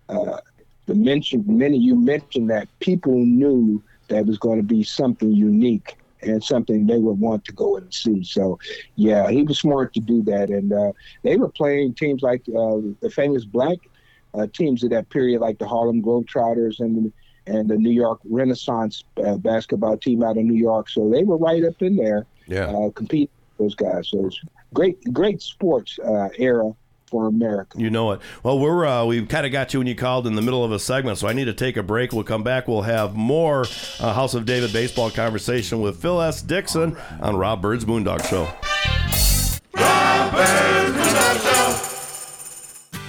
Uh, 0.09 0.39
the 0.87 0.95
mention, 0.95 1.45
many 1.47 1.79
you 1.79 1.97
mentioned 1.97 2.51
that 2.51 2.69
people 2.81 3.15
knew 3.15 3.83
that 4.09 4.27
was 4.27 4.39
going 4.39 4.59
to 4.59 4.65
be 4.65 4.83
something 4.83 5.33
unique 5.33 5.97
and 6.23 6.43
something 6.43 6.87
they 6.87 6.99
would 6.99 7.19
want 7.19 7.45
to 7.45 7.53
go 7.53 7.77
and 7.77 7.93
see. 7.93 8.23
So, 8.25 8.59
yeah, 8.97 9.31
he 9.31 9.43
was 9.43 9.59
smart 9.61 9.93
to 9.95 10.01
do 10.01 10.23
that, 10.25 10.51
and 10.51 10.73
uh, 10.73 10.93
they 11.23 11.37
were 11.37 11.51
playing 11.51 11.95
teams 11.95 12.23
like 12.23 12.43
uh, 12.49 12.79
the 13.01 13.11
famous 13.13 13.45
black 13.45 13.79
uh, 14.35 14.47
teams 14.55 14.83
of 14.83 14.91
that 14.91 15.11
period, 15.11 15.41
like 15.41 15.59
the 15.59 15.67
Harlem 15.67 16.03
Globetrotters 16.03 16.81
and 16.81 17.13
and 17.47 17.69
the 17.69 17.77
New 17.77 17.91
York 17.91 18.21
Renaissance 18.25 19.03
uh, 19.25 19.37
basketball 19.37 19.97
team 19.97 20.23
out 20.23 20.37
of 20.37 20.45
New 20.45 20.55
York. 20.59 20.89
So 20.89 21.11
they 21.11 21.25
were 21.25 21.39
right 21.39 21.65
up 21.65 21.81
in 21.81 21.97
there, 21.97 22.27
Yeah. 22.47 22.67
uh, 22.69 22.91
competing 22.95 23.29
those 23.59 23.75
guys. 23.75 24.11
So 24.11 24.27
it's 24.27 24.41
great, 24.73 24.99
great 25.13 25.41
sports 25.43 25.99
uh, 25.99 26.29
era 26.39 26.73
for 27.13 27.29
America. 27.29 27.79
You 27.79 27.91
know 27.91 28.11
it. 28.13 28.21
Well, 28.43 28.59
we're 28.59 28.87
uh, 28.87 29.05
we 29.05 29.25
kind 29.27 29.47
of 29.47 29.53
got 29.53 29.73
you 29.73 29.81
when 29.81 29.87
you 29.87 29.95
called 29.95 30.27
in 30.27 30.35
the 30.35 30.43
middle 30.43 30.65
of 30.65 30.73
a 30.73 30.79
segment, 30.81 31.19
so 31.19 31.29
I 31.29 31.35
need 31.35 31.45
to 31.45 31.53
take 31.53 31.77
a 31.77 31.83
break. 31.83 32.13
We'll 32.13 32.25
come 32.25 32.43
back. 32.43 32.67
We'll 32.67 32.83
have 32.83 33.15
more 33.15 33.67
uh, 34.01 34.15
House 34.15 34.35
of 34.35 34.47
David 34.47 34.73
baseball 34.73 35.11
conversation 35.11 35.81
with 35.81 36.01
Phil 36.01 36.21
S. 36.21 36.43
Dixon 36.43 36.97
on 37.21 37.37
Rob 37.37 37.63
Byrd's 37.63 37.85
Moondog 37.85 38.27
Show. 38.29 38.49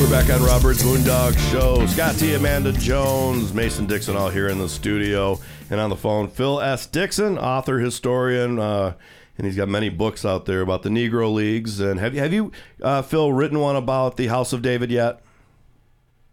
We're 0.00 0.08
back 0.10 0.30
on 0.30 0.40
Rob 0.44 0.62
Byrd's 0.62 0.84
Moondog 0.84 1.36
Show. 1.50 1.84
Scott 1.88 2.14
T, 2.14 2.34
Amanda 2.34 2.70
Jones, 2.70 3.52
Mason 3.52 3.84
Dixon, 3.84 4.16
all 4.16 4.30
here 4.30 4.46
in 4.46 4.58
the 4.58 4.68
studio, 4.68 5.40
and 5.70 5.80
on 5.80 5.90
the 5.90 5.96
phone, 5.96 6.28
Phil 6.28 6.60
S. 6.60 6.86
Dixon, 6.86 7.36
author, 7.36 7.80
historian, 7.80 8.60
uh, 8.60 8.94
and 9.36 9.44
he's 9.44 9.56
got 9.56 9.68
many 9.68 9.88
books 9.88 10.24
out 10.24 10.44
there 10.44 10.60
about 10.60 10.84
the 10.84 10.88
Negro 10.88 11.34
Leagues. 11.34 11.80
And 11.80 11.98
have 11.98 12.14
you, 12.14 12.20
have 12.20 12.32
you, 12.32 12.52
uh, 12.80 13.02
Phil, 13.02 13.32
written 13.32 13.58
one 13.58 13.74
about 13.74 14.16
the 14.16 14.28
House 14.28 14.52
of 14.52 14.62
David 14.62 14.92
yet? 14.92 15.20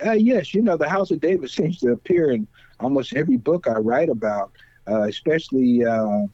Uh, 0.05 0.11
yes, 0.11 0.53
you 0.53 0.61
know, 0.61 0.77
the 0.77 0.87
House 0.87 1.09
of 1.09 1.19
David 1.19 1.49
seems 1.49 1.79
to 1.79 1.91
appear 1.91 2.33
in 2.33 2.47
almost 2.79 3.15
every 3.15 3.37
book 3.37 3.67
I 3.67 3.79
write 3.79 4.09
about, 4.09 4.51
uh, 4.87 5.03
especially, 5.03 5.83
uh, 5.83 6.27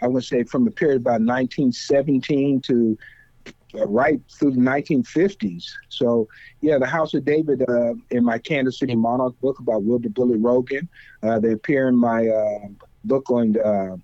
I 0.00 0.08
would 0.08 0.24
say, 0.24 0.42
from 0.42 0.64
the 0.64 0.72
period 0.72 1.02
about 1.02 1.20
1917 1.20 2.60
to 2.62 2.98
right 3.74 4.20
through 4.30 4.52
the 4.52 4.60
1950s. 4.60 5.64
So, 5.88 6.28
yeah, 6.60 6.78
the 6.78 6.86
House 6.86 7.14
of 7.14 7.24
David 7.24 7.62
uh, 7.68 7.94
in 8.10 8.24
my 8.24 8.38
Kansas 8.38 8.78
City 8.78 8.94
Monarch 8.94 9.38
book 9.40 9.58
about 9.58 9.82
Wilber 9.84 10.08
Bullet 10.08 10.38
Rogan. 10.38 10.88
Uh, 11.22 11.38
they 11.38 11.52
appear 11.52 11.88
in 11.88 11.96
my 11.96 12.28
uh, 12.28 12.68
book 13.04 13.30
on 13.30 13.58
uh, 13.58 13.96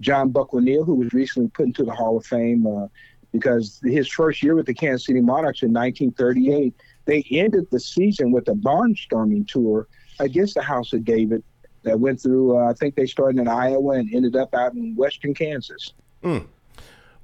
John 0.00 0.30
Buck 0.30 0.54
O'Neil, 0.54 0.84
who 0.84 0.94
was 0.94 1.12
recently 1.12 1.48
put 1.48 1.66
into 1.66 1.84
the 1.84 1.94
Hall 1.94 2.16
of 2.16 2.26
Fame 2.26 2.66
uh, 2.66 2.86
because 3.32 3.80
his 3.82 4.08
first 4.08 4.42
year 4.42 4.54
with 4.54 4.66
the 4.66 4.74
Kansas 4.74 5.06
City 5.06 5.20
Monarchs 5.20 5.62
in 5.62 5.72
1938, 5.72 6.74
they 7.04 7.24
ended 7.30 7.66
the 7.70 7.80
season 7.80 8.32
with 8.32 8.48
a 8.48 8.54
barnstorming 8.54 9.46
tour 9.46 9.88
against 10.20 10.54
the 10.54 10.62
House 10.62 10.92
of 10.92 11.04
David 11.04 11.42
that 11.82 11.98
went 12.00 12.20
through, 12.20 12.58
uh, 12.58 12.70
I 12.70 12.72
think 12.74 12.96
they 12.96 13.06
started 13.06 13.40
in 13.40 13.48
Iowa 13.48 13.92
and 13.92 14.12
ended 14.12 14.36
up 14.36 14.54
out 14.54 14.74
in 14.74 14.96
western 14.96 15.34
Kansas. 15.34 15.92
Hmm. 16.22 16.38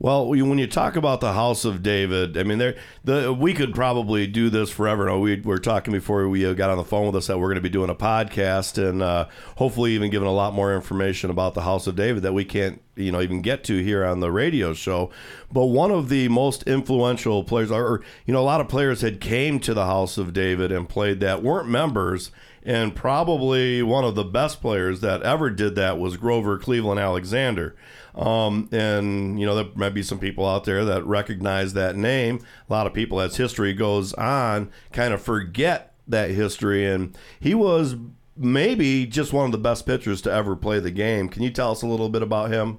Well, 0.03 0.27
when 0.27 0.59
you 0.59 0.67
talk 0.67 0.97
about 0.97 1.21
the 1.21 1.33
House 1.33 1.65
of 1.65 1.81
David, 1.81 2.37
I 2.37 2.43
mean, 2.43 2.59
there 2.59 2.75
the 3.05 3.33
we 3.33 3.55
could 3.55 3.73
probably 3.73 4.27
do 4.27 4.51
this 4.51 4.69
forever. 4.69 5.07
No, 5.07 5.21
we 5.21 5.41
were 5.41 5.61
talking 5.61 5.93
before 5.93 6.29
we 6.29 6.45
uh, 6.45 6.55
got 6.55 6.71
on 6.71 6.77
the 6.77 6.83
phone 6.83 7.07
with 7.07 7.15
us 7.15 7.29
that 7.29 7.39
we're 7.39 7.47
going 7.47 7.55
to 7.55 7.61
be 7.61 7.69
doing 7.69 7.89
a 7.89 7.95
podcast 7.95 8.85
and 8.85 9.01
uh, 9.01 9.29
hopefully 9.59 9.93
even 9.93 10.11
giving 10.11 10.27
a 10.27 10.33
lot 10.33 10.55
more 10.55 10.75
information 10.75 11.31
about 11.31 11.55
the 11.55 11.63
House 11.63 11.87
of 11.87 11.95
David 11.95 12.25
that 12.25 12.35
we 12.35 12.45
can't, 12.45 12.83
you 12.97 13.13
know, 13.13 13.21
even 13.21 13.43
get 13.43 13.63
to 13.63 13.81
here 13.81 14.05
on 14.05 14.19
the 14.19 14.33
radio 14.33 14.75
show. 14.75 15.13
But 15.53 15.67
one 15.67 15.93
of 15.93 16.09
the 16.09 16.27
most 16.27 16.65
influential 16.65 17.45
players, 17.45 17.71
or 17.71 18.03
you 18.27 18.35
know, 18.35 18.41
a 18.41 18.43
lot 18.43 18.61
of 18.61 18.69
players 18.69 19.03
had 19.03 19.21
came 19.21 19.61
to 19.61 19.73
the 19.73 19.87
House 19.87 20.19
of 20.19 20.33
David 20.33 20.73
and 20.73 20.89
played 20.89 21.21
that 21.21 21.45
weren't 21.45 21.69
members. 21.69 22.33
And 22.65 22.95
probably 22.95 23.83
one 23.83 24.05
of 24.05 24.15
the 24.15 24.25
best 24.25 24.61
players 24.61 25.01
that 25.01 25.23
ever 25.23 25.51
did 25.51 25.75
that 25.77 25.99
was 25.99 26.17
Grover 26.17 26.59
Cleveland 26.59 27.01
Alexander. 27.01 27.75
Um, 28.15 28.69
and, 28.73 29.41
you 29.41 29.47
know, 29.47 29.55
there 29.55 29.69
might 29.75 29.95
be 29.95 30.03
some 30.03 30.19
people 30.19 30.47
out 30.47 30.65
there 30.65 30.85
that 30.85 31.07
recognize 31.07 31.73
that 31.75 31.97
name. 31.97 32.45
A 32.69 32.73
lot 32.73 32.87
of 32.87 32.93
people, 32.93 33.21
as 33.21 33.37
history 33.37 33.73
goes 33.73 34.13
on, 34.15 34.71
kind 34.93 35.15
of 35.15 35.23
forget 35.23 35.95
that 36.09 36.31
history. 36.31 36.87
And 36.87 37.17
he 37.41 37.55
was 37.55 37.97
maybe 38.37 39.07
just 39.07 39.33
one 39.33 39.47
of 39.47 39.53
the 39.53 39.59
best 39.59 39.87
pitchers 39.87 40.21
to 40.23 40.33
ever 40.33 40.57
play 40.57 40.79
the 40.79 40.91
game. 40.91 41.29
Can 41.29 41.43
you 41.43 41.51
tell 41.51 41.71
us 41.71 41.83
a 41.83 41.87
little 41.87 42.09
bit 42.09 42.23
about 42.23 42.51
him? 42.51 42.79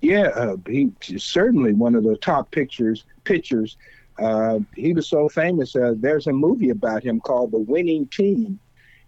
Yeah, 0.00 0.28
uh, 0.28 0.56
certainly 1.16 1.72
one 1.72 1.94
of 1.94 2.04
the 2.04 2.16
top 2.16 2.50
pictures 2.50 3.04
pitchers. 3.24 3.76
Uh, 4.18 4.60
he 4.74 4.92
was 4.92 5.08
so 5.08 5.28
famous. 5.28 5.74
Uh, 5.76 5.94
there's 5.96 6.26
a 6.26 6.32
movie 6.32 6.70
about 6.70 7.02
him 7.02 7.20
called 7.20 7.52
The 7.52 7.58
Winning 7.58 8.06
Team, 8.06 8.58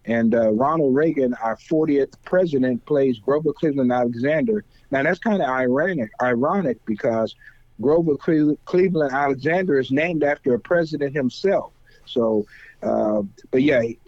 and 0.04 0.34
uh, 0.34 0.50
Ronald 0.50 0.94
Reagan, 0.94 1.34
our 1.34 1.56
40th 1.56 2.14
president, 2.24 2.84
plays 2.86 3.18
Grover 3.18 3.52
Cleveland 3.52 3.92
Alexander. 3.92 4.64
Now 4.90 5.02
that's 5.02 5.18
kind 5.18 5.42
of 5.42 5.48
ironic, 5.48 6.10
ironic 6.20 6.84
because 6.84 7.34
Grover 7.80 8.16
Cle- 8.16 8.58
Cleveland 8.64 9.12
Alexander 9.12 9.78
is 9.78 9.90
named 9.90 10.22
after 10.22 10.54
a 10.54 10.58
president 10.58 11.14
himself. 11.14 11.72
So, 12.06 12.46
uh, 12.82 13.22
but 13.50 13.62
yeah, 13.62 13.82
he, 13.82 13.98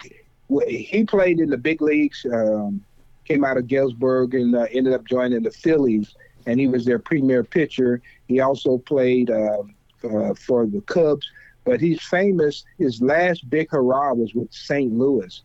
he 0.66 1.04
played 1.04 1.40
in 1.40 1.50
the 1.50 1.56
big 1.56 1.80
leagues. 1.80 2.26
Um, 2.32 2.84
came 3.24 3.44
out 3.44 3.56
of 3.56 3.66
Galesburg 3.66 4.34
and 4.34 4.54
uh, 4.54 4.66
ended 4.72 4.92
up 4.92 5.06
joining 5.06 5.42
the 5.42 5.50
Phillies, 5.50 6.14
and 6.46 6.58
he 6.58 6.66
was 6.66 6.84
their 6.84 6.98
premier 6.98 7.44
pitcher. 7.44 8.02
He 8.26 8.40
also 8.40 8.78
played 8.78 9.30
uh, 9.30 9.62
uh, 10.04 10.34
for 10.34 10.66
the 10.66 10.82
Cubs, 10.86 11.30
but 11.64 11.80
he's 11.80 12.02
famous. 12.02 12.64
His 12.78 13.00
last 13.00 13.48
big 13.48 13.70
hurrah 13.70 14.14
was 14.14 14.34
with 14.34 14.52
St. 14.52 14.92
Louis. 14.92 15.42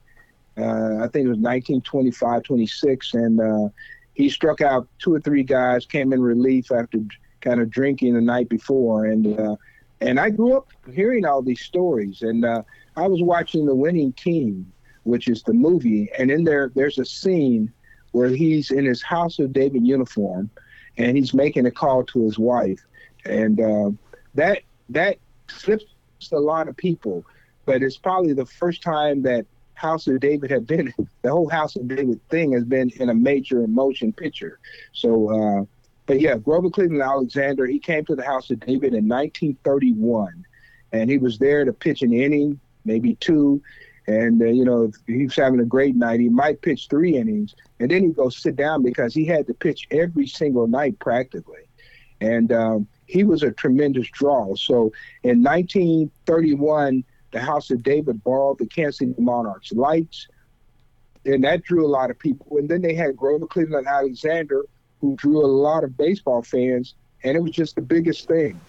Uh, 0.57 0.97
I 0.97 1.07
think 1.07 1.25
it 1.25 1.29
was 1.29 1.37
1925, 1.37 2.43
26, 2.43 3.13
and 3.13 3.39
uh, 3.39 3.69
he 4.17 4.29
struck 4.29 4.61
out 4.61 4.87
two 4.97 5.13
or 5.13 5.21
three 5.21 5.43
guys, 5.43 5.85
came 5.85 6.11
in 6.11 6.19
relief 6.19 6.71
after 6.71 6.97
kind 7.41 7.61
of 7.61 7.69
drinking 7.69 8.15
the 8.15 8.21
night 8.21 8.49
before, 8.49 9.05
and 9.05 9.39
uh, 9.39 9.55
and 10.01 10.19
I 10.19 10.31
grew 10.31 10.57
up 10.57 10.69
hearing 10.91 11.23
all 11.23 11.43
these 11.43 11.61
stories, 11.61 12.23
and 12.23 12.43
uh, 12.43 12.63
I 12.95 13.05
was 13.07 13.21
watching 13.21 13.67
The 13.67 13.75
Winning 13.75 14.13
Team, 14.13 14.71
which 15.03 15.27
is 15.27 15.43
the 15.43 15.53
movie, 15.53 16.09
and 16.17 16.31
in 16.31 16.43
there 16.43 16.71
there's 16.73 16.97
a 16.97 17.05
scene 17.05 17.71
where 18.11 18.29
he's 18.29 18.71
in 18.71 18.85
his 18.85 19.03
House 19.03 19.37
of 19.37 19.53
David 19.53 19.85
uniform, 19.85 20.49
and 20.97 21.15
he's 21.15 21.35
making 21.35 21.67
a 21.67 21.71
call 21.71 22.03
to 22.05 22.23
his 22.23 22.39
wife, 22.39 22.83
and 23.23 23.61
uh, 23.61 23.91
that 24.33 24.63
that 24.89 25.17
slips 25.47 25.85
a 26.31 26.39
lot 26.39 26.67
of 26.67 26.75
people, 26.75 27.23
but 27.67 27.83
it's 27.83 27.97
probably 27.97 28.33
the 28.33 28.47
first 28.47 28.81
time 28.81 29.21
that 29.21 29.45
House 29.77 30.07
of 30.07 30.19
David 30.19 30.49
had 30.49 30.65
been 30.65 30.91
the 31.21 31.29
whole 31.29 31.47
House 31.47 31.75
of 31.75 31.87
David 31.87 32.19
thing 32.29 32.51
has 32.53 32.63
been 32.63 32.89
in 32.95 33.09
a 33.09 33.13
major 33.13 33.67
motion 33.67 34.11
picture. 34.11 34.59
So, 34.91 35.29
uh, 35.29 35.65
but 36.07 36.19
yeah, 36.19 36.37
Grover 36.37 36.69
Cleveland 36.69 37.03
Alexander 37.03 37.67
he 37.67 37.79
came 37.79 38.03
to 38.05 38.15
the 38.15 38.25
House 38.25 38.49
of 38.49 38.59
David 38.59 38.93
in 38.93 39.07
1931, 39.07 40.45
and 40.93 41.09
he 41.09 41.19
was 41.19 41.37
there 41.37 41.63
to 41.63 41.71
pitch 41.71 42.01
an 42.01 42.11
inning, 42.11 42.59
maybe 42.85 43.15
two. 43.15 43.61
And 44.07 44.41
uh, 44.41 44.45
you 44.45 44.65
know, 44.65 44.83
if 44.83 44.95
he 45.05 45.25
was 45.25 45.35
having 45.35 45.59
a 45.59 45.65
great 45.65 45.95
night, 45.95 46.21
he 46.21 46.29
might 46.29 46.61
pitch 46.61 46.87
three 46.89 47.15
innings, 47.15 47.55
and 47.79 47.91
then 47.91 48.03
he'd 48.03 48.15
go 48.15 48.29
sit 48.29 48.55
down 48.55 48.81
because 48.81 49.13
he 49.13 49.25
had 49.25 49.45
to 49.45 49.53
pitch 49.53 49.87
every 49.91 50.25
single 50.25 50.67
night 50.67 50.97
practically. 50.97 51.69
And 52.19 52.51
um, 52.51 52.87
he 53.05 53.23
was 53.23 53.43
a 53.43 53.51
tremendous 53.51 54.07
draw. 54.09 54.55
So 54.55 54.91
in 55.21 55.43
1931, 55.43 57.03
the 57.31 57.39
House 57.41 57.69
of 57.71 57.83
David 57.83 58.23
borrowed 58.23 58.57
the 58.59 58.67
Kansas 58.67 58.99
City 58.99 59.13
Monarchs 59.17 59.71
lights, 59.71 60.27
and 61.25 61.43
that 61.43 61.63
drew 61.63 61.85
a 61.85 61.89
lot 61.89 62.09
of 62.09 62.17
people. 62.19 62.57
And 62.57 62.69
then 62.69 62.81
they 62.81 62.93
had 62.93 63.15
Grover 63.17 63.47
Cleveland 63.47 63.87
Alexander, 63.87 64.63
who 65.01 65.15
drew 65.17 65.43
a 65.43 65.47
lot 65.47 65.83
of 65.83 65.97
baseball 65.97 66.41
fans, 66.41 66.95
and 67.23 67.35
it 67.35 67.41
was 67.41 67.51
just 67.51 67.75
the 67.75 67.81
biggest 67.81 68.27
thing. 68.27 68.61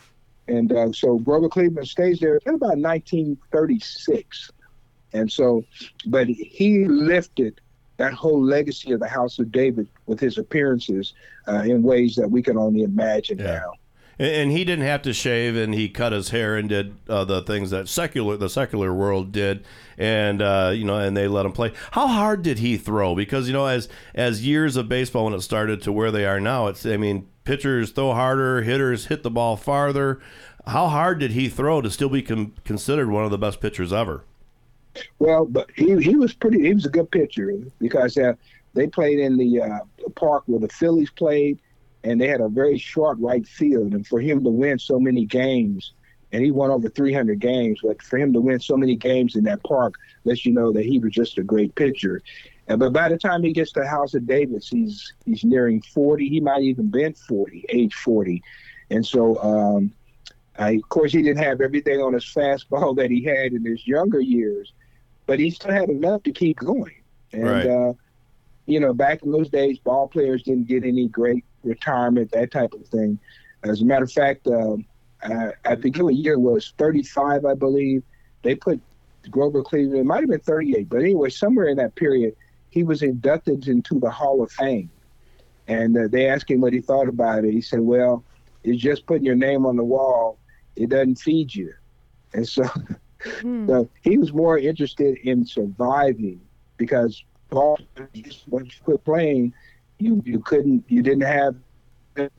And 0.49 0.73
uh, 0.73 0.93
so 0.93 1.19
Grover 1.19 1.49
Cleveland 1.49 1.89
stays 1.89 2.19
there 2.21 2.35
until 2.35 2.55
about 2.57 2.79
1936. 2.79 4.51
And 5.13 5.31
so, 5.31 5.65
but 6.07 6.27
he 6.29 6.85
lifted 6.87 7.61
that 7.99 8.13
whole 8.13 8.43
legacy 8.43 8.93
of 8.93 9.01
the 9.01 9.09
House 9.09 9.39
of 9.39 9.51
David 9.51 9.89
with 10.07 10.21
his 10.21 10.39
appearances 10.39 11.15
uh, 11.49 11.63
in 11.65 11.83
ways 11.83 12.15
that 12.17 12.31
we 12.31 12.43
can 12.43 12.57
only 12.57 12.83
imagine 12.83 13.39
Yeah. 13.39 13.59
now. 13.59 13.73
And, 14.19 14.51
he 14.51 14.65
didn't 14.65 14.85
have 14.85 15.03
to 15.03 15.13
shave, 15.13 15.55
and 15.55 15.73
he 15.73 15.89
cut 15.89 16.13
his 16.13 16.31
hair 16.31 16.57
and 16.57 16.69
did 16.69 16.97
uh, 17.09 17.25
the 17.25 17.43
things 17.43 17.71
that 17.71 17.89
secular 17.89 18.37
the 18.37 18.51
secular 18.51 18.93
world 18.93 19.31
did, 19.31 19.65
and 19.97 20.43
uh, 20.43 20.73
you 20.75 20.85
know, 20.85 20.99
and 20.99 21.17
they 21.17 21.29
let 21.29 21.47
him 21.47 21.53
play. 21.53 21.73
How 21.93 22.09
hard 22.09 22.43
did 22.43 22.59
he 22.59 22.77
throw? 22.77 23.15
Because 23.15 23.47
you 23.47 23.53
know, 23.53 23.67
as 23.67 23.89
as 24.15 24.45
years 24.45 24.77
of 24.77 24.89
baseball 24.89 25.27
when 25.27 25.35
it 25.35 25.43
started 25.43 25.81
to 25.83 25.93
where 25.93 26.11
they 26.11 26.27
are 26.27 26.41
now, 26.41 26.67
it's 26.67 26.85
I 26.85 26.97
mean, 26.97 27.29
pitchers 27.45 27.91
throw 27.91 28.13
harder, 28.13 28.63
hitters 28.63 29.07
hit 29.07 29.23
the 29.23 29.31
ball 29.31 29.57
farther. 29.57 30.21
How 30.67 30.89
hard 30.89 31.19
did 31.19 31.33
he 31.33 31.49
throw 31.49 31.81
to 31.81 31.91
still 31.91 32.11
be 32.11 32.23
con- 32.23 32.53
considered 32.65 33.11
one 33.11 33.25
of 33.25 33.31
the 33.31 33.39
best 33.39 33.61
pitchers 33.61 33.93
ever? 33.93 34.25
Well, 35.19 35.47
but 35.47 35.71
he, 35.75 35.97
he 36.03 36.17
was 36.17 36.35
pretty. 36.35 36.63
He 36.63 36.75
was 36.75 36.87
a 36.87 36.91
good 36.91 37.11
pitcher 37.11 37.53
because 37.79 38.17
uh, 38.17 38.35
they 38.75 38.87
played 38.87 39.19
in 39.19 39.37
the 39.37 39.63
uh, 39.63 39.79
park 40.15 40.43
where 40.47 40.61
the 40.61 40.69
Phillies 40.69 41.11
played, 41.11 41.59
and 42.05 42.21
they 42.21 42.29
had 42.29 42.41
a 42.41 42.49
very 42.49 42.79
short 42.79 43.19
right 43.21 43.47
field. 43.47 43.93
And 43.95 44.07
for 44.07 44.21
him 44.21 44.43
to 44.45 44.51
win 44.51 44.79
so 44.79 44.99
many 44.99 45.25
games, 45.25 45.93
and 46.33 46.45
he 46.45 46.51
won 46.51 46.71
over 46.71 46.89
300 46.89 47.39
games, 47.41 47.81
but 47.83 48.03
for 48.03 48.19
him 48.19 48.33
to 48.35 48.41
win 48.41 48.61
so 48.61 48.77
many 48.77 48.97
games 48.97 49.35
in 49.37 49.45
that 49.45 49.63
park 49.65 49.95
lets 50.25 50.45
you 50.45 50.53
know 50.53 50.73
that 50.73 50.85
he 50.85 50.99
was 50.99 51.13
just 51.13 51.39
a 51.39 51.43
great 51.43 51.75
pitcher. 51.75 52.23
And, 52.69 52.79
but 52.79 52.93
by 52.93 53.09
the 53.09 53.17
time 53.19 53.43
he 53.43 53.53
gets 53.53 53.73
to 53.73 53.87
House 53.87 54.15
of 54.15 54.27
Davis, 54.27 54.69
he's 54.69 55.15
he's 55.25 55.45
nearing 55.45 55.81
40. 55.83 56.29
He 56.29 56.41
might 56.41 56.63
even 56.63 56.91
been 56.91 57.15
40, 57.15 57.65
age 57.71 57.95
40, 57.95 58.43
and 58.91 59.05
so. 59.05 59.41
Um, 59.43 59.93
I, 60.59 60.73
of 60.73 60.89
course, 60.89 61.13
he 61.13 61.23
didn't 61.23 61.43
have 61.43 61.61
everything 61.61 62.01
on 62.01 62.15
his 62.15 62.25
fastball 62.25 62.97
that 62.99 63.11
he 63.11 63.23
had 63.23 63.53
in 63.53 63.65
his 63.65 63.87
younger 63.87 64.21
years, 64.21 64.73
but 65.27 65.39
he 65.39 65.51
still 65.51 65.73
had 65.73 65.89
enough 65.89 66.25
to 66.25 66.33
keep 66.33 66.59
going. 66.59 66.97
And 67.33 67.65
Right. 67.65 67.67
uh, 67.67 67.93
you 68.67 68.81
know, 68.81 68.93
back 68.93 69.23
in 69.23 69.31
those 69.31 69.49
days, 69.51 69.79
ball 69.79 70.09
players 70.09 70.43
didn't 70.43 70.67
get 70.69 70.85
any 70.85 71.09
great 71.09 71.45
retirement, 71.65 72.31
that 72.33 72.51
type 72.51 72.73
of 72.75 72.87
thing. 72.87 73.19
As 73.65 73.81
a 73.81 73.85
matter 73.85 74.05
of 74.05 74.13
fact, 74.13 74.47
um, 74.47 74.85
I, 75.23 75.53
I 75.65 75.77
forget 75.77 76.05
the 76.07 76.15
year 76.15 76.35
it 76.35 76.41
was, 76.41 76.75
35, 76.79 77.45
I 77.45 77.55
believe. 77.55 78.03
They 78.43 78.55
put 78.55 78.81
Grover 79.31 79.63
Cleveland, 79.63 80.01
it 80.01 80.05
might 80.05 80.21
have 80.21 80.31
been 80.31 80.41
38, 80.41 80.89
but 80.89 81.01
anyway, 81.01 81.29
somewhere 81.29 81.69
in 81.69 81.77
that 81.77 81.95
period, 81.95 82.35
he 82.71 82.83
was 82.83 83.03
inducted 83.03 83.69
into 83.69 83.99
the 83.99 84.11
Hall 84.11 84.43
of 84.43 84.51
Fame. 84.53 84.91
And 85.67 85.97
uh, 85.97 86.09
they 86.09 86.29
asked 86.29 86.51
him 86.51 86.61
what 86.61 86.73
he 86.73 86.81
thought 86.81 87.09
about 87.09 87.45
it. 87.45 87.53
He 87.53 87.61
said, 87.61 87.81
well, 87.81 88.25
it's 88.65 88.81
just 88.81 89.07
putting 89.07 89.25
your 89.25 89.35
name 89.35 89.67
on 89.67 89.77
the 89.77 89.85
wall. 89.85 90.39
It 90.77 90.89
doesn't 90.91 91.17
feed 91.17 91.55
you. 91.55 91.75
And 92.33 92.49
so, 92.49 92.65
so 93.43 93.89
he 94.03 94.19
was 94.19 94.33
more 94.33 94.59
interested 94.59 95.19
in 95.25 95.45
surviving 95.45 96.41
because 96.77 97.23
once 97.51 97.81
you 98.51 98.85
quit 98.85 99.05
playing, 99.05 99.53
you, 99.99 100.23
you 100.25 100.41
couldn't, 100.41 100.85
you 100.89 101.03
didn't 101.03 101.23
have, 101.23 101.57
it 102.17 102.31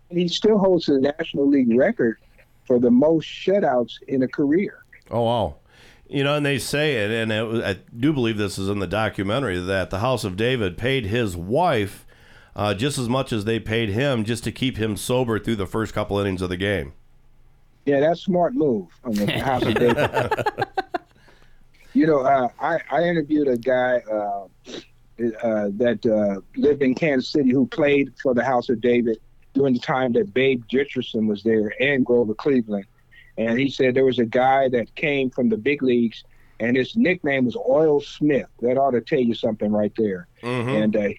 he 0.09 0.27
still 0.27 0.57
holds 0.57 0.85
the 0.85 0.99
National 0.99 1.47
League 1.49 1.75
record 1.75 2.17
for 2.65 2.79
the 2.79 2.91
most 2.91 3.25
shutouts 3.27 3.93
in 4.07 4.23
a 4.23 4.27
career. 4.27 4.79
Oh 5.09 5.21
wow. 5.21 5.55
You 6.07 6.23
know, 6.23 6.35
and 6.35 6.45
they 6.45 6.59
say 6.59 7.03
it, 7.03 7.11
and 7.11 7.31
it, 7.31 7.63
I 7.63 7.79
do 7.97 8.13
believe 8.13 8.37
this 8.37 8.57
is 8.59 8.69
in 8.69 8.79
the 8.79 8.87
documentary 8.87 9.59
that 9.59 9.89
the 9.89 9.99
House 9.99 10.23
of 10.23 10.37
David 10.37 10.77
paid 10.77 11.07
his 11.07 11.35
wife 11.35 12.05
uh, 12.55 12.73
just 12.73 12.97
as 12.97 13.09
much 13.09 13.33
as 13.33 13.45
they 13.45 13.59
paid 13.59 13.89
him 13.89 14.23
just 14.23 14.43
to 14.43 14.51
keep 14.51 14.77
him 14.77 14.95
sober 14.95 15.39
through 15.39 15.55
the 15.55 15.65
first 15.65 15.93
couple 15.93 16.19
innings 16.19 16.41
of 16.41 16.49
the 16.49 16.57
game. 16.57 16.93
Yeah, 17.85 17.99
that's 17.99 18.19
a 18.19 18.23
smart 18.23 18.53
move 18.53 18.87
on 19.03 19.13
the 19.13 19.31
House 19.39 19.63
of 19.63 19.75
David. 19.75 20.67
you 21.93 22.07
know, 22.07 22.21
uh, 22.21 22.49
I, 22.59 22.79
I 22.91 23.03
interviewed 23.03 23.47
a 23.47 23.57
guy 23.57 24.01
uh, 24.11 24.47
uh, 25.43 25.69
that 25.73 26.05
uh, 26.05 26.41
lived 26.55 26.81
in 26.81 26.95
Kansas 26.95 27.29
City 27.29 27.51
who 27.51 27.67
played 27.67 28.13
for 28.21 28.33
the 28.33 28.43
House 28.43 28.69
of 28.69 28.81
David 28.81 29.17
during 29.53 29.73
the 29.73 29.79
time 29.79 30.13
that 30.13 30.33
Babe 30.33 30.63
Didrikson 30.71 31.27
was 31.27 31.43
there 31.43 31.73
and 31.81 32.05
Grover 32.05 32.33
Cleveland. 32.33 32.85
And 33.37 33.59
he 33.59 33.69
said 33.69 33.95
there 33.95 34.05
was 34.05 34.19
a 34.19 34.25
guy 34.25 34.69
that 34.69 34.95
came 34.95 35.29
from 35.29 35.49
the 35.49 35.57
big 35.57 35.83
leagues, 35.83 36.23
and 36.59 36.77
his 36.77 36.95
nickname 36.95 37.45
was 37.45 37.57
Oil 37.57 37.99
Smith. 37.99 38.47
That 38.61 38.77
ought 38.77 38.91
to 38.91 39.01
tell 39.01 39.19
you 39.19 39.33
something 39.35 39.71
right 39.71 39.91
there. 39.97 40.27
And 40.41 40.95
uh, 40.95 41.09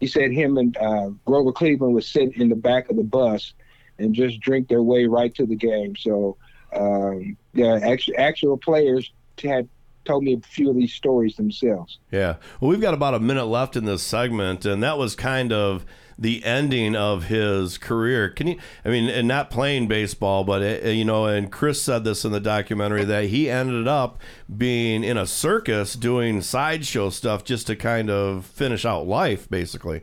he 0.00 0.06
said 0.06 0.30
him 0.30 0.56
and 0.58 0.76
uh, 0.76 1.10
Grover 1.24 1.52
Cleveland 1.52 1.94
would 1.94 2.04
sit 2.04 2.36
in 2.36 2.48
the 2.48 2.56
back 2.56 2.88
of 2.90 2.96
the 2.96 3.02
bus 3.02 3.54
and 3.98 4.14
just 4.14 4.38
drink 4.40 4.68
their 4.68 4.82
way 4.82 5.06
right 5.06 5.34
to 5.34 5.46
the 5.46 5.56
game. 5.56 5.96
So, 5.96 6.36
um, 6.72 7.36
yeah, 7.52 7.80
actual, 7.82 8.14
actual 8.16 8.56
players 8.56 9.10
had 9.42 9.68
told 10.04 10.22
me 10.22 10.34
a 10.34 10.40
few 10.40 10.70
of 10.70 10.76
these 10.76 10.94
stories 10.94 11.36
themselves. 11.36 11.98
Yeah. 12.12 12.36
Well, 12.60 12.70
we've 12.70 12.80
got 12.80 12.94
about 12.94 13.14
a 13.14 13.20
minute 13.20 13.46
left 13.46 13.76
in 13.76 13.84
this 13.84 14.02
segment, 14.02 14.64
and 14.64 14.82
that 14.82 14.98
was 14.98 15.16
kind 15.16 15.52
of 15.52 15.84
the 16.18 16.44
ending 16.44 16.96
of 16.96 17.24
his 17.24 17.78
career. 17.78 18.28
Can 18.28 18.48
you? 18.48 18.58
I 18.84 18.88
mean, 18.88 19.08
and 19.08 19.28
not 19.28 19.50
playing 19.50 19.86
baseball, 19.86 20.44
but 20.44 20.62
uh 20.62 20.88
you 20.88 21.04
know, 21.04 21.26
and 21.26 21.50
Chris 21.50 21.80
said 21.80 22.04
this 22.04 22.24
in 22.24 22.32
the 22.32 22.40
documentary 22.40 23.04
that 23.04 23.26
he 23.26 23.48
ended 23.48 23.86
up 23.86 24.20
being 24.54 25.04
in 25.04 25.16
a 25.16 25.26
circus 25.26 25.94
doing 25.94 26.42
sideshow 26.42 27.10
stuff 27.10 27.44
just 27.44 27.66
to 27.68 27.76
kind 27.76 28.10
of 28.10 28.44
finish 28.44 28.84
out 28.84 29.06
life, 29.06 29.48
basically. 29.48 30.02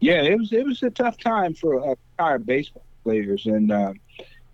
Yeah, 0.00 0.22
it 0.22 0.38
was 0.38 0.52
it 0.52 0.64
was 0.64 0.82
a 0.82 0.90
tough 0.90 1.18
time 1.18 1.54
for 1.54 1.90
uh, 1.90 1.94
retired 2.18 2.46
baseball 2.46 2.84
players, 3.02 3.46
and 3.46 3.72
uh, 3.72 3.92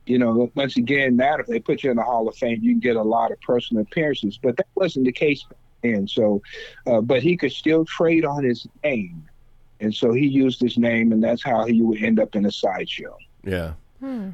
you 0.06 0.18
know, 0.18 0.50
once 0.54 0.76
again, 0.76 1.18
that 1.18 1.40
if 1.40 1.46
they 1.46 1.60
put 1.60 1.82
you 1.82 1.90
in 1.90 1.96
the 1.96 2.02
Hall 2.02 2.26
of 2.28 2.36
Fame, 2.36 2.60
you 2.62 2.72
can 2.72 2.80
get 2.80 2.96
a 2.96 3.02
lot 3.02 3.30
of 3.30 3.40
personal 3.42 3.82
appearances, 3.82 4.38
but 4.42 4.56
that 4.56 4.66
wasn't 4.74 5.04
the 5.04 5.12
case 5.12 5.44
and 5.82 6.08
so, 6.08 6.42
uh, 6.86 7.00
but 7.00 7.22
he 7.22 7.36
could 7.36 7.52
still 7.52 7.84
trade 7.84 8.24
on 8.24 8.44
his 8.44 8.66
name, 8.82 9.27
and 9.80 9.94
so 9.94 10.12
he 10.12 10.26
used 10.26 10.60
his 10.60 10.76
name, 10.78 11.12
and 11.12 11.22
that's 11.22 11.42
how 11.42 11.64
he 11.66 11.82
would 11.82 12.02
end 12.02 12.18
up 12.20 12.34
in 12.36 12.46
a 12.46 12.52
sideshow. 12.52 13.16
Yeah. 13.44 13.72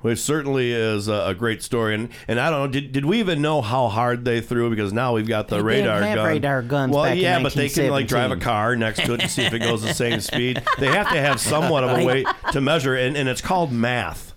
Which 0.02 0.18
certainly 0.18 0.72
is 0.72 1.08
a, 1.08 1.28
a 1.28 1.34
great 1.34 1.62
story, 1.62 1.94
and 1.94 2.10
and 2.28 2.38
I 2.38 2.50
don't 2.50 2.60
know, 2.60 2.66
did, 2.80 2.92
did 2.92 3.06
we 3.06 3.18
even 3.20 3.40
know 3.40 3.62
how 3.62 3.88
hard 3.88 4.26
they 4.26 4.42
threw? 4.42 4.68
Because 4.68 4.92
now 4.92 5.14
we've 5.14 5.26
got 5.26 5.48
the 5.48 5.56
They 5.62 5.76
didn't 5.76 5.86
radar 5.86 6.02
have 6.02 6.16
gun. 6.16 6.26
radar 6.26 6.62
guns 6.62 6.94
Well, 6.94 7.04
back 7.04 7.12
in 7.16 7.18
yeah, 7.22 7.42
but 7.42 7.54
they 7.54 7.70
can 7.70 7.90
like 7.90 8.06
drive 8.06 8.30
a 8.30 8.36
car 8.36 8.76
next 8.76 9.06
to 9.06 9.14
it 9.14 9.20
to 9.20 9.28
see 9.28 9.40
if 9.42 9.54
it 9.54 9.60
goes 9.60 9.80
the 9.80 9.94
same 9.94 10.20
speed. 10.20 10.62
They 10.78 10.88
have 10.88 11.08
to 11.12 11.18
have 11.18 11.40
somewhat 11.40 11.82
of 11.82 11.98
a 11.98 12.04
way 12.04 12.26
to 12.52 12.60
measure, 12.60 12.94
and, 12.94 13.16
and 13.16 13.26
it's 13.26 13.40
called 13.40 13.72
math. 13.72 14.34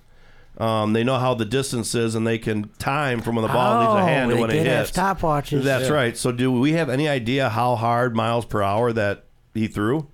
Um, 0.59 0.93
they 0.93 1.03
know 1.03 1.17
how 1.19 1.33
the 1.33 1.43
distance 1.45 1.93
is, 1.93 2.15
and 2.15 2.25
they 2.25 2.37
can 2.37 2.69
time 2.79 3.21
from 3.21 3.35
when 3.35 3.43
the 3.43 3.51
ball 3.51 3.79
leaves 3.81 3.91
Oh, 3.91 3.95
the 3.97 4.03
hand 4.05 4.31
to 4.31 4.37
when 4.37 4.49
it 4.49 4.53
did 4.53 4.67
have 4.67 4.87
hits. 4.87 4.97
stopwatches. 4.97 5.61
That's 5.63 5.89
Yeah. 5.89 5.93
right. 5.93 6.17
So, 6.17 6.31
do 6.31 6.53
we 6.53 6.71
have 6.71 6.89
any 6.89 7.09
idea 7.09 7.49
how 7.49 7.75
hard 7.75 8.15
miles 8.15 8.45
per 8.45 8.63
hour 8.63 8.93
that 8.93 9.25
he 9.53 9.67
threw? 9.67 10.07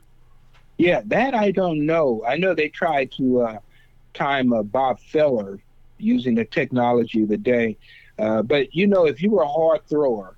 Yeah, 0.77 1.01
that 1.05 1.33
I 1.33 1.51
don't 1.51 1.85
know. 1.85 2.23
I 2.27 2.37
know 2.37 2.53
they 2.53 2.69
tried 2.69 3.11
to 3.13 3.41
uh, 3.41 3.59
time 4.13 4.53
uh, 4.53 4.63
Bob 4.63 4.99
Feller 4.99 5.59
using 5.97 6.35
the 6.35 6.45
technology 6.45 7.23
of 7.23 7.29
the 7.29 7.37
day, 7.37 7.77
uh, 8.19 8.41
but 8.41 8.73
you 8.73 8.87
know, 8.87 9.05
if 9.05 9.21
you 9.21 9.31
were 9.31 9.43
a 9.43 9.47
hard 9.47 9.85
thrower, 9.87 10.35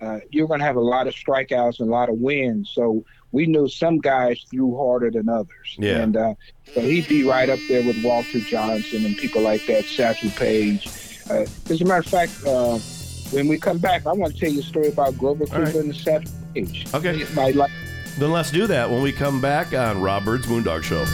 uh, 0.00 0.20
you're 0.30 0.46
going 0.46 0.60
to 0.60 0.66
have 0.66 0.76
a 0.76 0.80
lot 0.80 1.06
of 1.06 1.14
strikeouts 1.14 1.80
and 1.80 1.88
a 1.88 1.92
lot 1.92 2.08
of 2.08 2.16
wins. 2.18 2.70
So 2.70 3.04
we 3.32 3.46
knew 3.46 3.68
some 3.68 3.98
guys 3.98 4.44
threw 4.50 4.76
harder 4.76 5.10
than 5.10 5.28
others. 5.28 5.76
Yeah. 5.78 5.98
And 5.98 6.16
uh, 6.16 6.34
so 6.72 6.80
he'd 6.80 7.08
be 7.08 7.24
right 7.24 7.48
up 7.48 7.58
there 7.68 7.84
with 7.84 8.02
Walter 8.04 8.40
Johnson 8.40 9.04
and 9.04 9.16
people 9.16 9.42
like 9.42 9.66
that, 9.66 9.84
Satchel 9.84 10.30
Paige. 10.30 10.86
Uh, 11.30 11.46
as 11.70 11.80
a 11.80 11.84
matter 11.84 12.00
of 12.00 12.06
fact, 12.06 12.32
uh, 12.46 12.78
when 13.30 13.48
we 13.48 13.58
come 13.58 13.78
back, 13.78 14.06
I 14.06 14.12
want 14.12 14.34
to 14.34 14.40
tell 14.40 14.50
you 14.50 14.60
a 14.60 14.62
story 14.62 14.88
about 14.88 15.16
Grover 15.16 15.46
Cleveland 15.46 15.90
and 15.90 15.96
Satchel 15.96 16.30
Paige. 16.54 16.86
Okay. 16.94 17.24
My 17.34 17.50
life. 17.50 17.70
Then 18.18 18.30
let's 18.30 18.50
do 18.50 18.66
that 18.68 18.88
when 18.88 19.02
we 19.02 19.12
come 19.12 19.40
back 19.40 19.74
on 19.74 20.00
Rob 20.00 20.24
Byrd's 20.24 20.46
Moondog 20.46 20.82
Show. 20.84 21.04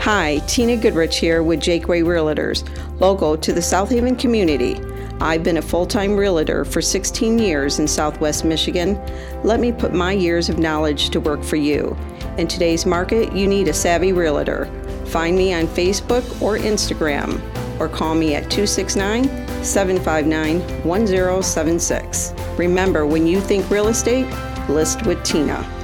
Hi, 0.00 0.38
Tina 0.46 0.76
Goodrich 0.76 1.16
here 1.16 1.42
with 1.42 1.60
Jaqua 1.60 2.02
Realtors, 2.02 2.68
local 3.00 3.38
to 3.38 3.52
the 3.52 3.62
South 3.62 3.88
Haven 3.88 4.16
community. 4.16 4.78
I've 5.20 5.44
been 5.44 5.58
a 5.58 5.62
full 5.62 5.86
time 5.86 6.16
realtor 6.16 6.64
for 6.64 6.82
16 6.82 7.38
years 7.38 7.78
in 7.78 7.86
Southwest 7.86 8.44
Michigan. 8.44 9.00
Let 9.44 9.60
me 9.60 9.70
put 9.70 9.94
my 9.94 10.12
years 10.12 10.48
of 10.48 10.58
knowledge 10.58 11.10
to 11.10 11.20
work 11.20 11.44
for 11.44 11.56
you. 11.56 11.96
In 12.36 12.48
today's 12.48 12.84
market, 12.84 13.32
you 13.32 13.46
need 13.46 13.68
a 13.68 13.72
savvy 13.72 14.12
realtor. 14.12 14.66
Find 15.06 15.36
me 15.36 15.54
on 15.54 15.66
Facebook 15.68 16.42
or 16.42 16.58
Instagram, 16.58 17.40
or 17.82 17.88
call 17.88 18.14
me 18.14 18.36
at 18.36 18.48
269 18.48 19.24
759 19.64 20.60
1076. 20.84 22.32
Remember, 22.56 23.06
when 23.06 23.26
you 23.26 23.40
think 23.40 23.68
real 23.70 23.88
estate, 23.88 24.28
list 24.68 25.04
with 25.04 25.22
Tina. 25.24 25.81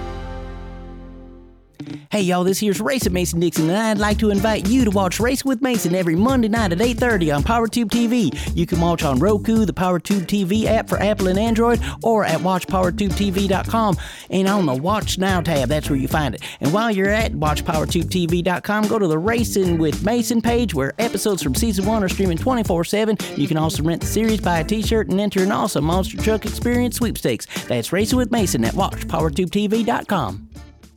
Hey 2.11 2.23
y'all, 2.23 2.43
this 2.43 2.61
here's 2.61 2.81
Racing 2.81 3.13
Mason 3.13 3.39
Dixon, 3.39 3.69
and 3.69 3.77
I'd 3.77 3.99
like 3.99 4.19
to 4.21 4.31
invite 4.31 4.67
you 4.67 4.83
to 4.87 4.91
watch 4.91 5.21
Race 5.21 5.45
with 5.45 5.61
Mason 5.61 5.95
every 5.95 6.17
Monday 6.17 6.49
night 6.49 6.73
at 6.73 6.81
8:30 6.81 7.37
on 7.37 7.43
PowerTube 7.43 7.91
TV. 7.91 8.33
You 8.57 8.65
can 8.65 8.81
watch 8.81 9.03
on 9.03 9.19
Roku, 9.19 9.67
the 9.67 9.75
PowerTube 9.75 10.23
TV 10.23 10.65
app 10.65 10.89
for 10.89 10.99
Apple 11.03 11.29
and 11.29 11.39
Android, 11.39 11.83
or 12.03 12.25
at 12.25 12.41
WatchPowerTubeTV.com. 12.41 13.99
And 14.31 14.49
on 14.49 14.65
the 14.65 14.75
Watch 14.75 15.19
Now 15.19 15.43
tab, 15.43 15.69
that's 15.69 15.91
where 15.91 15.99
you 15.99 16.09
find 16.09 16.35
it. 16.35 16.41
And 16.63 16.73
while 16.73 16.91
you're 16.91 17.11
at 17.11 17.33
WatchPowerTubeTV.com, 17.33 18.89
go 18.89 18.99
to 18.99 19.07
the 19.07 19.19
Racing 19.19 19.77
with 19.77 20.03
Mason 20.03 20.41
page 20.41 20.73
where 20.75 20.95
episodes 20.99 21.43
from 21.43 21.55
season 21.55 21.85
one 21.85 22.03
are 22.03 22.09
streaming 22.09 22.39
24/7. 22.39 23.19
You 23.37 23.47
can 23.47 23.59
also 23.59 23.83
rent 23.83 24.01
the 24.01 24.07
series, 24.07 24.41
buy 24.41 24.61
a 24.61 24.65
T-shirt, 24.65 25.11
and 25.11 25.21
enter 25.21 25.43
an 25.43 25.53
awesome 25.53 25.85
Monster 25.85 26.17
Truck 26.17 26.47
Experience 26.47 26.97
sweepstakes. 26.97 27.47
That's 27.67 27.93
Racing 27.93 28.17
with 28.17 28.31
Mason 28.31 28.65
at 28.65 28.73
WatchPowerTubeTV.com. 28.73 30.48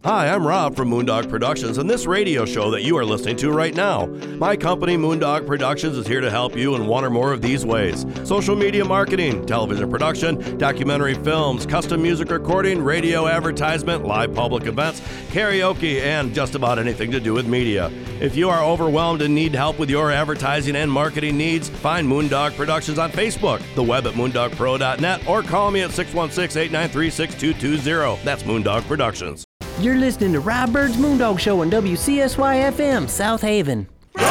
Hi, 0.04 0.30
I'm 0.30 0.48
Rob 0.48 0.76
from 0.76 0.90
Moondog 0.90 1.30
Productions 1.30 1.78
and 1.78 1.88
this 1.88 2.08
radio 2.08 2.44
show 2.44 2.72
that 2.72 2.82
you 2.82 2.98
are 2.98 3.06
listening 3.06 3.36
to 3.36 3.52
right 3.52 3.76
now. 3.76 4.08
My 4.40 4.58
company, 4.58 4.98
Moondog 4.98 5.46
Productions, 5.46 5.96
is 5.96 6.08
here 6.08 6.22
to 6.22 6.32
help 6.32 6.56
you 6.56 6.74
in 6.74 6.88
one 6.88 7.06
or 7.06 7.12
more 7.12 7.32
of 7.32 7.44
these 7.44 7.68
ways 7.68 8.04
social 8.24 8.56
media 8.56 8.84
marketing, 8.84 9.46
television 9.46 9.92
production, 9.92 10.58
documentary 10.58 11.14
films, 11.14 11.68
custom 11.68 12.02
music 12.02 12.32
recording, 12.32 12.82
radio 12.82 13.28
advertisement, 13.28 14.04
live 14.04 14.34
public 14.34 14.66
events, 14.66 15.02
karaoke, 15.30 16.02
and 16.02 16.34
just 16.34 16.56
about 16.56 16.80
anything 16.80 17.12
to 17.12 17.20
do 17.20 17.34
with 17.34 17.46
media. 17.46 17.92
If 18.20 18.36
you 18.36 18.50
are 18.50 18.64
overwhelmed 18.64 19.22
and 19.22 19.36
need 19.36 19.54
help 19.54 19.78
with 19.78 19.92
your 19.92 20.12
advertising 20.12 20.78
and 20.78 20.92
marketing 20.92 21.38
needs, 21.38 21.70
find 21.70 22.08
Moondog 22.08 22.56
Productions 22.56 22.98
on 22.98 23.12
Facebook, 23.12 23.62
the 23.76 23.84
web 23.84 24.08
at 24.08 24.16
moondogpro.net, 24.16 25.28
or 25.28 25.44
call 25.44 25.70
me 25.70 25.82
at 25.82 25.92
616 25.92 26.60
893 26.60 27.10
6220. 27.12 28.26
That's 28.26 28.42
Moondog 28.42 28.82
Productions. 28.88 29.46
You're 29.82 29.98
listening 29.98 30.34
to 30.34 30.40
Rob 30.40 30.72
Byrd's 30.72 30.96
Moondog 30.98 31.40
Show 31.40 31.62
on 31.62 31.72
WCSY 31.72 32.72
FM, 32.72 33.10
South 33.10 33.42
Haven. 33.42 33.88
We're 34.16 34.22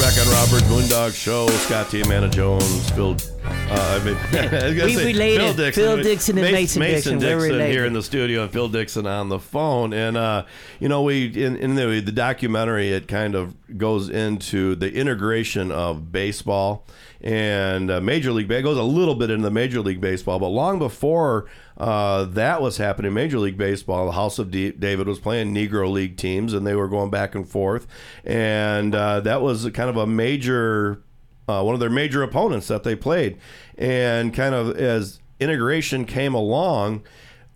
back 0.00 0.16
on 0.18 0.26
Rob 0.32 0.48
Byrd's 0.48 0.64
Moondog 0.64 1.14
Show. 1.14 1.46
Scott 1.48 1.90
T. 1.90 2.00
Amanda 2.00 2.30
Jones, 2.30 2.90
Phil. 2.92 3.14
Uh, 3.44 4.00
I 4.00 4.04
mean, 4.04 4.16
I 4.32 4.84
We 4.86 4.94
say 4.94 5.04
related. 5.06 5.74
Phil 5.74 5.98
Dixon 6.02 6.38
and 6.38 6.50
Mason 6.50 6.80
Dixon, 6.80 7.18
we're 7.18 7.20
Dixon 7.28 7.50
related. 7.50 7.72
here 7.72 7.84
in 7.84 7.92
the 7.92 8.02
studio, 8.02 8.44
and 8.44 8.50
Phil 8.50 8.68
Dixon 8.68 9.06
on 9.06 9.28
the 9.28 9.38
phone. 9.38 9.92
And 9.92 10.16
uh, 10.16 10.46
you 10.80 10.88
know, 10.88 11.02
we 11.02 11.26
in, 11.26 11.56
in 11.56 11.74
the, 11.74 12.00
the 12.00 12.12
documentary, 12.12 12.88
it 12.92 13.06
kind 13.06 13.34
of 13.34 13.54
goes 13.76 14.08
into 14.08 14.76
the 14.76 14.90
integration 14.92 15.70
of 15.70 16.10
baseball 16.10 16.86
and 17.24 17.90
uh, 17.90 18.00
Major 18.02 18.32
League. 18.32 18.48
Baseball 18.48 18.74
goes 18.74 18.80
a 18.80 18.86
little 18.86 19.14
bit 19.14 19.30
into 19.30 19.42
the 19.42 19.50
Major 19.50 19.80
League 19.80 20.00
Baseball, 20.00 20.38
but 20.38 20.48
long 20.48 20.78
before 20.78 21.46
uh, 21.78 22.24
that 22.24 22.60
was 22.60 22.76
happening, 22.76 23.14
Major 23.14 23.38
League 23.38 23.56
Baseball, 23.56 24.06
the 24.06 24.12
House 24.12 24.38
of 24.38 24.50
D- 24.50 24.72
David 24.72 25.08
was 25.08 25.18
playing 25.18 25.54
Negro 25.54 25.90
League 25.90 26.18
teams, 26.18 26.52
and 26.52 26.66
they 26.66 26.74
were 26.74 26.86
going 26.86 27.10
back 27.10 27.34
and 27.34 27.48
forth, 27.48 27.86
and 28.24 28.94
uh, 28.94 29.20
that 29.20 29.40
was 29.40 29.68
kind 29.70 29.88
of 29.88 29.96
a 29.96 30.06
major 30.06 31.02
uh, 31.48 31.62
one 31.62 31.74
of 31.74 31.80
their 31.80 31.90
major 31.90 32.22
opponents 32.22 32.68
that 32.68 32.84
they 32.84 32.94
played. 32.94 33.38
And 33.76 34.32
kind 34.32 34.54
of 34.54 34.76
as 34.76 35.20
integration 35.40 36.04
came 36.04 36.34
along, 36.34 37.02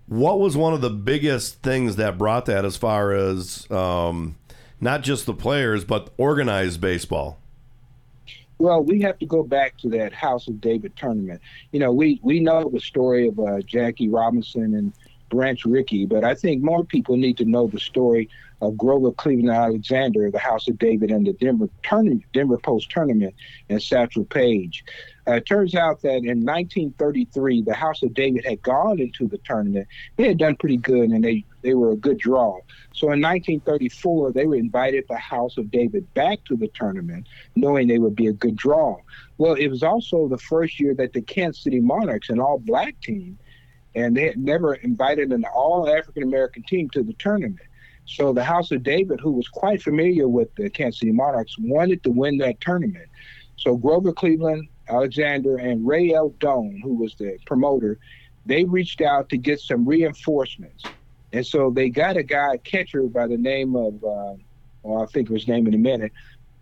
what 0.07 0.41
was 0.41 0.57
one 0.57 0.73
of 0.73 0.81
the 0.81 0.91
biggest 0.91 1.63
things 1.63 1.97
that 1.97 2.19
brought 2.19 2.47
that 2.47 2.65
as 2.65 2.77
far 2.77 3.13
as 3.13 3.71
um, 3.71 4.37
not 4.81 5.03
just 5.03 5.27
the 5.27 5.35
players, 5.35 5.85
but 5.85 6.11
organized 6.17 6.81
baseball? 6.81 7.39
Well, 8.59 8.83
we 8.83 9.01
have 9.03 9.19
to 9.21 9.27
go 9.27 9.43
back 9.45 9.77
to 9.79 9.89
that 9.91 10.13
House 10.13 10.49
of 10.49 10.61
David 10.61 10.97
tournament. 10.97 11.41
You 11.71 11.79
know, 11.79 11.93
we, 11.93 12.19
we 12.23 12.41
know 12.41 12.69
the 12.69 12.81
story 12.81 13.29
of 13.29 13.39
uh, 13.39 13.61
Jackie 13.61 14.09
Robinson 14.09 14.75
and 14.75 14.93
Branch 15.31 15.65
Rickey, 15.65 16.07
but 16.07 16.25
I 16.25 16.35
think 16.35 16.63
more 16.63 16.85
people 16.85 17.17
need 17.17 17.37
to 17.37 17.45
know 17.45 17.69
the 17.69 17.79
story 17.79 18.29
of 18.61 18.77
Grover 18.77 19.13
Cleveland 19.13 19.51
Alexander, 19.51 20.31
the 20.31 20.39
House 20.39 20.67
of 20.67 20.79
David, 20.79 21.11
and 21.11 21.27
the 21.27 21.33
Denver 21.35 21.69
tournament, 21.83 22.25
Denver 22.33 22.59
Post 22.59 22.91
tournament, 22.91 23.35
and 23.69 23.81
Satchel 23.81 24.25
Paige. 24.25 24.85
Uh, 25.29 25.35
it 25.35 25.47
turns 25.47 25.75
out 25.75 26.01
that 26.03 26.17
in 26.17 26.45
1933, 26.45 27.63
the 27.63 27.75
House 27.75 28.03
of 28.03 28.15
David 28.15 28.45
had 28.45 28.63
gone 28.63 28.99
into 28.99 29.29
the 29.29 29.39
tournament. 29.39 29.87
They 30.17 30.27
had 30.27 30.39
done 30.39 30.57
pretty 30.57 30.79
good, 30.79 31.11
and 31.11 31.23
they, 31.23 31.45
they 31.63 31.75
were 31.75 31.93
a 31.93 31.97
good 31.97 32.19
draw. 32.19 32.59
So 32.93 33.07
in 33.07 33.21
1934, 33.21 34.33
they 34.33 34.47
were 34.47 34.57
invited 34.57 35.05
the 35.09 35.17
House 35.17 35.57
of 35.59 35.71
David 35.71 36.13
back 36.15 36.45
to 36.45 36.57
the 36.57 36.69
tournament, 36.69 37.27
knowing 37.57 37.89
they 37.89 37.99
would 37.99 38.17
be 38.17 38.29
a 38.29 38.33
good 38.33 38.57
draw. 38.57 38.97
Well, 39.39 39.55
it 39.55 39.69
was 39.69 39.83
also 39.83 40.29
the 40.29 40.39
first 40.39 40.81
year 40.81 40.95
that 40.95 41.13
the 41.13 41.23
Kansas 41.23 41.63
City 41.63 41.81
Monarchs, 41.81 42.31
an 42.31 42.41
all 42.41 42.59
black 42.59 43.01
team, 43.01 43.39
and 43.95 44.17
they 44.17 44.27
had 44.27 44.39
never 44.39 44.75
invited 44.75 45.33
an 45.33 45.45
all 45.45 45.89
African 45.89 46.23
American 46.23 46.63
team 46.63 46.89
to 46.91 47.03
the 47.03 47.15
tournament. 47.15 47.61
So 48.07 48.33
the 48.33 48.45
House 48.45 48.71
of 48.71 48.83
David, 48.83 49.21
who 49.21 49.33
was 49.33 49.49
quite 49.49 49.83
familiar 49.83 50.29
with 50.29 50.55
the 50.55 50.71
Kansas 50.71 51.01
City 51.01 51.13
Monarchs, 51.13 51.57
wanted 51.59 52.03
to 52.05 52.11
win 52.11 52.39
that 52.39 52.61
tournament. 52.61 53.09
So 53.57 53.77
Grover 53.77 54.13
Cleveland, 54.13 54.69
Alexander, 54.89 55.59
and 55.59 55.87
Ray 55.87 56.15
L. 56.15 56.31
Doan, 56.39 56.81
who 56.83 56.95
was 56.95 57.15
the 57.17 57.39
promoter, 57.45 57.99
they 58.47 58.65
reached 58.65 59.03
out 59.03 59.29
to 59.29 59.37
get 59.37 59.61
some 59.61 59.85
reinforcements. 59.85 60.85
And 61.33 61.47
so 61.47 61.71
they 61.71 61.91
got 61.91 62.17
a 62.17 62.23
guy, 62.23 62.57
catcher 62.59 63.03
by 63.03 63.27
the 63.27 63.37
name 63.37 63.77
of, 63.77 64.03
uh, 64.03 64.35
or 64.83 65.01
I'll 65.01 65.07
think 65.07 65.29
of 65.29 65.35
his 65.35 65.49
name 65.49 65.67
in 65.67 65.75
a 65.75 65.79
minute. 65.79 66.13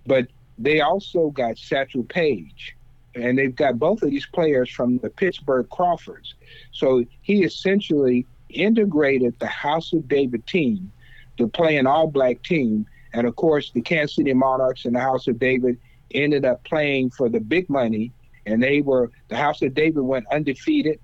But 0.07 0.29
they 0.59 0.81
also 0.81 1.31
got 1.31 1.59
Satchel 1.59 2.05
Paige, 2.05 2.77
and 3.15 3.39
they've 3.39 3.55
got 3.55 3.79
both 3.79 4.03
of 4.03 4.11
these 4.11 4.27
players 4.27 4.71
from 4.71 4.99
the 4.99 5.11
Pittsburgh 5.11 5.69
Crawfords. 5.71 6.35
So 6.73 7.05
he 7.23 7.45
essentially 7.45 8.27
integrated 8.51 9.39
the 9.39 9.47
House 9.47 9.93
of 9.93 10.09
David 10.09 10.47
team 10.47 10.91
to 11.37 11.47
play 11.47 11.77
an 11.77 11.87
all 11.87 12.07
black 12.07 12.43
team. 12.43 12.87
And 13.13 13.27
of 13.27 13.37
course, 13.37 13.71
the 13.71 13.83
Kansas 13.83 14.17
City 14.17 14.33
Monarchs 14.33 14.85
and 14.85 14.95
the 14.95 15.01
House 15.01 15.27
of 15.29 15.39
David 15.39 15.79
ended 16.13 16.45
up 16.45 16.65
playing 16.65 17.11
for 17.11 17.29
the 17.29 17.41
big 17.41 17.69
money. 17.69 18.13
And 18.47 18.63
they 18.63 18.81
were, 18.81 19.11
the 19.29 19.37
House 19.37 19.61
of 19.63 19.75
David 19.75 20.01
went 20.01 20.27
undefeated. 20.33 21.01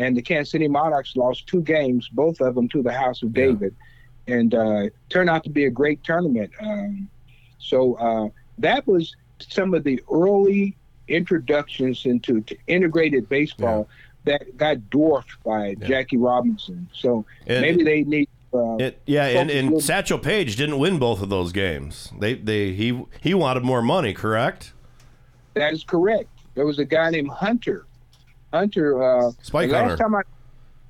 And 0.00 0.16
the 0.16 0.22
Kansas 0.22 0.50
City 0.50 0.66
Monarchs 0.66 1.14
lost 1.14 1.46
two 1.46 1.60
games, 1.60 2.08
both 2.08 2.40
of 2.40 2.54
them 2.54 2.68
to 2.70 2.82
the 2.82 2.92
House 2.92 3.22
of 3.22 3.34
David. 3.34 3.76
And 4.26 4.54
uh, 4.54 4.84
turned 5.10 5.28
out 5.28 5.44
to 5.44 5.50
be 5.50 5.66
a 5.66 5.70
great 5.70 6.02
tournament. 6.02 6.50
Um, 6.60 7.08
so 7.58 7.94
uh, 7.96 8.28
that 8.58 8.86
was 8.86 9.14
some 9.38 9.74
of 9.74 9.84
the 9.84 10.02
early 10.10 10.74
introductions 11.08 12.06
into 12.06 12.40
to 12.42 12.56
integrated 12.66 13.28
baseball 13.28 13.88
that 14.24 14.56
got 14.56 14.88
dwarfed 14.88 15.42
by 15.44 15.74
Jackie 15.74 16.16
Robinson. 16.16 16.88
So 16.94 17.26
And- 17.46 17.60
maybe 17.60 17.84
they 17.84 18.02
need. 18.04 18.28
Uh, 18.52 18.76
It, 18.78 19.00
yeah, 19.06 19.26
and, 19.26 19.48
and 19.50 19.80
Satchel 19.82 20.18
Paige 20.18 20.56
didn't 20.56 20.78
win 20.78 20.98
both 20.98 21.22
of 21.22 21.28
those 21.28 21.52
games. 21.52 22.12
They 22.18 22.34
they 22.34 22.72
he 22.72 23.04
he 23.20 23.32
wanted 23.32 23.62
more 23.62 23.80
money, 23.80 24.12
correct? 24.12 24.72
That 25.54 25.72
is 25.72 25.84
correct. 25.84 26.28
There 26.56 26.66
was 26.66 26.80
a 26.80 26.84
guy 26.84 27.10
named 27.10 27.30
Hunter. 27.30 27.86
Hunter. 28.52 29.02
Uh, 29.02 29.32
Spike 29.42 29.70
Hunter. 29.70 29.96
Time 29.96 30.14
I, 30.14 30.22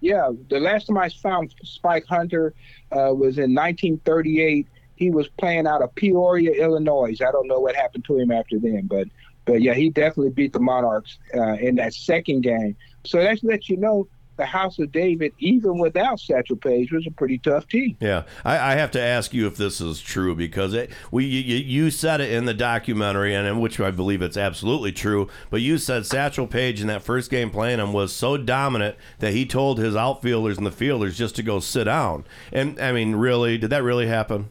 yeah, 0.00 0.30
the 0.48 0.60
last 0.60 0.86
time 0.86 0.98
I 0.98 1.08
found 1.08 1.54
Spike 1.62 2.06
Hunter 2.06 2.54
uh, 2.92 3.12
was 3.14 3.38
in 3.38 3.54
1938. 3.54 4.66
He 4.96 5.10
was 5.10 5.28
playing 5.38 5.66
out 5.66 5.82
of 5.82 5.94
Peoria, 5.94 6.52
Illinois. 6.52 7.16
I 7.20 7.30
don't 7.30 7.46
know 7.46 7.60
what 7.60 7.74
happened 7.74 8.04
to 8.06 8.18
him 8.18 8.30
after 8.30 8.58
then, 8.58 8.86
but 8.86 9.08
but 9.46 9.62
yeah, 9.62 9.74
he 9.74 9.90
definitely 9.90 10.30
beat 10.30 10.52
the 10.52 10.60
Monarchs 10.60 11.18
uh, 11.34 11.54
in 11.54 11.76
that 11.76 11.94
second 11.94 12.42
game. 12.42 12.76
So 13.04 13.18
that 13.22 13.42
lets 13.42 13.68
you 13.68 13.78
know 13.78 14.06
the 14.40 14.46
House 14.46 14.78
of 14.78 14.90
David, 14.90 15.34
even 15.38 15.78
without 15.78 16.18
Satchel 16.18 16.56
Paige, 16.56 16.92
was 16.92 17.06
a 17.06 17.10
pretty 17.10 17.36
tough 17.36 17.68
team. 17.68 17.94
Yeah, 18.00 18.22
I, 18.42 18.72
I 18.72 18.74
have 18.76 18.90
to 18.92 19.00
ask 19.00 19.34
you 19.34 19.46
if 19.46 19.58
this 19.58 19.82
is 19.82 20.00
true 20.00 20.34
because 20.34 20.72
it, 20.72 20.90
we 21.10 21.26
you, 21.26 21.56
you 21.58 21.90
said 21.90 22.22
it 22.22 22.32
in 22.32 22.46
the 22.46 22.54
documentary, 22.54 23.34
and 23.34 23.46
in 23.46 23.60
which 23.60 23.78
I 23.78 23.90
believe 23.90 24.22
it's 24.22 24.38
absolutely 24.38 24.92
true. 24.92 25.28
But 25.50 25.60
you 25.60 25.76
said 25.76 26.06
Satchel 26.06 26.46
Paige 26.46 26.80
in 26.80 26.86
that 26.86 27.02
first 27.02 27.30
game 27.30 27.50
playing 27.50 27.80
him 27.80 27.92
was 27.92 28.14
so 28.14 28.38
dominant 28.38 28.96
that 29.18 29.34
he 29.34 29.44
told 29.44 29.78
his 29.78 29.94
outfielders 29.94 30.56
and 30.56 30.66
the 30.66 30.70
fielders 30.70 31.18
just 31.18 31.36
to 31.36 31.42
go 31.42 31.60
sit 31.60 31.84
down. 31.84 32.24
And 32.50 32.80
I 32.80 32.92
mean, 32.92 33.16
really, 33.16 33.58
did 33.58 33.68
that 33.68 33.82
really 33.82 34.06
happen? 34.06 34.48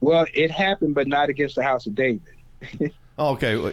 Well, 0.00 0.24
it 0.32 0.50
happened, 0.50 0.94
but 0.94 1.08
not 1.08 1.28
against 1.28 1.56
the 1.56 1.62
House 1.62 1.86
of 1.86 1.94
David. 1.94 2.22
Okay, 3.16 3.72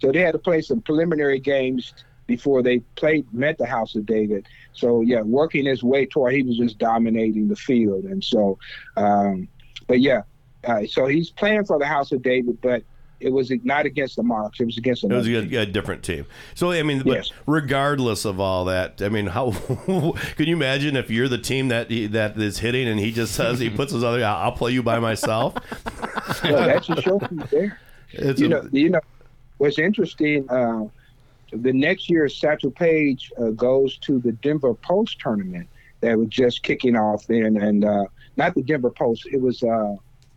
So 0.00 0.12
they 0.12 0.20
had 0.20 0.32
to 0.32 0.38
play 0.38 0.62
some 0.62 0.80
preliminary 0.80 1.38
games 1.38 1.92
before 2.26 2.62
they 2.62 2.80
played 2.96 3.32
met 3.32 3.56
the 3.58 3.66
House 3.66 3.94
of 3.94 4.06
David. 4.06 4.46
So 4.72 5.00
yeah, 5.02 5.20
working 5.22 5.64
his 5.66 5.82
way 5.82 6.06
toward 6.06 6.34
he 6.34 6.42
was 6.42 6.56
just 6.58 6.78
dominating 6.78 7.48
the 7.48 7.56
field, 7.56 8.04
and 8.04 8.22
so, 8.22 8.58
um, 8.96 9.48
but 9.86 10.00
yeah, 10.00 10.22
uh, 10.64 10.82
so 10.88 11.06
he's 11.06 11.30
playing 11.30 11.64
for 11.64 11.78
the 11.78 11.86
House 11.86 12.12
of 12.12 12.22
David, 12.22 12.58
but 12.60 12.82
it 13.18 13.30
was 13.30 13.50
not 13.64 13.86
against 13.86 14.16
the 14.16 14.22
Monarchs. 14.22 14.60
It 14.60 14.66
was 14.66 14.76
against 14.76 15.00
the 15.00 15.08
It 15.08 15.16
was 15.16 15.26
a, 15.26 15.56
a 15.62 15.64
different 15.66 16.02
team. 16.02 16.26
So 16.54 16.70
I 16.72 16.82
mean, 16.82 16.98
but 16.98 17.14
Yes. 17.14 17.30
regardless 17.46 18.26
of 18.26 18.38
all 18.40 18.66
that, 18.66 19.00
I 19.00 19.08
mean, 19.08 19.26
how 19.28 19.52
can 19.86 20.46
you 20.46 20.54
imagine 20.54 20.96
if 20.96 21.10
you're 21.10 21.28
the 21.28 21.38
team 21.38 21.68
that 21.68 21.90
he, 21.90 22.08
that 22.08 22.36
is 22.36 22.58
hitting 22.58 22.86
and 22.86 23.00
he 23.00 23.12
just 23.12 23.34
says 23.34 23.58
he 23.58 23.70
puts 23.70 23.92
his 23.92 24.04
other, 24.04 24.22
I'll 24.22 24.52
play 24.52 24.72
you 24.72 24.82
by 24.82 24.98
myself. 24.98 25.54
Well, 26.44 26.66
that's 26.66 26.88
a 26.90 27.00
show 27.00 27.18
from 27.18 27.38
there. 27.50 27.78
It's 28.12 28.38
you 28.40 28.46
a- 28.46 28.50
know, 28.50 28.68
you 28.72 28.90
know, 28.90 29.00
what's 29.58 29.78
interesting. 29.78 30.48
Uh, 30.50 30.86
the 31.56 31.72
next 31.72 32.08
year, 32.10 32.28
Satchel 32.28 32.70
Paige 32.70 33.32
uh, 33.38 33.50
goes 33.50 33.98
to 33.98 34.18
the 34.18 34.32
Denver 34.32 34.74
Post 34.74 35.18
tournament 35.20 35.68
that 36.00 36.18
was 36.18 36.28
just 36.28 36.62
kicking 36.62 36.96
off 36.96 37.26
then, 37.26 37.56
and 37.56 37.84
uh, 37.84 38.04
not 38.36 38.54
the 38.54 38.62
Denver 38.62 38.90
Post. 38.90 39.26
It 39.32 39.40
was 39.40 39.62
uh, 39.62 39.96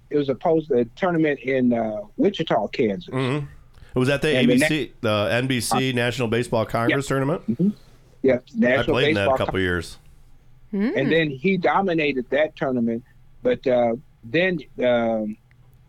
it 0.10 0.18
was 0.18 0.30
a 0.30 0.36
post 0.36 0.72
a 0.72 0.86
tournament 0.96 1.40
in 1.40 1.74
uh, 1.74 2.02
Wichita, 2.18 2.68
Kansas. 2.70 3.14
Mhm. 3.14 3.48
Was 3.96 4.08
that 4.08 4.22
the 4.22 4.36
And 4.36 4.50
the 4.50 4.56
ABC, 4.56 4.92
the 5.02 5.30
NBC 5.32 5.94
National 5.94 6.28
Baseball 6.28 6.66
Congress 6.66 7.08
tournament? 7.08 7.42
Yeah, 8.22 8.36
I 8.36 8.40
National 8.56 8.96
played 8.96 9.10
in 9.10 9.16
that 9.16 9.30
a 9.30 9.38
couple 9.38 9.56
of 9.56 9.62
years. 9.62 9.98
and 10.72 11.12
then 11.12 11.30
he 11.30 11.58
dominated 11.58 12.30
that 12.30 12.56
tournament. 12.56 13.04
But 13.42 13.66
uh, 13.66 13.96
then 14.24 14.60
um, 14.84 15.38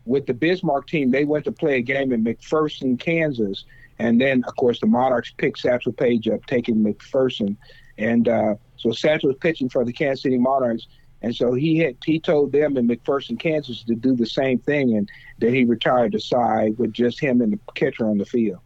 with 0.06 0.26
the 0.26 0.34
Bismarck 0.34 0.88
team, 0.88 1.10
they 1.10 1.24
went 1.24 1.44
to 1.44 1.52
play 1.52 1.76
a 1.76 1.80
game 1.82 2.12
in 2.12 2.24
McPherson, 2.24 2.98
Kansas, 2.98 3.64
and 4.00 4.20
then 4.20 4.42
of 4.46 4.56
course 4.56 4.80
the 4.80 4.86
Monarchs 4.86 5.32
picked 5.36 5.58
Satchel 5.58 5.92
Paige 5.92 6.28
up, 6.28 6.44
taking 6.46 6.76
McPherson, 6.76 7.56
and 7.98 8.28
uh, 8.28 8.54
so 8.76 8.92
Satchel 8.92 9.28
was 9.28 9.36
pitching 9.38 9.68
for 9.68 9.84
the 9.84 9.92
Kansas 9.92 10.22
City 10.22 10.38
Monarchs. 10.38 10.86
And 11.22 11.36
so 11.36 11.52
he 11.52 11.76
had 11.76 11.96
he 12.06 12.18
told 12.18 12.50
them 12.50 12.78
in 12.78 12.88
McPherson, 12.88 13.38
Kansas, 13.38 13.84
to 13.84 13.94
do 13.94 14.16
the 14.16 14.24
same 14.24 14.58
thing, 14.58 14.96
and 14.96 15.10
then 15.38 15.52
he 15.52 15.66
retired 15.66 16.12
to 16.12 16.20
side 16.20 16.78
with 16.78 16.94
just 16.94 17.20
him 17.20 17.42
and 17.42 17.52
the 17.52 17.58
catcher 17.74 18.06
on 18.06 18.16
the 18.16 18.24
field. 18.24 18.60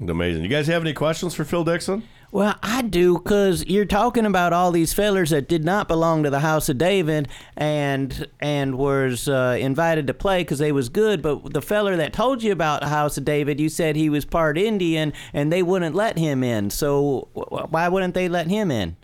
Amazing. 0.00 0.44
You 0.44 0.48
guys 0.48 0.68
have 0.68 0.82
any 0.82 0.92
questions 0.92 1.34
for 1.34 1.44
Phil 1.44 1.64
Dixon? 1.64 2.04
Well, 2.32 2.56
I 2.62 2.80
do, 2.80 3.18
because 3.18 3.62
you're 3.66 3.84
talking 3.84 4.24
about 4.24 4.54
all 4.54 4.72
these 4.72 4.94
fellers 4.94 5.28
that 5.30 5.48
did 5.48 5.64
not 5.64 5.86
belong 5.86 6.22
to 6.22 6.30
the 6.30 6.40
House 6.40 6.70
of 6.70 6.78
David 6.78 7.28
and 7.58 8.26
and 8.40 8.78
was 8.78 9.28
uh, 9.28 9.58
invited 9.60 10.06
to 10.06 10.14
play 10.14 10.40
because 10.40 10.58
they 10.58 10.72
was 10.72 10.88
good. 10.88 11.20
But 11.20 11.52
the 11.52 11.60
feller 11.60 11.94
that 11.94 12.14
told 12.14 12.42
you 12.42 12.50
about 12.50 12.80
the 12.80 12.88
House 12.88 13.18
of 13.18 13.26
David, 13.26 13.60
you 13.60 13.68
said 13.68 13.96
he 13.96 14.08
was 14.08 14.24
part 14.24 14.56
Indian 14.56 15.12
and 15.34 15.52
they 15.52 15.62
wouldn't 15.62 15.94
let 15.94 16.16
him 16.16 16.42
in. 16.42 16.70
So 16.70 17.28
wh- 17.34 17.70
why 17.70 17.88
wouldn't 17.88 18.14
they 18.14 18.30
let 18.30 18.46
him 18.46 18.70
in? 18.70 18.96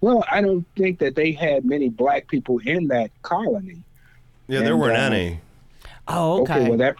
Well, 0.00 0.24
I 0.30 0.40
don't 0.40 0.64
think 0.76 1.00
that 1.00 1.16
they 1.16 1.32
had 1.32 1.64
many 1.64 1.88
black 1.88 2.28
people 2.28 2.60
in 2.64 2.86
that 2.88 3.10
colony. 3.22 3.82
Yeah, 4.46 4.60
there 4.60 4.74
And, 4.74 4.80
weren't 4.80 4.96
uh, 4.96 5.00
any. 5.00 5.40
Oh, 6.06 6.42
Okay, 6.42 6.68
well 6.68 6.78
that 6.78 6.96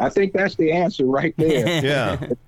I 0.00 0.08
think 0.08 0.32
that's 0.32 0.56
the 0.56 0.72
answer 0.72 1.06
right 1.06 1.34
there. 1.36 1.82
Yeah. 1.84 2.30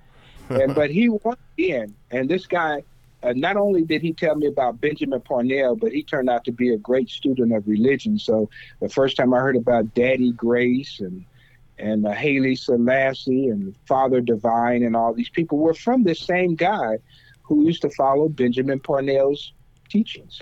and 0.49 0.75
but 0.75 0.91
he 0.91 1.09
went 1.09 1.39
in, 1.57 1.95
and 2.11 2.29
this 2.29 2.47
guy, 2.47 2.83
uh, 3.23 3.33
not 3.35 3.57
only 3.57 3.83
did 3.83 4.03
he 4.03 4.13
tell 4.13 4.35
me 4.35 4.47
about 4.47 4.81
Benjamin 4.81 5.21
Purnell, 5.21 5.77
but 5.77 5.93
he 5.93 6.03
turned 6.03 6.31
out 6.31 6.45
to 6.45 6.53
be 6.53 6.73
a 6.73 6.79
great 6.79 7.11
student 7.11 7.53
of 7.53 7.67
religion. 7.67 8.19
So 8.19 8.49
the 8.81 8.89
first 8.89 9.17
time 9.17 9.35
I 9.35 9.39
heard 9.39 9.57
about 9.57 9.95
Daddy 9.95 10.33
Grace 10.33 11.01
and 11.01 11.25
and 11.79 12.07
uh, 12.07 12.13
Haile 12.13 12.57
Selassie 12.57 13.49
and 13.49 13.75
Father 13.87 14.21
Divine 14.21 14.83
and 14.83 14.97
all 14.97 15.15
these 15.15 15.29
people 15.29 15.59
were 15.59 15.75
from 15.75 16.03
this 16.03 16.21
same 16.21 16.57
guy 16.57 16.99
who 17.43 17.65
used 17.65 17.83
to 17.83 17.91
follow 17.91 18.29
Benjamin 18.29 18.81
Purnell's 18.81 19.53
teachings. 19.89 20.41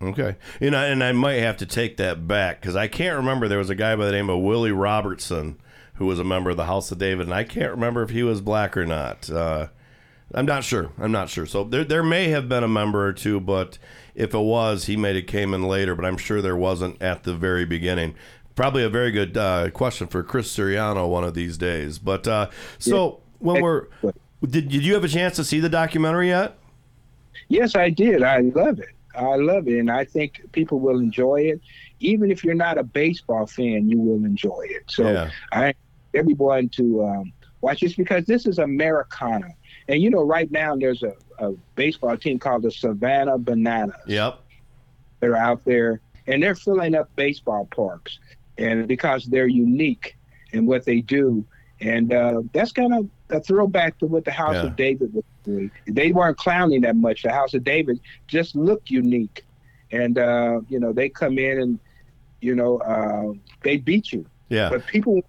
Okay. 0.00 0.36
You 0.60 0.70
know, 0.70 0.78
and 0.78 1.02
I 1.02 1.12
might 1.12 1.40
have 1.40 1.58
to 1.58 1.66
take 1.66 1.96
that 1.96 2.26
back 2.26 2.60
because 2.60 2.76
I 2.76 2.88
can't 2.88 3.16
remember. 3.16 3.48
There 3.48 3.58
was 3.58 3.70
a 3.70 3.74
guy 3.74 3.96
by 3.96 4.06
the 4.06 4.12
name 4.12 4.30
of 4.30 4.40
Willie 4.40 4.72
Robertson 4.72 5.58
who 5.94 6.06
was 6.06 6.18
a 6.18 6.24
member 6.24 6.50
of 6.50 6.56
the 6.56 6.64
House 6.64 6.90
of 6.90 6.98
David, 6.98 7.26
and 7.26 7.34
I 7.34 7.44
can't 7.44 7.70
remember 7.70 8.02
if 8.02 8.10
he 8.10 8.22
was 8.22 8.40
black 8.40 8.76
or 8.76 8.86
not. 8.86 9.30
Uh, 9.30 9.68
I'm 10.32 10.46
not 10.46 10.64
sure. 10.64 10.90
I'm 10.98 11.12
not 11.12 11.28
sure. 11.28 11.46
So 11.46 11.64
there, 11.64 11.84
there 11.84 12.02
may 12.02 12.28
have 12.28 12.48
been 12.48 12.64
a 12.64 12.68
member 12.68 13.06
or 13.06 13.12
two, 13.12 13.40
but 13.40 13.78
if 14.14 14.34
it 14.34 14.38
was, 14.38 14.86
he 14.86 14.96
may 14.96 15.14
have 15.14 15.26
came 15.26 15.54
in 15.54 15.62
later. 15.62 15.94
But 15.94 16.04
I'm 16.04 16.16
sure 16.16 16.42
there 16.42 16.56
wasn't 16.56 17.00
at 17.00 17.22
the 17.22 17.34
very 17.34 17.64
beginning. 17.64 18.14
Probably 18.56 18.82
a 18.82 18.88
very 18.88 19.10
good 19.10 19.36
uh, 19.36 19.70
question 19.70 20.06
for 20.06 20.22
Chris 20.22 20.54
Siriano 20.54 21.08
one 21.08 21.24
of 21.24 21.34
these 21.34 21.58
days. 21.58 21.98
But 21.98 22.26
uh, 22.26 22.50
so 22.78 23.20
when 23.38 23.62
we're 23.62 23.86
did, 24.42 24.68
did 24.68 24.84
you 24.84 24.94
have 24.94 25.04
a 25.04 25.08
chance 25.08 25.36
to 25.36 25.44
see 25.44 25.60
the 25.60 25.68
documentary 25.68 26.28
yet? 26.28 26.58
Yes, 27.48 27.76
I 27.76 27.90
did. 27.90 28.22
I 28.22 28.40
love 28.40 28.78
it. 28.80 28.88
I 29.16 29.36
love 29.36 29.68
it, 29.68 29.78
and 29.78 29.90
I 29.90 30.04
think 30.04 30.42
people 30.52 30.80
will 30.80 30.98
enjoy 30.98 31.42
it. 31.42 31.60
Even 32.00 32.30
if 32.30 32.42
you're 32.42 32.54
not 32.54 32.78
a 32.78 32.82
baseball 32.82 33.46
fan, 33.46 33.88
you 33.88 33.98
will 34.00 34.24
enjoy 34.24 34.66
it. 34.68 34.82
So 34.88 35.08
Yeah. 35.10 35.30
I 35.52 35.74
everyone 36.14 36.68
to 36.70 37.04
um, 37.04 37.32
watch 37.60 37.80
this 37.80 37.94
because 37.94 38.24
this 38.26 38.46
is 38.46 38.58
Americana, 38.58 39.48
and 39.88 40.00
you 40.02 40.10
know, 40.10 40.22
right 40.22 40.50
now 40.50 40.76
there's 40.76 41.02
a, 41.02 41.12
a 41.38 41.52
baseball 41.74 42.16
team 42.16 42.38
called 42.38 42.62
the 42.62 42.70
Savannah 42.70 43.38
Bananas. 43.38 43.96
Yep. 44.06 44.40
They're 45.20 45.36
out 45.36 45.64
there, 45.64 46.00
and 46.26 46.42
they're 46.42 46.54
filling 46.54 46.94
up 46.94 47.08
baseball 47.16 47.66
parks, 47.74 48.18
and 48.58 48.86
because 48.86 49.24
they're 49.26 49.46
unique 49.48 50.16
in 50.52 50.66
what 50.66 50.84
they 50.84 51.00
do, 51.00 51.44
and 51.80 52.12
uh, 52.12 52.42
that's 52.52 52.72
kind 52.72 52.94
of 52.94 53.08
a 53.30 53.40
throwback 53.40 53.98
to 53.98 54.06
what 54.06 54.24
the 54.24 54.30
House 54.30 54.54
Yeah. 54.54 54.66
of 54.66 54.76
David 54.76 55.12
was 55.14 55.24
doing. 55.44 55.70
They 55.86 56.12
weren't 56.12 56.36
clowning 56.36 56.82
that 56.82 56.96
much. 56.96 57.22
The 57.22 57.32
House 57.32 57.54
of 57.54 57.64
David 57.64 58.00
just 58.28 58.54
looked 58.54 58.90
unique, 58.90 59.44
and 59.90 60.18
uh, 60.18 60.60
you 60.68 60.78
know 60.78 60.92
they 60.92 61.08
come 61.08 61.38
in 61.38 61.58
and 61.60 61.78
you 62.40 62.54
know 62.54 62.78
uh, 62.78 63.32
they 63.62 63.78
beat 63.78 64.12
you. 64.12 64.26
Yeah. 64.50 64.68
But 64.68 64.86
people 64.86 65.22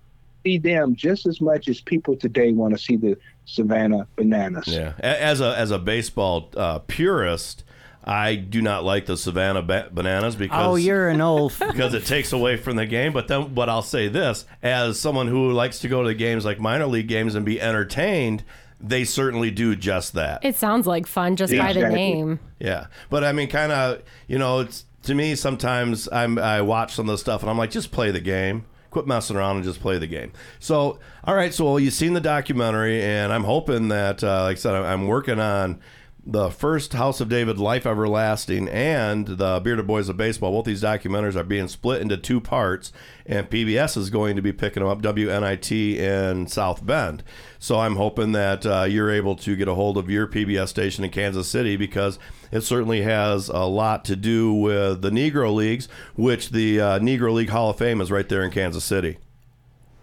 see 0.46 0.58
them 0.58 0.96
just 0.96 1.26
as 1.26 1.42
much 1.42 1.68
as 1.68 1.82
people 1.82 2.16
today 2.16 2.52
want 2.52 2.74
to 2.78 2.82
see 2.82 2.96
the 2.96 3.18
Savannah 3.46 4.08
Bananas. 4.16 4.68
Yeah, 4.68 4.94
as 5.00 5.42
a 5.42 5.58
as 5.58 5.72
a 5.72 5.80
baseball 5.80 6.50
uh, 6.56 6.80
purist, 6.80 7.64
I 8.04 8.36
do 8.36 8.62
not 8.62 8.84
like 8.84 9.06
the 9.08 9.18
Savannah 9.18 9.62
ba- 9.64 9.90
bananas 9.92 10.36
because 10.36 10.66
Oh, 10.68 10.76
you're 10.76 11.10
an 11.10 11.22
old. 11.22 11.54
because 11.60 11.94
it 11.94 12.06
takes 12.06 12.32
away 12.32 12.58
from 12.58 12.76
the 12.76 12.86
game. 12.86 13.12
But 13.14 13.28
then, 13.28 13.54
but 13.54 13.70
I'll 13.70 13.82
say 13.82 14.08
this: 14.08 14.46
as 14.64 15.00
someone 15.00 15.28
who 15.28 15.52
likes 15.52 15.80
to 15.80 15.88
go 15.88 16.02
to 16.04 16.08
the 16.08 16.16
games 16.16 16.46
like 16.46 16.60
minor 16.60 16.86
league 16.88 17.08
games 17.08 17.36
and 17.36 17.46
be 17.46 17.60
entertained, 17.60 18.44
they 18.80 19.04
certainly 19.04 19.52
do 19.52 19.76
just 19.76 20.14
that. 20.14 20.44
It 20.46 20.56
sounds 20.56 20.86
like 20.88 21.08
fun 21.08 21.36
just 21.36 21.52
by 21.56 21.74
the 21.74 21.80
Exactly. 21.80 21.96
name. 22.00 22.40
Yeah, 22.60 22.88
but 23.10 23.24
I 23.24 23.32
mean, 23.32 23.48
kind 23.50 23.72
of, 23.72 24.02
you 24.28 24.38
know, 24.40 24.60
it's 24.62 24.86
to 25.04 25.14
me 25.14 25.36
sometimes 25.36 26.10
I'm 26.12 26.40
I 26.40 26.62
watch 26.62 26.94
some 26.96 27.08
of 27.10 27.14
the 27.14 27.18
stuff 27.20 27.42
and 27.42 27.50
I'm 27.50 27.58
like, 27.58 27.72
just 27.72 27.92
play 27.92 28.12
the 28.12 28.20
game. 28.22 28.66
Quit 28.92 29.08
messing 29.08 29.36
around 29.36 29.58
and 29.58 29.66
just 29.66 29.82
play 29.82 29.98
the 29.98 30.08
game. 30.08 30.32
So, 30.60 31.00
all 31.24 31.36
right, 31.36 31.54
so 31.54 31.66
well, 31.66 31.80
you've 31.80 31.94
seen 31.94 32.14
the 32.14 32.22
documentary, 32.22 33.02
and 33.04 33.34
I'm 33.34 33.44
hoping 33.44 33.90
that, 33.90 34.24
uh, 34.24 34.44
like 34.44 34.58
I 34.58 34.60
said, 34.60 34.74
I'm- 34.74 34.86
I'm 34.86 35.08
working 35.08 35.40
on 35.40 35.80
the 36.28 36.50
first 36.50 36.94
House 36.94 37.22
of 37.22 37.30
David, 37.30 37.60
Life 37.60 37.86
Everlasting, 37.86 38.68
and 38.70 39.28
the 39.28 39.60
Bearded 39.64 39.86
Boys 39.86 40.10
of 40.10 40.18
Baseball. 40.18 40.52
Both 40.52 40.66
these 40.66 40.82
documentaries 40.82 41.36
are 41.36 41.44
being 41.44 41.68
split 41.68 42.02
into 42.02 42.18
two 42.18 42.42
parts, 42.42 42.92
and 43.28 43.48
PBS 43.48 43.96
is 43.96 44.10
going 44.10 44.36
to 44.36 44.42
be 44.42 44.52
picking 44.52 44.82
them 44.82 44.92
up, 44.92 45.04
WNIT 45.04 45.98
in 45.98 46.48
South 46.48 46.84
Bend. 46.84 47.24
So 47.60 47.80
I'm 47.80 47.98
hoping 47.98 48.32
that 48.32 48.66
uh, 48.66 48.84
you're 48.84 49.12
able 49.12 49.36
to 49.36 49.56
get 49.56 49.68
a 49.68 49.76
hold 49.76 49.98
of 49.98 50.10
your 50.10 50.26
PBS 50.26 50.70
station 50.70 51.04
in 51.04 51.12
Kansas 51.12 51.48
City 51.48 51.78
because 51.78 52.18
it 52.52 52.62
certainly 52.62 53.04
has 53.04 53.50
a 53.50 53.66
lot 53.66 54.04
to 54.06 54.16
do 54.16 54.52
with 54.52 55.04
the 55.04 55.12
Negro 55.12 55.54
Leagues, 55.54 55.88
which 56.16 56.50
the 56.50 56.82
uh, 56.82 57.00
Negro 57.00 57.34
League 57.34 57.50
Hall 57.50 57.70
of 57.70 57.78
Fame 57.78 58.02
is 58.02 58.12
right 58.12 58.28
there 58.28 58.44
in 58.44 58.50
Kansas 58.50 58.84
City. 58.84 59.20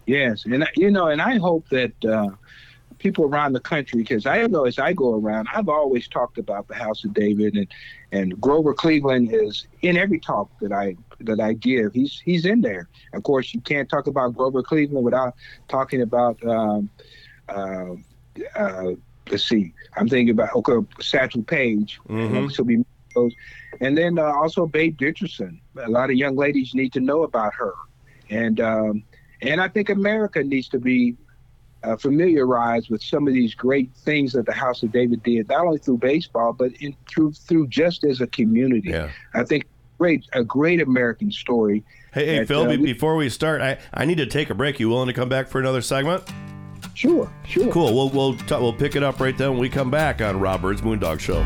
Yes, 0.05 0.45
and 0.45 0.67
you 0.75 0.91
know, 0.91 1.07
and 1.07 1.21
I 1.21 1.37
hope 1.37 1.67
that 1.69 2.05
uh, 2.05 2.29
people 3.03 3.25
around 3.25 3.51
the 3.53 3.59
country, 3.59 3.99
because 3.99 4.25
I 4.25 4.47
know 4.47 4.63
as 4.65 4.79
I 4.79 4.93
go 4.93 5.13
around, 5.19 5.47
I've 5.53 5.67
always 5.67 6.07
talked 6.07 6.37
about 6.37 6.67
the 6.69 6.75
House 6.75 7.03
of 7.03 7.13
David, 7.13 7.55
and 7.55 7.67
and 8.11 8.39
Grover 8.39 8.73
Cleveland 8.73 9.29
is 9.33 9.67
in 9.81 9.97
every 9.97 10.19
talk 10.19 10.49
that 10.61 10.71
I 10.71 10.95
that 11.19 11.39
I 11.39 11.53
give. 11.53 11.93
He's 11.93 12.21
he's 12.23 12.45
in 12.45 12.61
there. 12.61 12.87
Of 13.13 13.23
course, 13.23 13.53
you 13.53 13.61
can't 13.61 13.89
talk 13.89 14.07
about 14.07 14.35
Grover 14.35 14.63
Cleveland 14.63 15.03
without 15.03 15.35
talking 15.67 16.01
about. 16.01 16.43
Um, 16.45 16.89
uh, 17.49 17.93
uh, 18.55 18.91
let's 19.29 19.47
see, 19.47 19.73
I'm 19.97 20.07
thinking 20.07 20.31
about 20.31 20.55
okay, 20.55 20.79
Satchel 21.01 21.43
Paige. 21.43 21.99
Mhm. 22.07 22.65
We 22.65 22.83
those, 23.13 23.33
and 23.81 23.95
then 23.95 24.17
uh, 24.17 24.23
also 24.23 24.65
Babe 24.65 24.97
Didrikson. 24.97 25.59
A 25.75 25.89
lot 25.89 26.09
of 26.09 26.15
young 26.15 26.35
ladies 26.35 26.73
need 26.73 26.93
to 26.93 26.99
know 26.99 27.23
about 27.23 27.53
her, 27.53 27.73
and 28.29 28.59
um, 28.59 29.03
and 29.41 29.59
I 29.61 29.67
think 29.67 29.89
America 29.89 30.41
needs 30.41 30.69
to 30.69 30.79
be 30.79 31.15
uh, 31.83 31.95
familiarized 31.97 32.89
with 32.89 33.03
some 33.03 33.27
of 33.27 33.33
these 33.33 33.53
great 33.53 33.91
things 34.05 34.33
that 34.33 34.45
the 34.45 34.53
House 34.53 34.83
of 34.83 34.91
David 34.91 35.21
did, 35.23 35.47
not 35.49 35.65
only 35.65 35.79
through 35.79 35.97
baseball 35.97 36.53
but 36.53 36.71
in, 36.79 36.95
through 37.09 37.33
through 37.33 37.67
just 37.67 38.03
as 38.03 38.21
a 38.21 38.27
community. 38.27 38.89
Yeah. 38.89 39.09
I 39.33 39.43
think 39.43 39.65
great 39.97 40.25
a 40.33 40.43
great 40.43 40.81
American 40.81 41.31
story. 41.31 41.83
Hey, 42.13 42.25
hey 42.25 42.39
that, 42.39 42.47
Phil, 42.47 42.63
uh, 42.63 42.69
we- 42.69 42.77
before 42.77 43.15
we 43.15 43.29
start, 43.29 43.61
I, 43.61 43.77
I 43.93 44.05
need 44.05 44.17
to 44.17 44.25
take 44.25 44.49
a 44.49 44.55
break. 44.55 44.79
You 44.79 44.89
willing 44.89 45.07
to 45.07 45.13
come 45.13 45.29
back 45.29 45.47
for 45.47 45.59
another 45.59 45.81
segment? 45.81 46.23
Sure, 46.95 47.31
sure. 47.47 47.71
Cool. 47.71 47.93
We'll 47.93 48.09
we'll 48.09 48.37
t- 48.37 48.55
we'll 48.55 48.73
pick 48.73 48.95
it 48.95 49.03
up 49.03 49.19
right 49.19 49.37
then 49.37 49.51
when 49.51 49.59
we 49.59 49.69
come 49.69 49.89
back 49.89 50.21
on 50.21 50.39
Rob 50.39 50.61
Byrd's 50.61 50.81
Moondog 50.81 51.19
Show. 51.19 51.43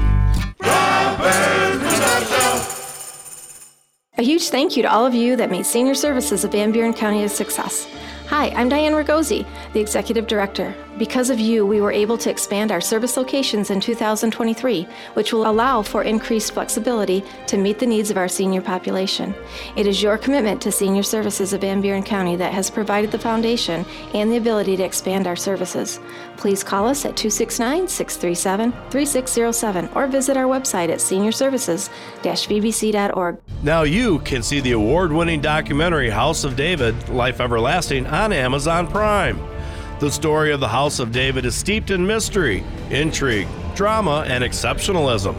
A 4.20 4.24
huge 4.24 4.50
thank 4.50 4.76
you 4.76 4.82
to 4.82 4.92
all 4.92 5.06
of 5.06 5.14
you 5.14 5.36
that 5.36 5.52
made 5.52 5.66
senior 5.66 5.94
services 5.94 6.44
of 6.44 6.52
Van 6.52 6.72
Buren 6.72 6.92
County 6.92 7.24
a 7.24 7.30
success. 7.30 7.88
Hi, 8.30 8.50
I'm 8.50 8.68
Diane 8.68 8.92
Ragosi, 8.92 9.48
the 9.72 9.80
Executive 9.80 10.28
Director. 10.28 10.76
Because 10.98 11.30
of 11.30 11.40
you, 11.40 11.64
we 11.64 11.80
were 11.80 11.92
able 11.92 12.18
to 12.18 12.32
expand 12.32 12.72
our 12.72 12.82
service 12.82 13.18
locations 13.18 13.70
in 13.70 13.80
2023, 13.80 14.88
which 15.14 15.32
will 15.32 15.48
allow 15.48 15.84
for 15.84 16.02
increased 16.02 16.54
flexibility 16.54 17.24
to 17.46 17.58
meet 17.58 17.78
the 17.78 17.86
needs 17.86 18.10
of 18.10 18.18
our 18.18 18.28
senior 18.28 18.62
population. 18.62 19.36
It 19.76 19.86
is 19.86 20.02
your 20.02 20.18
commitment 20.18 20.60
to 20.64 20.72
senior 20.72 21.04
services 21.04 21.54
of 21.54 21.62
Van 21.62 21.82
Buren 21.82 22.02
County 22.02 22.36
that 22.38 22.52
has 22.52 22.72
provided 22.72 23.12
the 23.12 23.20
foundation 23.20 23.86
and 24.16 24.32
the 24.32 24.38
ability 24.38 24.76
to 24.78 24.84
expand 24.84 25.28
our 25.28 25.36
services. 25.36 26.00
Please 26.36 26.64
call 26.64 26.88
us 26.88 27.06
at 27.06 27.16
269 27.16 27.88
637 27.88 28.72
3607 28.90 29.90
or 29.94 30.08
visit 30.08 30.36
our 30.36 30.46
website 30.46 30.90
at 30.90 30.98
seniorservices-vbc.org. 30.98 33.38
Now 33.62 33.84
you 33.84 34.18
can 34.20 34.42
see 34.42 34.62
the 34.62 34.72
award-winning 34.72 35.42
documentary 35.42 36.10
House 36.10 36.44
of 36.44 36.56
David: 36.56 37.08
Life 37.10 37.40
Everlasting 37.40 38.08
on 38.08 38.34
Amazon 38.34 38.88
Prime. 38.88 39.57
The 40.00 40.12
story 40.12 40.52
of 40.52 40.60
the 40.60 40.68
House 40.68 41.00
of 41.00 41.12
David 41.12 41.44
is 41.44 41.56
steeped 41.56 41.90
in 41.90 42.06
mystery, 42.06 42.64
intrigue, 42.92 43.48
drama, 43.74 44.26
and 44.28 44.44
exceptionalism. 44.44 45.36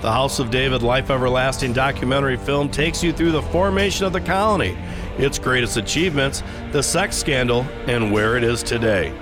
The 0.00 0.12
House 0.12 0.38
of 0.38 0.52
David 0.52 0.84
Life 0.84 1.10
Everlasting 1.10 1.72
documentary 1.72 2.36
film 2.36 2.68
takes 2.68 3.02
you 3.02 3.12
through 3.12 3.32
the 3.32 3.42
formation 3.42 4.06
of 4.06 4.12
the 4.12 4.20
colony, 4.20 4.78
its 5.18 5.40
greatest 5.40 5.76
achievements, 5.76 6.44
the 6.70 6.84
sex 6.84 7.16
scandal, 7.16 7.62
and 7.88 8.12
where 8.12 8.36
it 8.36 8.44
is 8.44 8.62
today. 8.62 9.12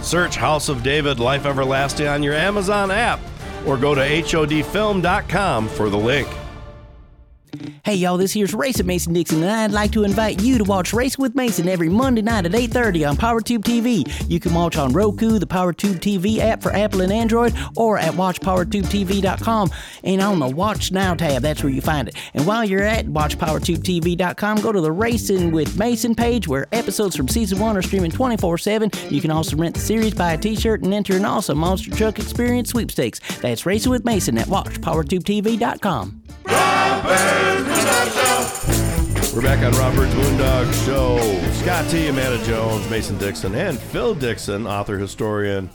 Search 0.00 0.36
House 0.36 0.70
of 0.70 0.82
David 0.82 1.20
Life 1.20 1.44
Everlasting 1.44 2.06
on 2.06 2.22
your 2.22 2.34
Amazon 2.34 2.90
app 2.90 3.20
or 3.66 3.76
go 3.76 3.94
to 3.94 4.00
HODfilm.com 4.00 5.68
for 5.68 5.90
the 5.90 5.98
link. 5.98 6.28
Hey 7.84 7.94
y'all, 7.96 8.16
this 8.16 8.32
here's 8.32 8.54
Racing 8.54 8.86
Mason 8.86 9.12
Dixon, 9.12 9.42
and 9.42 9.50
I'd 9.50 9.70
like 9.70 9.92
to 9.92 10.04
invite 10.04 10.42
you 10.42 10.58
to 10.58 10.64
watch 10.64 10.92
Racing 10.92 11.22
with 11.22 11.34
Mason 11.34 11.68
every 11.68 11.88
Monday 11.88 12.22
night 12.22 12.46
at 12.46 12.52
8:30 12.52 13.08
on 13.08 13.16
PowerTube 13.16 13.62
TV. 13.62 14.04
You 14.28 14.40
can 14.40 14.54
watch 14.54 14.76
on 14.76 14.92
Roku, 14.92 15.38
the 15.38 15.46
PowerTube 15.46 16.00
TV 16.00 16.38
app 16.38 16.62
for 16.62 16.72
Apple 16.72 17.02
and 17.02 17.12
Android, 17.12 17.54
or 17.76 17.98
at 17.98 18.14
WatchPowerTubeTV.com. 18.14 19.70
And 20.02 20.22
on 20.22 20.38
the 20.38 20.48
Watch 20.48 20.92
Now 20.92 21.14
tab, 21.14 21.42
that's 21.42 21.62
where 21.62 21.72
you 21.72 21.80
find 21.80 22.08
it. 22.08 22.14
And 22.32 22.46
while 22.46 22.64
you're 22.64 22.82
at 22.82 23.06
WatchPowerTubeTV.com, 23.06 24.60
go 24.60 24.72
to 24.72 24.80
the 24.80 24.92
Racing 24.92 25.52
with 25.52 25.78
Mason 25.78 26.14
page 26.14 26.48
where 26.48 26.66
episodes 26.72 27.16
from 27.16 27.28
season 27.28 27.58
one 27.58 27.76
are 27.76 27.82
streaming 27.82 28.10
24/7. 28.10 28.90
You 29.10 29.20
can 29.20 29.30
also 29.30 29.56
rent 29.56 29.74
the 29.74 29.80
series, 29.80 30.14
buy 30.14 30.32
a 30.32 30.38
T-shirt, 30.38 30.82
and 30.82 30.94
enter 30.94 31.16
an 31.16 31.24
awesome 31.24 31.58
Monster 31.58 31.90
Truck 31.90 32.18
Experience 32.18 32.70
sweepstakes. 32.70 33.20
That's 33.40 33.66
Racing 33.66 33.90
with 33.90 34.04
Mason 34.04 34.38
at 34.38 34.48
WatchPowerTubeTV.com. 34.48 36.22
We're 39.34 39.42
back 39.42 39.64
on 39.64 39.72
Rob 39.72 39.94
Byrd's 39.96 40.14
Moondog 40.14 40.86
Show. 40.86 41.18
Scott 41.54 41.90
T, 41.90 42.06
Amanda 42.06 42.42
Jones, 42.44 42.88
Mason 42.88 43.18
Dixon, 43.18 43.54
and 43.54 43.78
Phil 43.78 44.14
Dixon, 44.14 44.66
author 44.66 44.96
historian, 44.96 45.70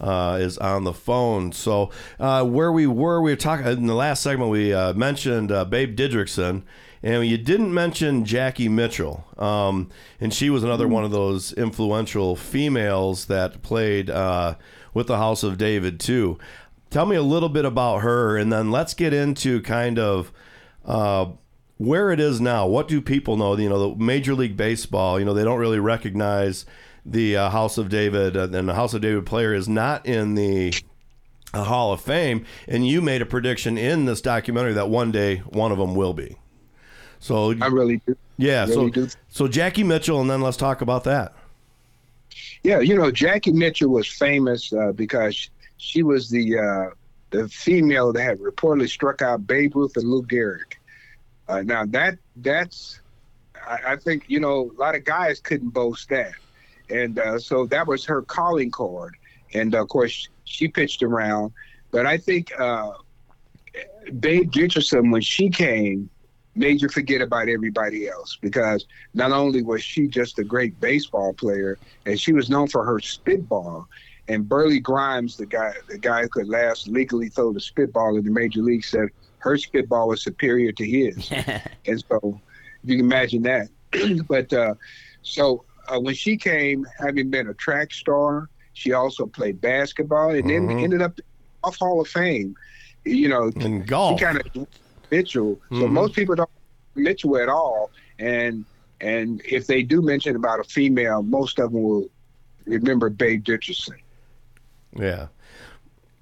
uh, 0.00 0.38
is 0.40 0.56
on 0.56 0.84
the 0.84 0.94
phone. 0.94 1.52
So 1.52 1.90
uh, 2.18 2.44
where 2.44 2.72
we 2.72 2.86
were, 2.86 3.20
we 3.20 3.32
were 3.32 3.36
talking 3.36 3.66
in 3.66 3.86
the 3.86 3.94
last 3.94 4.22
segment. 4.22 4.50
We 4.50 4.72
uh, 4.72 4.94
mentioned 4.94 5.52
uh, 5.52 5.66
Babe 5.66 5.94
Didrikson, 5.94 6.62
and 7.02 7.26
you 7.26 7.36
didn't 7.36 7.74
mention 7.74 8.24
Jackie 8.24 8.68
Mitchell, 8.68 9.24
um, 9.36 9.90
and 10.20 10.32
she 10.32 10.48
was 10.48 10.64
another 10.64 10.88
one 10.88 11.04
of 11.04 11.10
those 11.10 11.52
influential 11.52 12.34
females 12.34 13.26
that 13.26 13.62
played 13.62 14.08
uh, 14.08 14.54
with 14.94 15.06
the 15.06 15.18
House 15.18 15.42
of 15.42 15.58
David 15.58 16.00
too. 16.00 16.38
Tell 16.90 17.06
me 17.06 17.16
a 17.16 17.22
little 17.22 17.48
bit 17.48 17.64
about 17.64 17.98
her, 17.98 18.36
and 18.36 18.52
then 18.52 18.70
let's 18.70 18.94
get 18.94 19.12
into 19.12 19.60
kind 19.62 19.98
of 19.98 20.32
uh, 20.84 21.26
where 21.78 22.10
it 22.10 22.20
is 22.20 22.40
now. 22.40 22.66
What 22.66 22.88
do 22.88 23.00
people 23.00 23.36
know? 23.36 23.56
You 23.56 23.68
know, 23.68 23.90
the 23.90 24.02
Major 24.02 24.34
League 24.34 24.56
Baseball. 24.56 25.18
You 25.18 25.24
know, 25.24 25.34
they 25.34 25.44
don't 25.44 25.58
really 25.58 25.80
recognize 25.80 26.64
the 27.04 27.36
uh, 27.36 27.50
House 27.50 27.78
of 27.78 27.88
David, 27.88 28.36
uh, 28.36 28.48
and 28.52 28.68
the 28.68 28.74
House 28.74 28.94
of 28.94 29.00
David 29.00 29.26
player 29.26 29.54
is 29.54 29.68
not 29.68 30.06
in 30.06 30.34
the 30.34 30.74
uh, 31.52 31.64
Hall 31.64 31.92
of 31.92 32.00
Fame. 32.00 32.44
And 32.68 32.86
you 32.86 33.00
made 33.00 33.22
a 33.22 33.26
prediction 33.26 33.76
in 33.76 34.04
this 34.04 34.20
documentary 34.20 34.74
that 34.74 34.88
one 34.88 35.10
day 35.10 35.38
one 35.38 35.72
of 35.72 35.78
them 35.78 35.94
will 35.94 36.14
be. 36.14 36.36
So 37.18 37.54
I 37.60 37.66
really 37.66 38.00
do. 38.06 38.16
Yeah. 38.36 38.64
Really 38.64 38.74
so 38.74 38.88
do. 38.88 39.08
so 39.28 39.48
Jackie 39.48 39.84
Mitchell, 39.84 40.20
and 40.20 40.28
then 40.28 40.40
let's 40.40 40.56
talk 40.56 40.80
about 40.80 41.04
that. 41.04 41.34
Yeah, 42.62 42.80
you 42.80 42.96
know, 42.96 43.10
Jackie 43.10 43.52
Mitchell 43.52 43.90
was 43.90 44.06
famous 44.06 44.72
uh, 44.72 44.92
because 44.92 45.50
she 45.76 46.02
was 46.02 46.30
the 46.30 46.58
uh, 46.58 46.90
the 47.32 47.48
female 47.48 48.12
that 48.12 48.22
had 48.22 48.38
reportedly 48.38 48.88
struck 48.88 49.20
out 49.22 49.46
Babe 49.46 49.74
Ruth 49.74 49.96
and 49.96 50.08
Lou 50.08 50.22
Gehrig. 50.22 50.74
Uh, 51.48 51.62
now 51.62 51.84
that 51.86 52.18
that's, 52.36 53.00
I, 53.66 53.78
I 53.88 53.96
think 53.96 54.24
you 54.28 54.38
know 54.38 54.70
a 54.76 54.80
lot 54.80 54.94
of 54.94 55.04
guys 55.04 55.40
couldn't 55.40 55.70
boast 55.70 56.08
that, 56.10 56.32
and 56.88 57.18
uh, 57.18 57.38
so 57.38 57.66
that 57.66 57.86
was 57.86 58.04
her 58.04 58.22
calling 58.22 58.70
card. 58.70 59.16
And 59.54 59.74
of 59.74 59.88
course, 59.88 60.28
she 60.44 60.68
pitched 60.68 61.02
around, 61.02 61.52
but 61.90 62.06
I 62.06 62.16
think 62.16 62.58
uh, 62.58 62.92
Babe 64.20 64.50
Didrikson 64.50 65.10
when 65.10 65.22
she 65.22 65.50
came 65.50 66.08
made 66.54 66.82
you 66.82 66.88
forget 66.88 67.22
about 67.22 67.48
everybody 67.48 68.08
else 68.08 68.36
because 68.40 68.86
not 69.14 69.32
only 69.32 69.62
was 69.62 69.82
she 69.82 70.06
just 70.06 70.38
a 70.38 70.44
great 70.44 70.78
baseball 70.80 71.32
player, 71.32 71.78
and 72.04 72.20
she 72.20 72.32
was 72.32 72.50
known 72.50 72.68
for 72.68 72.84
her 72.84 73.00
spitball. 73.00 73.88
And 74.28 74.48
Burleigh 74.48 74.80
Grimes, 74.80 75.36
the 75.36 75.46
guy, 75.46 75.72
the 75.88 75.98
guy 75.98 76.22
who 76.22 76.28
could 76.28 76.48
last 76.48 76.86
legally 76.88 77.28
throw 77.28 77.52
the 77.52 77.60
spitball 77.60 78.16
in 78.16 78.24
the 78.24 78.30
major 78.30 78.60
league, 78.62 78.84
said 78.84 79.08
her 79.38 79.56
spitball 79.56 80.08
was 80.08 80.22
superior 80.22 80.72
to 80.72 80.84
his. 80.84 81.30
and 81.86 82.02
so, 82.08 82.40
if 82.82 82.90
you 82.90 82.96
can 82.96 83.06
imagine 83.06 83.42
that. 83.42 83.68
but 84.28 84.52
uh, 84.52 84.74
so 85.22 85.64
uh, 85.88 85.98
when 86.00 86.14
she 86.14 86.36
came, 86.36 86.86
having 86.98 87.30
been 87.30 87.48
a 87.48 87.54
track 87.54 87.92
star, 87.92 88.48
she 88.74 88.92
also 88.92 89.26
played 89.26 89.60
basketball, 89.60 90.30
and 90.30 90.48
then 90.48 90.68
Mhm. 90.68 90.82
ended 90.82 91.02
up 91.02 91.18
off 91.64 91.76
Hall 91.78 92.00
of 92.00 92.08
Fame. 92.08 92.54
you 93.04 93.28
know, 93.28 93.50
in 93.56 93.84
golf. 93.84 94.20
She 94.20 94.24
kind 94.24 94.40
of 94.54 94.66
Mitchell. 95.10 95.60
So 95.72 95.86
Mhm. 95.88 95.90
most 95.90 96.14
people 96.14 96.36
don't 96.36 96.48
Mitchell 96.94 97.36
at 97.36 97.48
all, 97.48 97.90
and 98.18 98.64
and 99.00 99.42
if 99.44 99.66
they 99.66 99.82
do 99.82 100.00
mention 100.00 100.36
about 100.36 100.60
a 100.60 100.64
female, 100.64 101.22
most 101.22 101.58
of 101.58 101.72
them 101.72 101.82
will 101.82 102.08
remember 102.66 103.10
Babe 103.10 103.42
Didrikson. 103.42 103.96
Yeah. 104.96 105.28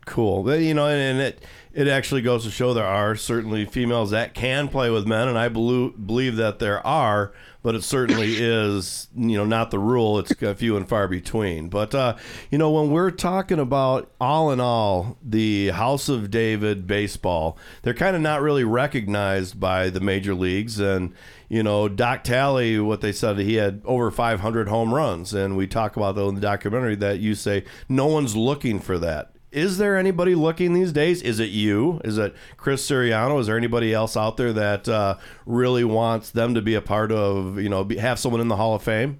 Cool. 0.06 0.54
You 0.56 0.74
know, 0.74 0.88
and 0.88 1.20
it 1.20 1.44
it 1.72 1.86
actually 1.86 2.22
goes 2.22 2.44
to 2.44 2.50
show 2.50 2.74
there 2.74 2.84
are 2.84 3.14
certainly 3.14 3.64
females 3.64 4.10
that 4.10 4.34
can 4.34 4.68
play 4.68 4.90
with 4.90 5.06
men, 5.06 5.28
and 5.28 5.38
I 5.38 5.48
believe 5.48 6.06
believe 6.06 6.36
that 6.36 6.58
there 6.58 6.84
are, 6.84 7.32
but 7.62 7.74
it 7.74 7.84
certainly 7.84 8.34
is 8.38 9.08
you 9.14 9.36
know 9.36 9.44
not 9.44 9.70
the 9.70 9.78
rule. 9.78 10.18
It's 10.18 10.32
a 10.42 10.54
few 10.54 10.76
and 10.76 10.88
far 10.88 11.06
between. 11.06 11.68
But 11.68 11.94
uh, 11.94 12.16
you 12.50 12.58
know, 12.58 12.70
when 12.70 12.90
we're 12.90 13.10
talking 13.10 13.58
about 13.58 14.10
all 14.20 14.50
in 14.50 14.60
all 14.60 15.16
the 15.22 15.68
House 15.68 16.08
of 16.08 16.30
David 16.30 16.86
baseball, 16.86 17.56
they're 17.82 17.94
kind 17.94 18.16
of 18.16 18.22
not 18.22 18.42
really 18.42 18.64
recognized 18.64 19.60
by 19.60 19.90
the 19.90 20.00
major 20.00 20.34
leagues, 20.34 20.80
and 20.80 21.14
you 21.48 21.64
know, 21.64 21.88
Doc 21.88 22.22
Talley, 22.22 22.78
what 22.78 23.00
they 23.00 23.10
said, 23.12 23.36
he 23.38 23.56
had 23.56 23.82
over 23.84 24.10
500 24.12 24.68
home 24.68 24.94
runs. 24.94 25.34
And 25.34 25.56
we 25.56 25.66
talk 25.66 25.96
about 25.96 26.14
that 26.14 26.24
in 26.24 26.36
the 26.36 26.40
documentary 26.40 26.94
that 26.96 27.18
you 27.18 27.34
say 27.34 27.64
no 27.88 28.06
one's 28.06 28.36
looking 28.36 28.78
for 28.78 28.98
that. 29.00 29.32
Is 29.52 29.78
there 29.78 29.96
anybody 29.96 30.36
looking 30.36 30.74
these 30.74 30.92
days? 30.92 31.22
Is 31.22 31.40
it 31.40 31.50
you? 31.50 32.00
Is 32.04 32.18
it 32.18 32.34
Chris 32.56 32.88
Siriano? 32.88 33.40
Is 33.40 33.48
there 33.48 33.56
anybody 33.56 33.92
else 33.92 34.16
out 34.16 34.36
there 34.36 34.52
that 34.52 34.88
uh, 34.88 35.16
really 35.44 35.82
wants 35.82 36.30
them 36.30 36.54
to 36.54 36.62
be 36.62 36.74
a 36.74 36.80
part 36.80 37.10
of, 37.10 37.58
you 37.58 37.68
know, 37.68 37.82
be, 37.82 37.96
have 37.96 38.18
someone 38.18 38.40
in 38.40 38.46
the 38.48 38.56
Hall 38.56 38.74
of 38.74 38.82
Fame? 38.82 39.18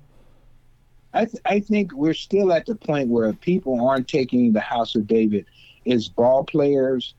I, 1.13 1.25
th- 1.25 1.43
I 1.45 1.59
think 1.59 1.93
we're 1.93 2.15
still 2.15 2.53
at 2.53 2.67
the 2.67 2.77
point 2.77 3.09
where 3.09 3.33
people 3.33 3.85
aren't 3.89 4.07
taking 4.07 4.53
the 4.53 4.61
House 4.61 4.95
of 4.95 5.09
David 5.09 5.47
as 5.87 6.09
ball 6.09 6.45
players 6.45 7.15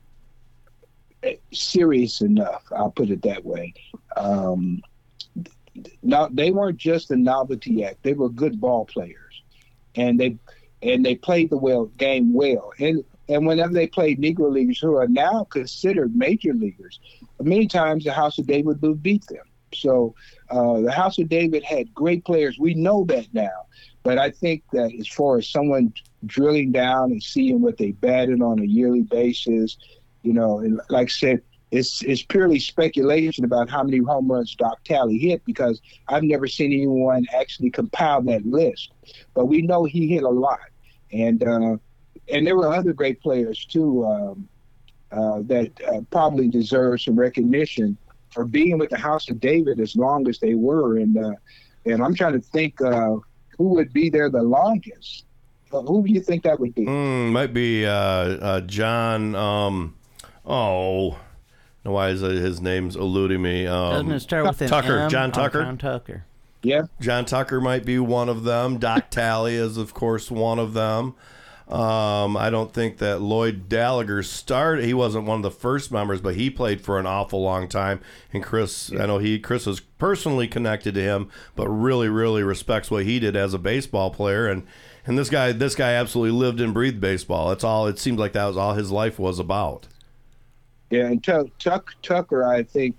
eh, 1.22 1.36
serious 1.52 2.22
enough. 2.22 2.62
I'll 2.74 2.90
put 2.90 3.10
it 3.10 3.20
that 3.22 3.44
way. 3.44 3.74
Um, 4.16 4.80
now 6.02 6.28
they 6.28 6.50
weren't 6.50 6.78
just 6.78 7.10
a 7.10 7.16
novelty 7.16 7.84
act; 7.84 8.02
they 8.02 8.12
were 8.14 8.28
good 8.28 8.60
ball 8.60 8.84
players, 8.86 9.42
and 9.94 10.18
they 10.18 10.36
and 10.82 11.04
they 11.04 11.14
played 11.14 11.50
the 11.50 11.56
well 11.56 11.86
game 11.86 12.32
well. 12.32 12.72
And 12.78 13.04
and 13.28 13.46
whenever 13.46 13.72
they 13.72 13.86
played 13.86 14.20
Negro 14.20 14.50
leaguers 14.50 14.78
who 14.78 14.96
are 14.96 15.08
now 15.08 15.44
considered 15.44 16.14
major 16.16 16.52
leaguers, 16.52 16.98
many 17.40 17.66
times 17.66 18.04
the 18.04 18.12
House 18.12 18.38
of 18.38 18.46
David 18.46 18.82
would 18.82 19.02
beat 19.02 19.26
them. 19.26 19.44
So 19.74 20.14
uh, 20.50 20.80
the 20.80 20.92
House 20.92 21.18
of 21.18 21.28
David 21.28 21.62
had 21.62 21.94
great 21.94 22.24
players. 22.24 22.58
We 22.58 22.74
know 22.74 23.04
that 23.04 23.32
now. 23.32 23.66
But 24.02 24.18
I 24.18 24.30
think 24.30 24.64
that 24.72 24.92
as 24.98 25.08
far 25.08 25.38
as 25.38 25.48
someone 25.48 25.94
drilling 26.26 26.72
down 26.72 27.12
and 27.12 27.22
seeing 27.22 27.60
what 27.60 27.78
they 27.78 27.92
batted 27.92 28.42
on 28.42 28.58
a 28.58 28.64
yearly 28.64 29.02
basis, 29.02 29.78
you 30.22 30.32
know, 30.32 30.58
and 30.58 30.80
like 30.90 31.08
I 31.08 31.10
said, 31.10 31.42
it's 31.70 32.02
it's 32.02 32.22
purely 32.22 32.58
speculation 32.58 33.44
about 33.44 33.70
how 33.70 33.82
many 33.82 33.98
home 33.98 34.30
runs 34.30 34.54
Doc 34.54 34.84
Talley 34.84 35.18
hit 35.18 35.42
because 35.46 35.80
I've 36.08 36.22
never 36.22 36.46
seen 36.46 36.72
anyone 36.72 37.26
actually 37.34 37.70
compile 37.70 38.20
that 38.22 38.44
list. 38.44 38.92
But 39.34 39.46
we 39.46 39.62
know 39.62 39.84
he 39.84 40.06
hit 40.08 40.22
a 40.22 40.28
lot, 40.28 40.60
and 41.12 41.42
uh, 41.42 41.76
and 42.28 42.46
there 42.46 42.56
were 42.56 42.72
other 42.72 42.92
great 42.92 43.20
players 43.20 43.64
too 43.64 44.04
um, 44.06 44.48
uh, 45.10 45.40
that 45.44 45.70
uh, 45.88 46.00
probably 46.10 46.48
deserve 46.48 47.00
some 47.00 47.16
recognition 47.18 47.96
for 48.30 48.44
being 48.44 48.78
with 48.78 48.90
the 48.90 48.96
House 48.98 49.28
of 49.28 49.40
David 49.40 49.78
as 49.80 49.94
long 49.96 50.28
as 50.28 50.38
they 50.38 50.54
were. 50.54 50.96
And 50.98 51.16
uh, 51.18 51.32
and 51.84 52.02
I'm 52.02 52.14
trying 52.14 52.32
to 52.34 52.40
think 52.40 52.80
uh, 52.80 53.16
who 53.58 53.64
would 53.74 53.92
be 53.92 54.08
there 54.08 54.30
the 54.30 54.42
longest. 54.42 55.24
Uh, 55.72 55.80
who 55.82 56.06
do 56.06 56.12
you 56.12 56.20
think 56.20 56.42
that 56.44 56.60
would 56.60 56.74
be? 56.74 56.84
Mm, 56.84 57.32
might 57.32 57.52
be 57.54 57.86
uh, 57.86 57.90
uh, 57.92 58.60
John. 58.60 59.34
Um, 59.34 59.96
oh, 60.44 61.18
why 61.82 62.10
is 62.10 62.20
his 62.20 62.60
name's 62.60 62.94
eluding 62.94 63.40
me? 63.42 63.66
Um, 63.66 63.92
Doesn't 63.92 64.12
it 64.12 64.20
start 64.20 64.46
with 64.46 64.60
an 64.60 64.68
Tucker? 64.68 64.98
M? 65.00 65.10
John 65.10 65.30
Oh, 65.30 65.32
Tucker. 65.32 65.62
John 65.62 65.78
Tucker. 65.78 66.24
Yeah. 66.62 66.84
John 67.00 67.24
Tucker 67.24 67.60
might 67.60 67.84
be 67.84 67.98
one 67.98 68.28
of 68.28 68.44
them. 68.44 68.78
Doc 68.78 69.06
Talley 69.10 69.54
is, 69.54 69.76
of 69.76 69.94
course, 69.94 70.30
one 70.30 70.58
of 70.58 70.74
them. 70.74 71.14
Um, 71.68 72.36
I 72.36 72.50
don't 72.50 72.72
think 72.72 72.98
that 72.98 73.22
Lloyd 73.22 73.68
Gallagher 73.68 74.22
started. 74.22 74.84
He 74.84 74.92
wasn't 74.92 75.24
one 75.24 75.38
of 75.38 75.42
the 75.42 75.50
first 75.50 75.90
members, 75.90 76.20
but 76.20 76.34
he 76.34 76.50
played 76.50 76.82
for 76.82 76.98
an 76.98 77.06
awful 77.06 77.42
long 77.42 77.66
time. 77.66 78.00
And 78.32 78.42
Chris, 78.42 78.92
I 78.92 79.06
know 79.06 79.18
he 79.18 79.38
Chris 79.38 79.66
is 79.66 79.80
personally 79.80 80.46
connected 80.48 80.94
to 80.94 81.00
him, 81.00 81.30
but 81.56 81.68
really, 81.68 82.08
really 82.08 82.42
respects 82.42 82.90
what 82.90 83.04
he 83.04 83.18
did 83.18 83.36
as 83.36 83.54
a 83.54 83.58
baseball 83.58 84.10
player. 84.10 84.48
And 84.48 84.66
and 85.06 85.18
this 85.18 85.30
guy, 85.30 85.52
this 85.52 85.74
guy 85.74 85.92
absolutely 85.92 86.38
lived 86.38 86.60
and 86.60 86.74
breathed 86.74 87.00
baseball. 87.00 87.50
It's 87.52 87.64
all. 87.64 87.86
It 87.86 87.98
seemed 87.98 88.18
like 88.18 88.34
that 88.34 88.44
was 88.46 88.56
all 88.56 88.74
his 88.74 88.90
life 88.90 89.18
was 89.18 89.38
about. 89.38 89.88
Yeah, 90.90 91.06
and 91.06 91.24
Tuck, 91.24 91.46
Tuck, 91.58 91.94
Tucker, 92.02 92.44
I 92.46 92.62
think, 92.64 92.96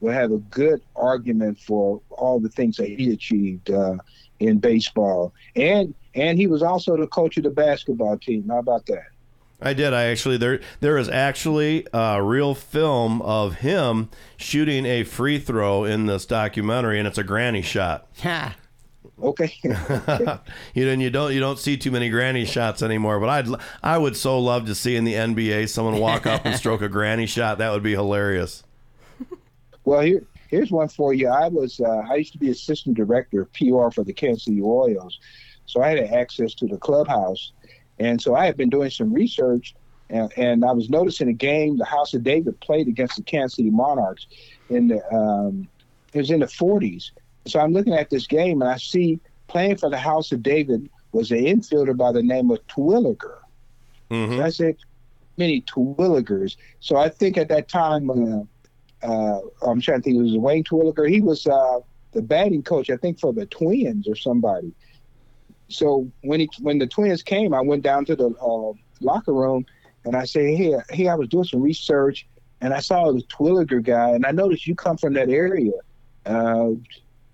will 0.00 0.12
have 0.12 0.32
a 0.32 0.38
good 0.38 0.80
argument 0.96 1.58
for 1.58 2.00
all 2.10 2.40
the 2.40 2.48
things 2.48 2.76
that 2.76 2.88
he 2.88 3.12
achieved 3.12 3.70
uh, 3.70 3.96
in 4.38 4.58
baseball, 4.58 5.32
and 5.56 5.94
and 6.14 6.38
he 6.38 6.46
was 6.46 6.62
also 6.62 6.96
the 6.96 7.06
coach 7.06 7.36
of 7.36 7.44
the 7.44 7.50
basketball 7.50 8.18
team. 8.18 8.48
How 8.48 8.58
about 8.58 8.86
that? 8.86 9.06
I 9.62 9.74
did. 9.74 9.92
I 9.92 10.04
actually 10.04 10.38
there 10.38 10.60
there 10.80 10.96
is 10.96 11.08
actually 11.08 11.86
a 11.92 12.22
real 12.22 12.54
film 12.54 13.20
of 13.22 13.56
him 13.56 14.08
shooting 14.36 14.86
a 14.86 15.04
free 15.04 15.38
throw 15.38 15.84
in 15.84 16.06
this 16.06 16.24
documentary, 16.26 16.98
and 16.98 17.06
it's 17.06 17.18
a 17.18 17.24
granny 17.24 17.62
shot. 17.62 18.08
Ha. 18.22 18.56
Okay. 19.22 19.52
you 20.74 20.88
and 20.88 21.02
you 21.02 21.10
don't 21.10 21.34
you 21.34 21.40
don't 21.40 21.58
see 21.58 21.76
too 21.76 21.90
many 21.90 22.08
granny 22.08 22.46
shots 22.46 22.82
anymore. 22.82 23.20
But 23.20 23.28
I'd 23.28 23.48
I 23.82 23.98
would 23.98 24.16
so 24.16 24.38
love 24.38 24.66
to 24.66 24.74
see 24.74 24.96
in 24.96 25.04
the 25.04 25.14
NBA 25.14 25.68
someone 25.68 25.98
walk 25.98 26.26
up 26.26 26.46
and 26.46 26.56
stroke 26.58 26.80
a 26.80 26.88
granny 26.88 27.26
shot. 27.26 27.58
That 27.58 27.70
would 27.72 27.82
be 27.82 27.92
hilarious. 27.92 28.64
Well, 29.90 30.02
here 30.02 30.24
here's 30.46 30.70
one 30.70 30.86
for 30.86 31.12
you. 31.12 31.26
I 31.26 31.48
was 31.48 31.80
uh, 31.80 32.04
I 32.08 32.14
used 32.14 32.30
to 32.34 32.38
be 32.38 32.48
assistant 32.48 32.96
director 32.96 33.42
of 33.42 33.52
PR 33.52 33.90
for 33.92 34.04
the 34.04 34.12
Kansas 34.12 34.44
City 34.44 34.60
Royals, 34.60 35.18
so 35.66 35.82
I 35.82 35.88
had 35.88 35.98
access 35.98 36.54
to 36.54 36.68
the 36.68 36.78
clubhouse, 36.78 37.50
and 37.98 38.22
so 38.22 38.36
I 38.36 38.46
had 38.46 38.56
been 38.56 38.70
doing 38.70 38.90
some 38.90 39.12
research, 39.12 39.74
and, 40.08 40.32
and 40.36 40.64
I 40.64 40.70
was 40.70 40.90
noticing 40.90 41.26
a 41.26 41.32
game 41.32 41.76
the 41.76 41.84
House 41.84 42.14
of 42.14 42.22
David 42.22 42.60
played 42.60 42.86
against 42.86 43.16
the 43.16 43.24
Kansas 43.24 43.56
City 43.56 43.70
Monarchs 43.70 44.28
in 44.68 44.86
the 44.86 45.12
um, 45.12 45.66
it 46.12 46.18
was 46.18 46.30
in 46.30 46.38
the 46.38 46.46
40s. 46.46 47.10
So 47.48 47.58
I'm 47.58 47.72
looking 47.72 47.94
at 47.94 48.10
this 48.10 48.28
game 48.28 48.62
and 48.62 48.70
I 48.70 48.76
see 48.76 49.18
playing 49.48 49.78
for 49.78 49.90
the 49.90 49.98
House 49.98 50.30
of 50.30 50.40
David 50.40 50.88
was 51.10 51.32
an 51.32 51.38
infielder 51.38 51.96
by 51.96 52.12
the 52.12 52.22
name 52.22 52.52
of 52.52 52.64
Twilliger. 52.68 53.38
So 54.36 54.42
I 54.44 54.50
said, 54.50 54.76
many 55.36 55.62
Twilligers. 55.62 56.56
So 56.78 56.96
I 56.96 57.08
think 57.08 57.36
at 57.36 57.48
that 57.48 57.68
time, 57.68 58.08
uh, 58.08 58.44
uh, 59.02 59.40
I'm 59.62 59.80
trying 59.80 60.00
to 60.00 60.02
think, 60.02 60.16
it 60.16 60.22
was 60.22 60.36
Wayne 60.36 60.64
Twilliger. 60.64 61.08
He 61.08 61.20
was 61.20 61.46
uh, 61.46 61.80
the 62.12 62.22
batting 62.22 62.62
coach, 62.62 62.90
I 62.90 62.96
think, 62.96 63.18
for 63.20 63.32
the 63.32 63.46
Twins 63.46 64.08
or 64.08 64.14
somebody. 64.14 64.72
So 65.68 66.10
when 66.22 66.40
he 66.40 66.48
when 66.60 66.78
the 66.78 66.86
Twins 66.86 67.22
came, 67.22 67.54
I 67.54 67.60
went 67.60 67.82
down 67.82 68.04
to 68.06 68.16
the 68.16 68.30
uh, 68.30 68.72
locker 69.00 69.32
room 69.32 69.64
and 70.04 70.16
I 70.16 70.24
said, 70.24 70.56
"Hey, 70.56 70.74
hey, 70.90 71.08
I 71.08 71.14
was 71.14 71.28
doing 71.28 71.44
some 71.44 71.62
research 71.62 72.26
and 72.60 72.74
I 72.74 72.80
saw 72.80 73.12
the 73.12 73.22
Twilliger 73.22 73.82
guy, 73.82 74.10
and 74.10 74.26
I 74.26 74.32
noticed 74.32 74.66
you 74.66 74.74
come 74.74 74.96
from 74.96 75.14
that 75.14 75.28
area. 75.28 75.72
Uh, 76.26 76.70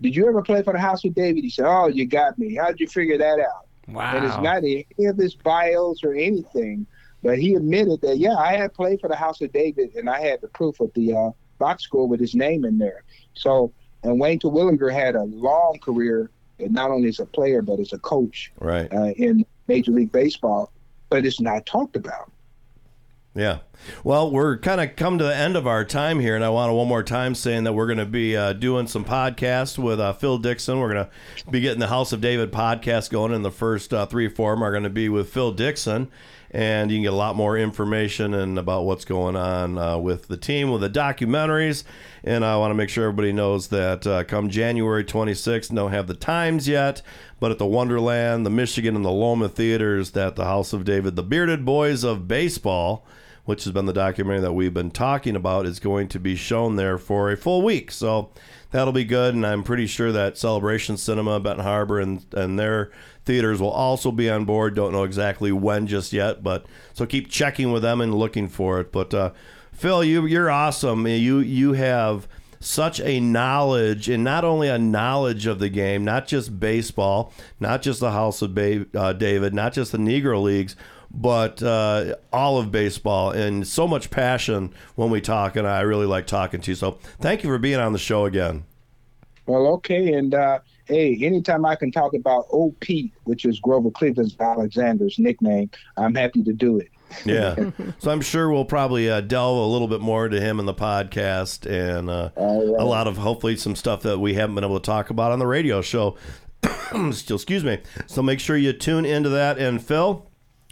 did 0.02 0.14
you 0.14 0.28
ever 0.28 0.42
play 0.42 0.62
for 0.62 0.74
the 0.74 0.78
House 0.78 1.04
of 1.04 1.14
David?" 1.14 1.42
He 1.42 1.50
said, 1.50 1.64
"Oh, 1.66 1.88
you 1.88 2.06
got 2.06 2.38
me. 2.38 2.54
How'd 2.54 2.78
you 2.78 2.86
figure 2.86 3.16
that 3.16 3.40
out?" 3.40 3.66
Wow. 3.88 4.16
And 4.16 4.24
it's 4.24 4.38
not 4.38 4.64
in 4.64 4.84
any 4.98 5.06
of 5.06 5.16
his 5.16 5.34
bios 5.34 6.02
or 6.02 6.12
anything, 6.12 6.86
but 7.22 7.38
he 7.38 7.54
admitted 7.54 8.00
that, 8.02 8.18
yeah, 8.18 8.34
I 8.36 8.56
had 8.56 8.74
played 8.74 9.00
for 9.00 9.08
the 9.08 9.16
House 9.16 9.40
of 9.40 9.52
David, 9.52 9.94
and 9.94 10.10
I 10.10 10.20
had 10.20 10.40
the 10.40 10.48
proof 10.48 10.80
of 10.80 10.92
the 10.94 11.14
uh, 11.14 11.30
box 11.58 11.82
score 11.84 12.06
with 12.08 12.20
his 12.20 12.34
name 12.34 12.64
in 12.64 12.78
there. 12.78 13.02
So, 13.34 13.72
and 14.02 14.18
Wayne 14.20 14.38
Terwilliger 14.38 14.92
had 14.92 15.14
a 15.16 15.24
long 15.24 15.78
career, 15.82 16.30
not 16.58 16.90
only 16.90 17.08
as 17.08 17.20
a 17.20 17.26
player 17.26 17.62
but 17.62 17.80
as 17.80 17.92
a 17.92 17.98
coach 17.98 18.52
Right. 18.60 18.92
uh, 18.92 19.12
in 19.16 19.44
Major 19.68 19.92
League 19.92 20.12
Baseball. 20.12 20.70
But 21.08 21.24
it's 21.24 21.40
not 21.40 21.64
talked 21.66 21.94
about. 21.94 22.32
Yeah. 23.34 23.58
Well, 24.02 24.30
we're 24.30 24.56
kind 24.58 24.80
of 24.80 24.96
come 24.96 25.18
to 25.18 25.24
the 25.24 25.36
end 25.36 25.54
of 25.56 25.66
our 25.66 25.84
time 25.84 26.18
here, 26.20 26.34
and 26.34 26.42
I 26.44 26.48
want 26.48 26.70
to 26.70 26.74
one 26.74 26.88
more 26.88 27.02
time 27.02 27.34
saying 27.34 27.64
that 27.64 27.74
we're 27.74 27.86
going 27.86 27.98
to 27.98 28.06
be 28.06 28.34
uh, 28.36 28.54
doing 28.54 28.86
some 28.86 29.04
podcasts 29.04 29.78
with 29.78 30.00
uh, 30.00 30.14
Phil 30.14 30.38
Dixon. 30.38 30.80
We're 30.80 30.92
going 30.94 31.04
to 31.06 31.50
be 31.50 31.60
getting 31.60 31.78
the 31.78 31.86
House 31.88 32.12
of 32.12 32.20
David 32.22 32.50
podcast 32.50 33.10
going, 33.10 33.34
and 33.34 33.44
the 33.44 33.50
first 33.52 33.92
uh, 33.92 34.06
three 34.06 34.26
or 34.26 34.30
four 34.30 34.54
of 34.54 34.58
them 34.58 34.64
are 34.64 34.70
going 34.72 34.84
to 34.84 34.90
be 34.90 35.08
with 35.10 35.28
Phil 35.28 35.52
Dixon, 35.52 36.08
and 36.56 36.90
you 36.90 36.96
can 36.96 37.02
get 37.02 37.12
a 37.12 37.16
lot 37.16 37.36
more 37.36 37.58
information 37.58 38.32
and 38.32 38.58
about 38.58 38.86
what's 38.86 39.04
going 39.04 39.36
on 39.36 39.76
uh, 39.76 39.98
with 39.98 40.26
the 40.28 40.38
team, 40.38 40.70
with 40.70 40.80
the 40.80 40.88
documentaries, 40.88 41.84
and 42.24 42.42
I 42.46 42.56
want 42.56 42.70
to 42.70 42.74
make 42.74 42.88
sure 42.88 43.04
everybody 43.04 43.30
knows 43.30 43.68
that 43.68 44.06
uh, 44.06 44.24
come 44.24 44.48
January 44.48 45.04
26th, 45.04 45.74
don't 45.74 45.92
have 45.92 46.06
the 46.06 46.14
times 46.14 46.66
yet, 46.66 47.02
but 47.40 47.50
at 47.50 47.58
the 47.58 47.66
Wonderland, 47.66 48.46
the 48.46 48.50
Michigan, 48.50 48.96
and 48.96 49.04
the 49.04 49.10
Loma 49.10 49.50
theaters, 49.50 50.12
that 50.12 50.36
the 50.36 50.46
House 50.46 50.72
of 50.72 50.86
David, 50.86 51.14
the 51.14 51.22
Bearded 51.22 51.66
Boys 51.66 52.04
of 52.04 52.26
Baseball 52.26 53.06
which 53.44 53.62
has 53.62 53.72
been 53.72 53.86
the 53.86 53.92
documentary 53.92 54.40
that 54.40 54.54
we've 54.54 54.74
been 54.74 54.90
talking 54.90 55.36
about, 55.36 55.66
is 55.66 55.78
going 55.78 56.08
to 56.08 56.18
be 56.18 56.34
shown 56.34 56.74
there 56.74 56.98
for 56.98 57.30
a 57.30 57.36
full 57.36 57.62
week. 57.62 57.92
So 57.92 58.30
that'll 58.72 58.92
be 58.92 59.04
good. 59.04 59.36
And 59.36 59.46
I'm 59.46 59.62
pretty 59.62 59.86
sure 59.86 60.10
that 60.10 60.36
Celebration 60.36 60.96
Cinema, 60.96 61.38
Benton 61.38 61.64
Harbor, 61.64 62.00
and, 62.00 62.26
and 62.32 62.58
their 62.58 62.90
theaters 63.26 63.60
will 63.60 63.70
also 63.70 64.10
be 64.10 64.30
on 64.30 64.44
board. 64.44 64.74
Don't 64.74 64.92
know 64.92 65.04
exactly 65.04 65.52
when 65.52 65.86
just 65.86 66.12
yet, 66.12 66.42
but 66.42 66.64
so 66.94 67.04
keep 67.04 67.28
checking 67.28 67.72
with 67.72 67.82
them 67.82 68.00
and 68.00 68.14
looking 68.14 68.48
for 68.48 68.80
it. 68.80 68.92
But 68.92 69.12
uh, 69.12 69.32
Phil, 69.72 70.02
you 70.04 70.24
you're 70.24 70.50
awesome. 70.50 71.06
You 71.06 71.40
you 71.40 71.74
have 71.74 72.26
such 72.58 73.00
a 73.00 73.20
knowledge 73.20 74.08
and 74.08 74.24
not 74.24 74.44
only 74.44 74.68
a 74.68 74.78
knowledge 74.78 75.46
of 75.46 75.58
the 75.58 75.68
game, 75.68 76.04
not 76.04 76.26
just 76.26 76.58
baseball, 76.58 77.32
not 77.60 77.82
just 77.82 78.00
the 78.00 78.12
House 78.12 78.40
of 78.40 78.54
ba- 78.54 78.86
uh, 78.94 79.12
David, 79.12 79.52
not 79.52 79.74
just 79.74 79.92
the 79.92 79.98
Negro 79.98 80.42
Leagues, 80.42 80.74
but 81.10 81.62
uh, 81.62 82.14
all 82.32 82.58
of 82.58 82.72
baseball 82.72 83.30
and 83.30 83.66
so 83.66 83.86
much 83.86 84.10
passion 84.10 84.72
when 84.94 85.10
we 85.10 85.20
talk. 85.20 85.56
And 85.56 85.66
I 85.66 85.80
really 85.82 86.06
like 86.06 86.26
talking 86.26 86.60
to 86.62 86.70
you. 86.70 86.74
So 86.74 86.92
thank 87.20 87.42
you 87.42 87.50
for 87.50 87.58
being 87.58 87.80
on 87.80 87.92
the 87.92 87.98
show 87.98 88.24
again. 88.24 88.64
Well, 89.46 89.66
okay, 89.74 90.12
and 90.14 90.34
uh, 90.34 90.58
hey, 90.86 91.18
anytime 91.22 91.64
I 91.64 91.76
can 91.76 91.90
talk 91.90 92.14
about 92.14 92.46
Pete, 92.80 93.12
which 93.24 93.44
is 93.44 93.60
Grover 93.60 93.90
Cleveland's 93.90 94.36
Alexander's 94.38 95.18
nickname, 95.18 95.70
I'm 95.96 96.14
happy 96.14 96.42
to 96.44 96.52
do 96.52 96.78
it. 96.78 96.88
Yeah. 97.24 97.70
so 97.98 98.10
I'm 98.10 98.20
sure 98.20 98.50
we'll 98.50 98.64
probably 98.64 99.10
uh, 99.10 99.20
delve 99.20 99.58
a 99.58 99.66
little 99.66 99.88
bit 99.88 100.00
more 100.00 100.26
into 100.26 100.40
him 100.40 100.58
in 100.60 100.66
the 100.66 100.74
podcast 100.74 101.70
and 101.70 102.10
uh, 102.10 102.30
a 102.36 102.84
lot 102.84 103.06
of 103.06 103.16
hopefully 103.16 103.56
some 103.56 103.76
stuff 103.76 104.02
that 104.02 104.18
we 104.18 104.34
haven't 104.34 104.54
been 104.54 104.64
able 104.64 104.80
to 104.80 104.86
talk 104.86 105.10
about 105.10 105.32
on 105.32 105.38
the 105.38 105.46
radio 105.46 105.82
show. 105.82 106.16
Still, 107.12 107.36
excuse 107.36 107.64
me. 107.64 107.78
So 108.06 108.22
make 108.22 108.40
sure 108.40 108.56
you 108.56 108.72
tune 108.72 109.04
into 109.04 109.28
that. 109.30 109.58
And 109.58 109.82
Phil, 109.82 110.26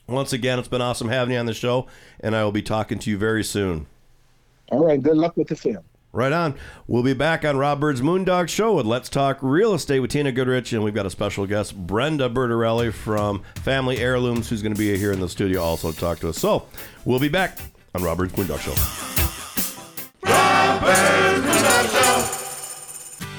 once 0.07 0.33
again, 0.33 0.59
it's 0.59 0.69
been 0.69 0.83
awesome 0.83 1.09
having 1.09 1.35
you 1.35 1.41
on 1.41 1.47
the 1.47 1.55
show, 1.55 1.87
and 2.21 2.35
I 2.35 2.45
will 2.45 2.53
be 2.53 2.63
talking 2.63 2.99
to 3.01 3.11
you 3.11 3.19
very 3.19 3.45
soon. 3.45 3.87
All 4.71 4.85
right, 4.85 5.03
good 5.03 5.17
luck 5.17 5.37
with 5.37 5.49
the 5.49 5.57
film. 5.57 5.85
Right 6.15 6.33
on. 6.33 6.55
We'll 6.87 7.03
be 7.03 7.13
back 7.13 7.45
on 7.45 7.57
Rob 7.57 7.81
Byrd's 7.81 8.01
Moondog 8.01 8.49
Show 8.49 8.75
with 8.75 8.87
Let's 8.87 9.09
Talk 9.09 9.39
Real 9.43 9.75
Estate 9.75 9.99
with 9.99 10.13
Tina 10.13 10.31
Goodrich, 10.31 10.73
and 10.73 10.85
we've 10.85 10.95
got 10.95 11.07
a 11.07 11.11
special 11.11 11.45
guest, 11.45 11.77
Brenda 11.77 12.31
Bertorelli 12.31 12.93
from 12.93 13.43
Family 13.57 13.99
Heirlooms, 13.99 14.49
who's 14.49 14.63
going 14.63 14.73
to 14.73 14.79
be 14.79 14.97
here 14.97 15.11
in 15.11 15.19
the 15.19 15.29
studio 15.29 15.61
also 15.61 15.91
to 15.91 15.99
talk 15.99 16.21
to 16.21 16.29
us. 16.29 16.39
So 16.39 16.69
we'll 17.05 17.19
be 17.19 17.29
back 17.29 17.59
on 17.97 18.05
Rob 18.05 18.19
Byrd's 18.19 18.33
Moondog 18.35 18.61
Show. 18.61 18.75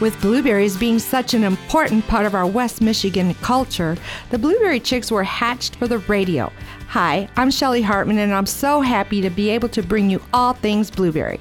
With 0.01 0.19
blueberries 0.19 0.75
being 0.75 0.99
such 0.99 1.33
an 1.33 1.45
important 1.45 2.05
part 2.09 2.25
of 2.25 2.35
our 2.35 2.45
West 2.45 2.81
Michigan 2.81 3.35
culture, 3.35 3.95
the 4.31 4.37
Blueberry 4.37 4.81
Chicks 4.81 5.09
were 5.09 5.23
hatched 5.23 5.77
for 5.77 5.87
the 5.87 5.99
radio. 5.99 6.51
Hi, 6.89 7.29
I'm 7.37 7.51
Shelly 7.51 7.81
Hartmann, 7.81 8.17
and 8.17 8.33
I'm 8.33 8.45
so 8.45 8.81
happy 8.81 9.21
to 9.21 9.29
be 9.29 9.49
able 9.49 9.69
to 9.69 9.81
bring 9.81 10.09
you 10.09 10.21
all 10.33 10.51
things 10.51 10.91
blueberry. 10.91 11.39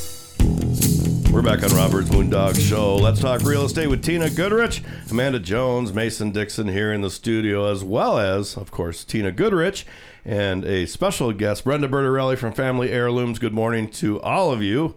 We're 1.32 1.42
back 1.42 1.62
on 1.64 1.70
Rob 1.76 1.90
Byrd's 1.92 2.10
Moondog 2.10 2.58
Show. 2.60 2.96
Let's 2.96 3.20
talk 3.20 3.42
real 3.42 3.64
estate 3.64 3.88
with 3.88 4.02
Tina 4.04 4.30
Goodrich, 4.30 4.82
Amanda 5.10 5.38
Jones, 5.40 5.92
Mason 5.92 6.30
Dixon 6.30 6.68
here 6.68 6.92
in 6.92 7.00
the 7.00 7.10
studio, 7.10 7.70
as 7.70 7.82
well 7.84 8.18
as, 8.18 8.56
of 8.56 8.70
course, 8.70 9.04
Tina 9.04 9.32
Goodrich 9.32 9.86
and 10.24 10.64
a 10.64 10.86
special 10.86 11.32
guest, 11.32 11.64
Brenda 11.64 11.88
Bertorelli 11.88 12.36
from 12.38 12.52
Family 12.52 12.90
Heirlooms. 12.90 13.38
Good 13.38 13.54
morning 13.54 13.88
to 13.92 14.20
all 14.22 14.52
of 14.52 14.62
you. 14.62 14.94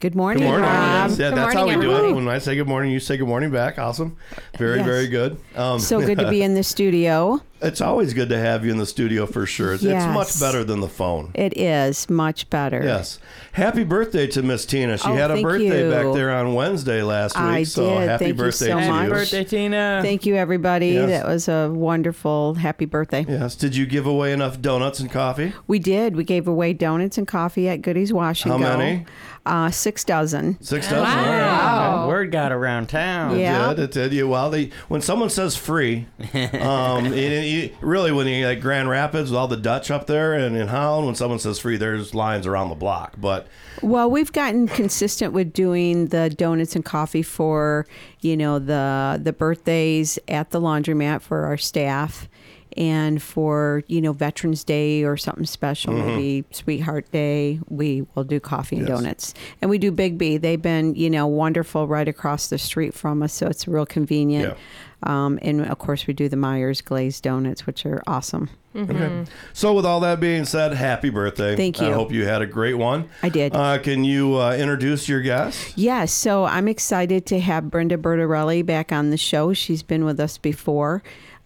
Good 0.00 0.14
morning, 0.14 0.42
Good 0.42 0.48
morning. 0.48 0.64
Rob. 0.68 1.10
Yeah, 1.12 1.30
that's 1.30 1.54
how 1.54 1.66
we 1.68 1.74
do 1.76 2.08
it. 2.08 2.12
When 2.12 2.26
I 2.28 2.38
say 2.38 2.56
good 2.56 2.66
morning, 2.68 2.90
you 2.90 2.98
say 3.00 3.16
good 3.16 3.28
morning 3.28 3.50
back. 3.50 3.78
Awesome. 3.78 4.16
Very, 4.58 4.78
Yes. 4.78 4.86
very 4.86 5.06
good. 5.06 5.38
Um, 5.54 5.78
So 5.78 6.00
good 6.00 6.18
to 6.18 6.28
be 6.28 6.42
in 6.44 6.54
the 6.54 6.64
studio. 6.64 7.40
It's 7.62 7.80
always 7.80 8.12
good 8.14 8.28
to 8.30 8.38
have 8.38 8.64
you 8.64 8.72
in 8.72 8.78
the 8.78 8.86
studio 8.86 9.26
for 9.26 9.46
sure. 9.46 9.74
It's, 9.74 9.82
Yes. 9.82 10.04
it's 10.04 10.12
much 10.14 10.40
better 10.40 10.64
than 10.64 10.80
the 10.80 10.88
phone. 10.88 11.30
It 11.34 11.56
is 11.56 12.10
much 12.10 12.50
better. 12.50 12.82
Yes. 12.82 13.18
Happy 13.52 13.84
birthday 13.84 14.26
to 14.28 14.42
Miss 14.42 14.66
Tina. 14.66 14.98
She 14.98 15.08
Oh, 15.08 15.14
had 15.14 15.30
a 15.30 15.40
birthday 15.42 15.84
you. 15.84 15.90
back 15.90 16.12
there 16.14 16.30
on 16.32 16.54
Wednesday 16.54 17.02
last 17.02 17.36
week. 17.36 17.44
I 17.44 17.62
so 17.64 17.84
did. 18.00 18.08
happy 18.08 18.24
Thank 18.24 18.36
you 18.38 18.42
birthday 18.44 18.66
so 18.68 18.80
to 18.80 18.88
much. 18.88 19.04
you. 19.04 19.10
Birthday, 19.10 19.44
Tina. 19.44 20.00
Thank 20.02 20.26
you, 20.26 20.34
everybody. 20.36 20.88
Yes. 20.88 21.08
That 21.10 21.26
was 21.28 21.48
a 21.48 21.70
wonderful, 21.72 22.54
happy 22.54 22.84
birthday. 22.86 23.24
Yes. 23.28 23.54
Did 23.54 23.76
you 23.76 23.86
give 23.86 24.06
away 24.06 24.32
enough 24.32 24.60
donuts 24.60 25.00
and 25.00 25.10
coffee? 25.10 25.52
We 25.66 25.78
did. 25.78 26.16
We 26.16 26.24
gave 26.24 26.48
away 26.48 26.72
donuts 26.72 27.18
and 27.18 27.28
coffee 27.28 27.68
at 27.68 27.82
Goody's 27.82 28.12
Wash 28.12 28.44
and 28.44 28.52
How 28.52 28.58
Go. 28.58 28.78
many? 28.78 29.06
Uh, 29.44 29.70
six 29.70 30.04
dozen. 30.04 30.56
Six 30.60 30.88
dozen. 30.88 31.04
All 31.04 31.04
right. 31.32 32.01
Word 32.22 32.30
got 32.32 32.52
around 32.52 32.88
town. 32.88 33.38
Yeah. 33.38 33.70
It 33.72 33.74
did. 33.76 33.82
It 33.84 33.92
did. 33.92 34.12
You 34.12 34.28
well, 34.28 34.48
they 34.50 34.70
when 34.88 35.00
someone 35.00 35.28
says 35.30 35.56
free, 35.56 36.06
um, 36.60 37.06
you- 37.06 37.12
you- 37.14 37.70
really 37.80 38.12
when 38.12 38.26
you 38.26 38.46
like 38.46 38.60
Grand 38.60 38.88
Rapids 38.88 39.30
with 39.30 39.38
all 39.38 39.48
the 39.48 39.56
Dutch 39.56 39.90
up 39.90 40.06
there 40.06 40.34
and 40.34 40.56
in 40.56 40.68
Holland, 40.68 41.06
when 41.06 41.14
someone 41.16 41.38
says 41.38 41.58
free, 41.58 41.76
there's 41.76 42.14
lines 42.14 42.46
around 42.46 42.68
the 42.68 42.74
block. 42.76 43.14
But 43.20 43.46
Well, 43.82 44.10
we've 44.10 44.32
gotten 44.32 44.68
consistent 44.68 45.32
with 45.32 45.52
doing 45.52 46.06
the 46.08 46.30
donuts 46.30 46.76
and 46.76 46.84
coffee 46.84 47.22
for, 47.22 47.86
you 48.20 48.36
know, 48.36 48.58
the 48.58 49.20
the 49.22 49.32
birthdays 49.32 50.18
at 50.28 50.50
the 50.50 50.60
laundromat 50.60 51.22
for 51.22 51.44
our 51.44 51.56
staff 51.56 52.28
and 52.76 53.22
for, 53.22 53.82
you 53.86 54.00
know, 54.00 54.12
Veterans 54.12 54.64
Day 54.64 55.04
or 55.04 55.16
something 55.16 55.46
special, 55.46 55.92
Mhm. 55.94 56.06
maybe 56.06 56.44
Sweetheart 56.52 57.10
Day, 57.12 57.60
we 57.68 58.06
will 58.14 58.24
do 58.24 58.40
coffee 58.40 58.76
and 58.76 58.88
Yes. 58.88 58.98
donuts. 58.98 59.34
And 59.60 59.70
we 59.70 59.78
do 59.78 59.90
Big 59.90 60.18
B. 60.18 60.36
They've 60.36 60.60
been, 60.60 60.94
you 60.94 61.10
know, 61.10 61.26
wonderful 61.26 61.86
right 61.86 62.08
across 62.08 62.48
the 62.48 62.58
street 62.58 62.94
from 62.94 63.22
us, 63.22 63.32
so 63.32 63.46
it's 63.46 63.66
real 63.68 63.86
convenient. 63.86 64.54
Um, 65.04 65.38
and 65.42 65.62
of 65.66 65.78
course, 65.78 66.06
we 66.06 66.14
do 66.14 66.28
the 66.28 66.36
Myers 66.36 66.80
glazed 66.80 67.24
donuts, 67.24 67.66
which 67.66 67.84
are 67.84 68.02
awesome. 68.06 68.50
okay. 68.74 69.24
So 69.52 69.74
with 69.74 69.84
all 69.84 69.98
that 70.00 70.20
being 70.20 70.44
said, 70.44 70.72
happy 70.74 71.10
birthday. 71.10 71.56
Thank 71.56 71.80
you. 71.80 71.88
I 71.88 71.92
hope 71.92 72.12
you 72.12 72.24
had 72.24 72.40
a 72.40 72.46
great 72.46 72.74
one. 72.78 73.06
I 73.22 73.28
did. 73.28 73.54
Uh, 73.54 73.78
can 73.78 74.04
you 74.04 74.36
uh, 74.40 74.54
introduce 74.54 75.08
your 75.08 75.20
guest? 75.20 75.76
Yes, 75.76 76.12
so 76.12 76.44
I'm 76.44 76.68
excited 76.68 77.26
to 77.26 77.40
have 77.40 77.68
Brenda 77.70 77.98
Bertorelli 77.98 78.64
back 78.64 78.92
on 78.92 79.10
the 79.10 79.16
show. 79.18 79.52
She's 79.52 79.82
been 79.82 80.04
with 80.04 80.18
us 80.20 80.38
before. 80.38 81.02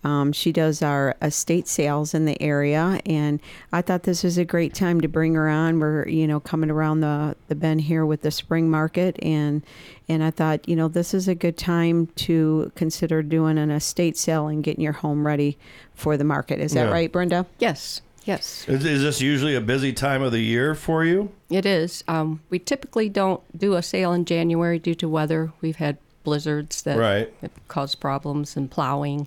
Um, 0.07 0.31
she 0.33 0.53
does 0.53 0.83
our 0.83 1.16
estate 1.20 1.66
sales 1.66 2.15
in 2.15 2.27
the 2.27 2.41
area, 2.41 3.01
and 3.05 3.41
I 3.73 3.83
thought 3.83 4.05
this 4.05 4.23
was 4.23 4.39
a 4.39 4.45
great 4.45 4.73
time 4.73 5.01
to 5.01 5.09
bring 5.09 5.35
her 5.35 5.49
on. 5.49 5.81
We're 5.81 6.07
you 6.07 6.28
know 6.28 6.39
coming 6.39 6.70
around 6.70 7.01
the 7.01 7.35
the 7.49 7.57
bend 7.57 7.81
here 7.81 8.07
with 8.07 8.23
the 8.23 8.31
spring 8.31 8.70
market, 8.70 9.16
and 9.20 9.65
and 10.09 10.23
I 10.23 10.31
thought 10.31 10.69
you 10.69 10.77
know 10.77 10.87
this 10.87 11.12
is 11.12 11.27
a 11.27 11.35
good 11.35 11.57
time 11.59 12.07
to 12.15 12.70
consider 12.77 13.20
doing 13.20 13.59
an 13.59 13.73
estate 13.73 14.16
sale 14.16 14.47
and 14.47 14.62
getting 14.62 14.85
your 14.85 14.93
home 14.93 15.27
ready 15.27 15.59
for 15.93 16.16
the 16.16 16.23
market. 16.23 16.61
Is 16.61 16.70
that 16.74 16.85
Yeah. 16.87 16.93
right, 16.93 17.11
Brenda? 17.11 17.45
Yes, 17.59 18.01
yes, 18.24 18.65
Is, 18.69 18.85
is 18.85 19.03
this 19.03 19.20
usually 19.20 19.57
a 19.57 19.61
busy 19.61 19.93
time 19.93 20.23
of 20.23 20.31
the 20.31 20.39
year 20.41 20.77
for 20.77 21.05
you? 21.05 21.31
it 21.51 21.66
is. 21.66 22.05
Um, 22.07 22.39
we 22.49 22.61
typically 22.61 23.09
don't 23.09 23.41
do 23.59 23.74
a 23.74 23.83
sale 23.83 24.12
in 24.12 24.24
January 24.24 24.78
due 24.78 24.95
to 24.95 25.09
weather. 25.09 25.53
We've 25.61 25.77
had 25.77 25.97
blizzards 26.23 26.83
that 26.83 26.97
Right. 26.97 27.33
have 27.41 27.51
caused 27.66 27.99
problems 27.99 28.57
and 28.57 28.70
plowing. 28.70 29.27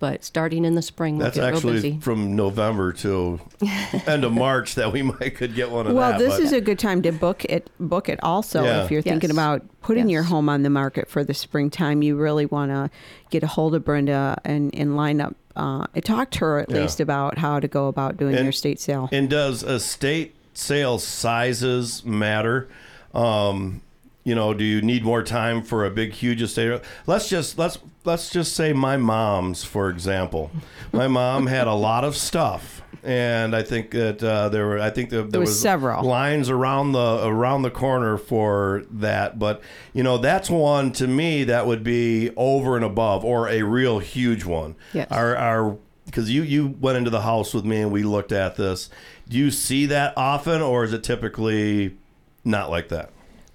But 0.00 0.24
starting 0.24 0.64
in 0.64 0.74
the 0.74 0.82
spring, 0.82 1.18
we'll 1.18 1.26
That's 1.26 1.36
get 1.36 1.46
real 1.46 1.54
actually 1.56 1.72
busy. 1.74 1.98
from 2.00 2.34
November 2.34 2.92
to 2.94 3.38
end 4.06 4.24
of 4.24 4.32
March 4.32 4.74
that 4.74 4.92
we 4.92 5.02
might 5.20 5.36
could 5.36 5.54
get 5.54 5.70
one 5.70 5.86
of 5.86 5.94
Well, 5.94 6.10
that. 6.10 6.18
this 6.18 6.34
but- 6.34 6.42
is 6.42 6.52
a 6.52 6.60
good 6.60 6.78
time 6.80 7.02
to 7.02 7.12
book 7.12 7.44
it. 7.44 7.70
Book 7.78 8.08
it 8.08 8.18
also 8.22 8.64
Yeah. 8.64 8.84
if 8.84 8.90
you're 8.90 9.02
thinking 9.02 9.30
about 9.30 9.62
putting 9.82 10.08
your 10.08 10.24
home 10.24 10.48
on 10.48 10.62
the 10.64 10.70
market 10.70 11.08
for 11.08 11.22
the 11.22 11.34
springtime. 11.34 12.02
You 12.02 12.16
really 12.16 12.46
want 12.46 12.70
to 12.72 12.90
get 13.30 13.42
a 13.44 13.46
hold 13.46 13.74
of 13.76 13.84
Brenda 13.84 14.40
and 14.44 14.74
and 14.74 14.96
line 14.96 15.20
up. 15.20 15.36
Uh, 15.54 15.84
talk 16.02 16.30
to 16.30 16.38
her 16.40 16.58
at 16.60 16.70
Yeah. 16.70 16.80
least 16.80 16.98
about 17.00 17.38
how 17.38 17.60
to 17.60 17.68
go 17.68 17.86
about 17.88 18.16
doing 18.16 18.34
And- 18.34 18.44
your 18.44 18.52
state 18.52 18.80
sale. 18.80 19.08
And 19.12 19.28
does 19.30 19.62
estate 19.62 20.34
sale 20.54 20.98
sizes 20.98 22.04
matter? 22.04 22.68
Um, 23.14 23.82
you 24.24 24.34
know, 24.34 24.54
do 24.54 24.64
you 24.64 24.80
need 24.82 25.02
more 25.04 25.22
time 25.22 25.62
for 25.62 25.84
a 25.84 25.90
big, 25.90 26.12
huge 26.12 26.40
estate? 26.42 26.80
Let's 27.06 27.28
just 27.28 27.58
let's 27.58 27.78
let's 28.04 28.30
just 28.30 28.54
say 28.54 28.72
my 28.72 28.96
mom's, 28.96 29.64
for 29.64 29.90
example. 29.90 30.50
My 30.92 31.08
mom 31.08 31.46
had 31.46 31.66
a 31.66 31.74
lot 31.74 32.04
of 32.04 32.16
stuff, 32.16 32.82
and 33.02 33.54
I 33.54 33.62
think 33.62 33.90
that 33.92 34.22
uh, 34.22 34.48
there 34.48 34.66
were 34.66 34.80
I 34.80 34.90
think 34.90 35.10
that 35.10 35.30
there, 35.30 35.40
was 35.40 35.60
several. 35.60 36.02
lines 36.04 36.50
around 36.50 36.92
the 36.92 37.26
around 37.26 37.62
the 37.62 37.70
corner 37.70 38.16
for 38.16 38.84
that. 38.90 39.38
But 39.38 39.62
you 39.92 40.02
know, 40.02 40.18
that's 40.18 40.50
one 40.50 40.92
to 40.92 41.06
me 41.06 41.44
that 41.44 41.66
would 41.66 41.84
be 41.84 42.30
over 42.36 42.76
and 42.76 42.84
above, 42.84 43.24
or 43.24 43.48
a 43.48 43.62
real 43.62 43.98
huge 43.98 44.44
one. 44.44 44.76
Yes. 44.92 45.08
Our 45.10 45.36
our 45.36 45.78
because 46.06 46.30
you 46.30 46.42
you 46.42 46.68
went 46.80 46.98
into 46.98 47.10
the 47.10 47.22
house 47.22 47.54
with 47.54 47.64
me 47.64 47.80
and 47.80 47.92
we 47.92 48.02
looked 48.02 48.32
at 48.32 48.56
this. 48.56 48.90
Do 49.28 49.38
you 49.38 49.50
see 49.50 49.86
that 49.86 50.14
often, 50.16 50.60
or 50.60 50.84
is 50.84 50.92
it 50.92 51.04
typically 51.04 51.96
not 52.44 52.70
like 52.70 52.88
that? 52.88 53.10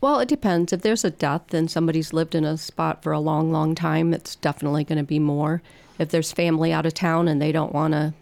Well, 0.06 0.20
it 0.20 0.30
depends. 0.30 0.72
If 0.72 0.84
there's 0.84 1.04
a 1.04 1.10
death 1.10 1.52
and 1.52 1.70
somebody's 1.70 2.14
lived 2.14 2.36
in 2.36 2.46
a 2.46 2.58
spot 2.58 3.02
for 3.02 3.12
a 3.12 3.20
long, 3.20 3.52
long 3.52 3.74
time, 3.74 4.14
it's 4.14 4.36
definitely 4.36 4.84
going 4.84 5.00
to 5.00 5.04
be 5.04 5.18
more. 5.18 5.64
If 5.98 6.10
there's 6.10 6.32
family 6.32 6.72
out 6.72 6.86
of 6.86 6.94
town 6.94 7.28
and 7.28 7.42
they 7.42 7.52
don't 7.52 7.74
want 7.74 7.96
to 7.96 8.14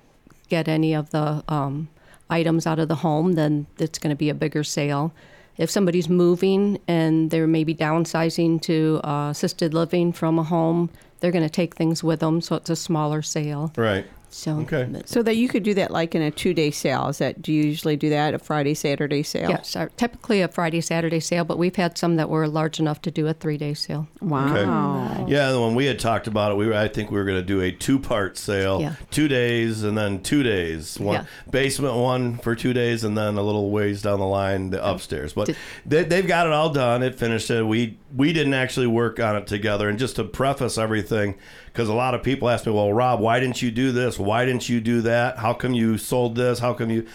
get 0.47 0.69
any 0.69 0.93
of 0.93 1.09
the 1.09 1.43
um, 1.49 1.89
items 2.29 2.65
out 2.65 2.79
of 2.79 2.87
the 2.87 2.95
home, 2.95 3.33
then 3.33 3.67
it's 3.79 3.99
going 3.99 4.11
to 4.11 4.17
be 4.17 4.29
a 4.29 4.33
bigger 4.33 4.63
sale. 4.63 5.11
If 5.57 5.69
somebody's 5.69 6.07
moving 6.07 6.79
and 6.87 7.31
they're 7.31 7.47
maybe 7.47 7.75
downsizing 7.75 8.61
to 8.61 9.01
uh, 9.03 9.31
assisted 9.31 9.73
living 9.73 10.13
from 10.13 10.39
a 10.39 10.43
home, 10.43 10.89
they're 11.19 11.31
going 11.31 11.43
to 11.43 11.49
take 11.49 11.75
things 11.75 12.01
with 12.01 12.21
them, 12.21 12.39
so 12.39 12.55
it's 12.55 12.69
a 12.69 12.77
smaller 12.77 13.21
sale. 13.21 13.73
Right. 13.75 14.05
So 14.33 14.59
okay. 14.59 14.89
So 15.05 15.21
that 15.23 15.35
you 15.35 15.47
could 15.47 15.63
do 15.63 15.73
that 15.75 15.91
like 15.91 16.15
in 16.15 16.21
a 16.21 16.31
two 16.31 16.53
day 16.53 16.71
sale. 16.71 17.07
Is 17.07 17.19
that 17.19 17.41
do 17.41 17.53
you 17.53 17.63
usually 17.63 17.95
do 17.95 18.09
that 18.09 18.33
a 18.33 18.39
Friday 18.39 18.73
Saturday 18.73 19.21
sale? 19.23 19.49
Yes, 19.49 19.75
our, 19.75 19.89
typically 19.89 20.41
a 20.41 20.47
Friday 20.47 20.81
Saturday 20.81 21.19
sale, 21.19 21.45
but 21.45 21.57
we've 21.57 21.75
had 21.75 21.97
some 21.97 22.15
that 22.15 22.29
were 22.29 22.47
large 22.47 22.79
enough 22.79 23.01
to 23.03 23.11
do 23.11 23.27
a 23.27 23.33
three 23.33 23.57
day 23.57 23.73
sale. 23.73 24.07
Wow. 24.21 24.47
Mm-hmm. 24.47 25.27
Yeah, 25.27 25.55
when 25.57 25.75
we 25.75 25.85
had 25.85 25.99
talked 25.99 26.27
about 26.27 26.51
it, 26.51 26.55
we 26.55 26.67
were, 26.67 26.73
I 26.73 26.87
think 26.87 27.11
we 27.11 27.17
were 27.17 27.25
going 27.25 27.39
to 27.39 27.45
do 27.45 27.61
a 27.61 27.71
two 27.71 27.99
part 27.99 28.37
sale, 28.37 28.81
Yeah. 28.81 28.95
two 29.11 29.27
days 29.27 29.83
and 29.83 29.97
then 29.97 30.21
two 30.23 30.41
days. 30.43 30.99
One 30.99 31.15
Yeah. 31.15 31.25
basement 31.51 31.95
one 31.95 32.37
for 32.39 32.55
two 32.55 32.73
days, 32.73 33.03
and 33.03 33.17
then 33.17 33.37
a 33.37 33.43
little 33.43 33.69
ways 33.69 34.01
down 34.01 34.19
the 34.19 34.25
line 34.25 34.71
the 34.71 34.83
upstairs. 34.83 35.33
But 35.33 35.55
they, 35.85 36.03
they've 36.03 36.27
got 36.27 36.47
it 36.47 36.53
all 36.53 36.71
done. 36.71 37.03
It 37.03 37.15
finished 37.15 37.51
it. 37.51 37.63
We 37.63 37.97
we 38.15 38.33
didn't 38.33 38.53
actually 38.53 38.87
work 38.87 39.19
on 39.19 39.35
it 39.35 39.47
together. 39.47 39.89
And 39.89 39.97
just 39.97 40.15
to 40.17 40.23
preface 40.23 40.77
everything, 40.77 41.35
because 41.65 41.89
a 41.89 41.93
lot 41.93 42.13
of 42.13 42.23
people 42.23 42.49
ask 42.49 42.65
me, 42.65 42.71
"Well, 42.71 42.93
Rob, 42.93 43.19
why 43.19 43.39
didn't 43.39 43.61
you 43.61 43.71
do 43.71 43.91
this? 43.91 44.19
Why 44.19 44.45
didn't 44.45 44.69
you 44.69 44.79
do 44.79 45.01
that? 45.01 45.37
How 45.37 45.53
come 45.53 45.73
you 45.73 45.97
sold 45.97 46.35
this? 46.35 46.59
How 46.59 46.73
come 46.73 46.89
you?" 46.89 47.05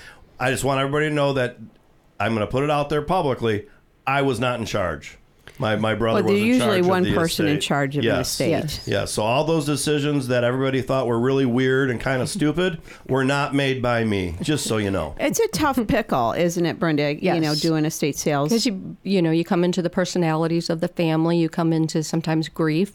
I 0.40 0.50
just 0.50 0.64
want 0.64 0.80
everybody 0.80 1.08
to 1.08 1.14
know 1.14 1.32
that 1.34 1.58
I'm 2.20 2.34
going 2.34 2.46
to 2.46 2.50
put 2.50 2.64
it 2.64 2.70
out 2.70 2.88
there 2.88 3.02
publicly. 3.02 3.66
I 4.06 4.22
was 4.22 4.40
not 4.40 4.58
in 4.58 4.66
charge. 4.66 5.18
My 5.59 5.76
my 5.76 5.94
brother 5.94 6.22
Well, 6.22 6.32
was 6.32 6.32
there's 6.32 6.43
in 6.43 6.47
usually 6.47 6.66
charge 6.76 6.80
of 6.80 6.86
one 6.86 7.02
the 7.02 7.14
person 7.14 7.47
in 7.47 7.52
estate. 7.56 7.66
charge 7.66 7.97
of 7.97 8.01
an 8.01 8.05
yes. 8.05 8.30
estate. 8.30 8.51
Yes. 8.51 8.89
Yeah, 8.89 9.05
so 9.06 9.22
all 9.22 9.44
those 9.44 9.66
decisions 9.66 10.28
that 10.28 10.44
everybody 10.44 10.82
thought 10.82 11.06
were 11.06 11.18
really 11.18 11.47
weird 11.47 11.90
and 11.90 12.01
kind 12.01 12.22
of 12.22 12.28
stupid 12.39 12.80
were 13.09 13.24
not 13.24 13.55
made 13.55 13.82
by 13.82 14.05
me, 14.05 14.36
just 14.43 14.66
so 14.66 14.76
you 14.76 14.90
know. 14.90 15.14
It's 15.18 15.40
a 15.40 15.48
tough 15.48 15.85
pickle, 15.86 16.32
isn't 16.32 16.64
it, 16.64 16.78
Brenda? 16.78 17.14
Yes. 17.14 17.35
You 17.35 17.40
know, 17.40 17.55
doing 17.55 17.85
estate 17.85 18.16
sales. 18.16 18.51
Because 18.51 18.66
you, 18.66 18.97
you 19.02 19.20
know, 19.20 19.30
you 19.30 19.44
come 19.44 19.64
into 19.64 19.82
the 19.82 19.90
personalities 19.90 20.70
of 20.70 20.80
the 20.80 20.89
family. 20.89 21.39
You 21.39 21.48
come 21.48 21.72
into 21.72 22.02
sometimes 22.02 22.48
grief. 22.48 22.94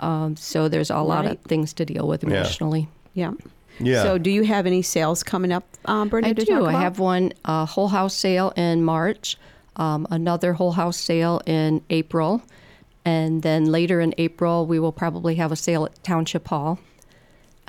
Um, 0.00 0.36
so 0.36 0.68
there's 0.68 0.90
a 0.90 1.00
lot 1.00 1.26
of 1.26 1.38
things 1.42 1.72
to 1.74 1.84
deal 1.84 2.06
with 2.06 2.22
emotionally. 2.24 2.88
Yeah. 3.14 3.32
Yeah. 3.80 4.02
So, 4.02 4.18
do 4.18 4.30
you 4.30 4.42
have 4.44 4.66
any 4.66 4.82
sales 4.82 5.22
coming 5.22 5.52
up, 5.52 5.64
um, 5.84 6.08
Brenda? 6.08 6.30
I 6.30 6.32
do. 6.32 6.44
talk 6.44 6.64
I 6.64 6.80
have 6.80 6.98
one 6.98 7.32
uh, 7.44 7.64
whole 7.64 7.88
house 7.88 8.14
sale 8.14 8.52
in 8.56 8.82
March, 8.82 9.36
um, 9.78 10.06
another 10.10 10.54
whole 10.54 10.72
house 10.72 10.96
sale 10.96 11.40
in 11.46 11.82
April, 11.90 12.42
and 13.04 13.42
then 13.42 13.66
later 13.66 14.00
in 14.00 14.14
April 14.18 14.66
we 14.66 14.78
will 14.78 14.92
probably 14.92 15.36
have 15.36 15.52
a 15.52 15.56
sale 15.56 15.84
at 15.86 16.02
Township 16.02 16.48
Hall. 16.48 16.78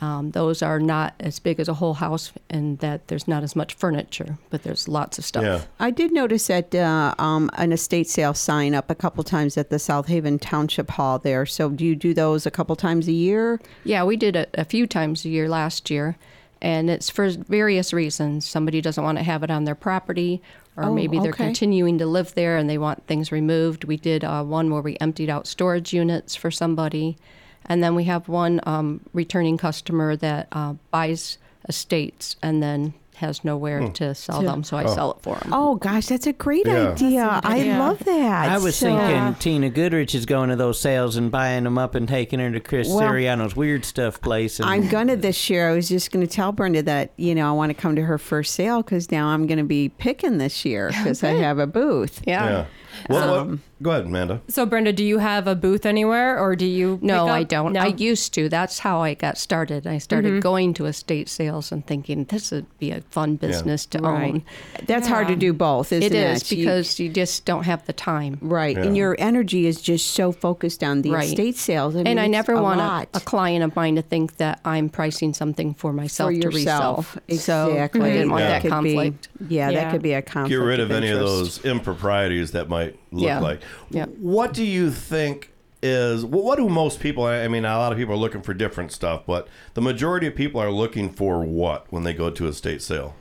Um, 0.01 0.31
those 0.31 0.61
are 0.61 0.79
not 0.79 1.13
as 1.19 1.39
big 1.39 1.59
as 1.59 1.67
a 1.67 1.73
whole 1.73 1.95
house, 1.95 2.31
in 2.49 2.77
that 2.77 3.09
there's 3.09 3.27
not 3.27 3.43
as 3.43 3.53
much 3.55 3.73
furniture, 3.73 4.37
but 4.49 4.63
there's 4.63 4.87
lots 4.87 5.17
of 5.17 5.25
stuff. 5.25 5.43
Yeah. 5.43 5.61
I 5.77 5.91
did 5.91 6.13
notice 6.13 6.47
that 6.47 6.73
uh, 6.73 7.13
um, 7.19 7.49
an 7.55 7.73
estate 7.73 8.07
sale 8.07 8.33
sign 8.33 8.73
up 8.73 8.89
a 8.89 8.95
couple 8.95 9.23
times 9.25 9.57
at 9.57 9.69
the 9.69 9.77
South 9.77 10.07
Haven 10.07 10.39
Township 10.39 10.91
Hall 10.91 11.19
there. 11.19 11.45
So, 11.45 11.69
do 11.69 11.85
you 11.85 11.95
do 11.95 12.13
those 12.13 12.45
a 12.45 12.51
couple 12.51 12.77
times 12.77 13.09
a 13.09 13.11
year? 13.11 13.59
Yeah, 13.83 14.05
we 14.05 14.15
did 14.15 14.37
it 14.37 14.49
a 14.53 14.63
few 14.63 14.87
times 14.87 15.25
a 15.25 15.29
year 15.29 15.49
last 15.49 15.89
year, 15.89 16.15
and 16.61 16.89
it's 16.89 17.09
for 17.09 17.29
various 17.29 17.91
reasons. 17.91 18.45
Somebody 18.45 18.79
doesn't 18.79 19.03
want 19.03 19.17
to 19.17 19.23
have 19.25 19.43
it 19.43 19.51
on 19.51 19.65
their 19.65 19.75
property, 19.75 20.41
or 20.79 20.85
Oh, 20.85 20.93
maybe 20.93 21.19
they're 21.19 21.31
okay. 21.31 21.45
continuing 21.45 21.97
to 21.97 22.05
live 22.05 22.33
there 22.35 22.57
and 22.57 22.69
they 22.69 22.77
want 22.77 23.05
things 23.05 23.31
removed. 23.31 23.83
We 23.83 23.97
did 23.97 24.23
uh, 24.23 24.43
one 24.43 24.71
where 24.71 24.81
we 24.81 24.97
emptied 25.01 25.29
out 25.29 25.45
storage 25.47 25.93
units 25.93 26.35
for 26.35 26.49
somebody, 26.49 27.17
and 27.65 27.83
then 27.83 27.95
we 27.95 28.05
have 28.05 28.27
one 28.29 28.61
um, 28.63 29.01
returning 29.13 29.57
customer 29.57 30.15
that 30.15 30.47
uh, 30.51 30.73
buys 30.91 31.37
estates 31.67 32.37
and 32.41 32.63
then 32.63 32.93
has 33.19 33.45
nowhere 33.45 33.79
Hmm. 33.81 33.91
to 33.93 34.15
sell 34.15 34.41
To- 34.41 34.45
them, 34.45 34.63
so 34.63 34.75
I 34.77 34.83
Oh. 34.83 34.93
sell 34.95 35.11
it 35.11 35.17
for 35.21 35.35
them. 35.37 35.53
Oh 35.53 35.75
gosh, 35.75 36.07
that's 36.07 36.27
a 36.27 36.33
great 36.33 36.65
Yeah. 36.67 36.89
idea. 36.91 37.39
I 37.43 37.59
idea. 37.59 37.77
love 37.79 37.99
that. 38.05 38.49
I 38.49 38.57
was 38.57 38.75
So- 38.75 38.87
thinking 38.87 39.35
Tina 39.39 39.69
Goodrich 39.69 40.13
is 40.15 40.25
going 40.25 40.49
to 40.49 40.55
those 40.55 40.79
sales 40.79 41.15
and 41.15 41.29
buying 41.31 41.63
them 41.63 41.77
up 41.77 41.95
and 41.95 42.07
taking 42.07 42.39
her 42.39 42.51
to 42.51 42.59
Chris 42.59 42.89
Well, 42.89 42.99
Siriano's 42.99 43.55
weird 43.55 43.85
stuff 43.85 44.19
place. 44.21 44.59
And 44.59 44.69
I'm 44.69 44.87
gonna 44.87 45.15
this 45.15 45.49
year. 45.49 45.69
I 45.69 45.73
was 45.73 45.87
just 45.89 46.11
gonna 46.11 46.27
tell 46.27 46.51
Brenda 46.51 46.81
that 46.83 47.11
you 47.17 47.35
know 47.35 47.47
I 47.47 47.51
want 47.51 47.69
to 47.69 47.73
come 47.73 47.95
to 47.95 48.01
her 48.03 48.17
first 48.17 48.53
sale 48.55 48.81
because 48.81 49.11
now 49.11 49.27
I'm 49.27 49.47
gonna 49.47 49.63
be 49.63 49.89
picking 49.89 50.37
this 50.37 50.65
year 50.65 50.87
because 50.97 51.23
I 51.23 51.31
have 51.31 51.59
a 51.59 51.67
booth. 51.67 52.21
Yeah. 52.25 52.45
Well, 52.45 52.65
what- 53.07 53.23
Um, 53.23 53.61
go 53.81 53.91
ahead, 53.91 54.05
Amanda. 54.05 54.41
So, 54.47 54.65
Brenda, 54.65 54.91
do 54.93 55.03
you 55.03 55.17
have 55.19 55.47
a 55.47 55.55
booth 55.55 55.85
anywhere, 55.85 56.37
or 56.39 56.55
do 56.55 56.65
you? 56.65 56.99
No, 57.01 57.25
pick 57.25 57.29
up- 57.31 57.37
I 57.37 57.43
don't. 57.43 57.73
No? 57.73 57.79
I 57.81 57.87
used 57.87 58.33
to. 58.35 58.49
That's 58.49 58.79
how 58.79 59.01
I 59.01 59.13
got 59.13 59.37
started. 59.37 59.85
I 59.87 59.97
started 59.97 60.33
Mhm. 60.33 60.41
going 60.41 60.73
to 60.75 60.85
estate 60.85 61.29
sales 61.29 61.71
and 61.71 61.85
thinking 61.85 62.25
this 62.25 62.51
would 62.51 62.65
be 62.79 62.91
a 62.91 63.01
fun 63.09 63.35
business 63.35 63.85
to 63.87 63.99
Right. 63.99 64.29
own. 64.33 64.43
That's 64.85 65.07
hard 65.07 65.27
to 65.29 65.35
do 65.35 65.53
both, 65.53 65.91
isn't 65.91 66.03
It 66.03 66.13
it? 66.15 66.31
is 66.35 66.51
You- 66.51 66.57
because 66.57 66.99
you, 66.99 67.09
just 67.09 67.45
don't 67.45 67.63
have 67.63 67.85
the 67.85 67.93
time. 67.93 68.37
Right, 68.41 68.77
and 68.77 68.95
your 68.95 69.15
energy 69.19 69.65
is 69.67 69.81
just 69.81 70.11
so 70.11 70.31
focused 70.31 70.83
on 70.83 71.01
the 71.01 71.11
Right. 71.11 71.25
estate 71.29 71.57
sales. 71.57 71.95
I 71.95 71.99
mean, 71.99 72.07
and 72.07 72.19
I 72.19 72.23
it's 72.25 72.31
never 72.31 72.53
a 72.53 72.61
want 72.61 72.79
lot. 72.79 73.07
a, 73.13 73.17
a 73.17 73.19
client 73.21 73.63
of 73.63 73.75
mine 73.75 73.95
to 73.95 74.01
think 74.01 74.37
that 74.37 74.59
I'm 74.65 74.89
pricing 74.89 75.33
something 75.33 75.73
for 75.73 75.93
myself 75.93 76.33
for 76.33 76.39
to 76.41 76.47
resell. 76.49 77.05
Exactly. 77.27 77.37
So 77.37 77.71
I 78.05 78.09
didn't 78.11 78.29
want 78.31 78.43
Yeah. 78.43 78.49
that 78.49 78.61
could 78.61 78.83
be- 78.83 78.93
conflict. 78.93 79.27
yeah, 79.47 79.69
Yeah. 79.69 79.83
that 79.83 79.91
could 79.91 80.01
be 80.01 80.13
a 80.13 80.21
conflict. 80.21 80.49
Get 80.49 80.65
rid 80.65 80.79
of, 80.79 80.91
any 80.91 81.07
of 81.09 81.19
interest. 81.21 81.61
those 81.63 81.65
improprieties 81.65 82.51
that 82.51 82.69
might 82.69 82.88
look 83.11 83.23
Yeah. 83.25 83.39
like. 83.39 83.61
Yeah. 83.89 84.05
What 84.05 84.53
do 84.53 84.63
you 84.63 84.91
think 84.91 85.51
is 85.81 86.25
what 86.25 86.57
do 86.57 86.67
most 86.67 86.99
people 86.99 87.23
I 87.23 87.47
mean 87.47 87.63
a 87.63 87.77
lot 87.77 87.91
of 87.93 87.97
people 87.97 88.13
are 88.13 88.17
looking 88.17 88.41
for 88.41 88.53
different 88.53 88.91
stuff, 88.91 89.23
but 89.25 89.47
the 89.75 89.81
majority 89.81 90.27
of 90.27 90.35
people 90.35 90.59
are 90.61 90.71
looking 90.71 91.09
for 91.09 91.43
what 91.43 91.85
when 91.89 92.03
they 92.03 92.13
go 92.13 92.29
to 92.29 92.47
a 92.47 92.53
state 92.53 92.81
sale? 92.81 93.15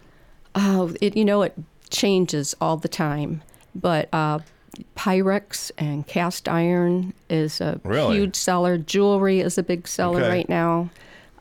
Oh, 0.55 0.93
it 1.01 1.16
you 1.16 1.24
know 1.24 1.43
it 1.43 1.55
changes 1.90 2.55
all 2.61 2.77
the 2.77 2.89
time, 2.89 3.43
but 3.74 4.09
uh, 4.12 4.40
Pyrex 4.97 5.70
and 5.78 6.07
cast 6.07 6.49
iron 6.49 7.12
is 7.31 7.61
a 7.61 7.81
Really? 7.85 8.16
huge 8.16 8.36
seller. 8.36 8.77
Jewelry 8.78 9.40
is 9.40 9.59
a 9.59 9.62
big 9.62 9.86
seller 9.89 10.20
Okay. 10.20 10.28
right 10.28 10.49
now. 10.49 10.90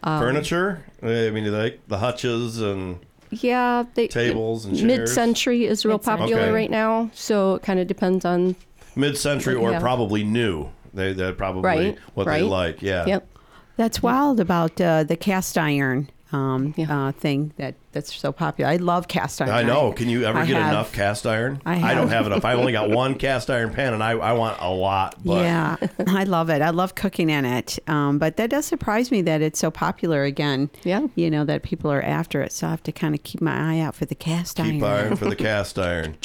Um, 0.03 0.19
Furniture? 0.19 0.83
I 1.01 1.29
mean, 1.31 1.51
like 1.51 1.79
the 1.87 1.97
hutches 1.97 2.61
and 2.61 2.99
Yeah, 3.29 3.83
they, 3.95 4.07
Tables 4.07 4.65
and 4.65 4.75
chairs? 4.75 4.85
Mid-century 4.85 5.65
is 5.65 5.85
real 5.85 5.99
popular 5.99 6.41
Okay. 6.43 6.51
right 6.51 6.71
now, 6.71 7.09
so 7.13 7.55
it 7.55 7.63
kind 7.63 7.79
of 7.79 7.87
depends 7.87 8.23
on 8.25 8.55
mid-century 8.95 9.55
or 9.55 9.71
Yeah. 9.71 9.79
probably 9.79 10.23
new. 10.23 10.69
They 10.93 11.13
they're 11.13 11.33
probably 11.33 11.61
Right, 11.63 11.97
what 12.15 12.25
they 12.27 12.41
like. 12.41 12.81
Yeah. 12.81 13.05
Yep. 13.05 13.27
That's 13.75 14.01
wild 14.01 14.39
about 14.39 14.79
uh, 14.81 15.03
the 15.03 15.15
cast 15.15 15.57
iron 15.57 16.09
um, 16.31 16.73
uh, 16.89 17.11
thing 17.13 17.53
that 17.57 17.75
that's 17.91 18.15
so 18.15 18.31
popular. 18.31 18.69
I 18.69 18.75
love 18.75 19.07
cast 19.07 19.41
iron. 19.41 19.51
I 19.51 19.63
know. 19.63 19.91
Can 19.93 20.09
you 20.09 20.23
ever 20.23 20.39
I 20.39 20.45
get 20.45 20.55
have- 20.57 20.71
enough 20.71 20.91
cast 20.93 21.25
iron? 21.25 21.61
I 21.65 21.93
don't 21.93 22.07
have. 22.09 22.09
have 22.09 22.25
enough. 22.27 22.45
I 22.45 22.53
only 22.53 22.71
got 22.71 22.89
one 22.89 23.15
cast 23.15 23.49
iron 23.49 23.71
pan, 23.73 23.93
and 23.93 24.03
I, 24.03 24.11
I 24.11 24.33
want 24.33 24.59
a 24.61 24.69
lot. 24.69 25.15
But 25.23 25.43
Yeah, 25.43 25.77
I 26.07 26.23
love 26.25 26.49
it. 26.49 26.61
I 26.61 26.69
love 26.71 26.95
cooking 26.95 27.29
in 27.29 27.45
it. 27.45 27.79
Um, 27.87 28.19
but 28.19 28.37
that 28.37 28.49
does 28.49 28.65
surprise 28.65 29.09
me 29.11 29.21
that 29.23 29.41
it's 29.41 29.59
so 29.59 29.71
popular 29.71 30.23
again. 30.23 30.69
Yeah. 30.83 31.07
You 31.15 31.29
know, 31.31 31.45
that 31.45 31.63
people 31.63 31.91
are 31.91 32.01
after 32.01 32.41
it. 32.41 32.51
So 32.51 32.67
I 32.67 32.71
have 32.71 32.83
to 32.83 32.91
kind 32.91 33.15
of 33.15 33.23
keep 33.23 33.41
my 33.41 33.75
eye 33.75 33.79
out 33.79 33.95
for 33.95 34.05
the 34.05 34.15
cast 34.15 34.57
keep 34.57 34.65
iron. 34.65 34.83
iron 34.83 35.15
for 35.15 35.25
the 35.29 35.35
cast 35.47 35.79
iron. 35.79 36.17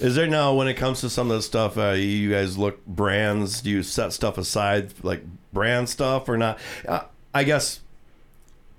Is 0.00 0.16
there 0.16 0.26
now 0.26 0.52
when 0.54 0.66
it 0.66 0.74
comes 0.74 1.00
to 1.02 1.08
some 1.08 1.30
of 1.30 1.36
the 1.36 1.42
stuff? 1.42 1.78
Uh, 1.78 1.90
you 1.90 2.28
guys 2.30 2.58
look 2.58 2.84
brands. 2.84 3.62
Do 3.62 3.70
you 3.70 3.82
set 3.84 4.12
stuff 4.12 4.36
aside 4.36 4.92
like 5.04 5.22
brand 5.52 5.88
stuff 5.88 6.28
or 6.28 6.36
not? 6.36 6.58
Uh, 6.86 7.02
I 7.32 7.44
guess 7.44 7.80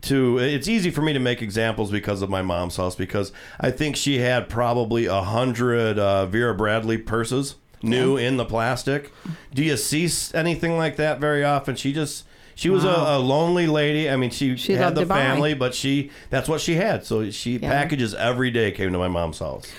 to 0.06 0.38
it's 0.40 0.68
easy 0.68 0.90
for 0.92 1.02
me 1.02 1.14
to 1.14 1.20
make 1.20 1.42
examples 1.42 1.92
because 1.92 2.22
of 2.22 2.30
my 2.30 2.42
mom's 2.42 2.78
house 2.78 2.96
because 2.96 3.32
I 3.60 3.72
think 3.72 3.96
she 3.96 4.20
had 4.20 4.50
probably 4.50 5.06
a 5.06 5.22
hundred 5.22 6.00
uh, 6.00 6.26
Vera 6.26 6.54
Bradley 6.56 6.98
purses 6.98 7.56
new 7.84 8.18
in 8.18 8.38
the 8.38 8.46
plastic. 8.46 9.12
Do 9.54 9.64
you 9.64 9.78
see 9.78 10.10
anything 10.34 10.78
like 10.78 10.96
that 10.96 11.20
very 11.20 11.44
often? 11.44 11.76
She 11.76 11.94
just 11.94 12.26
she 12.56 12.70
was 12.70 12.86
Wow. 12.86 13.16
a, 13.16 13.18
a 13.18 13.20
lonely 13.20 13.68
lady. 13.68 14.10
I 14.10 14.16
mean, 14.16 14.30
she, 14.32 14.56
She 14.56 14.74
had 14.74 14.96
the 14.96 15.06
family, 15.06 15.54
but 15.54 15.76
she 15.76 16.10
that's 16.30 16.48
what 16.48 16.62
she 16.62 16.76
had. 16.76 17.06
So 17.06 17.30
she 17.32 17.58
Yeah. 17.58 17.70
packages 17.70 18.14
every 18.16 18.50
day 18.52 18.72
came 18.72 18.92
to 18.94 18.98
my 18.98 19.08
mom's 19.10 19.40
house. 19.40 19.72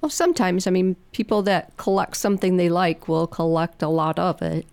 Well, 0.00 0.10
sometimes, 0.10 0.66
I 0.66 0.70
mean, 0.70 0.96
people 1.12 1.42
that 1.42 1.76
collect 1.76 2.16
something 2.16 2.56
they 2.56 2.68
like 2.68 3.08
will 3.08 3.26
collect 3.26 3.82
a 3.82 3.88
lot 3.88 4.18
of 4.18 4.40
it. 4.42 4.66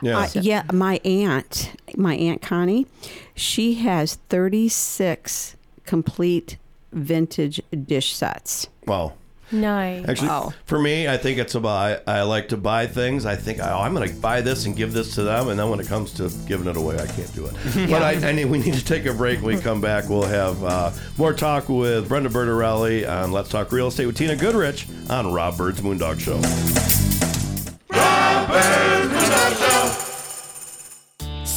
Yeah. 0.00 0.18
Uh, 0.18 0.28
yeah, 0.34 0.62
my 0.72 1.00
aunt, 1.04 1.72
my 1.96 2.14
aunt 2.14 2.42
Connie, 2.42 2.86
she 3.34 3.74
has 3.74 4.14
36 4.28 5.56
complete 5.84 6.56
vintage 6.92 7.60
dish 7.86 8.14
sets. 8.14 8.68
Wow. 8.86 9.14
Nice. 9.50 10.06
Actually, 10.06 10.54
for 10.66 10.78
me, 10.78 11.08
I 11.08 11.16
think 11.16 11.38
it's 11.38 11.54
about 11.54 12.02
I 12.06 12.22
like 12.22 12.50
to 12.50 12.58
buy 12.58 12.86
things. 12.86 13.24
I 13.24 13.34
think 13.34 13.60
oh, 13.62 13.78
I'm 13.80 13.94
going 13.94 14.06
to 14.06 14.14
buy 14.14 14.42
this 14.42 14.66
and 14.66 14.76
give 14.76 14.92
this 14.92 15.14
to 15.14 15.22
them, 15.22 15.48
and 15.48 15.58
then 15.58 15.70
when 15.70 15.80
it 15.80 15.86
comes 15.86 16.12
to 16.14 16.30
giving 16.46 16.68
it 16.68 16.76
away, 16.76 16.98
I 16.98 17.06
can't 17.06 17.34
do 17.34 17.46
it. 17.46 17.54
But 17.88 18.02
I, 18.02 18.28
I 18.28 18.32
need, 18.32 18.44
we 18.44 18.58
need 18.58 18.74
to 18.74 18.84
take 18.84 19.06
a 19.06 19.14
break. 19.14 19.40
When 19.40 19.56
we 19.56 19.62
come 19.62 19.80
back, 19.80 20.08
we'll 20.10 20.24
have 20.24 20.62
uh, 20.62 20.90
more 21.16 21.32
talk 21.32 21.68
with 21.70 22.08
Brenda 22.08 22.28
Bertorelli 22.28 23.08
on 23.08 23.32
Let's 23.32 23.48
Talk 23.48 23.72
Real 23.72 23.86
Estate 23.86 24.06
with 24.06 24.18
Tina 24.18 24.36
Goodrich 24.36 24.86
on 25.08 25.32
Rob 25.32 25.56
Byrd's 25.56 25.80
Moondog 25.80 26.20
Show. 26.20 26.38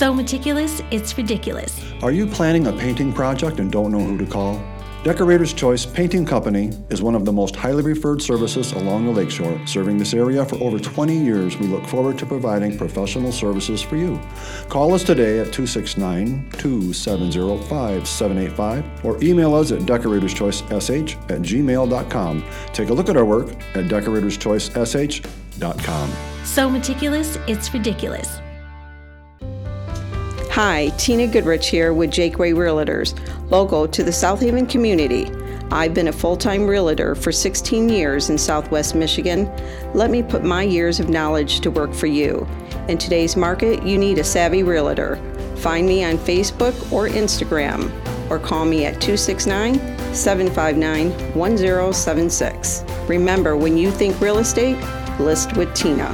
So 0.02 0.10
meticulous, 0.16 0.82
it's 0.90 1.16
ridiculous. 1.16 1.80
Are 2.02 2.12
you 2.12 2.26
planning 2.26 2.66
a 2.66 2.74
painting 2.74 3.14
project 3.14 3.60
and 3.60 3.72
don't 3.72 3.92
know 3.92 4.00
who 4.00 4.18
to 4.18 4.26
call? 4.26 4.60
Decorator's 5.04 5.54
Choice 5.54 5.86
Painting 5.86 6.26
Company 6.26 6.72
is 6.90 7.04
one 7.04 7.14
of 7.14 7.24
the 7.24 7.32
most 7.32 7.56
highly 7.56 7.84
referred 7.84 8.20
services 8.20 8.72
along 8.72 9.06
the 9.06 9.12
lakeshore. 9.12 9.62
Serving 9.68 10.00
this 10.00 10.16
area 10.16 10.44
for 10.44 10.56
over 10.56 10.80
20 10.80 11.16
years, 11.16 11.56
we 11.60 11.68
look 11.68 11.86
forward 11.86 12.18
to 12.18 12.26
providing 12.26 12.76
professional 12.80 13.32
services 13.32 13.80
for 13.80 13.96
you. 13.96 14.20
Call 14.70 14.96
us 14.96 15.04
today 15.04 15.38
at 15.38 15.54
269 15.54 16.50
270 16.54 17.60
5785 17.68 19.06
or 19.06 19.24
email 19.24 19.54
us 19.54 19.72
at 19.72 19.82
decoratorschoicesh 19.82 21.14
at 21.30 21.44
gmail.com. 21.44 22.44
Take 22.74 22.90
a 22.90 22.94
look 22.96 23.08
at 23.08 23.18
our 23.18 23.26
work 23.26 23.52
at 23.76 23.86
decoratorschoicesh.com. 23.86 26.12
So 26.44 26.72
meticulous, 26.72 27.38
it's 27.48 27.72
ridiculous. 27.72 28.42
Hi, 30.52 30.90
Tina 30.98 31.28
Goodrich 31.28 31.70
here 31.70 31.94
with 31.94 32.12
Jaqua 32.12 32.54
Realtors, 32.54 33.18
local 33.50 33.88
to 33.88 34.04
the 34.04 34.12
South 34.12 34.42
Haven 34.42 34.68
community. 34.68 35.32
I've 35.72 35.94
been 35.94 36.10
a 36.10 36.12
full 36.12 36.36
time 36.36 36.68
realtor 36.68 37.16
for 37.16 37.32
16 37.32 37.88
years 37.88 38.30
in 38.30 38.38
Southwest 38.38 38.94
Michigan. 38.94 39.50
Let 39.94 40.12
me 40.12 40.22
put 40.22 40.44
my 40.44 40.64
years 40.64 41.00
of 41.00 41.08
knowledge 41.08 41.62
to 41.62 41.72
work 41.72 41.94
for 41.94 42.08
you. 42.08 42.46
In 42.90 42.98
today's 42.98 43.38
market, 43.38 43.82
you 43.84 43.98
need 43.98 44.18
a 44.18 44.26
savvy 44.26 44.62
realtor. 44.62 45.16
Find 45.56 45.88
me 45.88 46.04
on 46.04 46.18
Facebook 46.18 46.74
or 46.92 47.08
Instagram, 47.08 47.90
or 48.30 48.38
call 48.38 48.66
me 48.66 48.84
at 48.84 49.00
269 49.00 49.76
759 50.14 51.12
1076. 51.34 52.84
Remember, 53.08 53.56
when 53.56 53.78
you 53.78 53.90
think 53.90 54.20
real 54.20 54.40
estate, 54.40 54.78
list 55.18 55.56
with 55.56 55.74
Tina. 55.74 56.14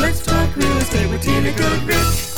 Let's 0.00 0.24
talk 0.24 0.54
real 0.54 0.76
estate 0.76 1.10
with 1.10 1.22
Tina 1.22 1.52
Goodrich. 1.52 2.34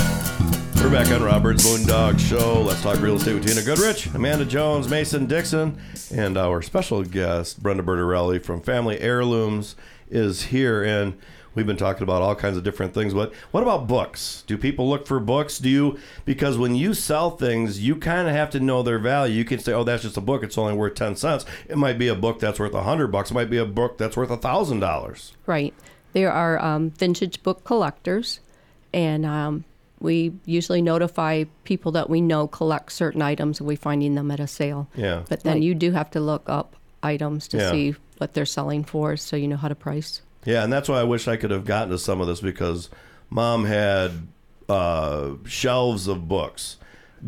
We're 0.77 0.91
back 0.91 1.11
on 1.13 1.23
Rob 1.23 1.43
Byrd's 1.43 1.63
Moondog 1.63 2.19
Show. 2.19 2.63
Let's 2.63 2.83
talk 2.83 2.99
real 3.01 3.17
estate 3.17 3.35
with 3.35 3.47
Tina 3.47 3.63
Goodrich, 3.63 4.07
Amanda 4.15 4.47
Jones, 4.47 4.89
Mason 4.89 5.27
Dixon, 5.27 5.79
and 6.11 6.39
our 6.39 6.63
special 6.63 7.05
guest, 7.05 7.63
Brenda 7.63 7.83
Bertorelli 7.83 8.43
from 8.43 8.63
Family 8.63 8.99
Heirlooms, 8.99 9.77
is 10.09 10.45
here. 10.45 10.83
And 10.83 11.19
we've 11.55 11.67
been 11.67 11.77
talking 11.77 12.03
about 12.03 12.23
all 12.23 12.35
kinds 12.35 12.57
of 12.57 12.65
different 12.65 12.95
things. 12.95 13.13
But 13.13 13.35
what 13.51 13.63
about 13.63 13.87
books? 13.87 14.43
Do 14.47 14.57
people 14.57 14.89
look 14.89 15.07
for 15.07 15.21
books? 15.21 15.59
Do 15.59 15.69
you, 15.69 15.99
because 16.25 16.57
when 16.57 16.75
you 16.75 16.95
sell 16.95 17.33
things, 17.33 17.79
you 17.79 17.95
kind 17.95 18.27
of 18.27 18.35
have 18.35 18.49
to 18.51 18.61
know 18.61 18.83
their 18.83 18.99
value. 18.99 19.35
You 19.35 19.45
can 19.45 19.59
say, 19.59 19.75
oh, 19.75 19.85
that's 19.85 20.05
just 20.05 20.17
a 20.17 20.23
book. 20.23 20.43
It's 20.43 20.57
only 20.57 20.73
worth 20.73 20.95
10 20.95 21.15
cents. 21.15 21.45
It 21.69 21.77
might 21.77 21.99
be 21.99 22.09
a 22.09 22.15
book 22.15 22.41
that's 22.41 22.59
worth 22.59 22.73
a 22.73 22.77
100 22.77 23.09
bucks. 23.09 23.31
It 23.31 23.35
might 23.35 23.51
be 23.51 23.59
a 23.59 23.67
book 23.67 23.99
that's 23.99 24.17
worth 24.17 24.31
a 24.31 24.39
$1,000. 24.39 25.33
Right. 25.45 25.75
There 26.13 26.33
are 26.33 26.59
um, 26.63 26.91
vintage 26.91 27.43
book 27.43 27.65
collectors, 27.65 28.41
and 28.93 29.25
um, 29.25 29.65
we 30.01 30.33
usually 30.45 30.83
notify 30.83 31.45
people 31.65 31.93
that 31.93 32.11
we 32.11 32.21
know 32.21 32.47
collect 32.47 32.93
certain 32.93 33.23
items 33.23 33.61
and 33.61 33.67
we're 33.69 33.77
finding 33.77 34.15
them 34.15 34.31
at 34.31 34.41
a 34.41 34.47
sale. 34.47 34.89
Yeah. 34.97 35.23
But 35.29 35.43
then 35.45 35.55
Right. 35.55 35.63
you 35.63 35.75
do 35.75 35.93
have 35.93 36.11
to 36.13 36.21
look 36.21 36.49
up 36.49 36.75
items 37.03 37.47
to 37.49 37.59
Yeah. 37.59 37.71
see 37.71 37.95
what 38.19 38.35
they're 38.35 38.47
selling 38.47 38.83
for 38.85 39.17
so 39.17 39.37
you 39.37 39.47
know 39.49 39.57
how 39.57 39.69
to 39.69 39.75
price. 39.75 40.23
Yeah, 40.45 40.65
and 40.65 40.73
that's 40.73 40.89
why 40.89 41.01
I 41.01 41.05
wish 41.05 41.29
I 41.29 41.37
could 41.37 41.51
have 41.51 41.65
gotten 41.67 41.91
to 41.91 41.99
some 41.99 42.21
of 42.21 42.27
this 42.27 42.41
because 42.41 42.89
mom 43.29 43.67
had 43.67 44.13
uh, 44.69 45.33
shelves 45.45 46.07
of 46.09 46.29
books, 46.29 46.77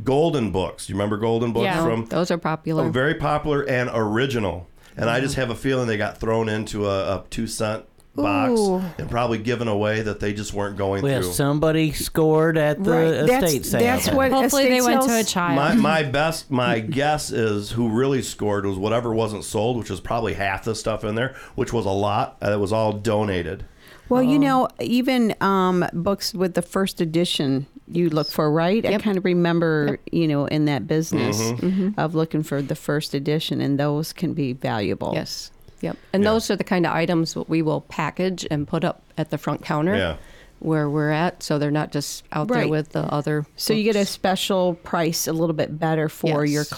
golden 0.05 0.51
books. 0.51 0.89
You 0.89 0.95
remember 0.95 1.17
golden 1.19 1.53
books 1.53 1.65
Yeah. 1.65 1.83
from? 1.85 2.07
Those 2.07 2.31
are 2.31 2.39
popular. 2.39 2.85
Oh, 2.85 2.89
very 2.91 3.15
popular 3.15 3.63
and 3.69 3.91
original. 3.93 4.67
And 4.97 5.09
I 5.11 5.21
just 5.21 5.35
have 5.37 5.51
a 5.51 5.55
feeling 5.55 5.87
they 5.89 5.97
got 5.97 6.19
thrown 6.19 6.49
into 6.49 6.87
a, 6.87 7.17
a 7.17 7.25
two 7.31 7.47
cent 7.47 7.85
box 8.15 8.61
Ooh. 8.61 8.83
and 8.99 9.09
probably 9.11 9.39
given 9.39 9.69
away 9.69 10.03
that 10.03 10.21
they 10.21 10.33
just 10.33 10.53
weren't 10.53 10.77
going 10.77 11.03
Well, 11.03 11.23
through. 11.23 11.33
somebody 11.33 11.93
scored 11.93 12.59
at 12.59 12.83
the 12.85 12.91
Right. 12.91 13.11
That's- 13.27 13.43
estate 13.45 13.67
sale. 13.67 13.81
that's 13.81 14.11
what 14.11 14.31
Hopefully 14.33 14.69
they 14.69 14.79
estate 14.79 14.91
went 14.97 15.03
to 15.09 15.19
a 15.21 15.25
child. 15.25 15.57
My, 15.57 15.75
my 16.03 16.03
best, 16.03 16.51
my 16.51 16.79
guess 16.81 17.31
is 17.31 17.71
who 17.73 17.89
really 17.89 18.23
scored 18.23 18.67
was 18.67 18.77
whatever 18.77 19.15
wasn't 19.15 19.45
sold, 19.45 19.79
which 19.79 19.89
was 19.91 20.01
probably 20.01 20.35
half 20.35 20.65
the 20.65 20.75
stuff 20.75 21.05
in 21.05 21.15
there, 21.15 21.35
which 21.55 21.73
was 21.73 21.87
a 21.87 21.91
lot. 21.91 22.37
And 22.43 22.53
it 22.53 22.59
was 22.59 22.73
all 22.73 22.93
donated. 22.93 23.65
Well, 24.09 24.23
you 24.23 24.39
know, 24.39 24.69
even 24.79 25.35
um, 25.41 25.87
books 25.95 26.35
with 26.35 26.53
the 26.53 26.61
first 26.61 27.01
edition 27.01 27.67
you 27.89 28.11
look 28.11 28.29
for, 28.31 28.51
right? 28.51 28.85
I 28.85 28.99
kind 28.99 29.17
of 29.17 29.25
remember, 29.25 29.99
you 30.11 30.29
know, 30.29 30.45
in 30.47 30.67
that 30.67 30.87
business 30.87 31.41
Mhm. 31.53 31.95
of 31.99 32.15
looking 32.15 32.43
for 32.43 32.61
the 32.61 32.75
first 32.75 33.15
edition, 33.15 33.61
and 33.63 33.79
those 33.81 34.13
can 34.13 34.35
be 34.35 34.53
valuable. 34.53 35.13
Yes. 35.15 35.51
Yep. 35.83 35.97
And 36.15 36.25
those 36.25 36.51
are 36.51 36.57
the 36.57 36.65
kind 36.65 36.87
of 36.87 36.93
items 36.93 37.35
that 37.35 37.49
we 37.49 37.61
will 37.61 37.83
package 37.83 38.47
and 38.51 38.67
put 38.67 38.85
up 38.85 39.03
at 39.19 39.31
the 39.31 39.37
front 39.39 39.63
counter 39.63 39.95
Yeah. 39.97 40.17
where 40.61 40.89
we're 40.89 41.11
at 41.11 41.43
so 41.43 41.59
they're 41.59 41.71
not 41.71 41.93
just 41.93 42.25
out 42.33 42.49
there 42.49 42.69
with 42.69 42.91
the 42.91 43.03
other 43.13 43.45
So 43.57 43.73
you 43.75 43.83
get 43.85 43.97
a 43.97 44.07
special 44.07 44.75
price, 44.77 45.27
a 45.27 45.33
little 45.33 45.55
bit 45.55 45.79
better 45.79 46.09
for 46.09 46.45
your 46.47 46.63
Yes. 46.63 46.69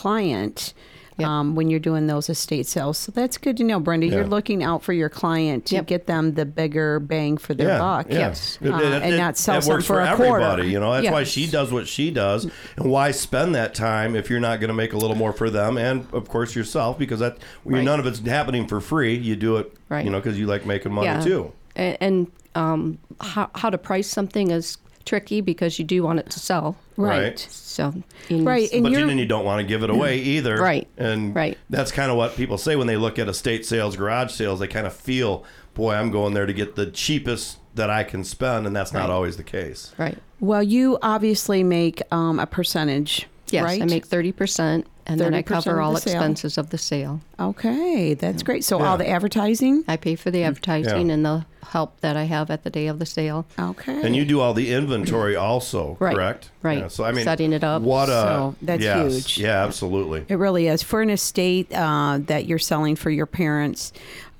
Client. 1.16 1.30
Um, 1.30 1.54
when 1.54 1.70
you're 1.70 1.80
doing 1.80 2.06
those 2.06 2.28
estate 2.28 2.66
sales, 2.66 2.98
so 2.98 3.12
that's 3.12 3.38
good 3.38 3.56
to 3.58 3.64
know, 3.64 3.80
Brenda. 3.80 4.06
You're 4.06 4.26
looking 4.26 4.62
out 4.62 4.82
for 4.82 4.92
your 4.92 5.08
client 5.08 5.66
to 5.66 5.82
get 5.82 6.06
them 6.06 6.34
the 6.34 6.44
bigger 6.44 7.00
bang 7.00 7.36
for 7.36 7.54
their 7.54 7.68
yeah, 7.68 7.78
buck, 7.78 8.06
yeah. 8.10 8.18
yes, 8.18 8.58
It- 8.60 8.72
uh, 8.72 8.78
it- 8.78 9.02
and 9.02 9.14
it- 9.14 9.18
not 9.18 9.36
sell 9.36 9.58
it 9.58 9.62
something 9.62 9.74
works 9.76 9.86
for, 9.86 10.00
a 10.00 10.08
everybody. 10.10 10.44
quarter. 10.44 10.64
You 10.64 10.80
know, 10.80 10.92
that's 10.92 11.10
why 11.12 11.24
she 11.24 11.46
does 11.46 11.72
what 11.72 11.86
she 11.88 12.10
does, 12.10 12.44
and 12.76 12.90
why 12.90 13.10
spend 13.10 13.54
that 13.54 13.74
time 13.74 14.16
if 14.16 14.28
you're 14.30 14.40
not 14.40 14.60
going 14.60 14.68
to 14.68 14.74
make 14.74 14.92
a 14.92 14.98
little 14.98 15.16
more 15.16 15.32
for 15.32 15.50
them 15.50 15.76
and 15.78 16.06
of 16.12 16.28
course 16.28 16.54
yourself 16.56 16.98
because 16.98 17.20
that 17.20 17.38
Right. 17.64 17.84
none 17.84 18.00
of 18.00 18.06
it's 18.06 18.18
happening 18.20 18.66
for 18.66 18.80
free. 18.80 19.14
You 19.16 19.36
do 19.36 19.56
it, 19.56 19.72
Right. 19.88 20.04
you 20.04 20.10
know, 20.10 20.18
because 20.18 20.38
you 20.38 20.46
like 20.46 20.66
making 20.66 20.92
money 20.92 21.22
too. 21.24 21.52
And, 21.76 21.96
and 22.00 22.26
um, 22.54 22.98
how, 23.20 23.50
how 23.54 23.68
to 23.70 23.78
price 23.78 24.06
something 24.08 24.50
is 24.50 24.78
tricky 25.04 25.40
because 25.40 25.78
you 25.78 25.84
do 25.84 26.02
want 26.02 26.18
it 26.18 26.30
to 26.30 26.40
sell. 26.40 26.76
Right. 26.96 27.18
Right. 27.22 27.38
So 27.38 27.92
you 28.28 28.42
Right, 28.44 28.68
but 28.72 28.92
you, 28.92 29.06
then 29.06 29.18
you 29.18 29.26
don't 29.26 29.44
want 29.44 29.60
to 29.60 29.66
give 29.66 29.82
it 29.82 29.90
away 29.90 30.18
either. 30.18 30.56
Right. 30.60 30.86
And 30.96 31.34
Right. 31.34 31.58
that's 31.70 31.90
kind 31.92 32.10
of 32.10 32.16
what 32.16 32.36
people 32.36 32.58
say 32.58 32.76
when 32.76 32.86
they 32.86 32.96
look 32.96 33.18
at 33.18 33.28
estate 33.28 33.66
sales, 33.66 33.96
garage 33.96 34.32
sales. 34.32 34.60
They 34.60 34.68
kind 34.68 34.86
of 34.86 34.92
feel, 34.94 35.44
boy, 35.74 35.94
I'm 35.94 36.10
going 36.10 36.34
there 36.34 36.46
to 36.46 36.52
get 36.52 36.76
the 36.76 36.86
cheapest 36.86 37.58
that 37.74 37.90
I 37.90 38.04
can 38.04 38.22
spend, 38.22 38.66
and 38.66 38.74
that's 38.76 38.92
not 38.92 39.08
Right. 39.08 39.10
always 39.10 39.36
the 39.36 39.42
case. 39.42 39.92
Right. 39.98 40.16
Well, 40.38 40.62
you 40.62 40.98
obviously 41.02 41.64
make 41.64 42.00
um, 42.12 42.38
a 42.38 42.46
percentage, 42.46 43.26
Yes, 43.50 43.64
right? 43.64 43.82
I 43.82 43.86
make 43.86 44.06
thirty 44.06 44.30
percent, 44.32 44.86
And 45.06 45.20
then 45.20 45.34
I 45.34 45.42
cover 45.42 45.80
all 45.80 45.96
sale. 45.96 46.14
expenses 46.14 46.56
of 46.56 46.70
the 46.70 46.78
sale. 46.78 47.20
Okay, 47.38 48.14
that's 48.14 48.42
great. 48.42 48.64
So 48.64 48.78
Yeah. 48.78 48.88
all 48.90 48.96
the 48.96 49.08
advertising? 49.08 49.84
I 49.86 49.96
pay 49.96 50.14
for 50.16 50.30
the 50.30 50.42
advertising 50.44 51.10
and 51.10 51.24
the 51.24 51.44
help 51.68 52.00
that 52.00 52.16
I 52.16 52.24
have 52.24 52.50
at 52.50 52.64
the 52.64 52.70
day 52.70 52.86
of 52.86 52.98
the 52.98 53.06
sale. 53.06 53.44
Okay. 53.58 54.00
And 54.02 54.14
you 54.16 54.24
do 54.24 54.40
all 54.40 54.54
the 54.54 54.72
inventory 54.72 55.34
also, 55.36 55.96
Right, 56.00 56.14
correct? 56.14 56.50
right. 56.62 56.78
Yeah, 56.78 56.88
so 56.88 57.04
I 57.04 57.12
mean, 57.12 57.24
Setting 57.24 57.52
it 57.52 57.64
up. 57.64 57.82
What 57.82 58.08
a 58.08 58.12
So 58.12 58.54
that's 58.62 58.82
yes, 58.82 59.12
huge. 59.12 59.38
Yeah, 59.38 59.62
absolutely. 59.64 60.24
It 60.28 60.36
really 60.36 60.68
is. 60.68 60.82
For 60.82 61.02
an 61.02 61.10
estate 61.10 61.72
uh, 61.74 62.18
that 62.26 62.46
you're 62.46 62.58
selling 62.58 62.96
for 62.96 63.10
your 63.10 63.26
parents, 63.26 63.92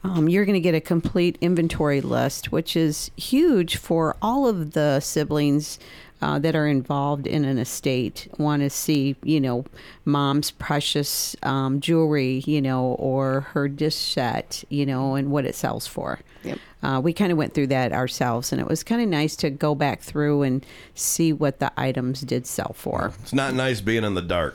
um, 0.02 0.28
you're 0.28 0.44
going 0.44 0.54
to 0.54 0.60
get 0.60 0.74
a 0.74 0.80
complete 0.80 1.36
inventory 1.40 2.00
list, 2.02 2.52
which 2.52 2.76
is 2.76 3.10
huge 3.16 3.76
for 3.76 4.16
all 4.22 4.46
of 4.46 4.72
the 4.72 5.00
siblings. 5.00 5.78
Uh, 6.24 6.38
that 6.38 6.56
are 6.56 6.66
involved 6.66 7.26
in 7.26 7.44
an 7.44 7.58
estate 7.58 8.28
want 8.38 8.62
to 8.62 8.70
see, 8.70 9.14
you 9.24 9.38
know, 9.38 9.62
mom's 10.06 10.50
precious 10.52 11.36
um, 11.42 11.80
jewelry, 11.80 12.42
you 12.46 12.62
know, 12.62 12.96
or 12.98 13.42
her 13.52 13.68
dish 13.68 13.94
set, 13.94 14.64
you 14.70 14.86
know, 14.86 15.16
and 15.16 15.30
what 15.30 15.44
it 15.44 15.54
sells 15.54 15.86
for. 15.86 16.20
Yep. 16.42 16.58
Uh, 16.84 17.00
we 17.00 17.14
kind 17.14 17.32
of 17.32 17.38
went 17.38 17.54
through 17.54 17.68
that 17.68 17.92
ourselves, 17.92 18.52
and 18.52 18.60
it 18.60 18.68
was 18.68 18.82
kind 18.82 19.00
of 19.00 19.08
nice 19.08 19.34
to 19.36 19.48
go 19.48 19.74
back 19.74 20.02
through 20.02 20.42
and 20.42 20.66
see 20.94 21.32
what 21.32 21.58
the 21.58 21.72
items 21.78 22.20
did 22.20 22.46
sell 22.46 22.74
for. 22.74 23.14
It's 23.22 23.32
not 23.32 23.54
nice 23.54 23.80
being 23.80 24.04
in 24.04 24.12
the 24.12 24.22
dark. 24.22 24.54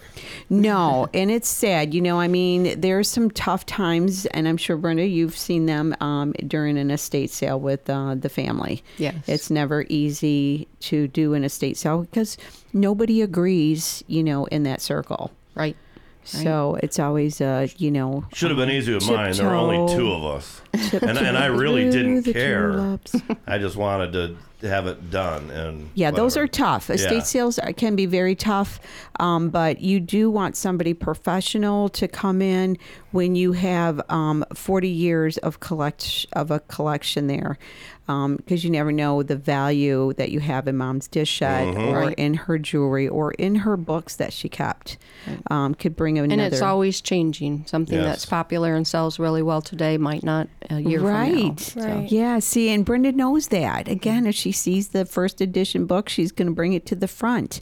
No, 0.49 1.10
and 1.11 1.31
it's 1.31 1.49
sad. 1.49 1.93
You 1.93 2.01
know, 2.01 2.19
I 2.19 2.27
mean, 2.27 2.80
there's 2.80 3.10
some 3.10 3.31
tough 3.31 3.65
times, 3.65 4.27
and 4.27 4.47
I'm 4.47 4.57
sure 4.57 4.77
Brenda, 4.77 5.07
you've 5.07 5.35
seen 5.35 5.65
them 5.65 5.95
um, 6.01 6.34
during 6.45 6.77
an 6.77 6.91
estate 6.91 7.31
sale 7.31 7.60
with 7.60 7.89
uh, 7.89 8.14
the 8.14 8.30
family. 8.30 8.84
Yes. 8.97 9.15
it's 9.27 9.49
never 9.49 9.85
easy 9.89 10.68
to 10.81 11.07
do 11.07 11.34
an 11.34 11.43
estate 11.43 11.77
sale 11.77 12.01
because 12.01 12.38
nobody 12.73 13.22
agrees. 13.23 14.03
You 14.07 14.23
know, 14.23 14.45
in 14.45 14.64
that 14.64 14.81
circle. 14.81 15.31
Right. 15.56 15.76
So 16.24 16.78
it's 16.84 17.00
always, 17.00 17.41
uh, 17.41 17.68
you 17.78 17.90
know, 17.91 18.24
Should 18.34 18.52
have 18.52 18.58
been 18.58 18.70
easy 18.70 18.94
with 18.94 19.08
mine. 19.10 19.34
There 19.34 19.48
were 19.48 19.56
only 19.56 19.96
two 19.96 20.12
of 20.12 20.24
us, 20.24 20.62
and, 21.02 21.18
and 21.18 21.38
I 21.38 21.48
really 21.48 21.90
didn't 21.90 22.24
care. 22.24 22.72
tulips. 22.72 23.16
I 23.48 23.58
just 23.58 23.76
wanted 23.76 24.12
to 24.14 24.68
have 24.68 24.86
it 24.88 25.10
done. 25.10 25.50
And 25.52 25.90
Yeah, 25.96 26.12
those 26.12 26.36
are 26.38 26.46
tough. 26.46 26.90
Estate 26.90 27.14
Yeah. 27.16 27.20
sales 27.24 27.58
are- 27.60 27.72
can 27.74 27.96
be 27.96 28.06
very 28.06 28.36
tough, 28.36 28.80
um, 29.20 29.50
but 29.50 29.80
you 29.82 30.00
do 30.02 30.30
want 30.30 30.56
somebody 30.58 30.94
professional 30.94 31.88
to 31.90 32.08
come 32.10 32.41
in 32.41 32.78
when 33.12 33.36
you 33.36 33.54
have 33.54 34.02
um, 34.10 34.44
40 34.54 34.90
years 34.90 35.38
of 35.38 35.62
collect 35.62 36.26
of 36.34 36.52
a 36.52 36.60
collection 36.60 37.28
there, 37.28 37.58
because 38.38 38.64
you 38.64 38.72
never 38.72 38.91
know 38.91 39.22
the 39.22 39.36
value 39.36 40.14
that 40.14 40.31
you 40.31 40.40
have 40.40 40.68
in 40.68 40.76
mom's 40.76 41.07
dish 41.07 41.38
set 41.40 41.68
Mhm. 41.76 41.91
or 41.91 41.99
Right. 41.99 42.15
in 42.18 42.34
her 42.34 42.57
jewelry 42.57 43.07
or 43.07 43.34
in 43.34 43.56
her 43.56 43.77
books 43.77 44.15
that 44.15 44.34
she 44.34 44.49
kept. 44.49 44.98
Um, 45.52 45.76
could 45.76 45.95
bring 45.95 46.18
another. 46.18 46.41
And 46.41 46.53
it's 46.53 46.61
always 46.61 47.02
changing. 47.02 47.65
Something 47.68 47.98
Yes. 47.99 48.06
that's 48.06 48.26
popular 48.26 48.73
and 48.76 48.88
sells 48.88 49.19
really 49.19 49.44
well 49.44 49.61
today 49.61 49.98
might 49.98 50.23
not 50.23 50.48
a 50.72 50.80
year 50.80 51.02
right. 51.02 51.30
from 51.60 51.81
now. 51.84 51.94
Right. 51.98 52.07
So- 52.10 52.15
Yeah. 52.15 52.40
See, 52.40 52.69
and 52.69 52.84
Brenda 52.84 53.11
knows 53.11 53.49
that. 53.49 53.88
Again, 53.88 54.26
if 54.26 54.34
she 54.34 54.52
sees 54.52 54.88
the 54.90 55.06
first 55.06 55.40
edition 55.40 55.86
book, 55.86 56.10
she's 56.10 56.31
going 56.31 56.48
to 56.48 56.53
bring 56.53 56.73
it 56.73 56.86
to 56.88 56.95
the 56.95 57.07
front. 57.07 57.61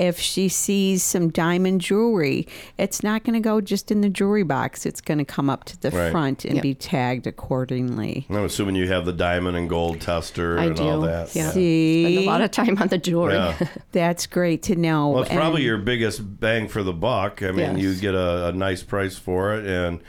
If 0.00 0.18
she 0.18 0.48
sees 0.48 1.02
some 1.02 1.30
diamond 1.30 1.80
jewelry, 1.80 2.46
it's 2.78 3.02
not 3.02 3.24
going 3.24 3.34
to 3.34 3.40
go 3.40 3.60
just 3.60 3.90
in 3.90 4.00
the 4.00 4.08
jewelry 4.08 4.42
box. 4.42 4.84
It's 4.86 5.00
going 5.00 5.18
to 5.18 5.24
come 5.24 5.48
up 5.50 5.64
to 5.64 5.80
the 5.80 5.90
Right. 5.90 6.10
front 6.10 6.44
and 6.44 6.54
Yep. 6.56 6.62
be 6.62 6.74
tagged 6.74 7.26
accordingly. 7.26 8.26
I'm 8.30 8.44
assuming 8.44 8.74
you 8.76 8.88
have 8.88 9.06
the 9.06 9.12
diamond 9.12 9.56
and 9.56 9.68
gold 9.68 10.00
tester 10.00 10.58
I 10.58 10.64
and 10.66 10.80
all 10.80 11.00
that. 11.02 11.34
yeah. 11.34 11.50
See, 11.50 12.04
Spend 12.14 12.26
a 12.26 12.30
lot 12.30 12.40
of 12.42 12.50
time 12.50 12.76
on 12.78 12.88
the 12.88 12.98
jewelry. 12.98 13.34
Yeah. 13.34 13.56
That's 13.92 14.26
great 14.26 14.62
to 14.64 14.76
know. 14.76 15.08
Well, 15.10 15.22
it's 15.22 15.32
probably 15.32 15.62
your 15.62 15.78
biggest 15.78 16.40
bang 16.40 16.68
for 16.68 16.82
the 16.82 16.92
buck. 16.92 17.42
I 17.42 17.50
mean, 17.52 17.76
Yes. 17.76 17.78
you 17.78 17.94
get 17.96 18.14
a, 18.14 18.48
a 18.48 18.52
nice 18.52 18.82
price 18.82 19.16
for 19.16 19.54
it. 19.54 19.66
And 19.66 20.00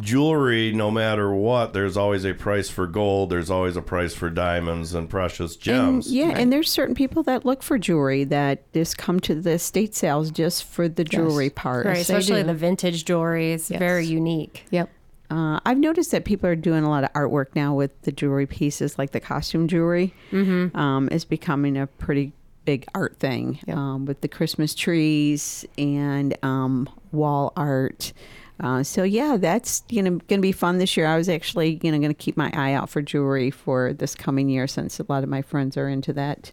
jewelry, 0.00 0.72
no 0.72 0.90
matter 0.90 1.32
what, 1.32 1.72
there's 1.72 1.96
always 1.96 2.24
a 2.24 2.34
price 2.34 2.68
for 2.68 2.86
gold. 2.86 3.30
There's 3.30 3.50
always 3.50 3.76
a 3.76 3.82
price 3.82 4.14
for 4.14 4.30
diamonds 4.30 4.94
and 4.94 5.08
precious 5.08 5.54
And, 5.54 5.62
gems. 5.62 6.12
yeah, 6.12 6.30
and 6.30 6.52
there's 6.52 6.70
certain 6.70 6.94
people 6.94 7.22
that 7.24 7.44
look 7.44 7.62
for 7.62 7.78
jewelry 7.78 8.24
that 8.24 8.72
just 8.72 8.98
come 8.98 9.20
to 9.20 9.35
the 9.42 9.52
estate 9.52 9.94
sales 9.94 10.30
just 10.30 10.64
for 10.64 10.88
the 10.88 11.04
jewelry 11.04 11.50
part. 11.50 11.86
Right, 11.86 11.98
especially 11.98 12.42
the 12.42 12.54
vintage 12.54 13.04
jewelry 13.04 13.52
is 13.52 13.68
very 13.68 14.06
unique. 14.06 14.64
Yep. 14.70 14.90
Uh, 15.28 15.58
I've 15.66 15.78
noticed 15.78 16.12
that 16.12 16.24
people 16.24 16.48
are 16.48 16.56
doing 16.56 16.84
a 16.84 16.88
lot 16.90 17.02
of 17.02 17.12
artwork 17.12 17.46
now 17.56 17.74
with 17.74 18.00
the 18.02 18.12
jewelry 18.12 18.46
pieces, 18.46 18.96
like 18.96 19.10
the 19.10 19.20
costume 19.20 19.66
jewelry. 19.66 20.14
Mhm. 20.30 20.74
Um, 20.76 21.08
is 21.10 21.24
becoming 21.24 21.76
a 21.76 21.86
pretty 21.86 22.32
big 22.64 22.86
art 22.94 23.16
thing 23.18 23.58
um, 23.68 24.04
with 24.06 24.20
the 24.20 24.28
Christmas 24.28 24.74
trees 24.74 25.64
and 25.78 26.36
um, 26.44 26.88
wall 27.12 27.52
art. 27.56 28.12
Uh, 28.58 28.82
so 28.82 29.02
yeah, 29.02 29.36
that's 29.36 29.82
you 29.88 30.02
know 30.02 30.10
going 30.10 30.38
to 30.38 30.40
be 30.40 30.52
fun 30.52 30.78
this 30.78 30.96
year. 30.96 31.06
I 31.06 31.16
was 31.16 31.28
actually 31.28 31.78
you 31.82 31.92
know 31.92 31.98
going 31.98 32.10
to 32.10 32.14
keep 32.14 32.36
my 32.36 32.50
eye 32.54 32.72
out 32.72 32.88
for 32.88 33.02
jewelry 33.02 33.50
for 33.50 33.92
this 33.92 34.14
coming 34.14 34.48
year 34.48 34.66
since 34.66 34.98
a 34.98 35.06
lot 35.08 35.22
of 35.22 35.28
my 35.28 35.42
friends 35.42 35.76
are 35.76 35.88
into 35.88 36.12
that 36.14 36.52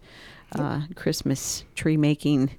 uh, 0.56 0.82
Christmas 0.96 1.64
tree 1.76 1.98
making. 1.98 2.52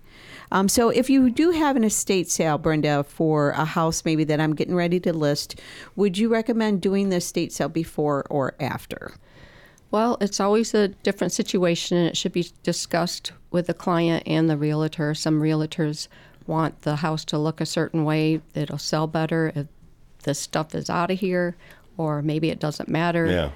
Um, 0.54 0.68
so 0.68 0.88
if 0.88 1.10
you 1.10 1.30
do 1.30 1.50
have 1.50 1.74
an 1.74 1.82
estate 1.82 2.30
sale, 2.30 2.58
Brenda, 2.58 3.02
for 3.02 3.50
a 3.50 3.64
house 3.64 4.04
maybe 4.04 4.22
that 4.22 4.38
I'm 4.38 4.54
getting 4.54 4.76
ready 4.76 5.00
to 5.00 5.12
list, 5.12 5.60
would 5.96 6.16
you 6.16 6.28
recommend 6.28 6.80
doing 6.80 7.08
the 7.08 7.16
estate 7.16 7.52
sale 7.52 7.68
before 7.68 8.24
or 8.30 8.54
after? 8.60 9.14
Well, 9.90 10.16
it's 10.20 10.38
always 10.38 10.72
a 10.72 10.88
different 10.88 11.32
situation, 11.32 11.98
and 11.98 12.06
it 12.06 12.16
should 12.16 12.32
be 12.32 12.46
discussed 12.62 13.32
with 13.50 13.66
the 13.66 13.74
client 13.74 14.22
and 14.26 14.48
the 14.48 14.56
realtor. 14.56 15.12
Some 15.12 15.40
realtors 15.40 16.06
want 16.46 16.82
the 16.82 16.96
house 16.96 17.24
to 17.26 17.38
look 17.38 17.60
a 17.60 17.66
certain 17.66 18.04
way, 18.04 18.40
it'll 18.54 18.78
sell 18.78 19.08
better 19.08 19.50
if 19.56 19.66
this 20.22 20.38
stuff 20.38 20.72
is 20.76 20.88
out 20.88 21.10
of 21.10 21.18
here, 21.18 21.56
or 21.96 22.22
maybe 22.22 22.50
it 22.50 22.60
doesn't 22.60 22.88
matter. 22.88 23.26
Yeah. 23.26 23.50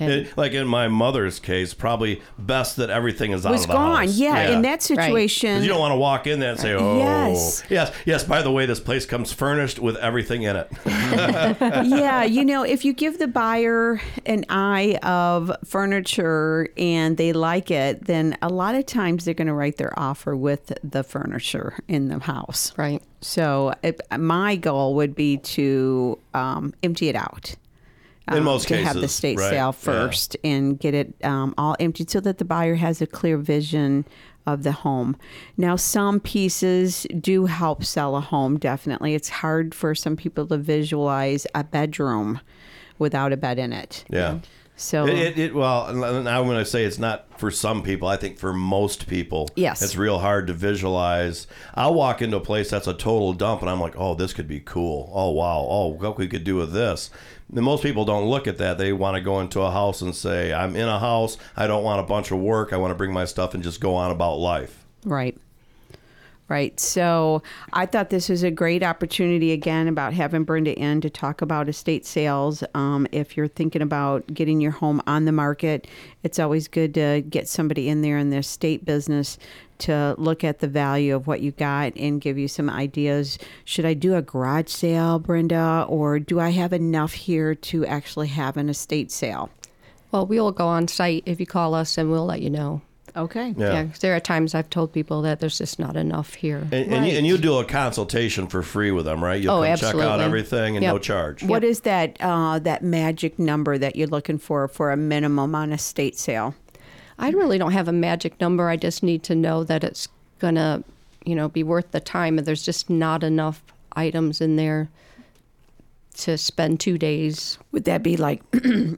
And- 0.00 0.10
It- 0.10 0.36
like 0.38 0.52
in 0.52 0.66
my 0.66 0.88
mother's 0.88 1.38
case, 1.38 1.74
probably 1.74 2.22
best 2.38 2.76
that 2.76 2.90
everything 2.90 3.32
is 3.32 3.44
out 3.46 3.52
Was 3.52 3.62
of 3.64 3.68
the 3.68 3.76
house. 3.76 3.86
It's 3.86 3.88
gone. 3.98 4.06
house. 4.08 4.18
Yeah, 4.18 4.56
in 4.56 4.62
that 4.62 4.82
situation- 4.82 5.62
you 5.62 5.68
don't 5.68 5.78
want 5.80 5.92
to 5.92 5.96
walk 5.96 6.26
in 6.26 6.40
there 6.40 6.50
and 6.52 6.58
say, 6.58 6.72
"Oh, 6.72 6.96
Yes. 6.98 7.62
yes, 7.68 7.92
yes." 8.04 8.24
By 8.24 8.42
the 8.42 8.50
way, 8.50 8.66
this 8.66 8.80
place 8.80 9.06
comes 9.06 9.32
furnished 9.32 9.78
with 9.78 9.96
everything 9.96 10.42
in 10.42 10.56
it. 10.56 10.72
yeah, 10.86 12.24
you 12.24 12.44
know, 12.44 12.62
if 12.62 12.84
you 12.84 12.92
give 12.92 13.18
the 13.18 13.28
buyer 13.28 14.00
an 14.26 14.44
eye 14.48 14.98
of 15.02 15.52
furniture 15.64 16.68
and 16.76 17.16
they 17.16 17.32
like 17.32 17.70
it, 17.70 18.06
then 18.06 18.36
a 18.42 18.48
lot 18.48 18.74
of 18.74 18.86
times 18.86 19.24
they're 19.24 19.34
going 19.34 19.46
to 19.48 19.54
write 19.54 19.76
their 19.76 19.92
offer 19.98 20.34
with 20.34 20.72
the 20.82 21.02
furniture 21.04 21.78
in 21.88 22.08
the 22.08 22.18
house. 22.18 22.72
Right. 22.76 23.02
So 23.20 23.74
it, 23.82 24.00
my 24.18 24.56
goal 24.56 24.94
would 24.96 25.14
be 25.14 25.36
to 25.38 26.18
um, 26.34 26.74
empty 26.82 27.08
it 27.08 27.14
out. 27.16 27.54
In 28.28 28.38
um, 28.38 28.44
most 28.44 28.68
to 28.68 28.76
have 28.76 29.00
the 29.00 29.08
state 29.08 29.38
right, 29.38 29.50
sale 29.50 29.66
yeah. 29.66 29.70
first 29.72 30.36
and 30.44 30.78
get 30.78 30.94
it 30.94 31.14
um, 31.24 31.54
all 31.58 31.76
emptied 31.80 32.08
so 32.08 32.20
that 32.20 32.38
the 32.38 32.44
buyer 32.44 32.76
has 32.76 33.02
a 33.02 33.06
clear 33.06 33.36
vision 33.36 34.04
of 34.46 34.62
the 34.62 34.72
home. 34.72 35.16
Now, 35.56 35.76
some 35.76 36.20
pieces 36.20 37.06
do 37.20 37.46
help 37.46 37.84
sell 37.84 38.16
a 38.16 38.20
home. 38.20 38.58
Definitely, 38.58 39.14
it's 39.14 39.28
hard 39.28 39.74
for 39.74 39.94
some 39.94 40.16
people 40.16 40.46
to 40.46 40.56
visualize 40.56 41.46
a 41.54 41.64
bedroom 41.64 42.40
without 42.98 43.32
a 43.32 43.36
bed 43.36 43.58
in 43.58 43.72
it. 43.72 44.04
Yeah. 44.08 44.38
So 44.74 45.06
it, 45.06 45.18
it, 45.18 45.38
it 45.38 45.54
well, 45.54 45.86
and 45.86 46.28
I'm 46.28 46.46
going 46.46 46.58
to 46.58 46.64
say 46.64 46.84
it's 46.84 46.98
not 46.98 47.38
for 47.38 47.50
some 47.50 47.82
people. 47.82 48.08
I 48.08 48.16
think 48.16 48.38
for 48.38 48.52
most 48.52 49.06
people, 49.06 49.48
Yes. 49.54 49.82
it's 49.82 49.96
real 49.96 50.18
hard 50.18 50.46
to 50.46 50.54
visualize. 50.54 51.46
I'll 51.74 51.94
walk 51.94 52.22
into 52.22 52.38
a 52.38 52.40
place 52.40 52.70
that's 52.70 52.86
a 52.86 52.94
total 52.94 53.32
dump, 53.32 53.60
and 53.60 53.70
I'm 53.70 53.80
like, 53.80 53.94
oh, 53.96 54.14
this 54.14 54.32
could 54.32 54.48
be 54.48 54.60
cool. 54.60 55.10
Oh, 55.14 55.30
wow. 55.30 55.66
Oh, 55.68 55.88
what 55.88 56.18
we 56.18 56.26
could 56.26 56.42
do 56.42 56.56
with 56.56 56.72
this. 56.72 57.10
Most 57.50 57.82
people 57.82 58.04
don't 58.04 58.28
look 58.28 58.46
at 58.46 58.58
that. 58.58 58.78
They 58.78 58.92
want 58.92 59.16
to 59.16 59.20
go 59.20 59.40
into 59.40 59.60
a 59.60 59.70
house 59.70 60.00
and 60.00 60.14
say, 60.14 60.52
I'm 60.52 60.74
in 60.76 60.88
a 60.88 60.98
house. 60.98 61.36
I 61.56 61.66
don't 61.66 61.84
want 61.84 62.00
a 62.00 62.04
bunch 62.04 62.30
of 62.30 62.38
work. 62.38 62.72
I 62.72 62.76
want 62.76 62.90
to 62.90 62.96
bring 62.96 63.12
my 63.12 63.24
stuff 63.24 63.54
and 63.54 63.62
just 63.62 63.80
go 63.80 63.94
on 63.94 64.10
about 64.10 64.36
life. 64.36 64.84
Right. 65.04 65.36
Right. 66.48 66.78
So 66.78 67.42
I 67.72 67.86
thought 67.86 68.10
this 68.10 68.28
was 68.28 68.42
a 68.42 68.50
great 68.50 68.82
opportunity 68.82 69.52
again 69.52 69.88
about 69.88 70.12
having 70.12 70.44
Brenda 70.44 70.78
in 70.78 71.00
to 71.00 71.08
talk 71.08 71.40
about 71.40 71.66
estate 71.66 72.04
sales. 72.04 72.62
Um, 72.74 73.06
if 73.10 73.38
you're 73.38 73.48
thinking 73.48 73.80
about 73.80 74.26
getting 74.26 74.60
your 74.60 74.72
home 74.72 75.00
on 75.06 75.24
the 75.24 75.32
market, 75.32 75.86
it's 76.22 76.38
always 76.38 76.68
good 76.68 76.92
to 76.94 77.22
get 77.30 77.48
somebody 77.48 77.88
in 77.88 78.02
there 78.02 78.18
in 78.18 78.28
the 78.28 78.36
estate 78.38 78.84
business 78.84 79.38
to 79.78 80.14
look 80.18 80.44
at 80.44 80.58
the 80.58 80.68
value 80.68 81.14
of 81.14 81.26
what 81.26 81.40
you 81.40 81.52
got 81.52 81.96
and 81.96 82.20
give 82.20 82.36
you 82.36 82.48
some 82.48 82.68
ideas. 82.68 83.38
Should 83.64 83.86
I 83.86 83.94
do 83.94 84.14
a 84.14 84.22
garage 84.22 84.68
sale, 84.68 85.18
Brenda, 85.18 85.86
or 85.88 86.18
do 86.18 86.38
I 86.38 86.50
have 86.50 86.72
enough 86.72 87.14
here 87.14 87.54
to 87.54 87.86
actually 87.86 88.28
have 88.28 88.56
an 88.56 88.68
estate 88.68 89.10
sale? 89.10 89.48
Well, 90.10 90.26
we 90.26 90.38
will 90.38 90.52
go 90.52 90.66
on 90.66 90.86
site 90.86 91.22
if 91.24 91.40
you 91.40 91.46
call 91.46 91.74
us, 91.74 91.96
and 91.96 92.10
we'll 92.10 92.26
let 92.26 92.42
you 92.42 92.50
know. 92.50 92.82
Okay. 93.14 93.54
Yeah. 93.58 93.88
there 94.00 94.16
are 94.16 94.20
times 94.20 94.54
I've 94.54 94.70
told 94.70 94.92
people 94.92 95.20
that 95.22 95.38
there's 95.40 95.58
just 95.58 95.78
not 95.78 95.96
enough 95.96 96.34
here. 96.34 96.66
And, 96.72 96.92
and, 96.92 97.06
you, 97.06 97.12
and 97.18 97.26
you 97.26 97.36
do 97.36 97.58
a 97.58 97.64
consultation 97.64 98.46
for 98.46 98.62
free 98.62 98.90
with 98.90 99.04
them, 99.04 99.22
right? 99.22 99.40
You'll 99.40 99.52
Oh, 99.54 99.62
come 99.64 99.76
check 99.76 99.94
out 99.96 100.20
everything 100.20 100.76
and 100.76 100.82
Yep. 100.82 100.92
no 100.94 100.98
charge. 100.98 101.42
What 101.44 101.62
is 101.64 101.80
that 101.80 102.16
uh, 102.20 102.58
that 102.60 102.82
magic 102.82 103.38
number 103.38 103.76
that 103.76 103.96
you're 103.96 104.08
looking 104.08 104.38
for 104.38 104.66
for 104.68 104.90
a 104.92 104.96
minimum 104.96 105.54
on 105.54 105.72
a 105.72 105.74
estate 105.74 106.16
sale? 106.18 106.54
I 107.18 107.30
really 107.30 107.58
don't 107.58 107.72
have 107.72 107.86
a 107.88 107.92
magic 107.92 108.40
number. 108.40 108.68
I 108.68 108.76
just 108.76 109.02
need 109.02 109.22
to 109.24 109.34
know 109.34 109.62
that 109.64 109.84
it's 109.84 110.08
gonna, 110.38 110.82
you 111.24 111.34
know, 111.34 111.48
be 111.48 111.62
worth 111.62 111.90
the 111.90 112.00
time. 112.00 112.38
And 112.38 112.46
there's 112.46 112.62
just 112.64 112.88
not 112.88 113.22
enough 113.22 113.62
items 113.94 114.40
in 114.40 114.56
there 114.56 114.88
to 116.14 116.36
spend 116.36 116.80
two 116.80 116.98
days. 116.98 117.58
Would 117.72 117.84
that 117.84 118.02
be 118.02 118.16
like, 118.16 118.42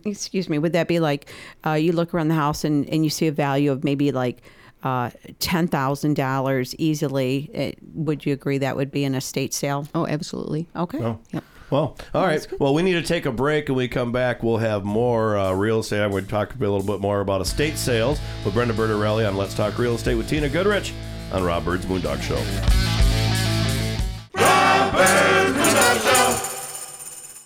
excuse 0.04 0.48
me, 0.48 0.58
would 0.58 0.72
that 0.72 0.88
be 0.88 1.00
like 1.00 1.30
uh, 1.66 1.72
you 1.72 1.92
look 1.92 2.14
around 2.14 2.28
the 2.28 2.34
house 2.34 2.64
and, 2.64 2.88
and 2.88 3.04
you 3.04 3.10
see 3.10 3.26
a 3.26 3.32
value 3.32 3.70
of 3.70 3.84
maybe 3.84 4.12
like 4.12 4.42
uh, 4.82 5.10
$10,000 5.40 6.74
easily? 6.78 7.50
It, 7.52 7.78
would 7.94 8.26
you 8.26 8.32
agree 8.32 8.58
that 8.58 8.76
would 8.76 8.90
be 8.90 9.04
an 9.04 9.14
estate 9.14 9.54
sale? 9.54 9.88
Oh, 9.94 10.06
absolutely. 10.06 10.68
Okay. 10.76 11.02
Oh. 11.02 11.18
Well, 11.70 11.96
all 12.12 12.26
right. 12.26 12.46
Well, 12.60 12.74
we 12.74 12.82
need 12.82 12.92
to 12.92 13.02
take 13.02 13.26
a 13.26 13.32
break, 13.32 13.68
and 13.68 13.76
we 13.76 13.88
come 13.88 14.12
back. 14.12 14.42
We'll 14.42 14.58
have 14.58 14.84
more 14.84 15.36
uh, 15.36 15.52
real 15.54 15.80
estate. 15.80 16.02
I'm 16.02 16.10
going 16.10 16.24
to 16.24 16.30
talk 16.30 16.54
a 16.54 16.58
little 16.58 16.82
bit 16.82 17.00
more 17.00 17.20
about 17.20 17.40
estate 17.40 17.78
sales 17.78 18.20
with 18.44 18.54
Brenda 18.54 18.74
Bertorelli 18.74 19.26
on 19.26 19.36
Let's 19.36 19.54
Talk 19.54 19.78
Real 19.78 19.94
Estate 19.94 20.14
with 20.14 20.28
Tina 20.28 20.48
Goodrich 20.48 20.92
on 21.32 21.42
Rob 21.42 21.64
Byrd's 21.64 21.86
Moondog 21.86 22.20
Show. 22.22 22.40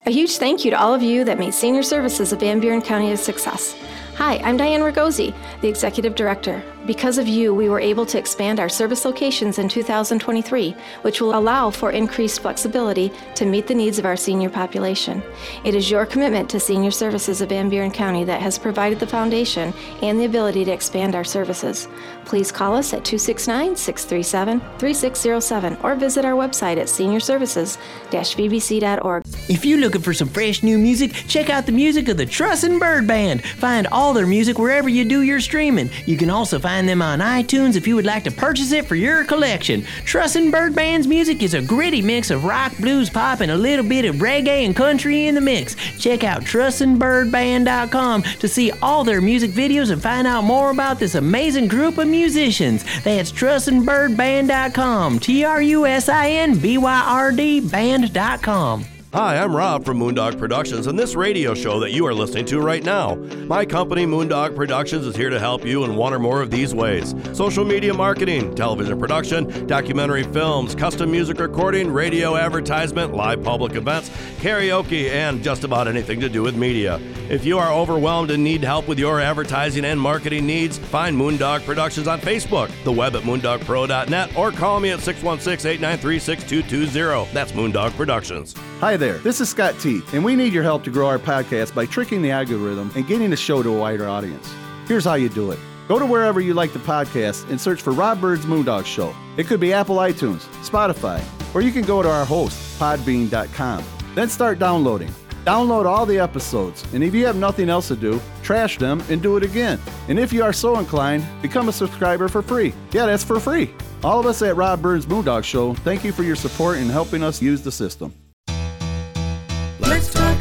A 0.09 0.11
huge 0.11 0.39
thank 0.39 0.65
you 0.65 0.71
to 0.71 0.81
all 0.81 0.95
of 0.95 1.03
you 1.03 1.23
that 1.25 1.39
made 1.39 1.53
senior 1.53 1.83
services 1.83 2.33
of 2.33 2.41
Van 2.41 2.61
Buren 2.61 2.81
County 2.81 3.13
a 3.13 3.17
success. 3.19 3.77
Hi, 4.15 4.39
I'm 4.39 4.57
Diane 4.57 4.81
Ragosi, 4.81 5.35
the 5.61 5.69
Executive 5.69 6.15
Director. 6.15 6.63
Because 6.89 7.19
of 7.19 7.29
you, 7.29 7.55
we 7.55 7.69
were 7.69 7.81
able 7.81 8.07
to 8.07 8.19
expand 8.19 8.59
our 8.59 8.71
service 8.71 9.05
locations 9.05 9.59
in 9.59 9.69
2023, 9.69 10.75
which 11.03 11.21
will 11.21 11.39
allow 11.39 11.69
for 11.69 11.91
increased 11.91 12.41
flexibility 12.41 13.13
to 13.35 13.45
meet 13.45 13.67
the 13.67 13.75
needs 13.75 13.99
of 13.99 14.07
our 14.07 14.17
senior 14.17 14.49
population. 14.49 15.23
It 15.65 15.75
is 15.75 15.91
your 15.91 16.07
commitment 16.07 16.49
to 16.49 16.59
senior 16.59 16.91
services 16.91 17.43
of 17.43 17.51
Van 17.51 17.69
Buren 17.69 17.91
County 17.91 18.25
that 18.25 18.41
has 18.41 18.59
provided 18.59 19.01
the 19.01 19.07
foundation 19.07 19.75
and 20.01 20.19
the 20.19 20.25
ability 20.25 20.65
to 20.65 20.71
expand 20.71 21.15
our 21.15 21.25
services. 21.25 21.89
Please 22.25 22.51
call 22.51 22.75
us 22.75 22.95
at 22.95 23.05
269 23.05 23.77
637 23.77 24.61
3607 24.79 25.77
or 25.83 25.95
visit 25.95 26.25
our 26.25 26.33
website 26.33 26.79
at 26.79 26.87
seniorservices-vbc.org. 26.87 29.25
If 29.51 29.67
you're 29.67 29.79
looking 29.79 30.01
for 30.01 30.15
some 30.15 30.29
fresh 30.29 30.63
new 30.63 30.79
music, 30.79 31.13
check 31.13 31.51
out 31.51 31.67
the 31.67 31.73
music 31.73 32.09
of 32.09 32.17
the 32.17 32.25
Trussin' 32.25 32.79
Byrd 32.79 33.07
Band. 33.07 33.45
Find 33.45 33.87
all 33.89 34.15
their 34.15 34.27
music 34.27 34.59
wherever 34.59 34.89
you 34.89 35.05
do 35.05 35.21
your 35.21 35.41
streaming. 35.41 35.91
You 36.07 36.17
can 36.17 36.31
also 36.31 36.59
find 36.59 36.78
them 36.87 37.01
on 37.01 37.21
iTunes 37.21 37.77
if 37.77 37.87
you 37.87 37.97
would 37.97 38.05
like 38.05 38.25
to 38.25 38.31
purchase 38.31 38.73
it 38.73 38.87
for 38.87 38.97
your 38.97 39.25
collection. 39.25 39.83
Trussin' 40.05 40.51
Byrd 40.51 40.75
Band's 40.75 41.07
music 41.07 41.43
is 41.43 41.55
a 41.55 41.63
gritty 41.63 42.03
mix 42.03 42.31
of 42.31 42.45
rock, 42.45 42.77
blues, 42.77 43.09
pop, 43.09 43.41
and 43.41 43.51
a 43.51 43.57
little 43.57 43.85
bit 43.85 44.05
of 44.05 44.17
reggae 44.17 44.65
and 44.65 44.77
country 44.77 45.27
in 45.27 45.35
the 45.35 45.41
mix. 45.41 45.75
Check 45.99 46.25
out 46.25 46.43
trussinbyrdband.com 46.43 48.23
to 48.23 48.49
see 48.49 48.71
all 48.83 49.05
their 49.05 49.21
music 49.21 49.53
videos 49.53 49.91
and 49.91 50.03
find 50.03 50.27
out 50.27 50.45
more 50.45 50.71
about 50.71 50.99
this 50.99 51.15
amazing 51.15 51.69
group 51.69 51.99
of 51.99 52.09
musicians. 52.09 52.85
That's 53.03 53.33
trussinbyrdband.com. 53.33 55.19
T 55.21 55.45
R 55.45 55.63
U 55.63 55.87
S 55.87 56.09
I 56.09 56.31
N 56.31 56.59
B 56.59 56.79
Y 56.79 57.05
R 57.07 57.33
D 57.33 57.61
band.com. 57.61 58.98
Hi, 59.15 59.39
I'm 59.39 59.57
Rob 59.57 59.87
from 59.87 59.99
Moondog 59.99 60.39
Productions 60.39 60.87
and 60.87 60.99
this 60.99 61.15
radio 61.15 61.55
show 61.55 61.81
that 61.81 61.93
you 61.93 62.05
are 62.05 62.13
listening 62.13 62.45
to 62.45 62.61
right 62.61 62.85
now. 62.85 63.15
My 63.47 63.65
company, 63.65 64.05
Moondog 64.05 64.55
Productions, 64.55 65.07
is 65.07 65.17
here 65.17 65.31
to 65.31 65.41
help 65.41 65.65
you 65.65 65.85
in 65.85 65.97
one 65.97 66.13
or 66.13 66.19
more 66.19 66.43
of 66.43 66.51
these 66.51 66.75
ways 66.75 67.15
social 67.33 67.65
media 67.65 67.95
marketing, 67.95 68.55
television 68.55 69.01
production, 69.01 69.67
documentary 69.67 70.25
films, 70.25 70.75
custom 70.75 71.11
music 71.11 71.41
recording, 71.41 71.91
radio 71.91 72.37
advertisement, 72.37 73.15
live 73.15 73.43
public 73.43 73.77
events, 73.77 74.11
karaoke, 74.41 75.09
and 75.09 75.43
just 75.43 75.65
about 75.65 75.89
anything 75.89 76.21
to 76.21 76.29
do 76.29 76.43
with 76.43 76.55
media. 76.55 77.01
If 77.31 77.47
you 77.47 77.59
are 77.59 77.73
overwhelmed 77.73 78.31
and 78.31 78.45
need 78.45 78.63
help 78.63 78.89
with 78.89 78.99
your 78.99 79.23
advertising 79.23 79.87
and 79.87 79.99
marketing 79.99 80.47
needs, 80.47 80.77
find 80.77 81.17
Moondog 81.17 81.65
Productions 81.65 82.09
on 82.09 82.21
Facebook, 82.21 82.71
the 82.85 82.93
web 82.93 83.17
at 83.17 83.23
moondogpro.net, 83.23 84.37
or 84.37 84.53
call 84.53 84.81
me 84.81 84.91
at 84.91 85.01
616 85.01 85.67
893 85.67 86.19
6220. 86.19 87.33
That's 87.33 87.53
Moondog 87.53 87.93
Productions. 87.93 88.55
Hi 88.81 88.97
there, 88.97 89.19
this 89.19 89.41
is 89.41 89.49
Scott 89.49 89.75
T, 89.81 90.03
and 90.13 90.25
we 90.25 90.37
need 90.37 90.53
your 90.53 90.63
help 90.63 90.85
to 90.85 90.91
grow 90.91 91.09
our 91.09 91.19
podcast 91.19 91.75
by 91.75 91.85
tricking 91.85 92.23
the 92.23 92.31
algorithm 92.31 92.93
and 92.95 93.09
getting 93.09 93.29
the 93.29 93.37
show 93.37 93.61
to 93.61 93.75
a 93.75 93.77
wider 93.77 94.09
audience. 94.09 94.55
Here's 94.87 95.05
how 95.05 95.15
you 95.15 95.29
do 95.29 95.51
it. 95.51 95.59
Go 95.89 95.99
to 95.99 96.07
wherever 96.07 96.39
you 96.41 96.55
like 96.55 96.73
the 96.73 96.79
podcast 96.79 97.51
and 97.51 97.61
search 97.61 97.83
for 97.83 97.93
Rob 97.93 98.21
Byrd's 98.21 98.47
Moondog 98.47 98.87
Show. 98.87 99.13
It 99.37 99.49
could 99.49 99.59
be 99.59 99.73
Apple 99.73 99.97
iTunes, 99.97 100.43
Spotify, 100.63 101.21
or 101.57 101.61
you 101.61 101.73
can 101.73 101.83
go 101.83 102.03
to 102.03 102.09
our 102.09 102.25
host, 102.25 102.79
podbean.com. 102.79 103.85
Then 104.15 104.29
start 104.29 104.61
downloading. 104.61 105.11
Download 105.45 105.85
all 105.85 106.07
the 106.07 106.21
episodes, 106.21 106.85
and 106.95 107.03
if 107.03 107.13
you 107.17 107.27
have 107.27 107.35
nothing 107.35 107.69
else 107.69 107.89
to 107.89 107.97
do, 107.97 108.21
trash 108.45 108.79
them 108.79 109.03
and 109.11 109.21
do 109.21 109.37
it 109.37 109.43
again. 109.43 109.81
And 110.07 110.21
if 110.21 110.33
you 110.33 110.45
are 110.45 110.53
so 110.53 110.79
inclined, 110.79 111.27
become 111.43 111.69
a 111.69 111.73
subscriber 111.73 112.29
for 112.29 112.43
free. 112.43 112.73
Yeah, 112.93 113.07
that's 113.07 113.25
for 113.25 113.41
free. 113.41 113.75
All 114.05 114.21
of 114.21 114.27
us 114.27 114.41
at 114.43 114.55
Rob 114.55 114.81
Byrd's 114.81 115.07
Moondog 115.07 115.43
Show, 115.43 115.75
thank 115.75 116.05
you 116.05 116.13
for 116.13 116.23
your 116.23 116.37
support 116.37 116.79
in 116.79 116.89
helping 116.89 117.25
us 117.25 117.43
use 117.43 117.61
the 117.61 117.73
system. 117.73 118.15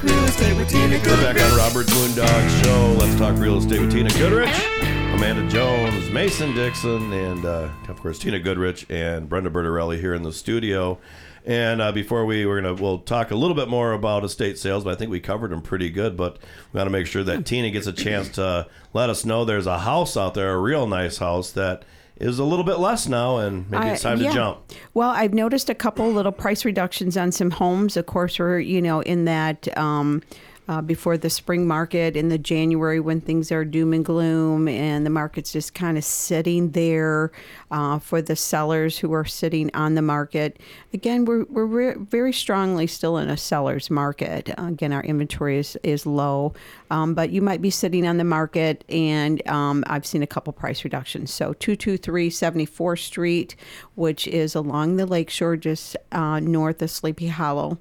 Real 0.07 0.23
estate 0.23 0.55
with 0.55 0.69
Tina 0.69 0.97
We're 1.05 1.21
back 1.21 1.41
on 1.41 1.57
Rob 1.57 1.73
Byrd's 1.73 1.91
Moondog 1.91 2.63
Show. 2.63 2.95
Let's 2.97 3.19
talk 3.19 3.37
real 3.37 3.57
estate 3.57 3.81
with 3.81 3.91
Tina 3.91 4.09
Goodrich, 4.11 4.49
Amanda 4.79 5.45
Jones, 5.49 6.09
Mason 6.11 6.55
Dixon, 6.55 7.11
and 7.11 7.43
uh, 7.43 7.69
of 7.89 7.99
course 7.99 8.17
Tina 8.17 8.39
Goodrich 8.39 8.85
and 8.89 9.27
Brenda 9.27 9.49
Bertorelli 9.49 9.99
here 9.99 10.13
in 10.13 10.23
the 10.23 10.31
studio. 10.31 10.97
And 11.45 11.81
uh, 11.81 11.91
before 11.91 12.25
we 12.25 12.45
we're 12.45 12.61
gonna 12.61 12.73
we'll 12.81 12.99
talk 12.99 13.31
a 13.31 13.35
little 13.35 13.55
bit 13.55 13.67
more 13.67 13.91
about 13.91 14.23
estate 14.23 14.57
sales, 14.57 14.85
but 14.85 14.93
I 14.93 14.95
think 14.95 15.11
we 15.11 15.19
covered 15.19 15.51
them 15.51 15.61
pretty 15.61 15.89
good. 15.89 16.15
But 16.15 16.37
we 16.71 16.77
got 16.77 16.85
to 16.85 16.89
make 16.89 17.07
sure 17.07 17.23
that 17.23 17.45
Tina 17.45 17.69
gets 17.69 17.87
a 17.87 17.93
chance 17.93 18.29
to 18.29 18.67
let 18.93 19.09
us 19.09 19.25
know 19.25 19.43
there's 19.43 19.67
a 19.67 19.79
house 19.79 20.15
out 20.15 20.35
there, 20.35 20.53
a 20.53 20.57
real 20.61 20.87
nice 20.87 21.17
house 21.17 21.51
that 21.51 21.83
is 22.19 22.39
a 22.39 22.43
little 22.43 22.65
bit 22.65 22.79
less 22.79 23.07
now, 23.07 23.37
and 23.37 23.69
maybe 23.69 23.87
it's 23.87 24.01
time 24.01 24.19
yeah. 24.19 24.29
to 24.29 24.35
jump. 24.35 24.73
Well, 24.93 25.09
I've 25.09 25.33
noticed 25.33 25.69
a 25.69 25.75
couple 25.75 26.11
little 26.11 26.31
price 26.31 26.65
reductions 26.65 27.17
on 27.17 27.31
some 27.31 27.51
homes. 27.51 27.97
Of 27.97 28.05
course, 28.05 28.39
we're 28.39 28.59
you 28.59 28.81
know 28.81 29.01
in 29.01 29.25
that 29.25 29.75
um, 29.77 30.21
uh, 30.67 30.81
before 30.81 31.17
the 31.17 31.29
spring 31.29 31.65
market 31.65 32.15
in 32.17 32.29
the 32.29 32.37
January 32.37 32.99
when 32.99 33.21
things 33.21 33.51
are 33.51 33.63
doom 33.63 33.93
and 33.93 34.03
gloom, 34.03 34.67
and 34.67 35.05
the 35.05 35.09
market's 35.09 35.51
just 35.51 35.73
kind 35.73 35.97
of 35.97 36.03
sitting 36.03 36.71
there 36.71 37.31
uh, 37.71 37.99
for 37.99 38.21
the 38.21 38.35
sellers 38.35 38.97
who 38.97 39.13
are 39.13 39.25
sitting 39.25 39.69
on 39.73 39.95
the 39.95 40.01
market. 40.01 40.59
Again, 40.93 41.25
we're 41.25 41.45
we're 41.45 41.65
re- 41.65 41.95
very 41.97 42.33
strongly 42.33 42.87
still 42.87 43.17
in 43.17 43.29
a 43.29 43.37
seller's 43.37 43.89
market. 43.89 44.49
again, 44.57 44.91
our 44.93 45.03
inventory 45.03 45.57
is 45.57 45.77
is 45.83 46.05
low, 46.05 46.53
um, 46.91 47.13
but 47.13 47.29
you 47.29 47.41
might 47.41 47.61
be 47.61 47.69
sitting 47.69 48.05
on 48.05 48.17
the 48.17 48.23
market, 48.23 48.83
and 48.89 49.45
um, 49.47 49.83
I've 49.87 50.05
seen 50.05 50.23
a 50.23 50.27
couple 50.27 50.51
price 50.53 50.83
reductions. 50.83 51.33
So 51.33 51.53
two 51.53 51.75
two 51.75 51.97
three 51.97 52.29
seventy 52.29 52.65
fourth 52.65 52.99
Street, 52.99 53.55
which 53.95 54.27
is 54.27 54.55
along 54.55 54.97
the 54.97 55.05
lakeshore, 55.05 55.55
just 55.55 55.95
uh, 56.11 56.39
north 56.39 56.81
of 56.81 56.89
Sleepy 56.89 57.27
Hollow. 57.27 57.77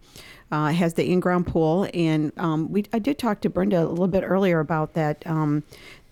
Uh, 0.53 0.71
has 0.71 0.95
the 0.95 1.11
in-ground 1.11 1.45
pool, 1.45 1.89
and 1.93 2.31
um, 2.37 2.71
we 2.71 2.85
I 2.93 3.01
did 3.01 3.19
talk 3.19 3.41
to 3.41 3.51
Brenda 3.51 3.83
a 3.83 3.89
little 3.89 4.07
bit 4.07 4.23
earlier 4.23 4.61
about 4.61 4.95
that. 4.95 5.27
Um, 5.27 5.65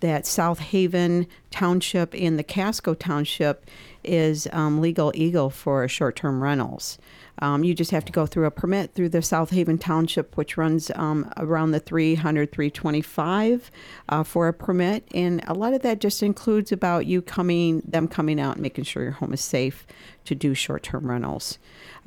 that 0.04 0.26
South 0.26 0.58
Haven 0.58 1.26
Township 1.50 2.14
and 2.14 2.38
the 2.38 2.42
Casco 2.42 2.92
Township 2.92 3.64
is 4.02 4.46
um, 4.52 4.82
legal 4.82 5.10
eagle 5.14 5.48
for 5.48 5.88
short-term 5.88 6.42
rentals. 6.42 6.98
Um, 7.38 7.64
you 7.64 7.74
just 7.74 7.90
have 7.90 8.04
to 8.04 8.12
go 8.12 8.26
through 8.26 8.44
a 8.44 8.50
permit 8.50 8.94
through 8.94 9.08
the 9.08 9.22
South 9.22 9.50
Haven 9.50 9.78
Township, 9.78 10.36
which 10.36 10.58
runs 10.58 10.90
um, 10.94 11.32
around 11.38 11.70
the 11.70 11.80
300, 11.80 12.52
325 12.52 13.70
uh, 14.10 14.22
for 14.22 14.46
a 14.46 14.52
permit, 14.52 15.08
and 15.14 15.42
a 15.46 15.54
lot 15.54 15.72
of 15.72 15.82
that 15.82 16.00
just 16.00 16.22
includes 16.22 16.70
about 16.70 17.06
you 17.06 17.22
coming, 17.22 17.80
them 17.86 18.06
coming 18.06 18.38
out 18.38 18.56
and 18.56 18.62
making 18.62 18.84
sure 18.84 19.02
your 19.02 19.12
home 19.12 19.32
is 19.32 19.40
safe 19.40 19.86
to 20.26 20.34
do 20.34 20.54
short-term 20.54 21.08
rentals. 21.08 21.58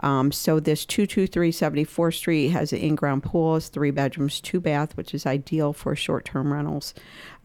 Um, 0.02 0.32
so 0.32 0.60
this 0.60 0.86
223 0.86 1.52
74th 1.52 2.14
Street 2.16 2.50
has 2.50 2.72
an 2.72 2.80
in-ground 2.80 3.24
pool. 3.24 3.56
It's 3.56 3.70
three 3.70 3.92
bedrooms, 3.92 4.40
two 4.40 4.60
bath, 4.60 4.96
which 4.96 5.14
is 5.14 5.26
ideal 5.26 5.74
for 5.74 5.96
short-term 5.96 6.54
rentals. 6.54 6.94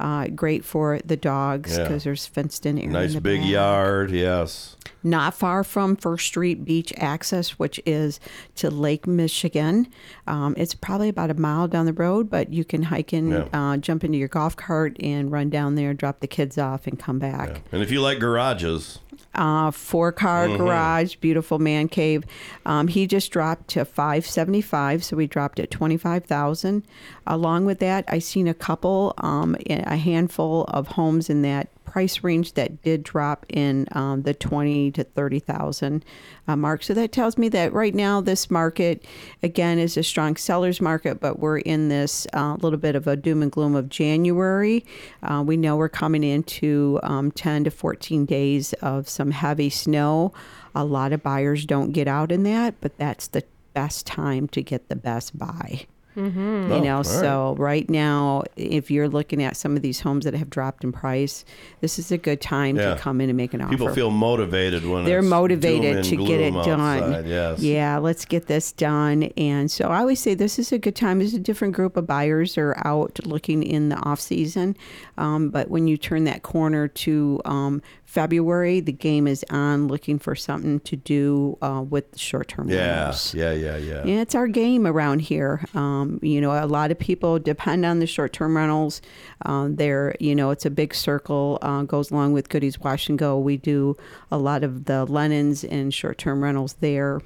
Uh, 0.03 0.27
great 0.27 0.65
for 0.65 0.99
the 1.05 1.17
dogs 1.17 1.77
Yeah. 1.77 1.85
because 1.85 2.03
there's 2.03 2.27
fenced-in 2.27 2.77
area. 2.77 2.87
in 2.89 2.93
Nice 2.93 3.15
the 3.15 3.21
big 3.21 3.41
back. 3.43 3.51
yard, 3.51 4.11
yes. 4.11 4.77
Not 5.05 5.33
far 5.35 5.63
from 5.63 5.95
First 5.95 6.27
Street 6.27 6.65
Beach 6.65 6.93
access, 6.97 7.51
which 7.51 7.81
is 7.87 8.19
to 8.57 8.69
Lake 8.69 9.07
Michigan. 9.07 9.87
Um, 10.27 10.55
it's 10.59 10.75
probably 10.75 11.09
about 11.09 11.31
a 11.31 11.35
mile 11.35 11.69
down 11.69 11.87
the 11.87 11.93
road, 11.93 12.29
but 12.31 12.53
you 12.53 12.65
can 12.65 12.83
hike 12.85 13.13
in, 13.13 13.31
Yeah. 13.31 13.45
uh, 13.53 13.77
jump 13.77 14.03
into 14.03 14.19
your 14.19 14.29
golf 14.29 14.57
cart, 14.57 14.97
and 15.01 15.31
run 15.31 15.51
down 15.51 15.77
there, 15.77 15.95
drop 15.95 16.19
the 16.19 16.27
kids 16.27 16.59
off, 16.59 16.87
and 16.89 16.99
come 16.99 17.21
back. 17.21 17.63
And 17.71 17.81
if 17.83 17.91
you 17.93 18.01
like 18.01 18.19
garages, 18.19 18.99
uh, 19.35 19.71
four 19.71 20.11
car 20.13 20.47
Mhm. 20.49 20.59
garage, 20.59 21.15
beautiful 21.17 21.59
man 21.59 21.89
cave. 21.89 22.25
Um, 22.67 22.89
he 22.89 23.07
just 23.07 23.31
dropped 23.31 23.69
to 23.69 23.85
five 23.85 24.27
seventy 24.27 24.61
five, 24.61 25.03
so 25.05 25.17
we 25.17 25.27
dropped 25.27 25.59
at 25.61 25.71
twenty 25.71 25.97
five 25.97 26.25
thousand. 26.25 26.83
Along 27.27 27.65
with 27.65 27.79
that, 27.81 28.05
I 28.09 28.19
seen 28.19 28.47
a 28.49 28.55
couple, 28.55 29.15
um, 29.19 29.57
a 29.93 29.97
handful 29.97 30.65
of 30.65 30.89
homes 30.89 31.29
in 31.31 31.43
that 31.43 31.69
price 31.85 32.25
range 32.25 32.55
that 32.55 32.83
did 32.83 33.03
drop 33.03 33.45
in 33.51 33.87
um, 33.93 34.23
the 34.23 34.33
twenty 34.33 34.91
to 34.91 35.05
thirty 35.05 35.39
thousand 35.39 36.05
uh, 36.49 36.57
mark. 36.57 36.83
So 36.83 36.95
that 36.95 37.13
tells 37.13 37.37
me 37.37 37.51
that 37.51 37.73
right 37.75 37.95
now 37.95 38.23
this 38.23 38.51
market 38.51 39.05
again 39.43 39.79
is 39.79 39.99
a 39.99 40.03
strong 40.03 40.37
seller's 40.37 40.81
market, 40.81 41.21
but 41.21 41.39
we're 41.39 41.59
in 41.59 41.91
this 41.91 42.27
uh, 42.33 42.57
little 42.63 42.79
bit 42.79 42.97
of 42.97 43.07
a 43.07 43.15
doom 43.15 43.43
and 43.43 43.53
gloom 43.53 43.75
of 43.75 43.91
January. 43.91 44.87
Uh, 45.23 45.45
we 45.47 45.59
know 45.59 45.77
we're 45.77 45.91
coming 45.91 46.25
into 46.25 46.99
um, 47.03 47.31
ten 47.31 47.65
to 47.65 47.71
fourteen 47.71 48.25
days 48.25 48.73
of 48.75 49.09
some 49.09 49.31
heavy 49.31 49.69
snow. 49.69 50.33
A 50.75 50.85
lot 50.85 51.13
of 51.13 51.23
buyers 51.23 51.67
don't 51.67 51.93
get 51.93 52.09
out 52.09 52.33
in 52.33 52.45
that, 52.45 52.75
but 52.81 52.97
that's 52.97 53.29
the 53.29 53.45
best 53.75 54.07
time 54.07 54.49
to 54.49 54.63
get 54.63 54.89
the 54.89 54.97
best 54.97 55.39
buy. 55.39 55.87
Mm-hmm. 56.17 56.39
You 56.41 56.75
Oh, 56.75 56.81
know, 56.81 56.91
all 56.93 56.97
right. 56.99 57.07
so 57.07 57.55
right 57.59 57.89
now, 57.89 58.43
if 58.57 58.91
you're 58.91 59.09
looking 59.09 59.43
at 59.43 59.57
some 59.57 59.77
of 59.77 59.83
these 59.83 60.01
homes 60.01 60.25
that 60.25 60.35
have 60.35 60.51
dropped 60.51 60.85
in 60.85 60.93
price, 60.93 61.45
this 61.81 61.99
is 61.99 62.13
a 62.13 62.19
good 62.19 62.41
time 62.41 62.77
Yeah. 62.77 62.95
to 62.95 63.01
come 63.01 63.21
in 63.21 63.29
and 63.31 63.37
make 63.37 63.55
an 63.55 63.61
offer. 63.63 63.71
People 63.71 63.95
feel 63.95 64.11
motivated 64.11 64.85
when 64.87 65.05
They're 65.05 65.21
it's 65.21 65.29
motivated 65.29 66.03
doom 66.05 66.19
to 66.19 66.27
get 66.27 66.41
it 66.41 66.53
gloom 66.53 66.65
done. 66.65 66.81
outside, 66.81 67.27
Yes. 67.27 67.61
Yeah, 67.61 67.99
let's 67.99 68.25
get 68.25 68.47
this 68.47 68.73
done. 68.73 69.25
And 69.37 69.71
so 69.71 69.89
I 69.89 70.01
always 70.01 70.21
say 70.21 70.35
this 70.35 70.59
is 70.59 70.73
a 70.73 70.79
good 70.79 70.95
time. 70.97 71.19
There's 71.19 71.35
a 71.35 71.39
different 71.39 71.75
group 71.75 71.97
of 71.97 72.07
buyers 72.07 72.59
are 72.59 72.75
out 72.85 73.19
looking 73.25 73.63
in 73.63 73.89
the 73.89 73.97
off 73.97 74.21
season, 74.21 74.77
um, 75.19 75.51
but 75.51 75.71
when 75.71 75.87
you 75.89 75.97
turn 75.97 76.25
that 76.25 76.43
corner 76.43 76.89
to 76.89 77.41
um, 77.45 77.81
February, 78.13 78.79
the 78.81 78.93
game 78.93 79.27
is 79.27 79.43
on, 79.49 79.89
looking 79.89 80.19
for 80.19 80.35
something 80.35 80.81
to 80.81 80.97
do 80.97 81.57
uh, 81.63 81.83
with 81.89 82.19
short 82.19 82.47
term 82.47 82.69
Yeah. 82.69 82.97
rentals. 83.05 83.35
Yeah. 83.35 83.53
Yeah. 83.53 83.79
Yeah. 83.79 84.05
Yeah, 84.05 84.21
it's 84.21 84.35
our 84.35 84.49
game 84.49 84.87
around 84.87 85.21
here. 85.23 85.65
Um, 85.75 86.19
you 86.21 86.39
know, 86.39 86.53
a 86.53 86.67
lot 86.67 86.91
of 86.91 86.99
people 86.99 87.39
depend 87.39 87.87
on 87.87 88.01
the 88.01 88.07
short-term 88.07 88.55
rentals. 88.55 89.01
Um, 89.47 89.77
they're, 89.77 90.15
you 90.21 90.35
know, 90.35 90.51
it's 90.51 90.67
a 90.67 90.71
big 90.71 90.95
circle. 90.95 91.59
Uh, 91.63 91.85
goes 91.85 92.11
along 92.11 92.35
with 92.35 92.51
Goodies 92.51 92.79
Wash 92.79 93.09
and 93.09 93.19
Go. 93.19 93.39
We 93.39 93.57
do 93.57 93.97
a 94.31 94.37
lot 94.37 94.63
of 94.63 94.85
the 94.85 95.07
Lennons 95.07 95.65
and 95.65 95.95
short-term 95.95 96.45
rentals 96.45 96.75
there. 96.81 97.23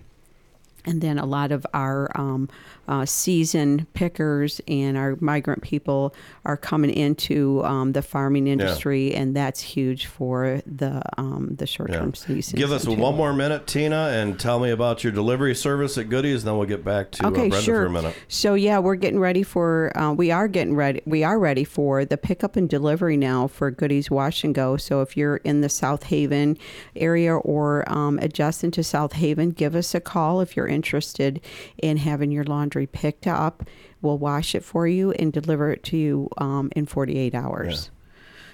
And 0.84 1.00
then 1.00 1.18
a 1.18 1.26
lot 1.26 1.50
of 1.50 1.66
our 1.74 2.12
um, 2.14 2.48
uh, 2.88 3.04
season 3.04 3.86
pickers 3.94 4.60
and 4.68 4.96
our 4.96 5.16
migrant 5.20 5.62
people 5.62 6.14
are 6.44 6.56
coming 6.56 6.90
into 6.90 7.64
um, 7.64 7.92
the 7.92 8.02
farming 8.02 8.46
industry, 8.46 9.14
and 9.14 9.34
that's 9.34 9.60
huge 9.60 10.06
for 10.06 10.62
the 10.66 11.02
um, 11.18 11.54
the 11.56 11.66
short-term 11.66 12.14
season. 12.14 12.58
Give 12.58 12.72
us 12.72 12.84
too. 12.84 12.94
one 12.94 13.16
more 13.16 13.32
minute, 13.32 13.66
Tina, 13.66 14.10
and 14.12 14.38
tell 14.38 14.60
me 14.60 14.70
about 14.70 15.02
your 15.02 15.12
delivery 15.12 15.54
service 15.54 15.98
at 15.98 16.08
Goodies, 16.08 16.42
and 16.42 16.48
then 16.48 16.58
we'll 16.58 16.68
get 16.68 16.84
back 16.84 17.10
to 17.12 17.26
uh, 17.26 17.30
okay, 17.30 17.48
Brenda 17.48 17.62
sure. 17.62 17.82
for 17.82 17.86
a 17.86 17.90
minute. 17.90 18.16
So 18.28 18.54
yeah, 18.54 18.78
we're 18.78 18.96
getting 18.96 19.20
ready 19.20 19.42
for. 19.42 19.96
Uh, 19.96 20.12
we 20.12 20.30
are 20.30 20.48
getting 20.48 20.74
ready. 20.76 21.02
We 21.06 21.24
are 21.24 21.38
ready 21.38 21.64
for 21.64 22.04
the 22.04 22.16
pickup 22.16 22.56
and 22.56 22.68
delivery 22.68 23.16
now 23.16 23.46
for 23.46 23.70
Goodies 23.70 24.10
Wash 24.10 24.44
and 24.44 24.54
Go. 24.54 24.76
So 24.76 25.02
if 25.02 25.16
you're 25.16 25.36
in 25.38 25.60
the 25.60 25.68
South 25.68 26.04
Haven 26.04 26.58
area 26.94 27.34
or 27.34 27.90
um, 27.90 28.18
adjacent 28.20 28.74
to 28.74 28.84
South 28.84 29.14
Haven, 29.14 29.50
give 29.50 29.74
us 29.74 29.94
a 29.94 30.00
call 30.00 30.40
if 30.40 30.56
you're 30.56 30.68
interested 30.68 31.40
in 31.78 31.96
having 31.96 32.30
your 32.30 32.44
laundry 32.44 32.75
picked 32.84 33.26
up. 33.26 33.62
We'll 34.02 34.18
wash 34.18 34.54
it 34.54 34.62
for 34.62 34.86
you 34.86 35.12
and 35.12 35.32
deliver 35.32 35.72
it 35.72 35.82
to 35.84 35.96
you 35.96 36.28
um, 36.36 36.70
in 36.76 36.84
48 36.84 37.34
hours. 37.34 37.90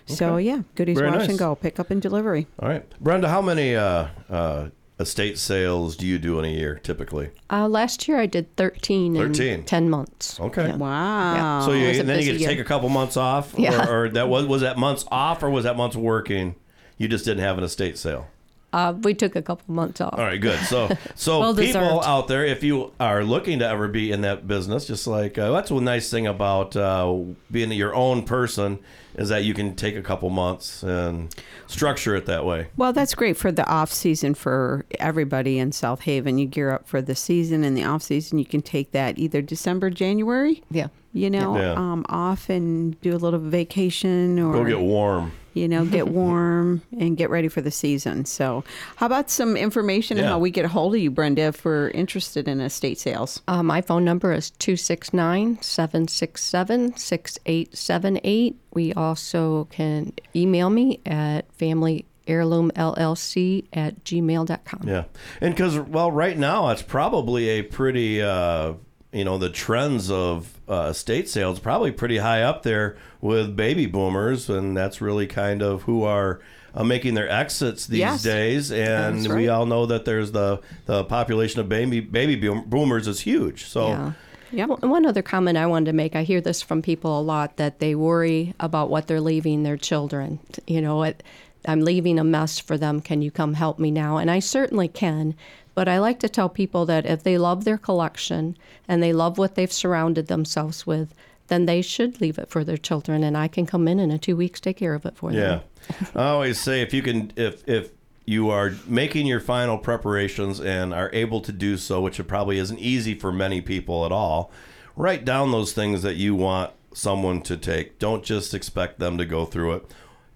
So 0.06 0.34
Okay. 0.34 0.44
yeah, 0.46 0.62
Goodies 0.76 0.98
Very 0.98 1.10
Wash 1.10 1.20
nice. 1.20 1.28
and 1.30 1.38
Go, 1.38 1.56
pick 1.56 1.80
up 1.80 1.90
and 1.90 2.00
delivery. 2.00 2.46
All 2.60 2.68
right, 2.68 2.84
Brenda, 3.00 3.28
how 3.28 3.40
many 3.42 3.74
uh, 3.74 4.08
uh, 4.30 4.68
estate 5.00 5.38
sales 5.38 5.96
do 5.96 6.06
you 6.06 6.18
do 6.18 6.38
in 6.38 6.44
a 6.44 6.48
year 6.48 6.76
typically? 6.82 7.30
Uh, 7.50 7.68
last 7.68 8.06
year 8.08 8.18
I 8.18 8.26
did 8.26 8.54
13, 8.56 9.14
13. 9.16 9.46
in 9.60 9.64
10 9.64 9.90
months. 9.90 10.38
Okay. 10.40 10.72
Wow. 10.74 11.62
So 11.66 11.72
you, 11.72 11.84
It 11.84 11.88
was 11.88 11.96
a 11.96 12.00
and 12.00 12.08
then 12.08 12.18
you 12.18 12.24
get 12.24 12.32
to 12.34 12.38
year. 12.38 12.48
take 12.48 12.58
a 12.58 12.64
couple 12.64 12.88
months 12.88 13.16
off, 13.16 13.54
Yeah. 13.56 13.88
or, 13.88 14.04
or 14.04 14.08
that 14.10 14.28
was 14.28 14.46
was 14.46 14.62
that 14.62 14.76
months 14.78 15.04
off, 15.10 15.42
or 15.42 15.50
was 15.50 15.64
that 15.64 15.76
months 15.76 15.96
working? 15.96 16.54
You 16.98 17.08
just 17.08 17.24
didn't 17.24 17.42
have 17.44 17.58
an 17.58 17.64
estate 17.64 17.96
sale. 17.98 18.26
Uh, 18.72 18.94
we 19.02 19.12
took 19.14 19.36
a 19.36 19.42
couple 19.42 19.74
months 19.74 20.00
off. 20.00 20.14
All 20.14 20.24
right, 20.24 20.40
good. 20.40 20.58
So, 20.60 20.88
so 21.14 21.40
Well 21.40 21.54
people 21.54 21.80
deserved. 21.80 22.04
out 22.06 22.28
there, 22.28 22.44
if 22.44 22.62
you 22.62 22.92
are 22.98 23.22
looking 23.24 23.58
to 23.58 23.68
ever 23.68 23.86
be 23.88 24.10
in 24.12 24.22
that 24.22 24.46
business, 24.48 24.86
just 24.86 25.06
like 25.06 25.36
uh, 25.38 25.50
that's 25.52 25.70
one 25.70 25.84
nice 25.84 26.10
thing 26.10 26.26
about 26.26 26.74
uh, 26.76 27.14
being 27.50 27.70
your 27.72 27.94
own 27.94 28.22
person 28.24 28.78
is 29.14 29.28
that 29.28 29.44
you 29.44 29.52
can 29.52 29.76
take 29.76 29.94
a 29.94 30.00
couple 30.00 30.30
months 30.30 30.82
and 30.82 31.34
structure 31.66 32.16
it 32.16 32.24
that 32.24 32.46
way. 32.46 32.68
Well, 32.78 32.94
that's 32.94 33.14
great 33.14 33.36
for 33.36 33.52
the 33.52 33.66
off 33.68 33.92
season 33.92 34.32
for 34.32 34.86
everybody 34.98 35.58
in 35.58 35.72
South 35.72 36.00
Haven. 36.00 36.38
You 36.38 36.46
gear 36.46 36.70
up 36.70 36.88
for 36.88 37.02
the 37.02 37.14
season 37.14 37.62
and 37.62 37.76
the 37.76 37.84
off 37.84 38.02
season. 38.02 38.38
You 38.38 38.46
can 38.46 38.62
take 38.62 38.92
that 38.92 39.18
either 39.18 39.42
December, 39.42 39.90
January. 39.90 40.62
Yeah. 40.70 40.86
You 41.12 41.28
know, 41.28 41.58
Yeah. 41.58 41.72
um, 41.74 42.06
off 42.08 42.48
and 42.48 42.98
do 43.02 43.14
a 43.14 43.18
little 43.18 43.38
vacation 43.38 44.38
or 44.38 44.54
Go 44.54 44.64
get 44.64 44.80
warm. 44.80 45.32
You 45.54 45.68
know, 45.68 45.84
get 45.84 46.08
warm 46.22 46.82
and 46.98 47.16
get 47.16 47.30
ready 47.30 47.48
for 47.48 47.60
the 47.60 47.70
season. 47.70 48.24
So, 48.24 48.64
how 48.96 49.06
about 49.06 49.30
some 49.30 49.56
information 49.56 50.18
on 50.18 50.24
how 50.24 50.38
we 50.38 50.50
get 50.50 50.64
a 50.64 50.68
hold 50.68 50.94
of 50.94 51.00
you, 51.00 51.10
Brenda, 51.10 51.42
if 51.42 51.64
we're 51.64 51.90
interested 51.90 52.48
in 52.48 52.60
estate 52.60 52.98
sales? 52.98 53.42
Uh, 53.48 53.62
my 53.62 53.80
phone 53.80 54.04
number 54.04 54.32
is 54.32 54.50
269 54.50 55.60
767 55.60 56.96
6878. 56.96 58.56
We 58.74 58.92
also 58.94 59.64
can 59.70 60.12
email 60.34 60.70
me 60.70 61.00
at 61.04 61.52
family 61.52 62.06
heirloom 62.26 62.70
llc 62.72 63.64
at 63.72 64.04
gmail.com. 64.04 64.88
Yeah, 64.88 65.04
and 65.40 65.54
because 65.54 65.78
well, 65.78 66.10
right 66.10 66.36
now 66.36 66.68
it's 66.68 66.82
probably 66.82 67.48
a 67.48 67.62
pretty, 67.62 68.22
uh, 68.22 68.74
you 69.12 69.24
know, 69.24 69.38
the 69.38 69.50
trends 69.50 70.10
of 70.10 70.60
uh, 70.72 70.88
estate 70.90 71.28
sales 71.28 71.58
probably 71.60 71.92
pretty 71.92 72.18
high 72.18 72.42
up 72.42 72.62
there 72.62 72.96
with 73.20 73.54
baby 73.54 73.86
boomers, 73.86 74.48
and 74.48 74.76
that's 74.76 75.00
really 75.00 75.26
kind 75.26 75.62
of 75.62 75.82
who 75.82 76.02
are. 76.04 76.40
Uh, 76.74 76.82
making 76.82 77.12
their 77.12 77.28
exits 77.28 77.86
these 77.86 77.98
Yes. 77.98 78.22
days, 78.22 78.72
and 78.72 79.18
That's 79.18 79.28
we 79.28 79.46
all 79.50 79.66
know 79.66 79.84
that 79.84 80.06
there's 80.06 80.32
the 80.32 80.58
the 80.86 81.04
population 81.04 81.60
of 81.60 81.68
baby 81.68 82.00
baby 82.00 82.34
boomers 82.36 83.06
is 83.06 83.20
huge. 83.20 83.64
So 83.66 83.88
Yeah. 83.88 84.12
Yeah. 84.52 84.64
One 84.64 85.04
other 85.04 85.20
comment 85.20 85.58
I 85.58 85.66
wanted 85.66 85.90
to 85.90 85.92
make 85.92 86.16
I 86.16 86.22
hear 86.22 86.40
this 86.40 86.62
from 86.62 86.80
people 86.80 87.20
a 87.20 87.20
lot 87.20 87.58
that 87.58 87.78
they 87.78 87.94
worry 87.94 88.54
about 88.58 88.88
what 88.88 89.06
they're 89.06 89.20
leaving 89.20 89.64
their 89.64 89.76
children. 89.76 90.38
You 90.66 90.80
know, 90.80 91.02
it, 91.02 91.22
I'm 91.66 91.82
leaving 91.82 92.18
a 92.18 92.24
mess 92.24 92.58
for 92.58 92.78
them. 92.78 93.02
Can 93.02 93.20
you 93.20 93.30
come 93.30 93.52
help 93.52 93.78
me 93.78 93.90
now? 93.90 94.16
And 94.16 94.30
I 94.30 94.38
certainly 94.38 94.88
can. 94.88 95.34
But 95.74 95.88
I 95.88 95.98
like 95.98 96.20
to 96.20 96.28
tell 96.28 96.48
people 96.48 96.84
that 96.86 97.06
if 97.06 97.22
they 97.22 97.38
love 97.38 97.64
their 97.64 97.78
collection 97.78 98.56
and 98.86 99.02
they 99.02 99.12
love 99.12 99.38
what 99.38 99.54
they've 99.54 99.72
surrounded 99.72 100.26
themselves 100.26 100.86
with, 100.86 101.14
then 101.48 101.66
they 101.66 101.82
should 101.82 102.20
leave 102.20 102.38
it 102.38 102.50
for 102.50 102.64
their 102.64 102.76
children. 102.76 103.22
And 103.22 103.36
I 103.36 103.48
can 103.48 103.66
come 103.66 103.88
in 103.88 103.98
and 103.98 104.12
in 104.12 104.18
two 104.18 104.36
weeks 104.36 104.60
take 104.60 104.76
care 104.76 104.94
of 104.94 105.06
it 105.06 105.16
for 105.16 105.32
them. 105.32 105.62
Yeah. 105.90 106.06
I 106.14 106.28
always 106.28 106.60
say 106.60 106.82
if 106.82 106.94
you 106.94 107.02
can 107.02 107.32
if 107.36 107.66
if 107.68 107.90
you 108.24 108.50
are 108.50 108.74
making 108.86 109.26
your 109.26 109.40
final 109.40 109.78
preparations 109.78 110.60
and 110.60 110.94
are 110.94 111.10
able 111.12 111.40
to 111.40 111.52
do 111.52 111.76
so, 111.76 112.00
which 112.00 112.20
it 112.20 112.24
probably 112.24 112.58
isn't 112.58 112.78
easy 112.78 113.14
for 113.14 113.32
many 113.32 113.60
people 113.60 114.06
at 114.06 114.12
all, 114.12 114.50
write 114.94 115.24
down 115.24 115.50
those 115.50 115.72
things 115.72 116.02
that 116.02 116.14
you 116.14 116.34
want 116.34 116.70
someone 116.94 117.42
to 117.42 117.56
take. 117.56 117.98
Don't 117.98 118.22
just 118.22 118.54
expect 118.54 118.98
them 118.98 119.18
to 119.18 119.24
go 119.24 119.44
through 119.44 119.74
it. 119.74 119.90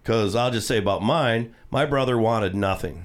Cuz 0.05 0.35
I'll 0.35 0.51
just 0.51 0.67
say 0.67 0.79
about 0.79 1.03
mine, 1.03 1.55
my 1.71 1.87
brother 1.87 2.19
wanted 2.19 2.55
nothing. 2.55 3.05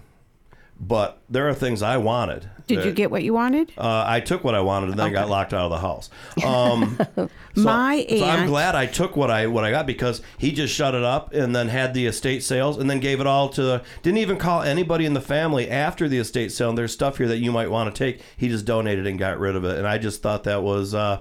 But 0.84 1.20
there 1.30 1.48
are 1.48 1.54
things 1.54 1.84
I 1.84 1.98
wanted. 1.98 2.50
Did 2.66 2.86
you 2.86 2.92
get 2.92 3.12
what 3.12 3.22
you 3.22 3.34
wanted? 3.34 3.72
uh, 3.78 4.04
I 4.08 4.20
took 4.20 4.44
what 4.44 4.56
I 4.56 4.62
wanted 4.62 4.90
and 4.92 5.00
then 5.00 5.08
I 5.08 5.10
got 5.12 5.30
locked 5.30 5.54
out 5.54 5.66
of 5.66 5.72
the 5.72 5.78
house. 5.78 6.10
Um, 6.44 6.98
so, 7.18 7.30
My 7.56 8.04
so 8.10 8.26
I'm 8.26 8.48
glad 8.48 8.74
I 8.76 8.88
took 8.88 9.16
what 9.16 9.30
I 9.30 9.46
what 9.46 9.64
I 9.64 9.70
got 9.72 9.86
because 9.86 10.22
he 10.40 10.52
just 10.52 10.74
shut 10.74 10.96
it 10.96 11.04
up 11.04 11.34
and 11.34 11.56
then 11.56 11.68
had 11.68 11.94
the 11.94 12.08
estate 12.08 12.42
sales 12.44 12.78
and 12.78 12.90
then 12.90 13.00
gave 13.00 13.20
it 13.20 13.28
all 13.28 13.50
to 13.50 13.84
didn't 14.02 14.18
even 14.18 14.38
call 14.38 14.64
anybody 14.64 15.06
in 15.06 15.14
the 15.14 15.22
family 15.22 15.70
after 15.70 16.08
the 16.10 16.18
estate 16.18 16.52
sale. 16.52 16.70
And 16.70 16.78
there's 16.78 16.94
stuff 16.94 17.18
here 17.18 17.28
that 17.28 17.38
you 17.38 17.52
might 17.52 17.70
want 17.70 17.94
to 17.94 17.98
take. 17.98 18.22
He 18.38 18.48
just 18.48 18.66
donated 18.66 19.06
and 19.06 19.20
got 19.20 19.38
rid 19.38 19.56
of 19.56 19.64
it, 19.66 19.78
and 19.78 19.86
I 19.88 19.98
just 20.00 20.24
thought 20.24 20.46
that 20.46 20.64
was. 20.64 20.96
Uh, 20.96 21.20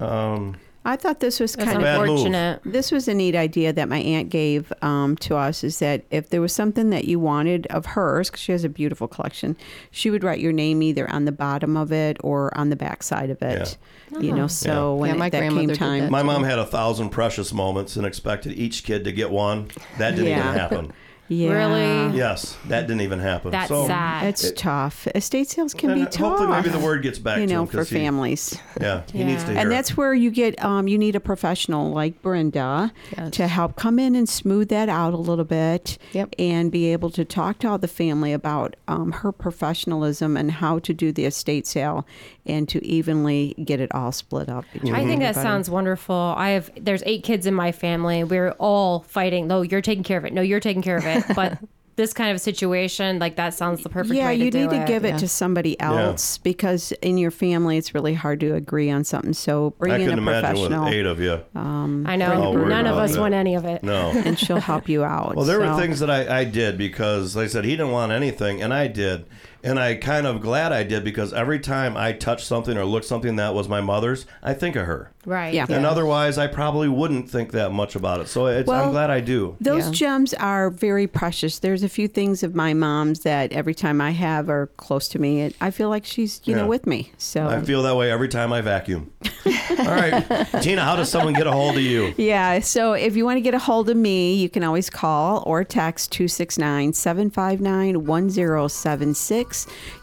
um, 0.00 0.56
I 0.86 0.96
thought 0.96 1.20
this 1.20 1.40
was 1.40 1.54
That's 1.54 1.70
kind 1.72 1.82
of 1.82 2.00
unfortunate. 2.02 2.60
This 2.64 2.92
was 2.92 3.08
a 3.08 3.14
neat 3.14 3.34
idea 3.34 3.72
that 3.72 3.88
my 3.88 3.98
aunt 3.98 4.28
gave 4.28 4.72
um, 4.82 5.16
to 5.18 5.36
us. 5.36 5.64
Is 5.64 5.78
that 5.78 6.04
if 6.10 6.28
there 6.28 6.40
was 6.42 6.52
something 6.52 6.90
that 6.90 7.06
you 7.06 7.18
wanted 7.18 7.66
of 7.68 7.86
hers, 7.86 8.28
because 8.28 8.42
she 8.42 8.52
has 8.52 8.64
a 8.64 8.68
beautiful 8.68 9.08
collection, 9.08 9.56
she 9.90 10.10
would 10.10 10.22
write 10.22 10.40
your 10.40 10.52
name 10.52 10.82
either 10.82 11.10
on 11.10 11.24
the 11.24 11.32
bottom 11.32 11.76
of 11.76 11.90
it 11.90 12.18
or 12.20 12.56
on 12.56 12.68
the 12.68 12.76
back 12.76 13.02
side 13.02 13.30
of 13.30 13.40
it. 13.42 13.78
You 14.20 14.32
know, 14.32 14.46
so 14.46 14.94
when 14.94 15.20
it, 15.20 15.30
that 15.30 15.50
came 15.52 15.72
time, 15.72 16.10
My 16.10 16.22
mom 16.22 16.44
had 16.44 16.58
a 16.58 16.66
thousand 16.66 17.08
precious 17.10 17.52
moments 17.52 17.96
and 17.96 18.06
expected 18.06 18.52
each 18.52 18.84
kid 18.84 19.04
to 19.04 19.12
get 19.12 19.30
one. 19.30 19.68
That 19.98 20.12
didn't 20.12 20.26
Yeah. 20.26 20.40
even 20.48 20.58
happen. 20.58 20.92
Yeah. 21.28 21.52
Really? 21.52 22.18
Yes, 22.18 22.56
that 22.68 22.82
didn't 22.86 23.00
even 23.00 23.18
happen. 23.18 23.50
That's 23.50 23.68
So- 23.68 23.86
sad. 23.86 24.26
It's 24.26 24.52
tough. 24.52 25.06
Estate 25.14 25.48
sales 25.48 25.72
can 25.72 25.94
be 25.94 26.04
tough. 26.04 26.16
hopefully 26.16 26.48
maybe 26.50 26.68
the 26.68 26.78
word 26.78 27.02
gets 27.02 27.18
back 27.18 27.38
you 27.40 27.46
to 27.46 27.52
know, 27.52 27.62
him 27.62 27.66
for 27.68 27.78
'cause 27.78 27.88
he- 27.88 27.96
families. 27.96 28.58
Yeah, 28.80 29.02
he 29.12 29.24
needs 29.24 29.42
to 29.44 29.50
hear 29.52 29.58
and 29.58 29.68
it. 29.68 29.70
that's 29.74 29.96
where 29.96 30.12
you 30.12 30.30
get 30.30 30.62
um, 30.62 30.86
you 30.86 30.98
need 30.98 31.16
a 31.16 31.20
professional 31.20 31.90
like 31.92 32.20
Brenda 32.20 32.92
to 33.30 33.46
help 33.48 33.76
come 33.76 33.98
in 33.98 34.14
and 34.14 34.28
smooth 34.28 34.68
that 34.68 34.88
out 34.90 35.14
a 35.14 35.16
little 35.16 35.44
bit 35.46 35.96
and 36.38 36.70
be 36.70 36.92
able 36.92 37.08
to 37.10 37.24
talk 37.24 37.58
to 37.60 37.68
all 37.68 37.78
the 37.78 37.88
family 37.88 38.32
about 38.32 38.76
um, 38.86 39.12
her 39.12 39.32
professionalism 39.32 40.36
and 40.36 40.50
how 40.52 40.78
to 40.78 40.92
do 40.92 41.10
the 41.10 41.24
estate 41.24 41.66
sale 41.66 42.06
and 42.46 42.68
to 42.68 42.84
evenly 42.84 43.54
get 43.64 43.80
it 43.80 43.94
all 43.94 44.12
split 44.12 44.48
up. 44.48 44.64
between 44.72 44.94
I 44.94 45.04
think 45.04 45.20
that 45.22 45.34
sounds 45.34 45.70
wonderful. 45.70 46.34
I 46.36 46.50
have 46.50 46.70
there's 46.76 47.02
eight 47.06 47.24
kids 47.24 47.46
in 47.46 47.54
my 47.54 47.72
family. 47.72 48.24
We're 48.24 48.52
all 48.52 49.00
fighting. 49.00 49.46
No, 49.46 49.62
you're 49.62 49.80
taking 49.80 50.04
care 50.04 50.18
of 50.18 50.24
it. 50.24 50.32
No, 50.32 50.42
you're 50.42 50.60
taking 50.60 50.82
care 50.82 50.96
of 50.96 51.06
it. 51.06 51.24
But 51.34 51.58
this 51.96 52.12
kind 52.12 52.32
of 52.32 52.40
situation, 52.40 53.18
like 53.18 53.36
that 53.36 53.54
sounds 53.54 53.82
the 53.82 53.88
perfect 53.88 54.16
yeah, 54.16 54.26
way 54.26 54.38
to 54.38 54.44
you 54.44 54.50
do 54.50 54.60
need 54.62 54.70
to 54.70 54.82
it. 54.82 54.86
give 54.86 55.04
it 55.04 55.18
to 55.18 55.28
somebody 55.28 55.78
else 55.80 56.38
because 56.38 56.92
in 57.02 57.18
your 57.18 57.30
family 57.30 57.76
it's 57.76 57.94
really 57.94 58.14
hard 58.14 58.40
to 58.40 58.54
agree 58.54 58.90
on 58.90 59.04
something. 59.04 59.32
So 59.32 59.70
bring 59.78 59.92
I 59.92 59.98
in 59.98 60.18
a 60.18 60.22
professional. 60.22 60.84
with 60.84 60.94
eight 60.94 61.06
of 61.06 61.20
you. 61.20 61.40
Um, 61.54 62.04
I 62.06 62.16
know. 62.16 62.52
None 62.52 62.86
of 62.86 62.96
us 62.96 63.12
that. 63.12 63.20
want 63.20 63.34
any 63.34 63.54
of 63.54 63.64
it. 63.64 63.82
No. 63.82 64.10
and 64.24 64.38
she'll 64.38 64.60
help 64.60 64.88
you 64.88 65.04
out. 65.04 65.36
Well, 65.36 65.44
there 65.44 65.60
were 65.60 65.76
things 65.76 66.00
that 66.00 66.10
I, 66.10 66.40
I 66.40 66.44
did 66.44 66.76
because, 66.76 67.36
like 67.36 67.44
I 67.44 67.48
said, 67.48 67.64
he 67.64 67.72
didn't 67.72 67.92
want 67.92 68.12
anything, 68.12 68.62
and 68.62 68.74
I 68.74 68.88
did. 68.88 69.26
And 69.64 69.78
I 69.80 69.94
kind 69.94 70.26
of 70.26 70.40
glad 70.40 70.72
I 70.72 70.82
did 70.82 71.02
because 71.04 71.32
every 71.32 71.58
time 71.58 71.96
I 71.96 72.12
touch 72.12 72.44
something 72.44 72.76
or 72.76 72.84
look 72.84 73.02
something 73.04 73.36
that 73.36 73.54
was 73.54 73.68
my 73.68 73.80
mother's, 73.80 74.26
I 74.42 74.52
think 74.54 74.76
of 74.76 74.86
her. 74.86 75.10
Right. 75.26 75.54
Yeah. 75.54 75.64
And 75.70 75.86
otherwise, 75.86 76.36
I 76.36 76.46
probably 76.48 76.86
wouldn't 76.88 77.30
think 77.30 77.52
that 77.52 77.72
much 77.72 77.96
about 77.96 78.20
it. 78.20 78.28
So 78.28 78.46
it's, 78.46 78.68
Well, 78.68 78.84
I'm 78.84 78.90
glad 78.90 79.10
I 79.10 79.20
do. 79.20 79.56
Those 79.60 79.90
gems 79.90 80.34
are 80.34 80.68
very 80.68 81.06
precious. 81.06 81.58
There's 81.60 81.82
a 81.82 81.88
few 81.88 82.08
things 82.08 82.42
of 82.42 82.54
my 82.54 82.74
mom's 82.74 83.20
that 83.20 83.52
every 83.52 83.74
time 83.74 84.02
I 84.02 84.10
have 84.10 84.48
her 84.48 84.66
close 84.76 85.08
to 85.08 85.18
me, 85.18 85.40
it, 85.40 85.56
I 85.62 85.70
feel 85.70 85.88
like 85.88 86.04
she's 86.04 86.42
you 86.44 86.54
Yeah. 86.54 86.62
know 86.62 86.68
with 86.68 86.86
me. 86.86 87.12
So 87.16 87.46
I 87.48 87.62
feel 87.62 87.82
that 87.84 87.96
way 87.96 88.10
every 88.10 88.28
time 88.28 88.52
I 88.52 88.60
vacuum. 88.60 89.10
All 89.46 89.86
right, 89.86 90.46
Tina, 90.60 90.82
how 90.84 90.94
does 90.96 91.10
someone 91.10 91.32
get 91.32 91.46
a 91.46 91.52
hold 91.52 91.76
of 91.76 91.82
you? 91.82 92.12
Yeah, 92.18 92.60
so 92.60 92.92
if 92.92 93.16
you 93.16 93.24
want 93.24 93.38
to 93.38 93.40
get 93.40 93.54
a 93.54 93.58
hold 93.58 93.88
of 93.88 93.96
me, 93.96 94.34
you 94.34 94.48
can 94.50 94.62
always 94.62 94.90
call 94.90 95.42
or 95.46 95.64
text 95.64 96.12
269 96.12 96.92
759 96.92 98.04
1076. 98.06 99.53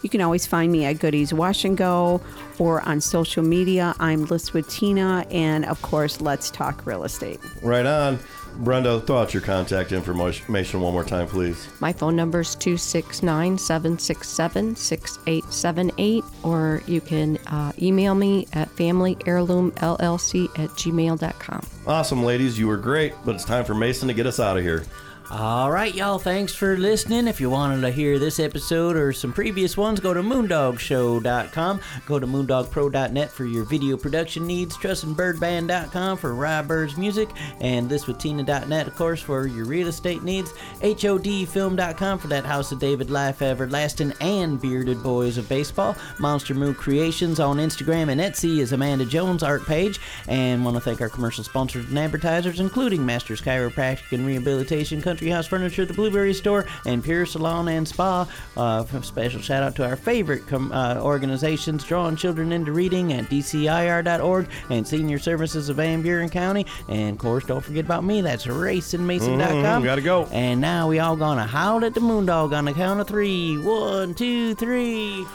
You 0.01 0.09
can 0.09 0.21
always 0.21 0.45
find 0.45 0.71
me 0.71 0.85
at 0.85 0.99
Goodies 0.99 1.33
Wash 1.33 1.65
and 1.65 1.77
Go 1.77 2.21
or 2.59 2.81
on 2.87 3.01
social 3.01 3.43
media. 3.43 3.95
I'm 3.99 4.25
List 4.25 4.53
with 4.53 4.69
Tina, 4.69 5.25
and 5.31 5.65
of 5.65 5.81
course, 5.81 6.21
let's 6.21 6.49
talk 6.51 6.85
real 6.85 7.03
estate. 7.03 7.39
Right 7.61 7.85
on. 7.85 8.19
Brenda, 8.57 8.99
throw 9.01 9.19
out 9.19 9.33
your 9.33 9.41
contact 9.41 9.91
information 9.91 10.81
one 10.81 10.93
more 10.93 11.03
time, 11.03 11.27
please. 11.27 11.67
My 11.79 11.93
phone 11.93 12.15
number 12.15 12.41
is 12.41 12.55
269 12.55 13.57
767 13.57 14.75
6878, 14.75 16.23
or 16.43 16.83
you 16.85 17.01
can 17.01 17.37
uh, 17.47 17.71
email 17.81 18.13
me 18.13 18.47
at 18.53 18.69
familyheirloomllc 18.75 20.59
at 20.59 20.69
gmail.com. 20.71 21.61
Awesome, 21.87 22.23
ladies. 22.23 22.59
You 22.59 22.67
were 22.67 22.77
great, 22.77 23.13
but 23.25 23.35
it's 23.35 23.45
time 23.45 23.65
for 23.65 23.73
Mason 23.73 24.07
to 24.07 24.13
get 24.13 24.25
us 24.25 24.39
out 24.39 24.57
of 24.57 24.63
here. 24.63 24.85
All 25.33 25.71
right, 25.71 25.95
y'all. 25.95 26.19
Thanks 26.19 26.53
for 26.53 26.77
listening. 26.77 27.25
If 27.25 27.39
you 27.39 27.49
wanted 27.49 27.79
to 27.81 27.89
hear 27.89 28.19
this 28.19 28.37
episode 28.37 28.97
or 28.97 29.13
some 29.13 29.31
previous 29.31 29.77
ones, 29.77 30.01
go 30.01 30.13
to 30.13 30.21
moondogshow.com. 30.21 31.79
Go 32.05 32.19
to 32.19 32.27
moondogpro.net 32.27 33.31
for 33.31 33.45
your 33.45 33.63
video 33.63 33.95
production 33.95 34.45
needs. 34.45 34.75
trussinbyrdband.com 34.75 36.17
for 36.17 36.35
Rye 36.35 36.63
Bird's 36.63 36.97
music. 36.97 37.29
And 37.61 37.89
listwithtina.net, 37.89 38.87
of 38.87 38.95
course, 38.97 39.21
for 39.21 39.47
your 39.47 39.63
real 39.63 39.87
estate 39.87 40.21
needs. 40.21 40.51
HODfilm.com 40.81 42.19
for 42.19 42.27
that 42.27 42.45
House 42.45 42.73
of 42.73 42.79
David 42.79 43.09
Life 43.09 43.41
Everlasting 43.41 44.11
and 44.19 44.59
Bearded 44.59 45.01
Boys 45.01 45.37
of 45.37 45.47
Baseball. 45.47 45.95
Monster 46.19 46.55
Moo 46.55 46.73
Creations 46.73 47.39
on 47.39 47.55
Instagram 47.55 48.09
and 48.09 48.19
Etsy 48.19 48.59
is 48.59 48.73
Amanda 48.73 49.05
Jones' 49.05 49.43
art 49.43 49.65
page. 49.65 49.97
And 50.27 50.65
want 50.65 50.75
to 50.75 50.81
thank 50.81 50.99
our 50.99 51.07
commercial 51.07 51.45
sponsors 51.45 51.87
and 51.87 51.97
advertisers, 51.97 52.59
including 52.59 53.05
Masters 53.05 53.39
Chiropractic 53.39 54.11
and 54.11 54.27
Rehabilitation, 54.27 55.01
Country 55.01 55.20
House 55.29 55.47
Furniture, 55.47 55.85
The 55.85 55.93
Blueberry 55.93 56.33
Store, 56.33 56.65
and 56.85 57.03
Pure 57.03 57.27
Salon 57.27 57.67
and 57.67 57.87
Spa. 57.87 58.27
Uh, 58.57 58.83
special 59.01 59.41
shout 59.41 59.63
out 59.63 59.75
to 59.75 59.85
our 59.85 59.95
favorite 59.95 60.47
com- 60.47 60.71
uh, 60.71 60.97
organizations, 61.01 61.83
Drawing 61.83 62.15
Children 62.15 62.51
into 62.51 62.71
Reading 62.71 63.13
at 63.13 63.25
DCIR.org 63.29 64.47
and 64.69 64.87
Senior 64.87 65.19
Services 65.19 65.69
of 65.69 65.77
Van 65.77 66.01
Buren 66.01 66.29
County. 66.29 66.65
And 66.89 67.11
of 67.13 67.17
course, 67.17 67.45
don't 67.45 67.61
forget 67.63 67.85
about 67.85 68.03
me. 68.03 68.21
That's 68.21 68.45
racingmason.com. 68.45 69.81
Mhm, 69.81 69.85
gotta 69.85 70.01
go. 70.01 70.27
And 70.31 70.59
now 70.61 70.87
we 70.87 70.99
all 70.99 71.15
gonna 71.15 71.45
howl 71.45 71.83
at 71.85 71.93
the 71.93 71.99
moondog 72.01 72.53
on 72.57 72.65
the 72.65 72.73
count 72.73 72.99
of 72.99 73.07
three. 73.07 73.57
One, 73.57 74.13
two, 74.13 74.55
three. 74.55 75.25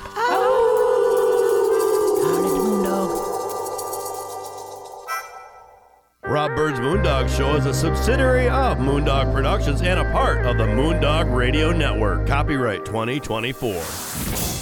Rob 6.29 6.57
Byrd's 6.57 6.81
Moondog 6.81 7.29
Show 7.29 7.55
is 7.55 7.67
a 7.67 7.73
subsidiary 7.73 8.49
of 8.49 8.79
Moondog 8.79 9.33
Productions 9.33 9.81
and 9.81 10.01
a 10.01 10.11
part 10.11 10.45
of 10.45 10.59
the 10.59 10.65
Moondog 10.65 11.33
Radio 11.33 11.71
Network. 11.71 12.27
Copyright 12.27 12.85
2024. 12.85 14.56